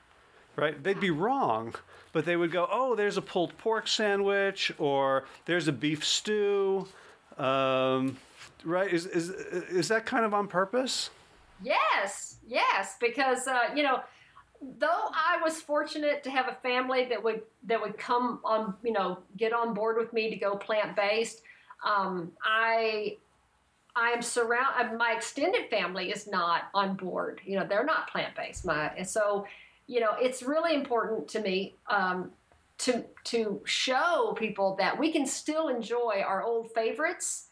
right? 0.55 0.82
They'd 0.84 0.99
be 0.99 1.11
wrong, 1.11 1.76
but 2.11 2.26
they 2.26 2.36
would 2.36 2.51
go, 2.51 2.68
"Oh, 2.72 2.95
there's 2.95 3.18
a 3.18 3.22
pulled 3.22 3.57
pork 3.57 3.88
sandwich," 3.88 4.72
or 4.78 5.26
"There's 5.45 5.68
a 5.68 5.74
beef 5.74 6.03
stew." 6.03 6.88
Um, 7.38 8.18
right? 8.63 8.91
Is 8.91 9.05
is 9.05 9.30
is 9.30 9.88
that 9.89 10.05
kind 10.05 10.26
of 10.26 10.34
on 10.34 10.47
purpose? 10.47 11.11
Yes, 11.63 12.38
yes, 12.47 12.97
because 12.99 13.47
uh, 13.47 13.70
you 13.76 13.84
know 13.84 14.01
though 14.62 14.88
I 14.88 15.39
was 15.43 15.62
fortunate 15.62 16.24
to 16.24 16.30
have 16.30 16.47
a 16.47 16.56
family 16.56 17.06
that 17.06 17.24
would 17.24 17.41
that 17.64 17.82
would 17.82 17.97
come 17.97 18.39
on, 18.43 18.76
you 18.84 18.91
know, 18.91 19.20
get 19.38 19.53
on 19.53 19.74
board 19.74 19.97
with 19.97 20.14
me 20.14 20.30
to 20.30 20.36
go 20.36 20.56
plant 20.56 20.95
based. 20.95 21.41
Um, 21.86 22.32
I 22.43 23.18
I 23.95 24.10
am 24.10 24.22
surround. 24.22 24.76
Uh, 24.78 24.95
my 24.97 25.14
extended 25.16 25.70
family 25.70 26.12
is 26.12 26.28
not 26.28 26.64
on 26.74 26.95
board. 26.95 27.41
You 27.45 27.60
know, 27.60 27.66
they're 27.68 27.86
not 27.86 28.10
plant 28.10 28.36
based. 28.36 28.66
My 28.66 28.91
and 28.97 29.08
so, 29.08 29.45
you 29.88 29.99
know, 29.99 30.16
it's 30.20 30.43
really 30.43 30.74
important 30.74 31.28
to 31.30 31.41
me 31.41 31.76
um, 31.89 32.32
to 32.80 33.06
to 33.26 33.62
show 33.66 34.36
people 34.38 34.76
that 34.78 34.97
we 34.97 35.12
can 35.12 35.26
still 35.26 35.70
enjoy 35.70 36.24
our 36.26 36.43
old 36.43 36.72
favorites, 36.72 37.47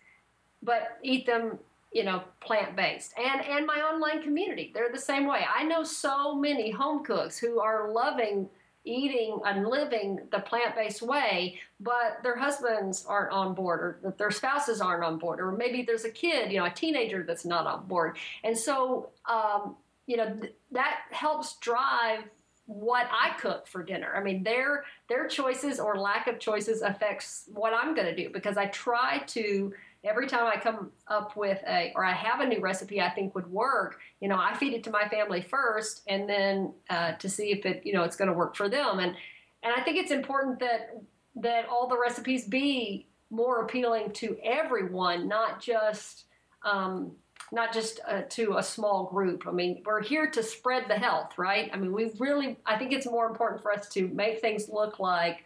but 0.62 1.00
eat 1.02 1.26
them 1.26 1.60
you 1.94 2.04
know 2.04 2.24
plant 2.40 2.76
based 2.76 3.14
and 3.18 3.42
and 3.46 3.66
my 3.66 3.80
online 3.82 4.22
community. 4.22 4.72
They're 4.74 4.92
the 4.92 5.00
same 5.00 5.28
way. 5.28 5.46
I 5.54 5.64
know 5.64 5.84
so 5.84 6.36
many 6.36 6.72
home 6.72 7.04
cooks 7.04 7.38
who 7.38 7.60
are 7.60 7.92
loving 7.92 8.50
eating 8.86 9.40
and 9.46 9.66
living 9.66 10.20
the 10.32 10.40
plant-based 10.40 11.02
way 11.02 11.58
but 11.80 12.22
their 12.22 12.38
husbands 12.38 13.06
aren't 13.08 13.32
on 13.32 13.54
board 13.54 13.80
or 14.04 14.14
their 14.18 14.30
spouses 14.30 14.82
aren't 14.82 15.06
on 15.06 15.18
board 15.18 15.40
or 15.40 15.54
maybe 15.54 15.84
there's 15.84 16.04
a 16.04 16.10
kid 16.10 16.52
you 16.52 16.60
know 16.60 16.66
a 16.66 16.70
teenager 16.70 17.24
that's 17.24 17.46
not 17.46 17.66
on 17.66 17.86
board. 17.88 18.18
And 18.44 18.58
so 18.58 19.12
um, 19.30 19.78
you 20.06 20.18
know 20.18 20.34
th- 20.34 20.54
that 20.72 21.02
helps 21.12 21.58
drive 21.60 22.26
what 22.66 23.08
I 23.12 23.38
cook 23.40 23.68
for 23.68 23.84
dinner. 23.84 24.14
I 24.16 24.24
mean, 24.24 24.44
their 24.44 24.86
their 25.10 25.28
choices 25.28 25.80
or 25.80 25.98
lack 25.98 26.28
of 26.28 26.40
choices 26.40 26.82
affects 26.82 27.50
what 27.54 27.74
I'm 27.74 27.94
going 27.94 28.08
to 28.08 28.16
do 28.16 28.30
because 28.32 28.58
I 28.58 28.68
try 28.68 29.20
to 29.28 29.74
every 30.04 30.28
time 30.28 30.46
I 30.46 30.60
come 30.60 30.92
up 31.08 31.36
with 31.36 31.62
a 31.68 31.92
or 31.96 32.04
I 32.04 32.14
have 32.14 32.42
a 32.42 32.48
new 32.48 32.60
recipe 32.60 33.02
I 33.02 33.10
think 33.10 33.36
would 33.36 33.50
work, 33.52 34.00
you 34.20 34.28
know, 34.28 34.38
I 34.38 34.54
feed 34.56 34.74
it 34.74 34.84
to 34.86 34.92
my 34.92 35.08
family 35.08 35.42
first, 35.42 36.02
and 36.08 36.30
then 36.30 36.74
uh, 36.90 37.14
to 37.14 37.30
see 37.30 37.52
if 37.52 37.66
it 37.66 37.86
you 37.86 37.94
know 37.94 38.04
it's 38.04 38.16
going 38.16 38.30
to 38.30 38.38
work 38.38 38.56
for 38.56 38.70
them. 38.70 39.00
And 39.00 39.16
and 39.64 39.74
I 39.76 39.82
think 39.82 39.98
it's 39.98 40.12
important 40.12 40.60
that 40.60 41.02
that 41.36 41.68
all 41.68 41.88
the 41.88 41.98
recipes 41.98 42.46
be 42.46 43.08
more 43.30 43.64
appealing 43.64 44.12
to 44.12 44.38
everyone, 44.44 45.28
not 45.28 45.62
just 45.62 46.26
um, 46.64 47.14
not 47.52 47.74
just 47.74 48.00
uh, 48.08 48.24
to 48.30 48.58
a 48.58 48.64
small 48.64 49.06
group. 49.06 49.48
I 49.48 49.52
mean, 49.52 49.84
we're 49.86 50.02
here 50.02 50.30
to 50.32 50.44
spread 50.44 50.86
the 50.88 50.96
health, 50.96 51.38
right? 51.38 51.70
I 51.74 51.78
mean, 51.78 51.94
we 51.94 52.12
really 52.20 52.58
I 52.66 52.78
think 52.78 52.92
it's 52.92 53.06
more 53.06 53.28
important 53.28 53.62
for 53.62 53.72
us 53.72 53.88
to 53.90 54.08
make 54.10 54.42
things 54.42 54.70
look 54.70 55.00
like 55.00 55.44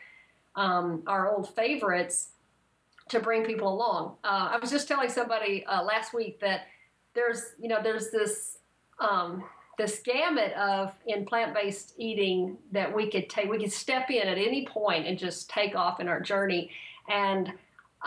um, 0.56 1.04
our 1.06 1.32
old 1.32 1.54
favorites 1.56 2.30
to 3.10 3.20
bring 3.20 3.44
people 3.46 3.74
along. 3.74 4.16
Uh, 4.24 4.50
I 4.52 4.58
was 4.60 4.70
just 4.70 4.88
telling 4.88 5.10
somebody 5.10 5.66
uh, 5.66 5.84
last 5.84 6.14
week 6.14 6.40
that 6.42 6.68
there's 7.14 7.54
you 7.60 7.68
know 7.68 7.80
there's 7.82 8.12
this 8.12 8.60
um, 9.00 9.44
this 9.78 10.00
gamut 10.00 10.54
of 10.54 10.94
in 11.06 11.26
plant-based 11.26 11.94
eating 11.98 12.58
that 12.72 12.94
we 12.94 13.10
could 13.10 13.30
take 13.30 13.50
we 13.50 13.60
could 13.60 13.72
step 13.72 14.10
in 14.10 14.28
at 14.28 14.38
any 14.38 14.66
point 14.66 15.06
and 15.06 15.18
just 15.18 15.50
take 15.50 15.76
off 15.76 16.00
in 16.00 16.08
our 16.08 16.20
journey 16.20 16.72
and 17.10 17.52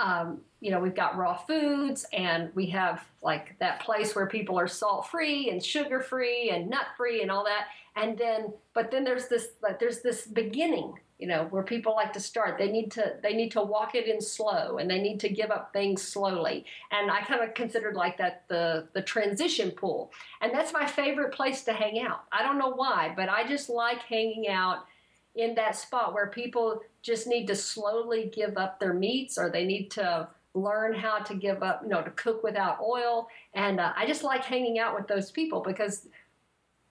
um, 0.01 0.40
you 0.61 0.70
know 0.70 0.80
we've 0.80 0.94
got 0.94 1.16
raw 1.16 1.36
foods 1.36 2.07
and 2.12 2.51
we 2.55 2.66
have 2.66 3.05
like 3.22 3.57
that 3.59 3.80
place 3.80 4.14
where 4.14 4.26
people 4.26 4.59
are 4.59 4.68
salt 4.68 5.09
free 5.09 5.51
and 5.51 5.64
sugar 5.64 6.01
free 6.01 6.51
and 6.51 6.68
nut 6.68 6.86
free 6.96 7.22
and 7.22 7.30
all 7.30 7.44
that 7.44 7.66
and 7.96 8.16
then 8.18 8.53
but 8.74 8.90
then 8.90 9.05
there's 9.05 9.28
this 9.28 9.48
like 9.62 9.78
there's 9.80 10.01
this 10.03 10.26
beginning 10.26 10.94
you 11.20 11.26
know 11.26 11.46
where 11.50 11.62
people 11.62 11.94
like 11.94 12.12
to 12.12 12.20
start 12.20 12.56
they 12.58 12.70
need 12.70 12.90
to 12.90 13.16
they 13.22 13.34
need 13.34 13.50
to 13.52 13.62
walk 13.62 13.94
it 13.94 14.06
in 14.06 14.20
slow 14.20 14.78
and 14.78 14.90
they 14.90 15.00
need 15.00 15.20
to 15.20 15.28
give 15.28 15.50
up 15.50 15.72
things 15.72 16.02
slowly. 16.02 16.64
And 16.90 17.10
i 17.10 17.20
kind 17.22 17.42
of 17.42 17.54
considered 17.54 17.94
like 17.94 18.16
that 18.18 18.44
the 18.48 18.88
the 18.94 19.02
transition 19.02 19.70
pool. 19.70 20.12
And 20.40 20.52
that's 20.54 20.72
my 20.72 20.86
favorite 20.86 21.32
place 21.34 21.62
to 21.64 21.72
hang 21.72 22.00
out. 22.00 22.24
I 22.32 22.42
don't 22.42 22.58
know 22.58 22.70
why 22.70 23.12
but 23.14 23.28
i 23.28 23.46
just 23.46 23.68
like 23.68 24.00
hanging 24.02 24.48
out 24.48 24.86
in 25.34 25.54
that 25.54 25.76
spot 25.76 26.12
where 26.14 26.26
people 26.28 26.80
just 27.02 27.26
need 27.26 27.46
to 27.46 27.54
slowly 27.54 28.30
give 28.34 28.56
up 28.56 28.80
their 28.80 28.94
meats 28.94 29.38
or 29.38 29.50
they 29.50 29.64
need 29.64 29.90
to 29.90 30.28
learn 30.54 30.92
how 30.92 31.18
to 31.18 31.34
give 31.34 31.62
up 31.62 31.80
you 31.82 31.88
know 31.88 32.02
to 32.02 32.10
cook 32.10 32.42
without 32.42 32.80
oil. 32.80 33.28
And 33.54 33.78
uh, 33.78 33.92
i 33.96 34.06
just 34.06 34.24
like 34.24 34.44
hanging 34.44 34.78
out 34.78 34.94
with 34.94 35.06
those 35.06 35.30
people 35.30 35.60
because 35.60 36.08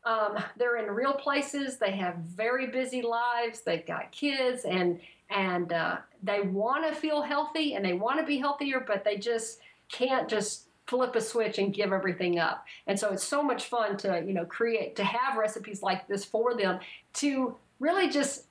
um, 0.06 0.38
they're 0.58 0.78
in 0.78 0.93
real 0.93 1.14
places. 1.14 1.78
They 1.78 1.91
have 1.91 2.16
very 2.16 2.68
busy 2.68 3.02
lives. 3.02 3.62
They've 3.62 3.86
got 3.86 4.12
kids, 4.12 4.66
and 4.66 5.00
and 5.30 5.74
uh, 5.74 5.97
they 6.24 6.41
want 6.41 6.88
to 6.88 7.00
feel 7.00 7.22
healthy 7.22 7.76
and 7.76 7.86
they 7.86 7.93
want 7.93 8.20
to 8.20 8.26
be 8.26 8.38
healthier, 8.38 8.84
but 8.86 9.04
they 9.04 9.18
just 9.18 9.60
can't 9.89 10.28
just 10.28 10.64
flip 10.88 11.16
a 11.16 11.22
switch 11.22 11.60
and 11.60 11.74
give 11.74 11.93
everything 11.93 12.39
up. 12.39 12.66
And 12.88 13.00
so 13.00 13.14
it's 13.14 13.24
so 13.24 13.43
much 13.43 13.66
fun 13.66 13.95
to 13.97 14.24
you 14.26 14.34
know 14.34 14.45
create 14.45 14.95
to 14.95 15.04
have 15.04 15.38
recipes 15.38 15.82
like 15.82 16.08
this 16.08 16.26
for 16.26 16.56
them 16.56 16.80
to 17.16 17.56
really 17.80 18.10
just 18.10 18.45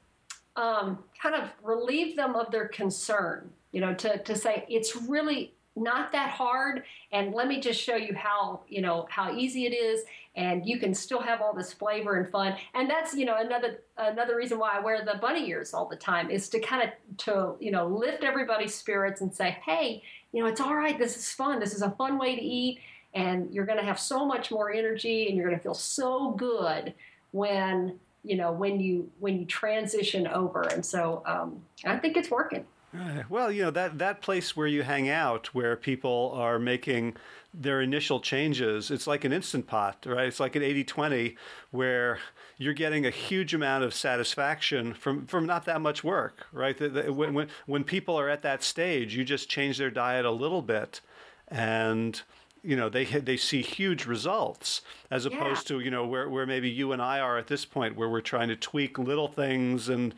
um, 0.56 0.98
kind 1.20 1.34
of 1.34 1.48
relieve 1.62 2.16
them 2.16 2.36
of 2.36 2.50
their 2.50 2.68
concern. 2.68 3.50
You 3.72 3.80
know, 3.80 3.94
to 3.94 4.18
to 4.18 4.36
say 4.36 4.64
it's 4.68 4.94
really 4.96 5.52
not 5.80 6.12
that 6.12 6.30
hard. 6.30 6.84
And 7.12 7.34
let 7.34 7.48
me 7.48 7.60
just 7.60 7.80
show 7.80 7.96
you 7.96 8.14
how 8.14 8.60
you 8.68 8.80
know 8.80 9.06
how 9.10 9.34
easy 9.34 9.66
it 9.66 9.74
is. 9.74 10.02
And 10.36 10.64
you 10.64 10.78
can 10.78 10.94
still 10.94 11.20
have 11.20 11.40
all 11.40 11.52
this 11.54 11.72
flavor 11.72 12.16
and 12.16 12.28
fun. 12.28 12.56
And 12.74 12.88
that's 12.88 13.14
you 13.14 13.24
know 13.24 13.36
another 13.38 13.80
another 13.96 14.36
reason 14.36 14.58
why 14.58 14.76
i 14.76 14.80
wear 14.80 15.04
the 15.04 15.18
bunny 15.20 15.48
ears 15.48 15.74
all 15.74 15.86
the 15.86 15.96
time 15.96 16.30
is 16.30 16.48
to 16.50 16.60
kind 16.60 16.82
of 16.82 17.16
to 17.18 17.54
you 17.60 17.70
know 17.70 17.86
lift 17.86 18.22
everybody's 18.22 18.74
spirits 18.74 19.20
and 19.20 19.34
say 19.34 19.56
hey 19.64 20.02
you 20.32 20.42
know 20.42 20.48
it's 20.48 20.60
all 20.60 20.74
right. 20.74 20.98
This 20.98 21.16
is 21.16 21.30
fun. 21.32 21.60
This 21.60 21.74
is 21.74 21.82
a 21.82 21.90
fun 21.92 22.18
way 22.18 22.36
to 22.36 22.42
eat. 22.42 22.80
And 23.14 23.52
you're 23.52 23.66
going 23.66 23.78
to 23.78 23.84
have 23.84 23.98
so 23.98 24.26
much 24.26 24.50
more 24.50 24.70
energy 24.70 25.28
and 25.28 25.36
you're 25.36 25.46
going 25.46 25.58
to 25.58 25.62
feel 25.62 25.74
so 25.74 26.32
good 26.32 26.94
when 27.32 27.98
you 28.24 28.36
know 28.36 28.52
when 28.52 28.80
you 28.80 29.10
when 29.18 29.38
you 29.38 29.46
transition 29.46 30.26
over. 30.26 30.62
And 30.62 30.84
so 30.84 31.22
um, 31.26 31.62
i 31.84 31.96
think 31.96 32.16
it's 32.16 32.30
working 32.30 32.66
Uh, 32.96 33.22
well, 33.28 33.52
you 33.52 33.62
know 33.62 33.70
that 33.70 33.98
that 33.98 34.22
place 34.22 34.56
where 34.56 34.66
you 34.66 34.82
hang 34.82 35.08
out, 35.08 35.54
where 35.54 35.76
people 35.76 36.32
are 36.34 36.58
making 36.58 37.14
their 37.52 37.80
initial 37.82 38.20
changes, 38.20 38.90
it's 38.90 39.06
like 39.06 39.24
an 39.24 39.32
instant 39.32 39.66
pot, 39.66 40.04
right? 40.06 40.26
It's 40.26 40.40
like 40.40 40.54
an 40.54 40.62
80-20 40.62 41.36
where 41.70 42.18
you're 42.56 42.74
getting 42.74 43.06
a 43.06 43.10
huge 43.10 43.54
amount 43.54 43.84
of 43.84 43.92
satisfaction 43.92 44.94
from 44.94 45.26
from 45.26 45.44
not 45.44 45.66
that 45.66 45.80
much 45.80 46.02
work, 46.02 46.46
right? 46.52 46.76
The, 46.76 46.88
the, 46.88 47.12
when, 47.12 47.34
when 47.34 47.48
when 47.66 47.84
people 47.84 48.18
are 48.18 48.28
at 48.28 48.42
that 48.42 48.62
stage, 48.62 49.14
you 49.14 49.24
just 49.24 49.50
change 49.50 49.76
their 49.76 49.90
diet 49.90 50.24
a 50.24 50.30
little 50.30 50.62
bit, 50.62 51.02
and 51.46 52.20
you 52.62 52.74
know 52.74 52.88
they 52.88 53.04
they 53.04 53.36
see 53.36 53.62
huge 53.62 54.06
results 54.06 54.80
as 55.10 55.26
opposed 55.26 55.70
yeah. 55.70 55.76
to 55.76 55.80
you 55.84 55.90
know 55.90 56.06
where 56.06 56.28
where 56.28 56.46
maybe 56.46 56.70
you 56.70 56.92
and 56.92 57.02
I 57.02 57.20
are 57.20 57.36
at 57.36 57.48
this 57.48 57.64
point 57.64 57.96
where 57.96 58.08
we're 58.08 58.20
trying 58.20 58.48
to 58.48 58.56
tweak 58.56 58.98
little 58.98 59.28
things 59.28 59.88
and 59.88 60.14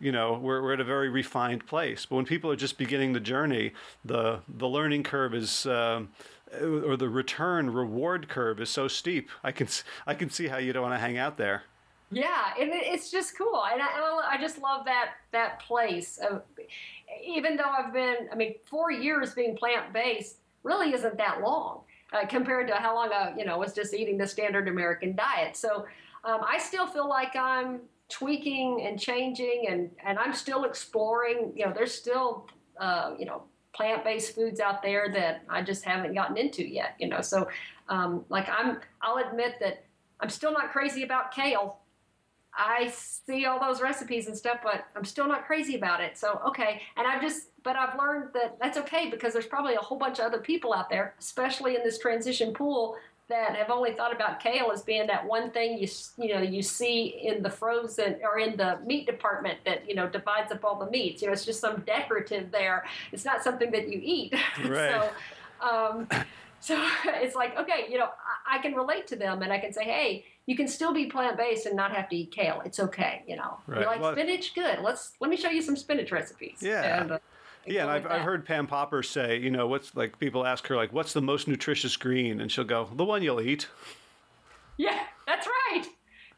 you 0.00 0.12
know 0.12 0.34
we're, 0.34 0.62
we're 0.62 0.74
at 0.74 0.80
a 0.80 0.84
very 0.84 1.08
refined 1.08 1.66
place. 1.66 2.06
But 2.06 2.16
when 2.16 2.24
people 2.24 2.50
are 2.50 2.56
just 2.56 2.78
beginning 2.78 3.12
the 3.12 3.20
journey 3.20 3.72
the 4.04 4.40
the 4.48 4.68
learning 4.68 5.02
curve 5.02 5.34
is 5.34 5.66
uh, 5.66 6.02
or 6.62 6.96
the 6.96 7.08
return 7.08 7.70
reward 7.70 8.28
curve 8.28 8.60
is 8.60 8.70
so 8.70 8.88
steep 8.88 9.28
i 9.44 9.52
can 9.52 9.68
i 10.06 10.14
can 10.14 10.30
see 10.30 10.48
how 10.48 10.56
you 10.56 10.72
don't 10.72 10.82
want 10.82 10.94
to 10.94 10.98
hang 10.98 11.18
out 11.18 11.36
there. 11.36 11.64
Yeah 12.10 12.54
and 12.58 12.70
it's 12.72 13.10
just 13.10 13.36
cool. 13.36 13.62
And 13.70 13.82
i, 13.82 14.30
I 14.32 14.38
just 14.40 14.60
love 14.60 14.84
that 14.86 15.10
that 15.32 15.60
place 15.60 16.18
even 17.22 17.56
though 17.56 17.70
i've 17.70 17.92
been 17.92 18.28
i 18.32 18.34
mean 18.34 18.54
four 18.64 18.90
years 18.90 19.34
being 19.34 19.56
plant-based 19.56 20.36
really 20.62 20.92
isn't 20.92 21.16
that 21.18 21.40
long 21.42 21.80
uh, 22.12 22.26
compared 22.26 22.68
to 22.68 22.74
how 22.74 22.94
long 22.94 23.10
i 23.12 23.34
you 23.36 23.44
know 23.44 23.58
was 23.58 23.72
just 23.74 23.92
eating 23.94 24.16
the 24.18 24.26
standard 24.26 24.68
american 24.68 25.14
diet. 25.14 25.56
So 25.56 25.86
um, 26.24 26.40
i 26.46 26.58
still 26.58 26.86
feel 26.86 27.08
like 27.08 27.36
i'm 27.36 27.80
tweaking 28.08 28.82
and 28.86 28.98
changing 28.98 29.66
and 29.68 29.90
and 30.04 30.18
I'm 30.18 30.32
still 30.34 30.64
exploring. 30.64 31.52
You 31.54 31.66
know, 31.66 31.72
there's 31.74 31.94
still 31.94 32.48
uh, 32.78 33.14
you 33.18 33.26
know 33.26 33.42
plant-based 33.74 34.34
foods 34.34 34.60
out 34.60 34.82
there 34.82 35.08
that 35.12 35.42
I 35.48 35.62
just 35.62 35.84
haven't 35.84 36.14
gotten 36.14 36.36
into 36.36 36.66
yet. 36.66 36.94
You 36.98 37.08
know, 37.08 37.20
so 37.20 37.48
um, 37.88 38.24
like 38.28 38.48
I'm 38.48 38.78
I'll 39.02 39.18
admit 39.18 39.54
that 39.60 39.84
I'm 40.20 40.30
still 40.30 40.52
not 40.52 40.72
crazy 40.72 41.02
about 41.02 41.32
kale. 41.32 41.78
I 42.60 42.88
see 42.88 43.46
all 43.46 43.60
those 43.60 43.80
recipes 43.80 44.26
and 44.26 44.36
stuff, 44.36 44.58
but 44.64 44.86
I'm 44.96 45.04
still 45.04 45.28
not 45.28 45.46
crazy 45.46 45.76
about 45.76 46.00
it. 46.00 46.18
So 46.18 46.40
okay, 46.48 46.82
and 46.96 47.06
I've 47.06 47.20
just 47.20 47.48
but 47.62 47.76
I've 47.76 47.98
learned 47.98 48.30
that 48.34 48.58
that's 48.60 48.78
okay 48.78 49.10
because 49.10 49.32
there's 49.32 49.46
probably 49.46 49.74
a 49.74 49.80
whole 49.80 49.98
bunch 49.98 50.18
of 50.18 50.24
other 50.24 50.38
people 50.38 50.72
out 50.72 50.88
there, 50.88 51.14
especially 51.18 51.76
in 51.76 51.82
this 51.84 51.98
transition 51.98 52.52
pool, 52.52 52.96
that 53.28 53.56
I've 53.60 53.70
only 53.70 53.92
thought 53.92 54.14
about 54.14 54.40
kale 54.40 54.70
as 54.72 54.82
being 54.82 55.06
that 55.06 55.26
one 55.26 55.50
thing 55.50 55.78
you 55.78 55.86
you 56.16 56.34
know 56.34 56.40
you 56.40 56.62
see 56.62 57.20
in 57.22 57.42
the 57.42 57.50
frozen 57.50 58.16
or 58.22 58.38
in 58.38 58.56
the 58.56 58.78
meat 58.84 59.06
department 59.06 59.58
that 59.66 59.88
you 59.88 59.94
know 59.94 60.08
divides 60.08 60.50
up 60.50 60.64
all 60.64 60.78
the 60.78 60.90
meats. 60.90 61.20
You 61.20 61.28
know, 61.28 61.32
it's 61.32 61.44
just 61.44 61.60
some 61.60 61.80
decorative 61.82 62.50
there. 62.50 62.86
It's 63.12 63.24
not 63.24 63.42
something 63.42 63.70
that 63.72 63.88
you 63.88 64.00
eat. 64.02 64.34
Right. 64.68 64.90
so, 65.60 65.66
um, 65.66 66.08
so 66.60 66.88
it's 67.06 67.34
like 67.34 67.56
okay, 67.58 67.86
you 67.90 67.98
know, 67.98 68.08
I, 68.46 68.56
I, 68.56 68.58
can 68.58 68.74
relate 68.74 69.06
to 69.08 69.16
them 69.16 69.42
and 69.42 69.52
I 69.52 69.58
can 69.58 69.72
say, 69.72 69.84
hey, 69.84 70.24
you 70.46 70.56
can 70.56 70.66
still 70.66 70.92
be 70.92 71.06
plant 71.06 71.36
based 71.36 71.66
and 71.66 71.76
not 71.76 71.94
have 71.94 72.08
to 72.08 72.16
eat 72.16 72.32
kale. 72.32 72.60
It's 72.64 72.80
okay. 72.80 73.22
You 73.26 73.36
know, 73.36 73.58
right. 73.66 73.80
you 73.80 73.86
like 73.86 74.00
well, 74.00 74.12
spinach? 74.12 74.54
Good. 74.54 74.80
Let's 74.82 75.12
let 75.20 75.30
me 75.30 75.36
show 75.36 75.50
you 75.50 75.62
some 75.62 75.76
spinach 75.76 76.10
recipes. 76.10 76.58
Yeah. 76.60 77.02
And, 77.02 77.12
uh, 77.12 77.18
yeah, 77.66 77.82
and 77.82 77.90
I've, 77.90 78.06
I've 78.06 78.22
heard 78.22 78.44
Pam 78.44 78.66
Popper 78.66 79.02
say, 79.02 79.38
you 79.38 79.50
know, 79.50 79.66
what's 79.66 79.94
like 79.94 80.18
people 80.18 80.46
ask 80.46 80.66
her 80.68 80.76
like, 80.76 80.92
what's 80.92 81.12
the 81.12 81.22
most 81.22 81.48
nutritious 81.48 81.96
green, 81.96 82.40
and 82.40 82.50
she'll 82.50 82.64
go, 82.64 82.88
the 82.94 83.04
one 83.04 83.22
you'll 83.22 83.40
eat. 83.40 83.68
Yeah, 84.76 85.00
that's 85.26 85.46
right. 85.46 85.84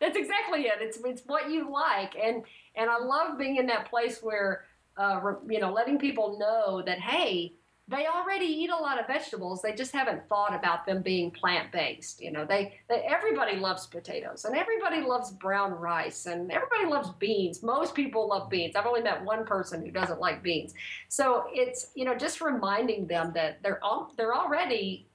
That's 0.00 0.16
exactly 0.16 0.62
it. 0.62 0.74
It's 0.80 0.98
it's 1.04 1.22
what 1.26 1.50
you 1.50 1.70
like, 1.70 2.14
and 2.16 2.42
and 2.74 2.88
I 2.88 2.98
love 2.98 3.38
being 3.38 3.56
in 3.56 3.66
that 3.66 3.90
place 3.90 4.20
where, 4.22 4.64
uh, 4.96 5.34
you 5.48 5.60
know, 5.60 5.72
letting 5.72 5.98
people 5.98 6.38
know 6.38 6.82
that 6.82 6.98
hey, 6.98 7.52
they 7.91 8.07
already 8.07 8.47
eat 8.47 8.70
a 8.70 8.76
lot 8.76 9.01
of 9.01 9.09
vegetables. 9.09 9.62
They 9.62 9.74
just 9.74 9.93
haven't 9.93 10.28
thought 10.28 10.55
about 10.55 10.86
them 10.86 11.03
being 11.03 11.32
plant 11.32 11.72
based. 11.72 12.20
You 12.22 12.30
know, 12.30 12.45
they, 12.45 12.78
they 12.88 13.05
everybody 13.09 13.57
loves 13.57 13.86
potatoes 13.88 14.45
and 14.45 14.57
everybody 14.57 15.01
loves 15.01 15.32
brown 15.32 15.72
rice 15.72 16.26
and 16.26 16.53
everybody 16.53 16.86
loves 16.86 17.11
beans. 17.18 17.64
Most 17.64 17.97
people 17.97 18.28
love 18.28 18.49
beans. 18.49 18.76
I've 18.76 18.86
only 18.86 19.03
met 19.03 19.24
one 19.24 19.45
person 19.45 19.84
who 19.84 19.91
doesn't 19.91 20.20
like 20.20 20.41
beans. 20.41 20.72
So 21.09 21.47
it's 21.53 21.91
you 21.97 22.05
know 22.05 22.14
just 22.14 22.41
reminding 22.41 23.09
them 23.09 23.32
that 23.34 23.61
they're 23.64 23.82
all 23.84 24.12
they're 24.16 24.36
already 24.36 25.09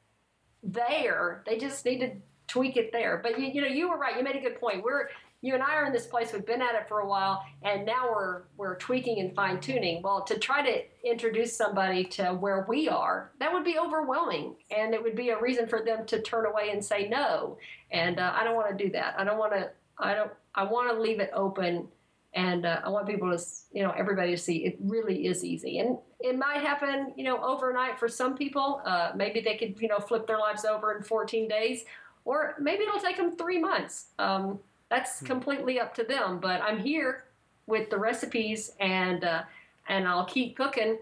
there. 0.61 1.43
They 1.45 1.57
just 1.57 1.85
need 1.85 1.99
to 1.99 2.11
tweak 2.47 2.75
it 2.75 2.91
there. 2.91 3.21
But 3.23 3.39
you, 3.39 3.47
you 3.47 3.61
know, 3.61 3.67
you 3.67 3.89
were 3.89 3.97
right. 3.97 4.17
You 4.17 4.23
made 4.23 4.35
a 4.35 4.41
good 4.41 4.59
point. 4.59 4.83
We're 4.83 5.07
you 5.41 5.53
and 5.53 5.61
I 5.61 5.75
are 5.75 5.85
in 5.85 5.93
this 5.93 6.07
place. 6.07 6.33
We've 6.33 6.45
been 6.45 6.61
at 6.61 6.75
it 6.75 6.87
for 6.87 7.01
a 7.01 7.07
while, 7.07 7.45
and 7.61 7.85
now 7.85 8.09
we're 8.09 8.43
we're 8.57 8.77
tweaking 8.77 9.19
and 9.19 9.35
fine 9.35 9.59
tuning. 9.59 10.01
Well, 10.01 10.23
to 10.23 10.39
try 10.39 10.63
to 10.63 10.81
introduce 11.07 11.55
somebody 11.55 12.03
to 12.05 12.29
where 12.29 12.65
we 12.67 12.89
are, 12.89 13.31
that 13.39 13.53
would 13.53 13.63
be 13.63 13.77
overwhelming, 13.77 14.55
and 14.75 14.93
it 14.93 15.03
would 15.03 15.15
be 15.15 15.29
a 15.29 15.39
reason 15.39 15.67
for 15.67 15.83
them 15.83 16.05
to 16.07 16.21
turn 16.21 16.45
away 16.45 16.71
and 16.71 16.83
say 16.83 17.07
no. 17.07 17.57
And 17.91 18.19
uh, 18.19 18.33
I 18.35 18.43
don't 18.43 18.55
want 18.55 18.75
to 18.75 18.83
do 18.83 18.91
that. 18.93 19.15
I 19.19 19.23
don't 19.23 19.37
want 19.37 19.53
to. 19.53 19.69
I 19.99 20.15
don't. 20.15 20.31
I 20.55 20.63
want 20.63 20.89
to 20.91 20.99
leave 20.99 21.19
it 21.19 21.29
open, 21.33 21.87
and 22.33 22.65
uh, 22.65 22.81
I 22.83 22.89
want 22.89 23.07
people 23.07 23.35
to, 23.35 23.43
you 23.71 23.83
know, 23.83 23.91
everybody 23.91 24.31
to 24.31 24.37
see 24.37 24.65
it 24.65 24.77
really 24.81 25.27
is 25.27 25.43
easy. 25.43 25.79
And 25.79 25.97
it 26.19 26.37
might 26.37 26.61
happen, 26.61 27.13
you 27.15 27.23
know, 27.23 27.43
overnight 27.43 27.99
for 27.99 28.07
some 28.07 28.35
people. 28.35 28.81
Uh, 28.83 29.11
maybe 29.15 29.41
they 29.41 29.57
could, 29.57 29.79
you 29.79 29.87
know, 29.89 29.99
flip 29.99 30.25
their 30.25 30.39
lives 30.39 30.65
over 30.65 30.95
in 30.97 31.03
14 31.03 31.47
days, 31.47 31.85
or 32.23 32.55
maybe 32.59 32.83
it'll 32.83 32.99
take 32.99 33.17
them 33.17 33.35
three 33.37 33.59
months. 33.59 34.07
Um, 34.17 34.59
that's 34.95 35.19
hmm. 35.19 35.25
completely 35.25 35.79
up 35.79 35.93
to 35.95 36.03
them. 36.03 36.39
But 36.39 36.61
I'm 36.61 36.79
here 36.79 37.25
with 37.67 37.89
the 37.89 37.97
recipes, 37.97 38.71
and 38.79 39.23
uh, 39.23 39.43
and 39.87 40.07
I'll 40.07 40.25
keep 40.25 40.55
cooking 40.55 40.97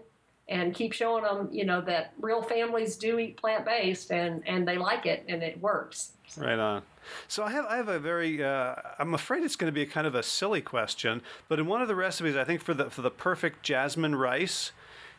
and 0.46 0.74
keep 0.74 0.92
showing 0.92 1.24
them, 1.24 1.48
you 1.50 1.64
know, 1.64 1.80
that 1.80 2.12
real 2.20 2.42
families 2.42 2.96
do 2.96 3.18
eat 3.18 3.36
plant 3.36 3.64
based, 3.64 4.10
and 4.10 4.46
and 4.46 4.66
they 4.66 4.76
like 4.76 5.06
it, 5.06 5.24
and 5.28 5.42
it 5.42 5.60
works. 5.60 6.12
Right 6.36 6.58
on. 6.58 6.82
So 7.28 7.44
I 7.44 7.50
have 7.50 7.66
I 7.66 7.76
have 7.76 7.88
a 7.88 7.98
very 7.98 8.42
uh, 8.42 8.74
I'm 8.98 9.14
afraid 9.14 9.42
it's 9.42 9.56
going 9.56 9.72
to 9.72 9.74
be 9.74 9.82
a 9.82 9.86
kind 9.86 10.06
of 10.06 10.14
a 10.14 10.22
silly 10.22 10.60
question, 10.60 11.22
but 11.48 11.58
in 11.58 11.66
one 11.66 11.82
of 11.82 11.88
the 11.88 11.94
recipes, 11.94 12.36
I 12.36 12.44
think 12.44 12.62
for 12.62 12.74
the 12.74 12.90
for 12.90 13.02
the 13.02 13.10
perfect 13.10 13.62
jasmine 13.62 14.16
rice, 14.16 14.72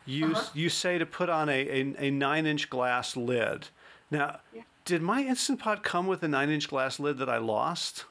you 0.05 0.33
uh-huh. 0.33 0.49
you 0.53 0.69
say 0.69 0.97
to 0.97 1.05
put 1.05 1.29
on 1.29 1.49
a, 1.49 1.67
a, 1.69 2.07
a 2.07 2.11
nine 2.11 2.45
inch 2.45 2.69
glass 2.69 3.15
lid. 3.15 3.69
Now, 4.11 4.39
yeah. 4.53 4.61
did 4.83 5.01
my 5.01 5.21
instant 5.21 5.59
pot 5.59 5.83
come 5.83 6.05
with 6.05 6.21
a 6.23 6.27
nine 6.27 6.49
inch 6.49 6.67
glass 6.67 6.99
lid 6.99 7.17
that 7.19 7.29
I 7.29 7.37
lost? 7.37 8.05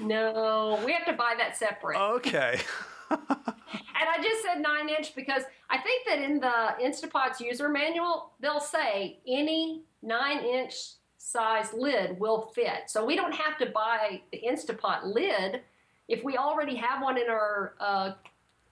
No, 0.00 0.80
we 0.84 0.92
have 0.92 1.06
to 1.06 1.12
buy 1.12 1.34
that 1.38 1.56
separate. 1.56 1.98
Okay. 1.98 2.60
and 3.10 3.18
I 3.30 4.22
just 4.22 4.42
said 4.42 4.60
nine 4.60 4.88
inch 4.88 5.14
because 5.14 5.42
I 5.70 5.78
think 5.78 6.06
that 6.06 6.18
in 6.18 6.40
the 6.40 6.74
Instapot's 6.82 7.40
user 7.40 7.68
manual, 7.68 8.30
they'll 8.40 8.60
say 8.60 9.18
any 9.26 9.82
nine 10.02 10.44
inch 10.44 10.74
size 11.18 11.72
lid 11.74 12.18
will 12.18 12.50
fit. 12.54 12.88
So 12.88 13.04
we 13.04 13.16
don't 13.16 13.34
have 13.34 13.58
to 13.58 13.66
buy 13.66 14.22
the 14.32 14.40
Instapot 14.48 15.14
lid. 15.14 15.62
If 16.08 16.24
we 16.24 16.36
already 16.36 16.76
have 16.76 17.02
one 17.02 17.18
in 17.18 17.28
our 17.28 17.74
uh, 17.80 18.12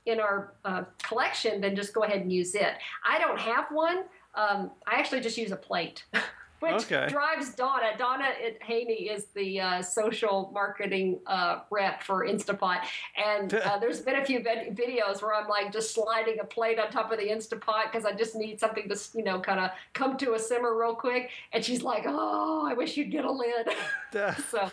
in 0.06 0.20
our 0.20 0.54
uh, 0.64 0.84
collection, 1.02 1.60
then 1.60 1.76
just 1.76 1.92
go 1.92 2.04
ahead 2.04 2.22
and 2.22 2.32
use 2.32 2.54
it. 2.54 2.74
I 3.06 3.18
don't 3.18 3.38
have 3.38 3.66
one. 3.70 4.04
Um, 4.34 4.70
I 4.86 4.98
actually 4.98 5.20
just 5.20 5.36
use 5.36 5.52
a 5.52 5.56
plate. 5.56 6.04
which 6.60 6.72
okay. 6.72 7.06
drives 7.08 7.54
Donna. 7.54 7.90
Donna 7.98 8.28
Haney 8.62 9.08
is 9.08 9.26
the 9.34 9.60
uh, 9.60 9.82
social 9.82 10.50
marketing 10.52 11.18
uh, 11.26 11.60
rep 11.70 12.02
for 12.02 12.26
Instapot, 12.26 12.80
and 13.16 13.54
uh, 13.54 13.78
there's 13.80 14.00
been 14.00 14.16
a 14.16 14.24
few 14.24 14.42
vid- 14.42 14.76
videos 14.76 15.22
where 15.22 15.34
I'm 15.34 15.48
like 15.48 15.72
just 15.72 15.94
sliding 15.94 16.38
a 16.40 16.44
plate 16.44 16.78
on 16.78 16.90
top 16.90 17.12
of 17.12 17.18
the 17.18 17.26
Instapot 17.26 17.90
because 17.92 18.04
I 18.04 18.12
just 18.12 18.34
need 18.34 18.60
something 18.60 18.88
to 18.88 18.98
you 19.14 19.24
know 19.24 19.40
kind 19.40 19.60
of 19.60 19.70
come 19.92 20.16
to 20.18 20.34
a 20.34 20.38
simmer 20.38 20.76
real 20.78 20.94
quick, 20.94 21.30
and 21.52 21.64
she's 21.64 21.82
like, 21.82 22.04
"Oh, 22.06 22.66
I 22.66 22.74
wish 22.74 22.96
you'd 22.96 23.10
get 23.10 23.24
a 23.24 23.32
lid." 23.32 23.68
so 24.50 24.70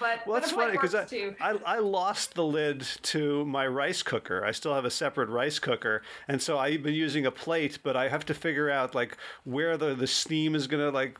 but 0.00 0.26
well, 0.26 0.40
that's 0.40 0.52
funny 0.52 0.72
because 0.72 0.94
I, 0.94 1.06
I, 1.40 1.58
I 1.66 1.78
lost 1.78 2.34
the 2.34 2.44
lid 2.44 2.86
to 3.02 3.44
my 3.44 3.66
rice 3.66 4.02
cooker. 4.02 4.44
I 4.44 4.52
still 4.52 4.74
have 4.74 4.84
a 4.84 4.90
separate 4.90 5.28
rice 5.28 5.58
cooker, 5.58 6.02
and 6.28 6.40
so 6.40 6.58
I've 6.58 6.82
been 6.82 6.94
using 6.94 7.26
a 7.26 7.30
plate, 7.30 7.78
but 7.82 7.96
I 7.96 8.08
have 8.08 8.24
to 8.26 8.34
figure 8.34 8.70
out 8.70 8.94
like 8.94 9.16
where 9.44 9.76
the 9.76 9.94
the 9.94 10.06
steam 10.06 10.54
is 10.54 10.66
gonna 10.66 10.90
like 10.90 11.18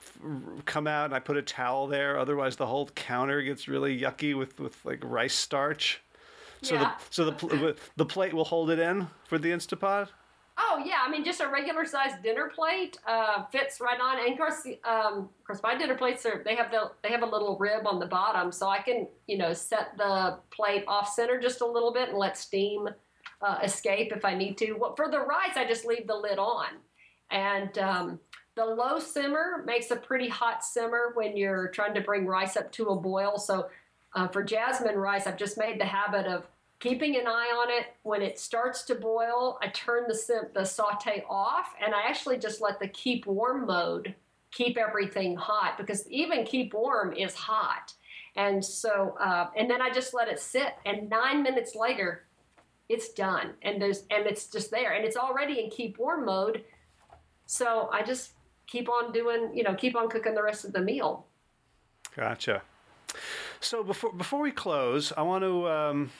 come 0.64 0.86
out, 0.86 1.06
and 1.06 1.14
I 1.14 1.18
put 1.18 1.36
a 1.36 1.42
towel 1.42 1.86
there. 1.86 2.18
Otherwise, 2.18 2.56
the 2.56 2.66
whole 2.66 2.86
counter 2.94 3.42
gets 3.42 3.68
really 3.68 3.98
yucky 4.00 4.36
with 4.36 4.58
with 4.60 4.84
like 4.84 5.00
rice 5.04 5.34
starch. 5.34 6.00
So 6.62 6.74
Yeah. 6.74 6.80
the 6.84 6.90
so 7.10 7.24
the 7.24 7.32
pl- 7.32 7.74
the 7.96 8.06
plate 8.06 8.32
will 8.34 8.44
hold 8.44 8.70
it 8.70 8.78
in 8.78 9.08
for 9.24 9.38
the 9.38 9.50
Instapot. 9.50 10.08
Oh 10.58 10.82
yeah, 10.84 10.98
I 11.04 11.10
mean 11.10 11.24
just 11.24 11.40
a 11.40 11.48
regular 11.48 11.86
sized 11.86 12.22
dinner 12.22 12.50
plate 12.54 12.98
uh, 13.06 13.44
fits 13.46 13.80
right 13.80 13.98
on. 13.98 14.18
And 14.18 14.32
of 14.32 14.38
course, 14.38 14.66
um, 14.84 15.30
of 15.38 15.44
course, 15.46 15.62
my 15.62 15.76
dinner 15.76 15.94
plates 15.94 16.26
are 16.26 16.42
they 16.44 16.54
have 16.54 16.70
the 16.70 16.90
they 17.02 17.08
have 17.08 17.22
a 17.22 17.26
little 17.26 17.56
rib 17.58 17.86
on 17.86 17.98
the 17.98 18.06
bottom, 18.06 18.52
so 18.52 18.68
I 18.68 18.80
can 18.80 19.06
you 19.26 19.38
know 19.38 19.52
set 19.54 19.96
the 19.96 20.38
plate 20.50 20.84
off 20.86 21.12
center 21.12 21.40
just 21.40 21.62
a 21.62 21.66
little 21.66 21.92
bit 21.92 22.10
and 22.10 22.18
let 22.18 22.36
steam 22.36 22.88
uh, 23.40 23.58
escape 23.62 24.12
if 24.14 24.24
I 24.24 24.34
need 24.34 24.58
to. 24.58 24.72
Well, 24.74 24.94
for 24.94 25.10
the 25.10 25.20
rice, 25.20 25.56
I 25.56 25.66
just 25.66 25.86
leave 25.86 26.06
the 26.06 26.16
lid 26.16 26.38
on, 26.38 26.68
and 27.30 27.76
um, 27.78 28.20
the 28.54 28.64
low 28.64 28.98
simmer 28.98 29.62
makes 29.64 29.90
a 29.90 29.96
pretty 29.96 30.28
hot 30.28 30.62
simmer 30.62 31.12
when 31.14 31.36
you're 31.36 31.68
trying 31.68 31.94
to 31.94 32.02
bring 32.02 32.26
rice 32.26 32.56
up 32.56 32.70
to 32.72 32.88
a 32.88 32.96
boil. 32.96 33.38
So 33.38 33.68
uh, 34.14 34.28
for 34.28 34.42
jasmine 34.42 34.96
rice, 34.96 35.26
I've 35.26 35.38
just 35.38 35.56
made 35.56 35.80
the 35.80 35.86
habit 35.86 36.26
of 36.26 36.46
keeping 36.82 37.16
an 37.16 37.28
eye 37.28 37.54
on 37.62 37.70
it. 37.70 37.94
When 38.02 38.22
it 38.22 38.38
starts 38.40 38.82
to 38.84 38.96
boil, 38.96 39.58
I 39.62 39.68
turn 39.68 40.04
the 40.08 40.50
the 40.52 40.64
saute 40.64 41.24
off, 41.30 41.74
and 41.82 41.94
I 41.94 42.02
actually 42.08 42.38
just 42.38 42.60
let 42.60 42.80
the 42.80 42.88
keep 42.88 43.24
warm 43.26 43.66
mode 43.66 44.14
keep 44.50 44.76
everything 44.76 45.36
hot 45.36 45.78
because 45.78 46.10
even 46.10 46.44
keep 46.44 46.74
warm 46.74 47.12
is 47.14 47.34
hot. 47.34 47.94
And 48.34 48.64
so, 48.64 49.16
uh, 49.20 49.48
and 49.56 49.70
then 49.70 49.80
I 49.80 49.90
just 49.90 50.12
let 50.12 50.28
it 50.28 50.40
sit, 50.40 50.74
and 50.84 51.08
nine 51.08 51.42
minutes 51.42 51.76
later, 51.76 52.24
it's 52.88 53.10
done, 53.10 53.52
and 53.62 53.80
there's 53.80 54.04
and 54.10 54.26
it's 54.26 54.48
just 54.48 54.70
there, 54.72 54.92
and 54.92 55.04
it's 55.04 55.16
already 55.16 55.60
in 55.62 55.70
keep 55.70 55.98
warm 55.98 56.26
mode. 56.26 56.64
So 57.46 57.90
I 57.92 58.02
just 58.02 58.32
keep 58.66 58.88
on 58.88 59.12
doing, 59.12 59.52
you 59.54 59.62
know, 59.62 59.74
keep 59.74 59.94
on 59.94 60.08
cooking 60.08 60.34
the 60.34 60.42
rest 60.42 60.64
of 60.64 60.72
the 60.72 60.80
meal. 60.80 61.26
Gotcha. 62.16 62.62
So 63.60 63.84
before 63.84 64.12
before 64.12 64.40
we 64.40 64.50
close, 64.50 65.12
I 65.16 65.22
want 65.22 65.44
to. 65.44 65.68
Um, 65.68 66.10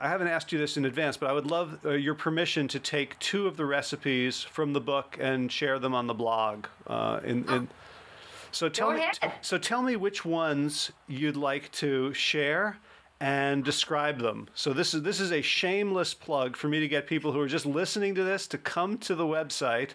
I 0.00 0.08
haven't 0.08 0.28
asked 0.28 0.52
you 0.52 0.58
this 0.58 0.76
in 0.76 0.84
advance, 0.84 1.16
but 1.16 1.30
I 1.30 1.32
would 1.32 1.50
love 1.50 1.78
uh, 1.84 1.90
your 1.90 2.14
permission 2.14 2.68
to 2.68 2.78
take 2.78 3.18
two 3.18 3.46
of 3.46 3.56
the 3.56 3.64
recipes 3.64 4.42
from 4.42 4.72
the 4.72 4.80
book 4.80 5.16
and 5.18 5.50
share 5.50 5.78
them 5.78 5.94
on 5.94 6.06
the 6.06 6.14
blog. 6.14 6.66
Uh, 6.86 7.20
in, 7.24 7.48
in, 7.48 7.68
so 8.52 8.68
tell 8.68 8.92
me. 8.92 9.06
So 9.40 9.56
tell 9.56 9.82
me 9.82 9.96
which 9.96 10.24
ones 10.24 10.92
you'd 11.08 11.36
like 11.36 11.72
to 11.72 12.12
share 12.12 12.76
and 13.20 13.64
describe 13.64 14.18
them. 14.18 14.48
So 14.54 14.74
this 14.74 14.92
is 14.92 15.02
this 15.02 15.20
is 15.20 15.32
a 15.32 15.40
shameless 15.40 16.12
plug 16.12 16.56
for 16.56 16.68
me 16.68 16.80
to 16.80 16.88
get 16.88 17.06
people 17.06 17.32
who 17.32 17.40
are 17.40 17.48
just 17.48 17.64
listening 17.64 18.14
to 18.16 18.24
this 18.24 18.46
to 18.48 18.58
come 18.58 18.98
to 18.98 19.14
the 19.14 19.24
website 19.24 19.90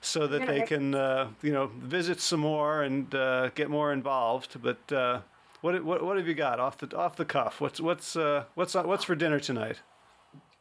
so 0.00 0.26
that 0.26 0.46
they 0.46 0.62
can 0.62 0.94
uh, 0.94 1.28
you 1.42 1.52
know 1.52 1.70
visit 1.78 2.20
some 2.20 2.40
more 2.40 2.82
and 2.82 3.14
uh, 3.14 3.50
get 3.50 3.70
more 3.70 3.92
involved. 3.92 4.56
But 4.60 4.92
uh, 4.92 5.20
what, 5.64 5.82
what 5.82 6.04
what 6.04 6.16
have 6.18 6.28
you 6.28 6.34
got 6.34 6.60
off 6.60 6.76
the 6.76 6.94
off 6.94 7.16
the 7.16 7.24
cuff? 7.24 7.58
What's 7.58 7.80
what's 7.80 8.16
uh, 8.16 8.44
what's 8.54 8.74
what's 8.74 9.04
for 9.04 9.14
dinner 9.14 9.40
tonight? 9.40 9.80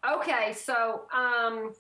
Okay, 0.10 0.54
so 0.54 1.04
um, 1.14 1.74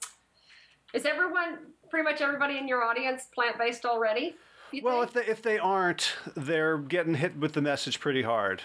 is 0.93 1.05
everyone 1.05 1.59
pretty 1.89 2.03
much 2.03 2.19
everybody 2.19 2.57
in 2.57 2.67
your 2.67 2.83
audience 2.83 3.27
plant 3.33 3.57
based 3.57 3.85
already? 3.85 4.35
Well, 4.81 5.05
think? 5.05 5.07
if 5.07 5.13
they 5.25 5.31
if 5.31 5.41
they 5.41 5.57
aren't, 5.57 6.15
they're 6.35 6.77
getting 6.77 7.15
hit 7.15 7.37
with 7.37 7.53
the 7.53 7.61
message 7.61 8.01
pretty 8.01 8.23
hard. 8.23 8.61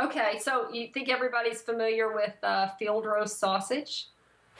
okay, 0.00 0.40
so 0.40 0.68
you 0.72 0.88
think 0.92 1.08
everybody's 1.08 1.62
familiar 1.62 2.12
with 2.12 2.34
uh, 2.42 2.70
field 2.80 3.06
roast 3.06 3.38
sausage? 3.38 4.08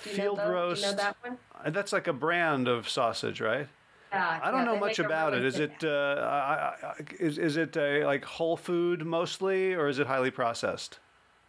Do 0.04 0.10
you 0.10 0.16
Field 0.16 0.38
know 0.38 0.46
the- 0.46 0.52
roast. 0.52 0.82
Do 0.82 0.86
you 0.88 0.92
know 0.92 1.02
that 1.02 1.16
one? 1.20 1.38
Uh, 1.64 1.70
That's 1.70 1.92
like 1.92 2.06
a 2.06 2.12
brand 2.12 2.68
of 2.68 2.88
sausage, 2.88 3.40
right? 3.40 3.66
Yeah, 4.12 4.40
I 4.42 4.50
don't 4.50 4.60
yeah, 4.60 4.64
know 4.66 4.78
much 4.78 4.98
about 4.98 5.32
it. 5.32 5.44
Is 5.44 5.58
it 5.58 5.72
uh, 5.82 5.88
I, 5.88 6.74
I, 6.86 6.94
is 7.18 7.38
is 7.38 7.56
it 7.56 7.76
a, 7.76 8.04
like 8.04 8.24
whole 8.24 8.56
food 8.56 9.06
mostly, 9.06 9.74
or 9.74 9.88
is 9.88 9.98
it 9.98 10.06
highly 10.06 10.30
processed? 10.30 10.98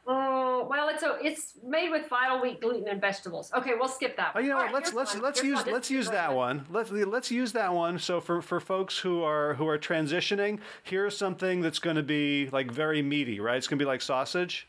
Oh, 0.05 0.67
well, 0.69 0.89
it's 0.89 1.03
a 1.03 1.17
it's 1.21 1.53
made 1.65 1.89
with 1.89 2.07
vital 2.09 2.41
wheat, 2.41 2.61
gluten, 2.61 2.87
and 2.87 2.99
vegetables. 2.99 3.51
Okay, 3.53 3.71
we'll 3.77 3.87
skip 3.87 4.17
that. 4.17 4.31
Oh, 4.33 4.37
One. 4.37 4.43
you 4.43 4.49
know 4.49 4.57
what? 4.57 4.65
right, 4.65 4.73
Let's 4.73 4.93
let's 4.93 5.13
one. 5.13 5.23
let's 5.23 5.41
Here's 5.41 5.57
use 5.57 5.65
one. 5.65 5.73
Let's 5.73 5.91
use 5.91 6.09
that 6.09 6.33
one. 6.33 6.65
Let's 6.69 6.91
let's 6.91 7.31
use 7.31 7.51
that 7.53 7.73
one. 7.73 7.99
So 7.99 8.19
for 8.21 8.41
for 8.41 8.59
folks 8.59 8.97
who 8.97 9.23
are 9.23 9.53
who 9.55 9.67
are 9.67 9.77
transitioning, 9.77 10.59
here's 10.83 11.17
something 11.17 11.61
that's 11.61 11.79
going 11.79 11.95
to 11.97 12.03
be 12.03 12.49
like 12.51 12.71
very 12.71 13.01
meaty, 13.01 13.39
right? 13.39 13.57
It's 13.57 13.67
going 13.67 13.79
to 13.79 13.83
be 13.83 13.87
like 13.87 14.01
sausage. 14.01 14.67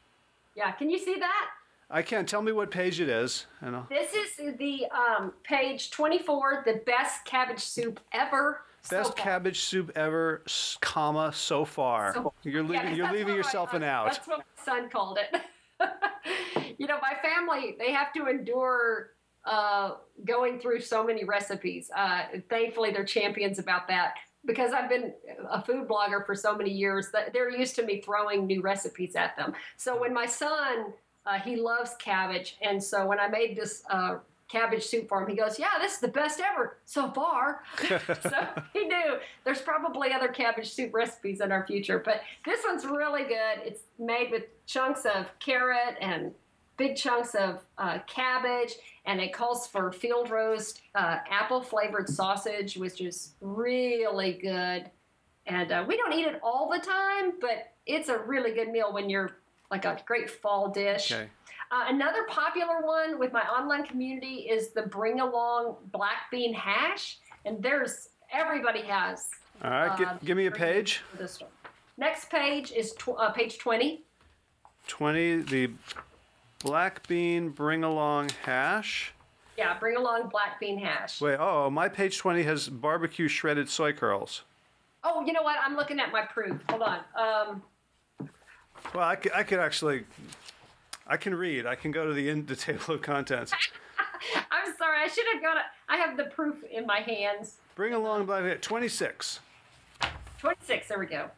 Yeah, 0.57 0.71
can 0.73 0.89
you 0.91 0.99
see 0.99 1.17
that? 1.19 1.47
I 1.91 2.03
can't 2.03 2.29
tell 2.29 2.43
me 2.43 2.53
what 2.53 2.71
page 2.71 3.01
it 3.01 3.09
is. 3.09 3.47
You 3.63 3.71
know, 3.71 3.87
This 3.89 4.13
is 4.15 4.57
the 4.59 4.87
um, 4.91 5.33
page 5.43 5.91
24, 5.91 6.63
the 6.67 6.83
best 6.87 7.25
cabbage 7.25 7.61
soup 7.61 8.01
ever. 8.13 8.63
best 8.91 9.17
far. 9.17 9.25
cabbage 9.25 9.61
soup 9.61 9.93
ever, 9.95 10.43
comma 10.81 11.33
so 11.33 11.65
far. 11.65 12.15
So- 12.15 12.33
you're 12.43 12.65
Yeah, 12.65 12.91
you're 12.93 13.13
leaving 13.13 13.35
yourself 13.35 13.73
my, 13.73 13.79
an 13.79 13.83
out. 13.85 14.07
That's 14.07 14.27
what 14.27 14.39
my 14.39 14.65
son 14.65 14.91
called 14.91 15.19
it. 15.19 15.41
you 16.79 16.87
know, 16.87 16.99
my 17.03 17.15
family, 17.23 17.77
they 17.79 17.93
have 17.93 18.13
to 18.15 18.27
endure 18.27 19.11
uh, 19.45 19.97
going 20.25 20.59
through 20.59 20.81
so 20.81 21.05
many 21.05 21.25
recipes. 21.25 21.91
Uh, 21.95 22.23
thankfully, 22.49 22.91
they're 22.91 23.05
champions 23.05 23.59
about 23.59 23.87
that 23.89 24.15
because 24.47 24.73
I've 24.73 24.89
been 24.89 25.13
a 25.51 25.63
food 25.63 25.89
blogger 25.89 26.25
for 26.25 26.35
so 26.35 26.57
many 26.57 26.71
years 26.71 27.11
that 27.13 27.33
they're 27.33 27.51
used 27.51 27.75
to 27.77 27.83
me 27.83 28.01
throwing 28.01 28.47
new 28.47 28.61
recipes 28.61 29.17
at 29.17 29.37
them. 29.37 29.55
So 29.77 29.99
when 29.99 30.13
my 30.13 30.27
son, 30.27 30.93
uh, 31.27 31.39
he 31.39 31.57
loves 31.57 31.95
cabbage, 31.99 32.57
and 32.63 32.83
so 32.83 33.07
when 33.07 33.19
I 33.19 33.29
made 33.29 33.57
this 33.57 33.83
uh, 33.89 34.17
cabbage 34.49 34.85
soup 34.85 35.09
for 35.09 35.23
him, 35.23 35.29
he 35.29 35.37
goes, 35.37 35.59
"Yeah, 35.59 35.79
this 35.81 35.95
is 35.95 36.01
the 36.01 36.09
best 36.09 36.41
ever 36.41 36.79
so 36.85 37.11
far." 37.11 37.63
so 37.79 38.49
he 38.73 38.87
knew 38.87 39.17
there's 39.45 39.63
probably 39.63 40.13
other 40.13 40.29
cabbage 40.29 40.71
soup 40.71 40.93
recipes 40.95 41.41
in 41.41 41.51
our 41.51 41.67
future, 41.67 41.99
but 41.99 42.21
this 42.45 42.61
one's 42.67 42.85
really 42.85 43.25
good. 43.25 43.65
It's 43.65 43.83
made 43.99 44.31
with 44.31 44.45
chunks 44.67 45.07
of 45.07 45.27
carrot 45.39 45.97
and 46.01 46.33
big 46.77 46.97
chunks 46.97 47.35
of 47.35 47.61
uh, 47.79 47.99
cabbage, 48.07 48.75
and 49.07 49.21
it 49.21 49.33
calls 49.33 49.67
for 49.67 49.93
field 49.93 50.31
roast 50.31 50.83
uh, 50.95 51.19
apple 51.31 51.63
flavored 51.63 52.09
sausage, 52.09 52.77
which 52.77 53.01
is 53.01 53.35
really 53.41 54.33
good. 54.35 54.91
And 55.47 55.73
uh, 55.73 55.85
we 55.87 55.97
don't 55.97 56.13
eat 56.13 56.27
it 56.27 56.41
all 56.43 56.71
the 56.71 56.79
time, 56.79 57.35
but 57.41 57.73
it's 57.87 58.09
a 58.09 58.19
really 58.19 58.53
good 58.53 58.69
meal 58.69 58.93
when 58.93 59.11
you're 59.11 59.37
like 59.75 59.85
a 59.85 60.01
great 60.07 60.31
fall 60.31 60.69
dish. 60.69 61.11
Okay. 61.11 61.29
Uh, 61.73 61.87
another 61.89 62.25
popular 62.29 62.81
one 62.83 63.19
with 63.19 63.33
my 63.33 63.43
online 63.43 63.85
community 63.85 64.47
is 64.49 64.69
the 64.71 64.83
Bring 64.83 65.19
Along 65.19 65.77
Black 65.91 66.31
Bean 66.31 66.55
Hash, 66.55 67.19
and 67.45 67.61
there's 67.61 68.11
everybody 68.33 68.83
has. 68.83 69.29
All 69.63 69.71
right, 69.71 70.01
uh, 70.01 70.17
give 70.25 70.37
me 70.37 70.47
a 70.47 70.51
page. 70.51 71.03
This 71.19 71.41
one. 71.41 71.51
Next 71.97 72.31
page 72.31 72.71
is 72.71 72.93
tw- 72.93 73.19
uh, 73.19 73.31
page 73.31 73.59
20. 73.59 74.03
20, 74.87 75.37
the 75.39 75.71
black 76.61 77.07
bean 77.09 77.49
bring 77.49 77.83
along 77.83 78.31
hash. 78.45 79.13
Yeah, 79.57 79.79
Bring 79.79 79.97
Along 79.97 80.29
Black 80.29 80.59
Bean 80.59 80.79
Hash. 80.79 81.21
Wait, 81.21 81.37
oh, 81.39 81.71
my 81.71 81.89
page 81.89 82.19
20 82.19 82.43
has 82.43 82.69
barbecue 82.69 83.29
shredded 83.29 83.69
soy 83.69 83.93
curls. 83.93 84.43
Oh, 85.05 85.25
you 85.25 85.33
know 85.33 85.43
what? 85.43 85.57
I'm 85.65 85.77
looking 85.77 86.01
at 86.01 86.11
my 86.11 86.23
proof. 86.23 86.61
Hold 86.71 86.83
on. 86.83 86.99
Um, 87.17 87.63
Well, 88.93 89.09
I 89.09 89.17
could, 89.17 89.33
I 89.33 89.43
could 89.43 89.59
actually, 89.59 90.05
I 91.07 91.17
can 91.17 91.35
read. 91.35 91.67
I 91.67 91.75
can 91.75 91.91
go 91.91 92.07
to 92.07 92.13
the, 92.13 92.29
in, 92.29 92.47
the 92.47 92.57
table 92.57 92.95
of 92.95 93.03
contents. 93.03 93.53
I'm 94.51 94.75
sorry. 94.77 94.99
I 95.03 95.09
should 95.09 95.25
have 95.33 95.43
got 95.43 95.57
it. 95.57 95.65
I 95.89 95.97
have 95.97 96.17
the 96.17 96.25
proof 96.25 96.63
in 96.65 96.87
my 96.87 97.01
hands. 97.01 97.59
Bring 97.75 97.93
along 97.93 98.27
black 98.27 98.61
26. 98.61 99.41
26. 100.39 100.89
There 100.89 100.99
we 100.99 101.07
go. 101.07 101.31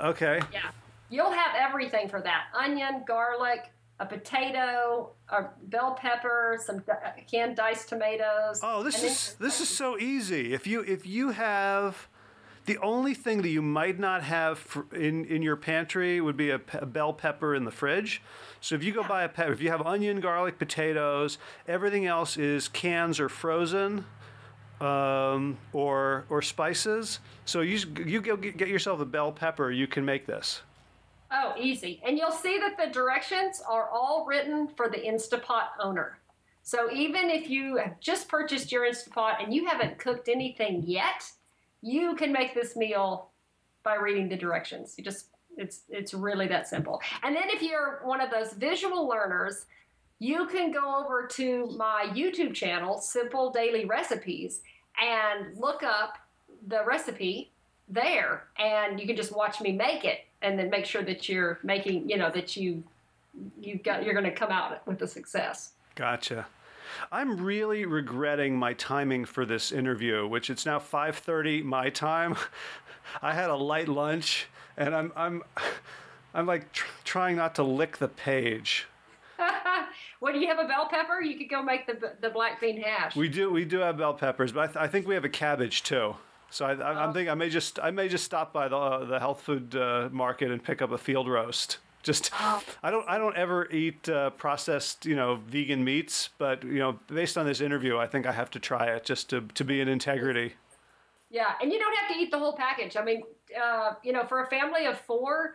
Okay. 0.00 0.40
Yeah. 0.52 0.70
You'll 1.10 1.32
have 1.32 1.54
everything 1.58 2.08
for 2.08 2.20
that 2.22 2.44
onion, 2.58 3.04
garlic, 3.06 3.70
a 4.00 4.06
potato, 4.06 5.10
a 5.28 5.44
bell 5.64 5.94
pepper, 5.94 6.58
some 6.64 6.82
canned 7.30 7.56
diced 7.56 7.88
tomatoes. 7.88 8.60
Oh, 8.62 8.82
this 8.82 9.02
is 9.02 9.36
this 9.38 9.60
is 9.60 9.68
so 9.68 9.98
easy. 9.98 10.54
If 10.54 10.66
you 10.66 10.80
if 10.82 11.06
you 11.06 11.30
have 11.30 12.08
the 12.66 12.78
only 12.78 13.14
thing 13.14 13.42
that 13.42 13.48
you 13.48 13.62
might 13.62 13.98
not 13.98 14.22
have 14.22 14.84
in 14.92 15.24
in 15.24 15.42
your 15.42 15.56
pantry 15.56 16.20
would 16.20 16.36
be 16.36 16.50
a, 16.50 16.58
pe- 16.58 16.78
a 16.80 16.86
bell 16.86 17.12
pepper 17.12 17.54
in 17.54 17.64
the 17.64 17.70
fridge. 17.70 18.22
So 18.60 18.74
if 18.74 18.84
you 18.84 18.92
go 18.92 19.02
buy 19.02 19.24
a 19.24 19.28
pepper, 19.28 19.52
if 19.52 19.60
you 19.60 19.70
have 19.70 19.82
onion, 19.82 20.20
garlic, 20.20 20.58
potatoes, 20.58 21.38
everything 21.66 22.06
else 22.06 22.36
is 22.36 22.68
cans 22.68 23.18
or 23.18 23.28
frozen, 23.28 24.04
um, 24.80 25.58
or 25.72 26.24
or 26.28 26.42
spices. 26.42 27.20
So 27.44 27.60
you 27.60 27.78
you 28.04 28.20
go 28.20 28.36
get, 28.36 28.56
get 28.56 28.68
yourself 28.68 29.00
a 29.00 29.06
bell 29.06 29.32
pepper. 29.32 29.70
You 29.70 29.86
can 29.86 30.04
make 30.04 30.26
this. 30.26 30.62
Oh, 31.32 31.54
easy. 31.58 32.00
And 32.06 32.18
you'll 32.18 32.30
see 32.30 32.58
that 32.58 32.76
the 32.76 32.92
directions 32.92 33.62
are 33.66 33.88
all 33.88 34.26
written 34.26 34.68
for 34.68 34.90
the 34.90 34.98
Instapot 34.98 35.68
owner. 35.80 36.18
So 36.62 36.92
even 36.92 37.30
if 37.30 37.48
you 37.48 37.76
have 37.76 37.98
just 38.00 38.28
purchased 38.28 38.70
your 38.70 38.86
Instapot 38.86 39.42
and 39.42 39.52
you 39.52 39.66
haven't 39.66 39.98
cooked 39.98 40.28
anything 40.28 40.84
yet, 40.86 41.24
you 41.82 42.14
can 42.14 42.32
make 42.32 42.54
this 42.54 42.76
meal 42.76 43.28
by 43.82 43.96
reading 43.96 44.28
the 44.28 44.36
directions. 44.36 44.94
You 44.96 45.04
just 45.04 45.26
it's 45.56 45.82
it's 45.88 46.14
really 46.14 46.46
that 46.48 46.68
simple. 46.68 47.00
And 47.22 47.36
then 47.36 47.44
if 47.48 47.62
you're 47.62 48.00
one 48.04 48.20
of 48.20 48.30
those 48.30 48.52
visual 48.54 49.06
learners, 49.08 49.66
you 50.18 50.46
can 50.46 50.70
go 50.70 51.02
over 51.02 51.26
to 51.32 51.66
my 51.76 52.06
YouTube 52.14 52.54
channel, 52.54 52.98
Simple 52.98 53.50
Daily 53.50 53.84
Recipes, 53.84 54.62
and 55.00 55.56
look 55.58 55.82
up 55.82 56.18
the 56.68 56.84
recipe 56.84 57.50
there 57.88 58.44
and 58.58 59.00
you 59.00 59.06
can 59.06 59.16
just 59.16 59.34
watch 59.34 59.60
me 59.60 59.72
make 59.72 60.04
it 60.04 60.20
and 60.40 60.58
then 60.58 60.70
make 60.70 60.86
sure 60.86 61.02
that 61.02 61.28
you're 61.28 61.58
making 61.62 62.08
you 62.08 62.16
know 62.16 62.30
that 62.30 62.56
you 62.56 62.82
you've 63.60 63.82
got 63.82 64.04
you're 64.04 64.14
going 64.14 64.24
to 64.24 64.30
come 64.30 64.50
out 64.50 64.86
with 64.86 65.02
a 65.02 65.08
success. 65.08 65.72
Gotcha. 65.94 66.46
I'm 67.10 67.42
really 67.42 67.84
regretting 67.84 68.56
my 68.56 68.72
timing 68.74 69.24
for 69.24 69.44
this 69.44 69.72
interview, 69.72 70.26
which 70.26 70.50
it's 70.50 70.66
now 70.66 70.78
5:30 70.78 71.64
my 71.64 71.90
time. 71.90 72.36
I 73.22 73.34
had 73.34 73.50
a 73.50 73.56
light 73.56 73.88
lunch, 73.88 74.46
and 74.76 74.94
I'm 74.94 75.12
I'm 75.16 75.42
I'm 76.34 76.46
like 76.46 76.72
tr- 76.72 76.86
trying 77.04 77.36
not 77.36 77.54
to 77.56 77.62
lick 77.62 77.98
the 77.98 78.08
page. 78.08 78.86
well, 80.20 80.32
do 80.32 80.38
you 80.38 80.48
have 80.48 80.58
a 80.58 80.66
bell 80.66 80.88
pepper? 80.90 81.20
You 81.20 81.36
could 81.36 81.50
go 81.50 81.62
make 81.62 81.86
the 81.86 82.14
the 82.20 82.30
black 82.30 82.60
bean 82.60 82.80
hash. 82.80 83.16
We 83.16 83.28
do 83.28 83.50
we 83.50 83.64
do 83.64 83.78
have 83.78 83.98
bell 83.98 84.14
peppers, 84.14 84.52
but 84.52 84.60
I, 84.60 84.66
th- 84.66 84.76
I 84.76 84.88
think 84.88 85.06
we 85.06 85.14
have 85.14 85.24
a 85.24 85.30
cabbage 85.30 85.82
too. 85.82 86.16
So 86.50 86.66
I, 86.66 86.72
I, 86.74 87.04
am 87.04 87.10
oh. 87.10 87.12
thinking 87.12 87.30
I 87.30 87.34
may 87.34 87.48
just 87.48 87.78
I 87.80 87.90
may 87.90 88.08
just 88.08 88.24
stop 88.24 88.52
by 88.52 88.68
the 88.68 88.76
uh, 88.76 89.04
the 89.04 89.18
health 89.18 89.40
food 89.40 89.74
uh, 89.74 90.08
market 90.12 90.50
and 90.50 90.62
pick 90.62 90.82
up 90.82 90.92
a 90.92 90.98
field 90.98 91.28
roast. 91.28 91.78
Just 92.02 92.30
oh. 92.38 92.62
I 92.82 92.90
don't 92.90 93.08
I 93.08 93.18
don't 93.18 93.36
ever 93.36 93.70
eat 93.70 94.08
uh, 94.08 94.30
processed 94.30 95.06
you 95.06 95.16
know 95.16 95.36
vegan 95.46 95.84
meats, 95.84 96.30
but 96.38 96.64
you 96.64 96.78
know 96.78 96.98
based 97.08 97.38
on 97.38 97.46
this 97.46 97.60
interview, 97.60 97.98
I 97.98 98.06
think 98.06 98.26
I 98.26 98.32
have 98.32 98.50
to 98.50 98.58
try 98.58 98.86
it 98.86 99.04
just 99.04 99.30
to 99.30 99.42
to 99.54 99.64
be 99.64 99.80
in 99.80 99.88
integrity. 99.88 100.54
Yeah, 101.30 101.52
and 101.62 101.72
you 101.72 101.78
don't 101.78 101.96
have 101.96 102.08
to 102.10 102.22
eat 102.22 102.30
the 102.30 102.38
whole 102.38 102.54
package. 102.54 102.94
I 102.96 103.02
mean, 103.02 103.22
uh, 103.60 103.94
you 104.02 104.12
know, 104.12 104.24
for 104.24 104.42
a 104.42 104.46
family 104.48 104.84
of 104.84 105.00
four, 105.00 105.54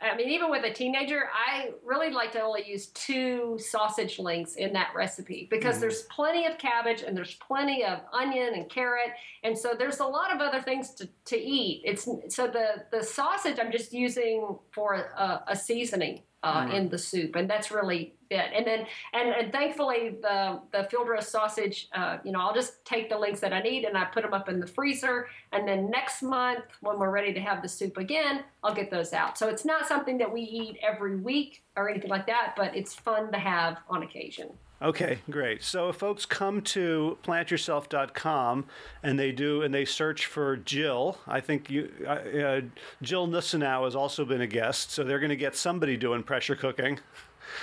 I 0.00 0.16
mean, 0.16 0.28
even 0.30 0.50
with 0.50 0.64
a 0.64 0.72
teenager, 0.72 1.28
I 1.32 1.70
really 1.84 2.10
like 2.10 2.32
to 2.32 2.42
only 2.42 2.68
use 2.68 2.88
two 2.88 3.58
sausage 3.58 4.18
links 4.18 4.56
in 4.56 4.72
that 4.72 4.88
recipe 4.94 5.46
because 5.50 5.76
mm 5.76 5.80
there's 5.84 6.02
plenty 6.02 6.46
of 6.46 6.56
cabbage 6.56 7.02
and 7.02 7.16
there's 7.16 7.34
plenty 7.34 7.84
of 7.84 8.00
onion 8.12 8.54
and 8.54 8.70
carrot, 8.70 9.10
and 9.42 9.56
so 9.56 9.74
there's 9.78 9.98
a 9.98 10.04
lot 10.04 10.34
of 10.34 10.40
other 10.40 10.62
things 10.62 10.94
to, 10.94 11.08
to 11.26 11.36
eat. 11.38 11.82
It's 11.84 12.08
so 12.34 12.46
the 12.46 12.84
the 12.90 13.02
sausage 13.02 13.58
I'm 13.60 13.70
just 13.70 13.92
using 13.92 14.56
for 14.72 14.94
a, 14.94 15.42
a 15.48 15.56
seasoning 15.56 16.22
uh, 16.42 16.66
mm 16.66 16.74
in 16.74 16.88
the 16.88 16.98
soup, 16.98 17.36
and 17.36 17.48
that's 17.48 17.70
really 17.70 18.14
And 18.30 18.66
then, 18.66 18.86
and, 19.12 19.28
and 19.30 19.52
thankfully, 19.52 20.16
the 20.20 20.60
the 20.72 20.84
field 20.90 21.08
roast 21.08 21.30
sausage, 21.30 21.88
uh, 21.92 22.18
you 22.24 22.32
know, 22.32 22.40
I'll 22.40 22.54
just 22.54 22.84
take 22.84 23.08
the 23.08 23.18
links 23.18 23.40
that 23.40 23.52
I 23.52 23.60
need 23.60 23.84
and 23.84 23.96
I 23.96 24.04
put 24.04 24.22
them 24.22 24.34
up 24.34 24.48
in 24.48 24.60
the 24.60 24.66
freezer. 24.66 25.28
And 25.52 25.66
then 25.66 25.90
next 25.90 26.22
month, 26.22 26.64
when 26.80 26.98
we're 26.98 27.10
ready 27.10 27.32
to 27.32 27.40
have 27.40 27.62
the 27.62 27.68
soup 27.68 27.96
again, 27.96 28.44
I'll 28.62 28.74
get 28.74 28.90
those 28.90 29.12
out. 29.12 29.38
So 29.38 29.48
it's 29.48 29.64
not 29.64 29.86
something 29.86 30.18
that 30.18 30.32
we 30.32 30.42
eat 30.42 30.78
every 30.82 31.16
week 31.16 31.62
or 31.76 31.88
anything 31.88 32.10
like 32.10 32.26
that, 32.26 32.54
but 32.56 32.74
it's 32.76 32.94
fun 32.94 33.30
to 33.32 33.38
have 33.38 33.78
on 33.88 34.02
occasion. 34.02 34.50
Okay, 34.82 35.20
great. 35.30 35.62
So 35.62 35.88
if 35.88 35.96
folks 35.96 36.26
come 36.26 36.60
to 36.62 37.16
plantyourself.com 37.22 38.66
and 39.02 39.18
they 39.18 39.32
do 39.32 39.62
and 39.62 39.72
they 39.72 39.86
search 39.86 40.26
for 40.26 40.56
Jill, 40.58 41.18
I 41.26 41.40
think 41.40 41.70
you 41.70 41.90
uh, 42.06 42.10
uh, 42.10 42.60
Jill 43.00 43.26
Nussinow 43.26 43.84
has 43.84 43.96
also 43.96 44.26
been 44.26 44.42
a 44.42 44.46
guest, 44.46 44.90
so 44.90 45.02
they're 45.02 45.20
going 45.20 45.30
to 45.30 45.36
get 45.36 45.56
somebody 45.56 45.96
doing 45.96 46.22
pressure 46.22 46.56
cooking. 46.56 46.98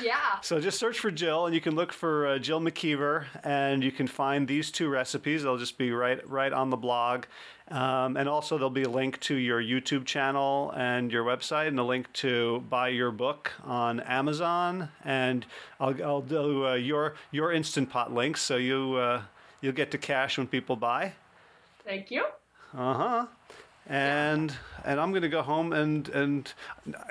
Yeah. 0.02 0.40
So 0.42 0.60
just 0.60 0.80
search 0.80 1.00
for 1.00 1.12
Jill, 1.12 1.46
and 1.46 1.56
you 1.56 1.62
can 1.62 1.76
look 1.76 1.92
for 1.92 2.28
uh, 2.28 2.40
Jill 2.40 2.60
McKeever, 2.60 3.26
and 3.44 3.84
you 3.84 3.92
can 3.92 4.08
find 4.08 4.48
these 4.48 4.72
two 4.72 4.90
recipes. 4.90 5.44
They'll 5.44 5.58
just 5.58 5.78
be 5.78 5.92
right 5.92 6.28
right 6.30 6.52
on 6.54 6.70
the 6.70 6.78
blog, 6.78 7.26
um, 7.70 8.18
and 8.18 8.28
also 8.28 8.58
there'll 8.58 8.70
be 8.70 8.84
a 8.84 8.90
link 8.90 9.20
to 9.22 9.36
your 9.36 9.62
YouTube 9.62 10.06
channel 10.06 10.72
and 10.76 11.12
your 11.12 11.24
website, 11.24 11.68
and 11.68 11.80
a 11.80 11.84
link 11.84 12.12
to 12.14 12.64
buy 12.70 12.90
your 12.90 13.12
book 13.12 13.52
on 13.64 14.00
Amazon. 14.02 14.90
And 15.04 15.46
I'll, 15.80 16.04
I'll 16.04 16.22
do 16.22 16.68
uh, 16.68 16.74
your 16.76 17.16
your 17.32 17.52
Instant 17.52 17.90
Pot 17.90 18.14
links, 18.14 18.42
so 18.42 18.58
you 18.58 18.96
uh, 18.96 19.22
you'll 19.62 19.74
get 19.74 19.92
to 19.92 19.98
cash 19.98 20.38
when 20.38 20.48
people 20.48 20.76
buy. 20.76 21.14
Thank 21.86 22.12
you. 22.12 22.26
Uh 22.74 22.94
huh 22.94 23.26
and 23.88 24.56
and 24.86 25.00
I'm 25.00 25.12
going 25.12 25.24
to 25.24 25.30
go 25.30 25.42
home 25.42 25.74
and 25.74 26.08
and 26.10 26.54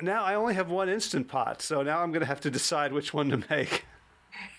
now 0.03 0.25
I 0.25 0.35
only 0.35 0.55
have 0.55 0.71
one 0.71 0.89
instant 0.89 1.29
pot, 1.29 1.62
so 1.62 1.83
now 1.83 2.01
I'm 2.01 2.11
going 2.11 2.21
to 2.21 2.27
have 2.27 2.41
to 2.41 2.51
decide 2.51 2.93
which 2.93 3.12
one 3.12 3.31
to 3.31 3.43
make. 3.51 3.87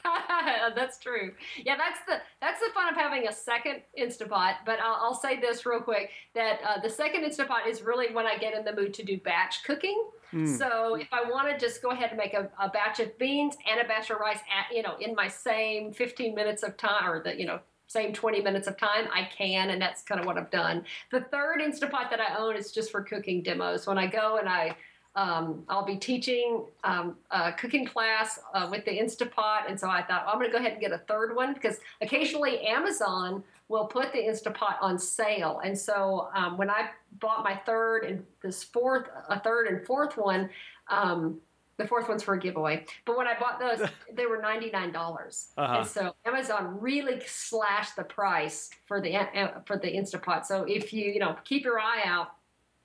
that's 0.76 0.98
true. 0.98 1.34
Yeah, 1.58 1.78
that's 1.78 2.00
the 2.08 2.22
that's 2.42 2.60
the 2.60 2.72
fun 2.74 2.90
of 2.90 2.96
having 2.96 3.28
a 3.28 3.34
second 3.34 3.82
Instapot. 4.00 4.56
But 4.66 4.80
I'll, 4.80 4.98
I'll 5.02 5.20
say 5.20 5.40
this 5.40 5.66
real 5.66 5.80
quick: 5.80 6.10
that 6.36 6.60
uh, 6.66 6.82
the 6.82 6.90
second 6.90 7.24
Instapot 7.24 7.68
is 7.68 7.82
really 7.82 8.14
when 8.14 8.26
I 8.26 8.38
get 8.38 8.54
in 8.54 8.64
the 8.64 8.74
mood 8.74 8.94
to 8.96 9.04
do 9.04 9.18
batch 9.18 9.64
cooking. 9.64 10.04
Mm. 10.34 10.58
So 10.58 10.96
if 10.96 11.08
I 11.12 11.30
want 11.30 11.50
to 11.50 11.58
just 11.64 11.82
go 11.82 11.90
ahead 11.90 12.10
and 12.12 12.18
make 12.18 12.34
a, 12.34 12.50
a, 12.58 12.70
batch 12.70 13.02
of 13.02 13.18
beans 13.18 13.58
and 13.70 13.82
a 13.82 13.84
batch 13.84 14.10
of 14.12 14.18
rice, 14.18 14.38
at, 14.38 14.74
you 14.74 14.82
know, 14.82 14.96
in 15.02 15.14
my 15.14 15.28
same 15.28 15.92
15 15.92 16.34
minutes 16.34 16.64
of 16.64 16.78
time, 16.78 17.10
or 17.10 17.22
the 17.22 17.38
you 17.38 17.46
know 17.46 17.60
same 17.92 18.14
20 18.14 18.42
minutes 18.42 18.68
of 18.68 18.78
time, 18.78 19.08
I 19.14 19.30
can, 19.36 19.72
and 19.72 19.82
that's 19.82 20.02
kind 20.02 20.20
of 20.20 20.26
what 20.26 20.38
I've 20.38 20.52
done. 20.52 20.86
The 21.12 21.22
third 21.22 21.60
Instapot 21.60 22.10
that 22.10 22.20
I 22.20 22.38
own 22.38 22.56
is 22.56 22.72
just 22.72 22.92
for 22.92 23.02
cooking 23.02 23.42
demos. 23.42 23.88
When 23.88 23.98
I 23.98 24.08
go 24.08 24.38
and 24.38 24.48
I 24.48 24.76
um, 25.16 25.64
I'll 25.68 25.86
be 25.86 25.98
teaching 25.98 26.64
um, 26.86 27.18
a 27.32 27.52
cooking 27.52 27.86
class 27.86 28.40
uh, 28.54 28.70
with 28.72 28.86
the 28.86 28.92
Instapot, 28.92 29.70
and 29.70 29.78
so 29.78 29.90
I 29.90 30.04
thought 30.04 30.24
I'm 30.26 30.40
going 30.40 30.50
to 30.50 30.52
go 30.52 30.58
ahead 30.58 30.72
and 30.72 30.80
get 30.80 30.94
a 30.94 31.00
third 31.00 31.36
one 31.36 31.54
because 31.54 31.80
occasionally 32.00 32.66
Amazon 32.66 33.44
will 33.68 33.86
put 33.86 34.14
the 34.14 34.20
Instapot 34.20 34.76
on 34.82 34.98
sale, 34.98 35.60
and 35.66 35.78
so 35.78 36.30
um, 36.34 36.58
when 36.58 36.70
I 36.70 36.92
bought 37.20 37.44
my 37.44 37.58
third 37.66 38.06
and 38.06 38.26
this 38.42 38.64
fourth, 38.64 39.10
a 39.28 39.38
third 39.38 39.68
and 39.68 39.86
fourth 39.86 40.16
one, 40.16 40.50
um, 40.88 41.42
the 41.82 41.88
fourth 41.88 42.08
one's 42.08 42.24
for 42.24 42.36
a 42.36 42.40
giveaway. 42.40 42.86
But 43.06 43.18
when 43.18 43.28
I 43.28 43.38
bought 43.40 43.60
those, 43.60 43.88
they 44.14 44.26
were 44.26 44.42
ninety 44.42 44.70
nine 44.70 44.92
dollars, 44.92 45.48
uh-huh. 45.58 45.80
and 45.80 45.88
so 45.88 46.16
Amazon 46.26 46.80
really 46.80 47.22
slashed 47.26 47.96
the 47.96 48.04
price 48.04 48.70
for 48.86 49.02
the 49.02 49.16
uh, 49.16 49.60
for 49.66 49.78
the 49.78 49.88
Instapot. 49.88 50.46
So 50.46 50.64
if 50.64 50.94
you 50.94 51.12
you 51.12 51.20
know 51.20 51.36
keep 51.44 51.64
your 51.64 51.80
eye 51.80 52.02
out 52.06 52.36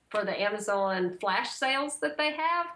for 0.09 0.23
the 0.23 0.39
Amazon 0.39 1.17
flash 1.19 1.49
sales 1.49 1.99
that 1.99 2.17
they 2.17 2.31
have, 2.31 2.67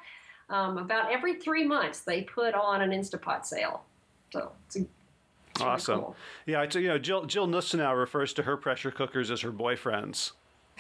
um, 0.50 0.78
about 0.78 1.12
every 1.12 1.40
three 1.40 1.66
months 1.66 2.02
they 2.02 2.22
put 2.22 2.54
on 2.54 2.82
an 2.82 2.92
Instapot 2.92 3.46
sale. 3.46 3.84
So 4.32 4.52
it's 4.68 4.78
a, 4.78 5.64
awesome. 5.64 6.00
Cool. 6.02 6.16
Yeah, 6.46 6.66
you 6.74 6.88
know 6.88 6.98
Jill 6.98 7.26
Jill 7.26 7.48
Nussinow 7.48 7.98
refers 7.98 8.34
to 8.34 8.44
her 8.44 8.58
pressure 8.58 8.92
cookers 8.92 9.32
as 9.32 9.42
her 9.42 9.52
boyfriends. 9.52 10.32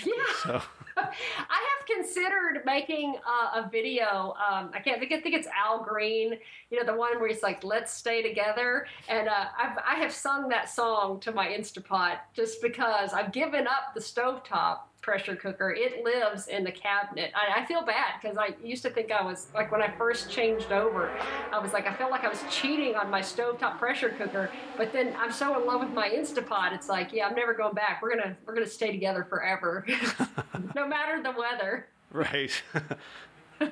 Yeah. 0.05 0.13
So. 0.43 0.61
I 0.97 1.70
considered 1.95 2.61
making 2.65 3.15
uh, 3.25 3.61
a 3.61 3.69
video. 3.69 4.35
Um, 4.37 4.71
I 4.73 4.79
can't 4.83 4.99
think. 4.99 5.11
I 5.11 5.21
think 5.21 5.35
it's 5.35 5.47
Al 5.47 5.83
Green. 5.83 6.37
You 6.69 6.79
know, 6.79 6.85
the 6.85 6.97
one 6.97 7.19
where 7.19 7.27
he's 7.29 7.43
like, 7.43 7.63
"Let's 7.63 7.93
stay 7.93 8.21
together." 8.21 8.87
And 9.07 9.27
uh, 9.27 9.45
I've 9.57 9.77
I 9.85 9.95
have 9.95 10.11
sung 10.11 10.49
that 10.49 10.69
song 10.69 11.19
to 11.21 11.31
my 11.31 11.47
Instapot 11.47 12.19
just 12.33 12.61
because 12.61 13.13
I've 13.13 13.31
given 13.31 13.67
up 13.67 13.93
the 13.93 14.01
stovetop 14.01 14.79
pressure 15.01 15.35
cooker. 15.35 15.71
It 15.71 16.03
lives 16.03 16.47
in 16.47 16.63
the 16.63 16.71
cabinet. 16.71 17.31
I, 17.35 17.61
I 17.61 17.65
feel 17.65 17.83
bad 17.83 18.13
because 18.21 18.37
I 18.37 18.55
used 18.63 18.83
to 18.83 18.89
think 18.89 19.11
I 19.11 19.23
was 19.23 19.47
like 19.53 19.71
when 19.71 19.81
I 19.81 19.89
first 19.97 20.29
changed 20.29 20.71
over, 20.71 21.11
I 21.51 21.59
was 21.59 21.73
like 21.73 21.87
I 21.87 21.93
felt 21.93 22.11
like 22.11 22.23
I 22.23 22.29
was 22.29 22.43
cheating 22.49 22.95
on 22.95 23.09
my 23.09 23.21
stovetop 23.21 23.79
pressure 23.79 24.09
cooker. 24.09 24.49
But 24.77 24.93
then 24.93 25.15
I'm 25.17 25.31
so 25.31 25.59
in 25.59 25.67
love 25.67 25.81
with 25.81 25.91
my 25.91 26.09
Instapot. 26.09 26.73
It's 26.73 26.89
like 26.89 27.11
yeah, 27.13 27.27
I'm 27.27 27.35
never 27.35 27.53
going 27.53 27.73
back. 27.73 28.01
We're 28.01 28.15
gonna 28.15 28.37
we're 28.45 28.53
gonna 28.53 28.67
stay 28.67 28.91
together 28.91 29.25
forever, 29.27 29.85
no 30.75 30.87
matter 30.87 31.21
the 31.21 31.31
weather. 31.31 31.87
Right. 32.11 32.51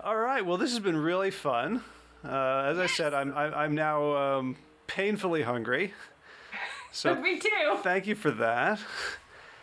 All 0.00 0.16
right. 0.16 0.44
Well, 0.44 0.58
this 0.58 0.70
has 0.70 0.80
been 0.80 0.96
really 0.96 1.30
fun. 1.30 1.82
Uh, 2.24 2.64
as 2.66 2.78
I 2.78 2.86
said, 2.86 3.14
I'm 3.14 3.32
I'm 3.36 3.74
now 3.74 4.16
um, 4.16 4.56
painfully 4.86 5.42
hungry. 5.42 5.92
So 6.92 7.12
me 7.16 7.40
too. 7.40 7.76
Thank 7.82 8.06
you 8.06 8.14
for 8.14 8.30
that. 8.30 8.78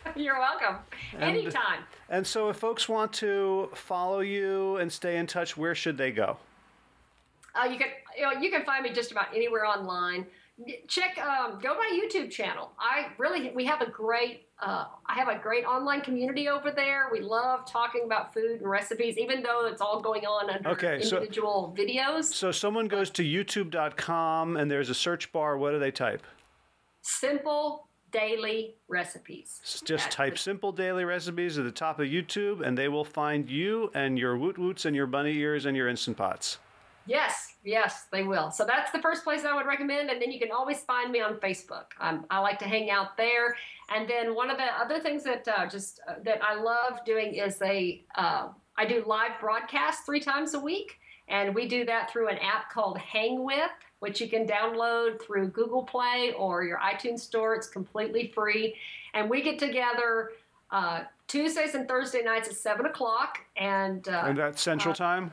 You're 0.16 0.38
welcome. 0.38 0.76
And, 1.14 1.36
Anytime. 1.36 1.84
And 2.08 2.26
so, 2.26 2.48
if 2.48 2.56
folks 2.56 2.88
want 2.88 3.12
to 3.14 3.70
follow 3.74 4.20
you 4.20 4.76
and 4.76 4.92
stay 4.92 5.16
in 5.16 5.26
touch, 5.26 5.56
where 5.56 5.74
should 5.74 5.96
they 5.96 6.10
go? 6.10 6.36
Uh, 7.54 7.66
you 7.66 7.78
can 7.78 7.88
you, 8.16 8.22
know, 8.22 8.40
you 8.40 8.50
can 8.50 8.64
find 8.64 8.82
me 8.82 8.92
just 8.92 9.12
about 9.12 9.34
anywhere 9.34 9.66
online. 9.66 10.26
Check 10.86 11.18
um, 11.18 11.58
go 11.60 11.74
to 11.74 11.78
my 11.78 12.00
YouTube 12.04 12.30
channel. 12.30 12.72
I 12.78 13.08
really 13.18 13.50
we 13.54 13.64
have 13.64 13.80
a 13.80 13.90
great 13.90 14.46
uh, 14.60 14.84
I 15.06 15.14
have 15.14 15.28
a 15.28 15.38
great 15.38 15.64
online 15.64 16.02
community 16.02 16.48
over 16.48 16.70
there. 16.70 17.08
We 17.10 17.20
love 17.20 17.66
talking 17.66 18.02
about 18.04 18.32
food 18.32 18.60
and 18.60 18.70
recipes, 18.70 19.18
even 19.18 19.42
though 19.42 19.66
it's 19.66 19.80
all 19.80 20.00
going 20.00 20.24
on 20.24 20.50
under 20.50 20.68
okay, 20.70 21.00
individual 21.02 21.74
so, 21.76 21.82
videos. 21.82 22.24
So 22.24 22.52
someone 22.52 22.86
goes 22.86 23.10
to 23.10 23.24
YouTube.com 23.24 24.56
and 24.56 24.70
there's 24.70 24.90
a 24.90 24.94
search 24.94 25.32
bar. 25.32 25.58
What 25.58 25.72
do 25.72 25.78
they 25.78 25.90
type? 25.90 26.24
Simple 27.00 27.88
daily 28.12 28.76
recipes. 28.88 29.82
Just 29.84 30.10
type 30.10 30.38
simple 30.38 30.70
daily 30.70 31.04
recipes 31.04 31.58
at 31.58 31.64
the 31.64 31.72
top 31.72 31.98
of 31.98 32.06
YouTube 32.06 32.60
and 32.60 32.76
they 32.76 32.88
will 32.88 33.04
find 33.04 33.48
you 33.50 33.90
and 33.94 34.18
your 34.18 34.36
woot 34.36 34.58
woots 34.58 34.84
and 34.84 34.94
your 34.94 35.06
bunny 35.06 35.36
ears 35.38 35.66
and 35.66 35.76
your 35.76 35.88
instant 35.88 36.16
pots. 36.16 36.58
Yes, 37.06 37.56
yes, 37.64 38.06
they 38.12 38.22
will. 38.22 38.50
So 38.50 38.64
that's 38.64 38.92
the 38.92 39.00
first 39.00 39.24
place 39.24 39.44
I 39.44 39.56
would 39.56 39.66
recommend. 39.66 40.10
And 40.10 40.22
then 40.22 40.30
you 40.30 40.38
can 40.38 40.52
always 40.52 40.80
find 40.82 41.10
me 41.10 41.20
on 41.20 41.34
Facebook. 41.36 41.86
Um, 42.00 42.26
I 42.30 42.38
like 42.38 42.58
to 42.60 42.64
hang 42.64 42.90
out 42.90 43.16
there. 43.16 43.56
And 43.92 44.08
then 44.08 44.34
one 44.34 44.50
of 44.50 44.56
the 44.56 44.66
other 44.80 45.00
things 45.00 45.24
that 45.24 45.46
uh, 45.48 45.66
just 45.66 46.00
uh, 46.08 46.14
that 46.24 46.42
I 46.42 46.54
love 46.54 47.04
doing 47.04 47.34
is 47.34 47.58
they 47.58 48.04
uh, 48.14 48.48
I 48.76 48.86
do 48.86 49.02
live 49.04 49.32
broadcasts 49.40 50.04
three 50.06 50.20
times 50.20 50.54
a 50.54 50.60
week, 50.60 50.98
and 51.28 51.54
we 51.54 51.66
do 51.66 51.84
that 51.86 52.10
through 52.10 52.28
an 52.28 52.38
app 52.38 52.70
called 52.70 52.98
Hang 52.98 53.44
With 53.44 53.70
which 54.02 54.20
you 54.20 54.28
can 54.28 54.44
download 54.48 55.22
through 55.22 55.46
Google 55.46 55.84
Play 55.84 56.34
or 56.36 56.64
your 56.64 56.80
iTunes 56.80 57.20
Store. 57.20 57.54
It's 57.54 57.68
completely 57.68 58.32
free. 58.34 58.74
And 59.14 59.30
we 59.30 59.42
get 59.42 59.60
together 59.60 60.32
uh, 60.72 61.04
Tuesdays 61.28 61.76
and 61.76 61.86
Thursday 61.86 62.20
nights 62.20 62.48
at 62.48 62.54
7 62.54 62.84
o'clock. 62.84 63.38
And, 63.56 64.08
uh, 64.08 64.24
and 64.26 64.36
that's 64.36 64.60
Central 64.60 64.90
uh, 64.90 64.96
Time? 64.96 65.30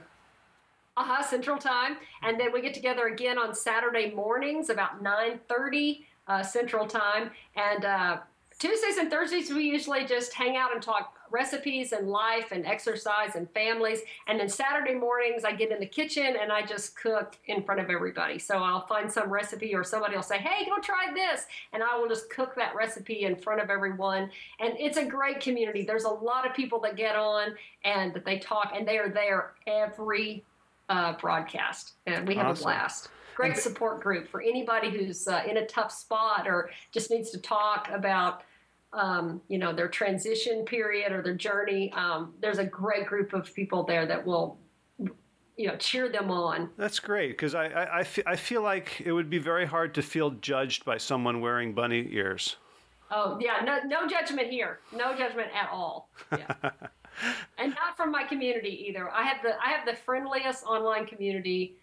uh-huh, 0.98 1.24
Central 1.24 1.58
Time. 1.58 1.98
And 2.22 2.40
then 2.40 2.54
we 2.54 2.62
get 2.62 2.76
together 2.76 3.08
again 3.08 3.40
on 3.40 3.56
Saturday 3.56 4.12
mornings 4.14 4.70
about 4.70 5.04
9.30 5.04 6.06
uh, 6.28 6.44
Central 6.44 6.86
Time. 6.86 7.32
And 7.56 7.86
uh, 7.86 8.18
Tuesdays 8.60 8.98
and 8.98 9.10
Thursdays, 9.10 9.50
we 9.50 9.64
usually 9.64 10.06
just 10.06 10.34
hang 10.34 10.58
out 10.58 10.74
and 10.74 10.84
talk 10.84 11.16
recipes 11.32 11.94
and 11.94 12.10
life 12.10 12.52
and 12.52 12.66
exercise 12.66 13.36
and 13.36 13.50
families. 13.52 14.02
And 14.28 14.38
then 14.38 14.50
Saturday 14.50 14.96
mornings, 14.96 15.46
I 15.46 15.54
get 15.54 15.72
in 15.72 15.80
the 15.80 15.86
kitchen 15.86 16.36
and 16.42 16.52
I 16.52 16.66
just 16.66 16.98
cook 16.98 17.38
in 17.46 17.64
front 17.64 17.80
of 17.80 17.90
everybody. 17.90 18.38
So 18.38 18.58
I'll 18.58 18.86
find 18.86 19.10
some 19.10 19.30
recipe 19.30 19.74
or 19.74 19.86
somebody 19.86 20.18
will 20.18 20.24
say, 20.24 20.40
hey, 20.40 20.66
go 20.66 20.78
try 20.82 21.08
this. 21.14 21.46
And 21.72 21.82
I 21.82 21.98
will 21.98 22.10
just 22.10 22.30
cook 22.30 22.54
that 22.56 22.76
recipe 22.76 23.24
in 23.24 23.38
front 23.38 23.62
of 23.62 23.70
everyone. 23.70 24.30
And 24.60 24.74
it's 24.78 24.98
a 24.98 25.06
great 25.06 25.40
community. 25.40 25.84
There's 25.86 26.04
a 26.04 26.10
lot 26.10 26.46
of 26.46 26.54
people 26.54 26.82
that 26.82 26.98
get 26.98 27.16
on 27.16 27.56
and 27.86 28.14
that 28.14 28.26
they 28.26 28.40
talk, 28.40 28.74
and 28.76 28.86
they 28.86 28.98
are 28.98 29.10
there 29.10 29.54
every 29.68 30.44
uh, 30.90 31.14
broadcast. 31.14 31.94
And 32.08 32.28
we 32.28 32.36
have 32.36 32.48
awesome. 32.48 32.64
a 32.64 32.66
blast 32.66 33.10
great 33.40 33.56
support 33.56 34.02
group 34.02 34.28
for 34.28 34.42
anybody 34.42 34.90
who's 34.90 35.26
uh, 35.26 35.42
in 35.50 35.56
a 35.56 35.66
tough 35.66 35.94
spot 35.94 36.46
or 36.46 36.70
just 36.92 37.10
needs 37.10 37.30
to 37.30 37.38
talk 37.38 37.88
about 37.94 38.42
um, 38.94 39.42
you 39.48 39.58
know, 39.58 39.74
their 39.74 39.88
transition 39.88 40.66
period 40.66 41.12
or 41.12 41.22
their 41.22 41.36
journey. 41.36 41.92
Um, 41.94 42.34
there's 42.42 42.58
a 42.58 42.66
great 42.66 43.06
group 43.06 43.34
of 43.34 43.54
people 43.54 43.84
there 43.84 44.06
that 44.06 44.26
will, 44.26 44.58
you 45.58 45.68
know, 45.68 45.76
cheer 45.78 46.10
them 46.10 46.32
on. 46.32 46.70
That's 46.78 47.00
great 47.00 47.32
because 47.32 47.54
I, 47.54 47.68
I, 47.68 48.00
I, 48.00 48.04
feel, 48.04 48.24
I 48.28 48.36
feel 48.36 48.62
like 48.62 49.02
it 49.06 49.12
would 49.12 49.30
be 49.30 49.40
very 49.40 49.66
hard 49.66 49.94
to 49.96 50.02
feel 50.02 50.32
judged 50.32 50.86
by 50.86 50.98
someone 50.98 51.42
wearing 51.42 51.74
bunny 51.74 52.08
ears. 52.12 52.56
Oh 53.12 53.40
yeah, 53.42 53.64
no, 53.64 53.80
no 53.86 54.08
judgment 54.08 54.50
here. 54.50 54.82
No 54.96 55.16
judgment 55.16 55.50
at 55.56 55.70
all. 55.72 56.10
Yeah. 56.32 56.54
and 57.58 57.72
not 57.72 57.98
from 57.98 58.12
my 58.12 58.24
community 58.24 58.86
either. 58.88 59.10
I 59.10 59.24
have 59.24 59.42
the 59.42 59.54
I 59.64 59.70
have 59.72 59.86
the 59.86 59.96
friendliest 59.96 60.64
online 60.64 61.08
community 61.08 61.78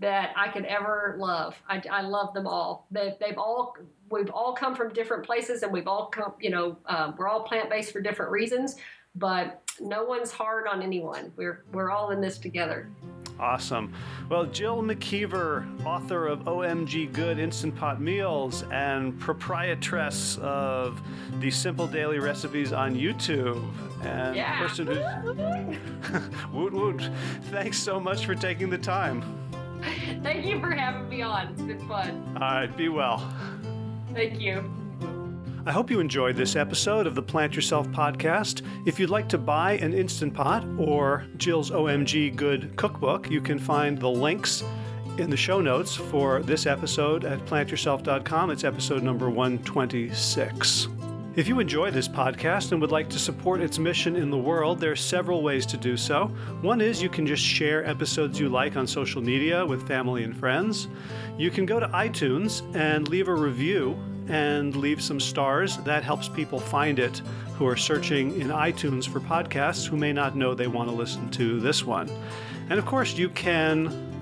that 0.00 0.32
I 0.36 0.48
could 0.48 0.66
ever 0.66 1.16
love. 1.18 1.56
I, 1.68 1.82
I 1.90 2.02
love 2.02 2.34
them 2.34 2.46
all. 2.46 2.86
They, 2.90 3.14
they've 3.18 3.38
all 3.38 3.74
we've 4.10 4.30
all 4.30 4.52
come 4.52 4.74
from 4.74 4.92
different 4.92 5.24
places, 5.24 5.62
and 5.62 5.72
we've 5.72 5.88
all 5.88 6.06
come. 6.06 6.34
You 6.40 6.50
know, 6.50 6.76
um, 6.86 7.14
we're 7.16 7.28
all 7.28 7.42
plant 7.42 7.70
based 7.70 7.92
for 7.92 8.00
different 8.00 8.30
reasons, 8.30 8.76
but 9.14 9.62
no 9.80 10.04
one's 10.04 10.32
hard 10.32 10.66
on 10.66 10.82
anyone. 10.82 11.32
We're 11.36 11.64
we're 11.72 11.90
all 11.90 12.10
in 12.10 12.20
this 12.20 12.38
together. 12.38 12.88
Awesome. 13.38 13.92
Well, 14.30 14.46
Jill 14.46 14.82
McKeever, 14.82 15.84
author 15.84 16.26
of 16.26 16.40
OMG 16.44 17.12
Good 17.12 17.38
Instant 17.38 17.76
Pot 17.76 18.00
Meals 18.00 18.64
and 18.72 19.18
proprietress 19.20 20.38
of 20.40 21.02
the 21.38 21.50
Simple 21.50 21.86
Daily 21.86 22.18
Recipes 22.18 22.72
on 22.72 22.94
YouTube, 22.94 23.62
and 24.02 24.34
yeah. 24.34 24.58
person 24.58 24.86
who's 24.86 26.22
woot 26.52 26.72
woot. 26.72 27.10
Thanks 27.50 27.78
so 27.78 28.00
much 28.00 28.24
for 28.24 28.34
taking 28.34 28.70
the 28.70 28.78
time. 28.78 29.22
Thank 30.22 30.46
you 30.46 30.58
for 30.58 30.70
having 30.70 31.08
me 31.08 31.22
on. 31.22 31.48
It's 31.48 31.62
been 31.62 31.86
fun. 31.86 32.38
All 32.40 32.40
right, 32.40 32.76
be 32.76 32.88
well. 32.88 33.18
Thank 34.16 34.40
you. 34.40 34.64
I 35.66 35.72
hope 35.72 35.90
you 35.90 36.00
enjoyed 36.00 36.36
this 36.36 36.56
episode 36.56 37.06
of 37.06 37.14
the 37.14 37.22
Plant 37.22 37.54
Yourself 37.54 37.86
podcast. 37.88 38.62
If 38.86 38.98
you'd 38.98 39.10
like 39.10 39.28
to 39.28 39.36
buy 39.36 39.72
an 39.74 39.92
Instant 39.92 40.32
Pot 40.32 40.64
or 40.78 41.26
Jill's 41.36 41.70
OMG 41.70 42.34
Good 42.34 42.74
cookbook, 42.76 43.30
you 43.30 43.42
can 43.42 43.58
find 43.58 43.98
the 43.98 44.08
links 44.08 44.64
in 45.18 45.28
the 45.28 45.36
show 45.36 45.60
notes 45.60 45.94
for 45.94 46.42
this 46.42 46.66
episode 46.66 47.24
at 47.24 47.40
plantyourself.com. 47.46 48.50
It's 48.50 48.64
episode 48.64 49.02
number 49.02 49.28
126. 49.28 50.88
If 51.36 51.48
you 51.48 51.60
enjoy 51.60 51.90
this 51.90 52.08
podcast 52.08 52.72
and 52.72 52.80
would 52.80 52.90
like 52.90 53.10
to 53.10 53.18
support 53.18 53.60
its 53.60 53.78
mission 53.78 54.16
in 54.16 54.30
the 54.30 54.38
world, 54.38 54.80
there 54.80 54.92
are 54.92 54.96
several 54.96 55.42
ways 55.42 55.66
to 55.66 55.76
do 55.76 55.94
so. 55.94 56.28
One 56.62 56.80
is 56.80 57.02
you 57.02 57.10
can 57.10 57.26
just 57.26 57.42
share 57.42 57.84
episodes 57.84 58.40
you 58.40 58.48
like 58.48 58.74
on 58.74 58.86
social 58.86 59.20
media 59.20 59.66
with 59.66 59.86
family 59.86 60.24
and 60.24 60.34
friends. 60.34 60.88
You 61.36 61.50
can 61.50 61.66
go 61.66 61.78
to 61.78 61.88
iTunes 61.88 62.62
and 62.74 63.06
leave 63.08 63.28
a 63.28 63.34
review 63.34 63.98
and 64.28 64.74
leave 64.74 65.02
some 65.02 65.20
stars. 65.20 65.76
That 65.84 66.02
helps 66.02 66.26
people 66.26 66.58
find 66.58 66.98
it 66.98 67.18
who 67.58 67.66
are 67.66 67.76
searching 67.76 68.40
in 68.40 68.48
iTunes 68.48 69.06
for 69.06 69.20
podcasts 69.20 69.86
who 69.86 69.98
may 69.98 70.14
not 70.14 70.36
know 70.36 70.54
they 70.54 70.68
want 70.68 70.88
to 70.88 70.94
listen 70.94 71.30
to 71.32 71.60
this 71.60 71.84
one. 71.84 72.08
And 72.70 72.78
of 72.78 72.86
course, 72.86 73.18
you 73.18 73.28
can 73.28 74.15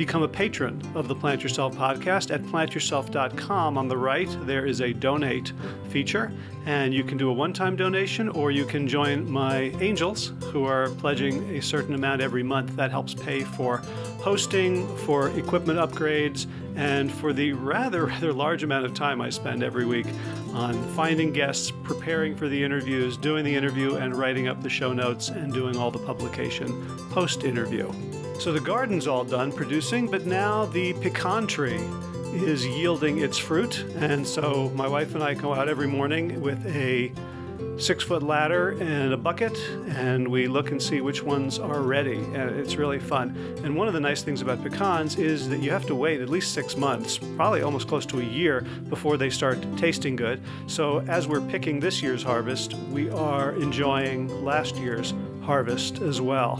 become 0.00 0.22
a 0.22 0.28
patron 0.28 0.80
of 0.94 1.08
the 1.08 1.14
Plant 1.14 1.42
Yourself 1.42 1.76
podcast 1.76 2.32
at 2.34 2.40
plantyourself.com. 2.44 3.76
On 3.76 3.86
the 3.86 3.98
right, 3.98 4.34
there 4.46 4.64
is 4.64 4.80
a 4.80 4.94
donate 4.94 5.52
feature, 5.90 6.32
and 6.64 6.94
you 6.94 7.04
can 7.04 7.18
do 7.18 7.28
a 7.28 7.32
one 7.34 7.52
time 7.52 7.76
donation 7.76 8.30
or 8.30 8.50
you 8.50 8.64
can 8.64 8.88
join 8.88 9.30
my 9.30 9.64
angels 9.82 10.32
who 10.52 10.64
are 10.64 10.88
pledging 10.88 11.54
a 11.54 11.60
certain 11.60 11.94
amount 11.94 12.22
every 12.22 12.42
month. 12.42 12.74
That 12.76 12.90
helps 12.90 13.12
pay 13.12 13.40
for 13.40 13.82
hosting, 14.22 14.88
for 15.04 15.28
equipment 15.38 15.78
upgrades, 15.78 16.46
and 16.76 17.12
for 17.12 17.34
the 17.34 17.52
rather, 17.52 18.06
rather 18.14 18.32
large 18.32 18.62
amount 18.62 18.86
of 18.86 18.94
time 18.94 19.20
I 19.20 19.28
spend 19.28 19.62
every 19.62 19.84
week 19.84 20.06
on 20.54 20.82
finding 20.94 21.30
guests, 21.30 21.70
preparing 21.82 22.34
for 22.34 22.48
the 22.48 22.64
interviews, 22.64 23.18
doing 23.18 23.44
the 23.44 23.54
interview, 23.54 23.96
and 23.96 24.16
writing 24.16 24.48
up 24.48 24.62
the 24.62 24.70
show 24.70 24.94
notes 24.94 25.28
and 25.28 25.52
doing 25.52 25.76
all 25.76 25.90
the 25.90 25.98
publication 25.98 26.86
post 27.10 27.44
interview. 27.44 27.92
So 28.40 28.54
the 28.54 28.58
garden's 28.58 29.06
all 29.06 29.22
done 29.22 29.52
producing, 29.52 30.06
but 30.06 30.24
now 30.24 30.64
the 30.64 30.94
pecan 30.94 31.46
tree 31.46 31.78
is 32.32 32.66
yielding 32.66 33.18
its 33.18 33.36
fruit. 33.36 33.84
And 33.96 34.26
so 34.26 34.72
my 34.74 34.88
wife 34.88 35.14
and 35.14 35.22
I 35.22 35.34
go 35.34 35.52
out 35.52 35.68
every 35.68 35.86
morning 35.86 36.40
with 36.40 36.66
a 36.74 37.12
six 37.76 38.02
foot 38.02 38.22
ladder 38.22 38.70
and 38.80 39.12
a 39.12 39.16
bucket, 39.18 39.58
and 39.88 40.26
we 40.26 40.48
look 40.48 40.70
and 40.70 40.82
see 40.82 41.02
which 41.02 41.22
ones 41.22 41.58
are 41.58 41.82
ready. 41.82 42.16
And 42.16 42.58
it's 42.58 42.76
really 42.76 42.98
fun. 42.98 43.36
And 43.62 43.76
one 43.76 43.88
of 43.88 43.92
the 43.92 44.00
nice 44.00 44.22
things 44.22 44.40
about 44.40 44.62
pecans 44.62 45.18
is 45.18 45.46
that 45.50 45.60
you 45.60 45.70
have 45.70 45.84
to 45.88 45.94
wait 45.94 46.22
at 46.22 46.30
least 46.30 46.54
six 46.54 46.78
months, 46.78 47.18
probably 47.36 47.60
almost 47.60 47.88
close 47.88 48.06
to 48.06 48.20
a 48.20 48.24
year, 48.24 48.62
before 48.88 49.18
they 49.18 49.28
start 49.28 49.58
tasting 49.76 50.16
good. 50.16 50.40
So 50.66 51.00
as 51.00 51.28
we're 51.28 51.42
picking 51.42 51.78
this 51.78 52.02
year's 52.02 52.22
harvest, 52.22 52.72
we 52.90 53.10
are 53.10 53.52
enjoying 53.56 54.28
last 54.42 54.76
year's 54.76 55.12
harvest 55.42 56.00
as 56.00 56.22
well. 56.22 56.56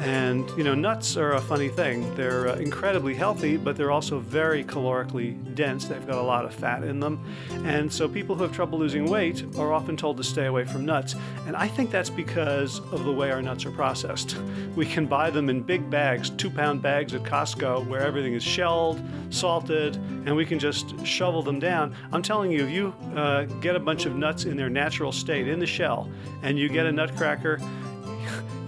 And, 0.00 0.48
you 0.56 0.62
know, 0.62 0.76
nuts 0.76 1.16
are 1.16 1.32
a 1.32 1.40
funny 1.40 1.68
thing. 1.68 2.14
They're 2.14 2.48
uh, 2.48 2.54
incredibly 2.56 3.14
healthy, 3.14 3.56
but 3.56 3.76
they're 3.76 3.90
also 3.90 4.20
very 4.20 4.62
calorically 4.62 5.36
dense. 5.56 5.86
They've 5.86 6.06
got 6.06 6.18
a 6.18 6.22
lot 6.22 6.44
of 6.44 6.54
fat 6.54 6.84
in 6.84 7.00
them. 7.00 7.20
And 7.64 7.92
so 7.92 8.08
people 8.08 8.36
who 8.36 8.44
have 8.44 8.52
trouble 8.52 8.78
losing 8.78 9.10
weight 9.10 9.44
are 9.56 9.72
often 9.72 9.96
told 9.96 10.16
to 10.18 10.24
stay 10.24 10.46
away 10.46 10.64
from 10.64 10.84
nuts. 10.84 11.16
And 11.46 11.56
I 11.56 11.66
think 11.66 11.90
that's 11.90 12.10
because 12.10 12.78
of 12.92 13.04
the 13.04 13.12
way 13.12 13.32
our 13.32 13.42
nuts 13.42 13.66
are 13.66 13.72
processed. 13.72 14.36
We 14.76 14.86
can 14.86 15.06
buy 15.06 15.30
them 15.30 15.50
in 15.50 15.62
big 15.62 15.90
bags, 15.90 16.30
two 16.30 16.50
pound 16.50 16.80
bags 16.80 17.12
at 17.12 17.24
Costco, 17.24 17.88
where 17.88 18.00
everything 18.00 18.34
is 18.34 18.42
shelled, 18.44 19.02
salted, 19.30 19.96
and 19.96 20.36
we 20.36 20.46
can 20.46 20.60
just 20.60 21.04
shovel 21.04 21.42
them 21.42 21.58
down. 21.58 21.92
I'm 22.12 22.22
telling 22.22 22.52
you, 22.52 22.66
if 22.66 22.70
you 22.70 22.94
uh, 23.16 23.44
get 23.60 23.74
a 23.74 23.80
bunch 23.80 24.06
of 24.06 24.14
nuts 24.14 24.44
in 24.44 24.56
their 24.56 24.70
natural 24.70 25.10
state, 25.10 25.48
in 25.48 25.58
the 25.58 25.66
shell, 25.66 26.08
and 26.42 26.56
you 26.56 26.68
get 26.68 26.86
a 26.86 26.92
nutcracker, 26.92 27.58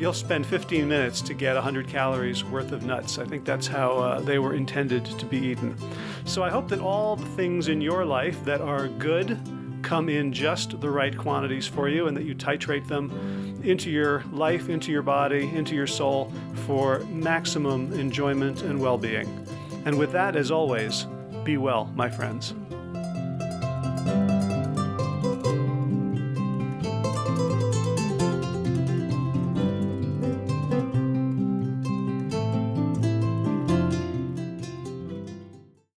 you'll 0.01 0.15
spend 0.15 0.47
15 0.47 0.89
minutes 0.89 1.21
to 1.21 1.35
get 1.35 1.55
100 1.55 1.87
calories 1.87 2.43
worth 2.43 2.73
of 2.73 2.83
nuts. 2.83 3.19
I 3.19 3.27
think 3.27 3.45
that's 3.45 3.67
how 3.67 3.99
uh, 3.99 4.21
they 4.21 4.39
were 4.39 4.55
intended 4.55 5.05
to 5.05 5.27
be 5.27 5.37
eaten. 5.37 5.77
So 6.25 6.43
I 6.43 6.49
hope 6.49 6.69
that 6.69 6.81
all 6.81 7.17
the 7.17 7.27
things 7.27 7.69
in 7.69 7.83
your 7.83 8.07
life 8.07 8.43
that 8.47 8.63
are 8.63 8.89
good 8.89 9.39
come 9.83 10.09
in 10.09 10.33
just 10.33 10.81
the 10.81 10.91
right 10.91 11.17
quantities 11.17 11.67
for 11.67 11.89
you 11.89 12.07
and 12.07 12.17
that 12.17 12.25
you 12.25 12.35
titrate 12.35 12.89
them 12.89 13.61
into 13.63 13.91
your 13.91 14.25
life, 14.33 14.71
into 14.71 14.91
your 14.91 15.03
body, 15.03 15.51
into 15.55 15.75
your 15.75 15.87
soul 15.87 16.33
for 16.67 17.01
maximum 17.01 17.93
enjoyment 17.93 18.63
and 18.63 18.81
well 18.81 18.97
being. 18.97 19.47
And 19.85 19.99
with 19.99 20.13
that, 20.13 20.35
as 20.35 20.51
always, 20.51 21.07
be 21.45 21.59
well, 21.59 21.93
my 21.95 22.09
friends. 22.09 22.55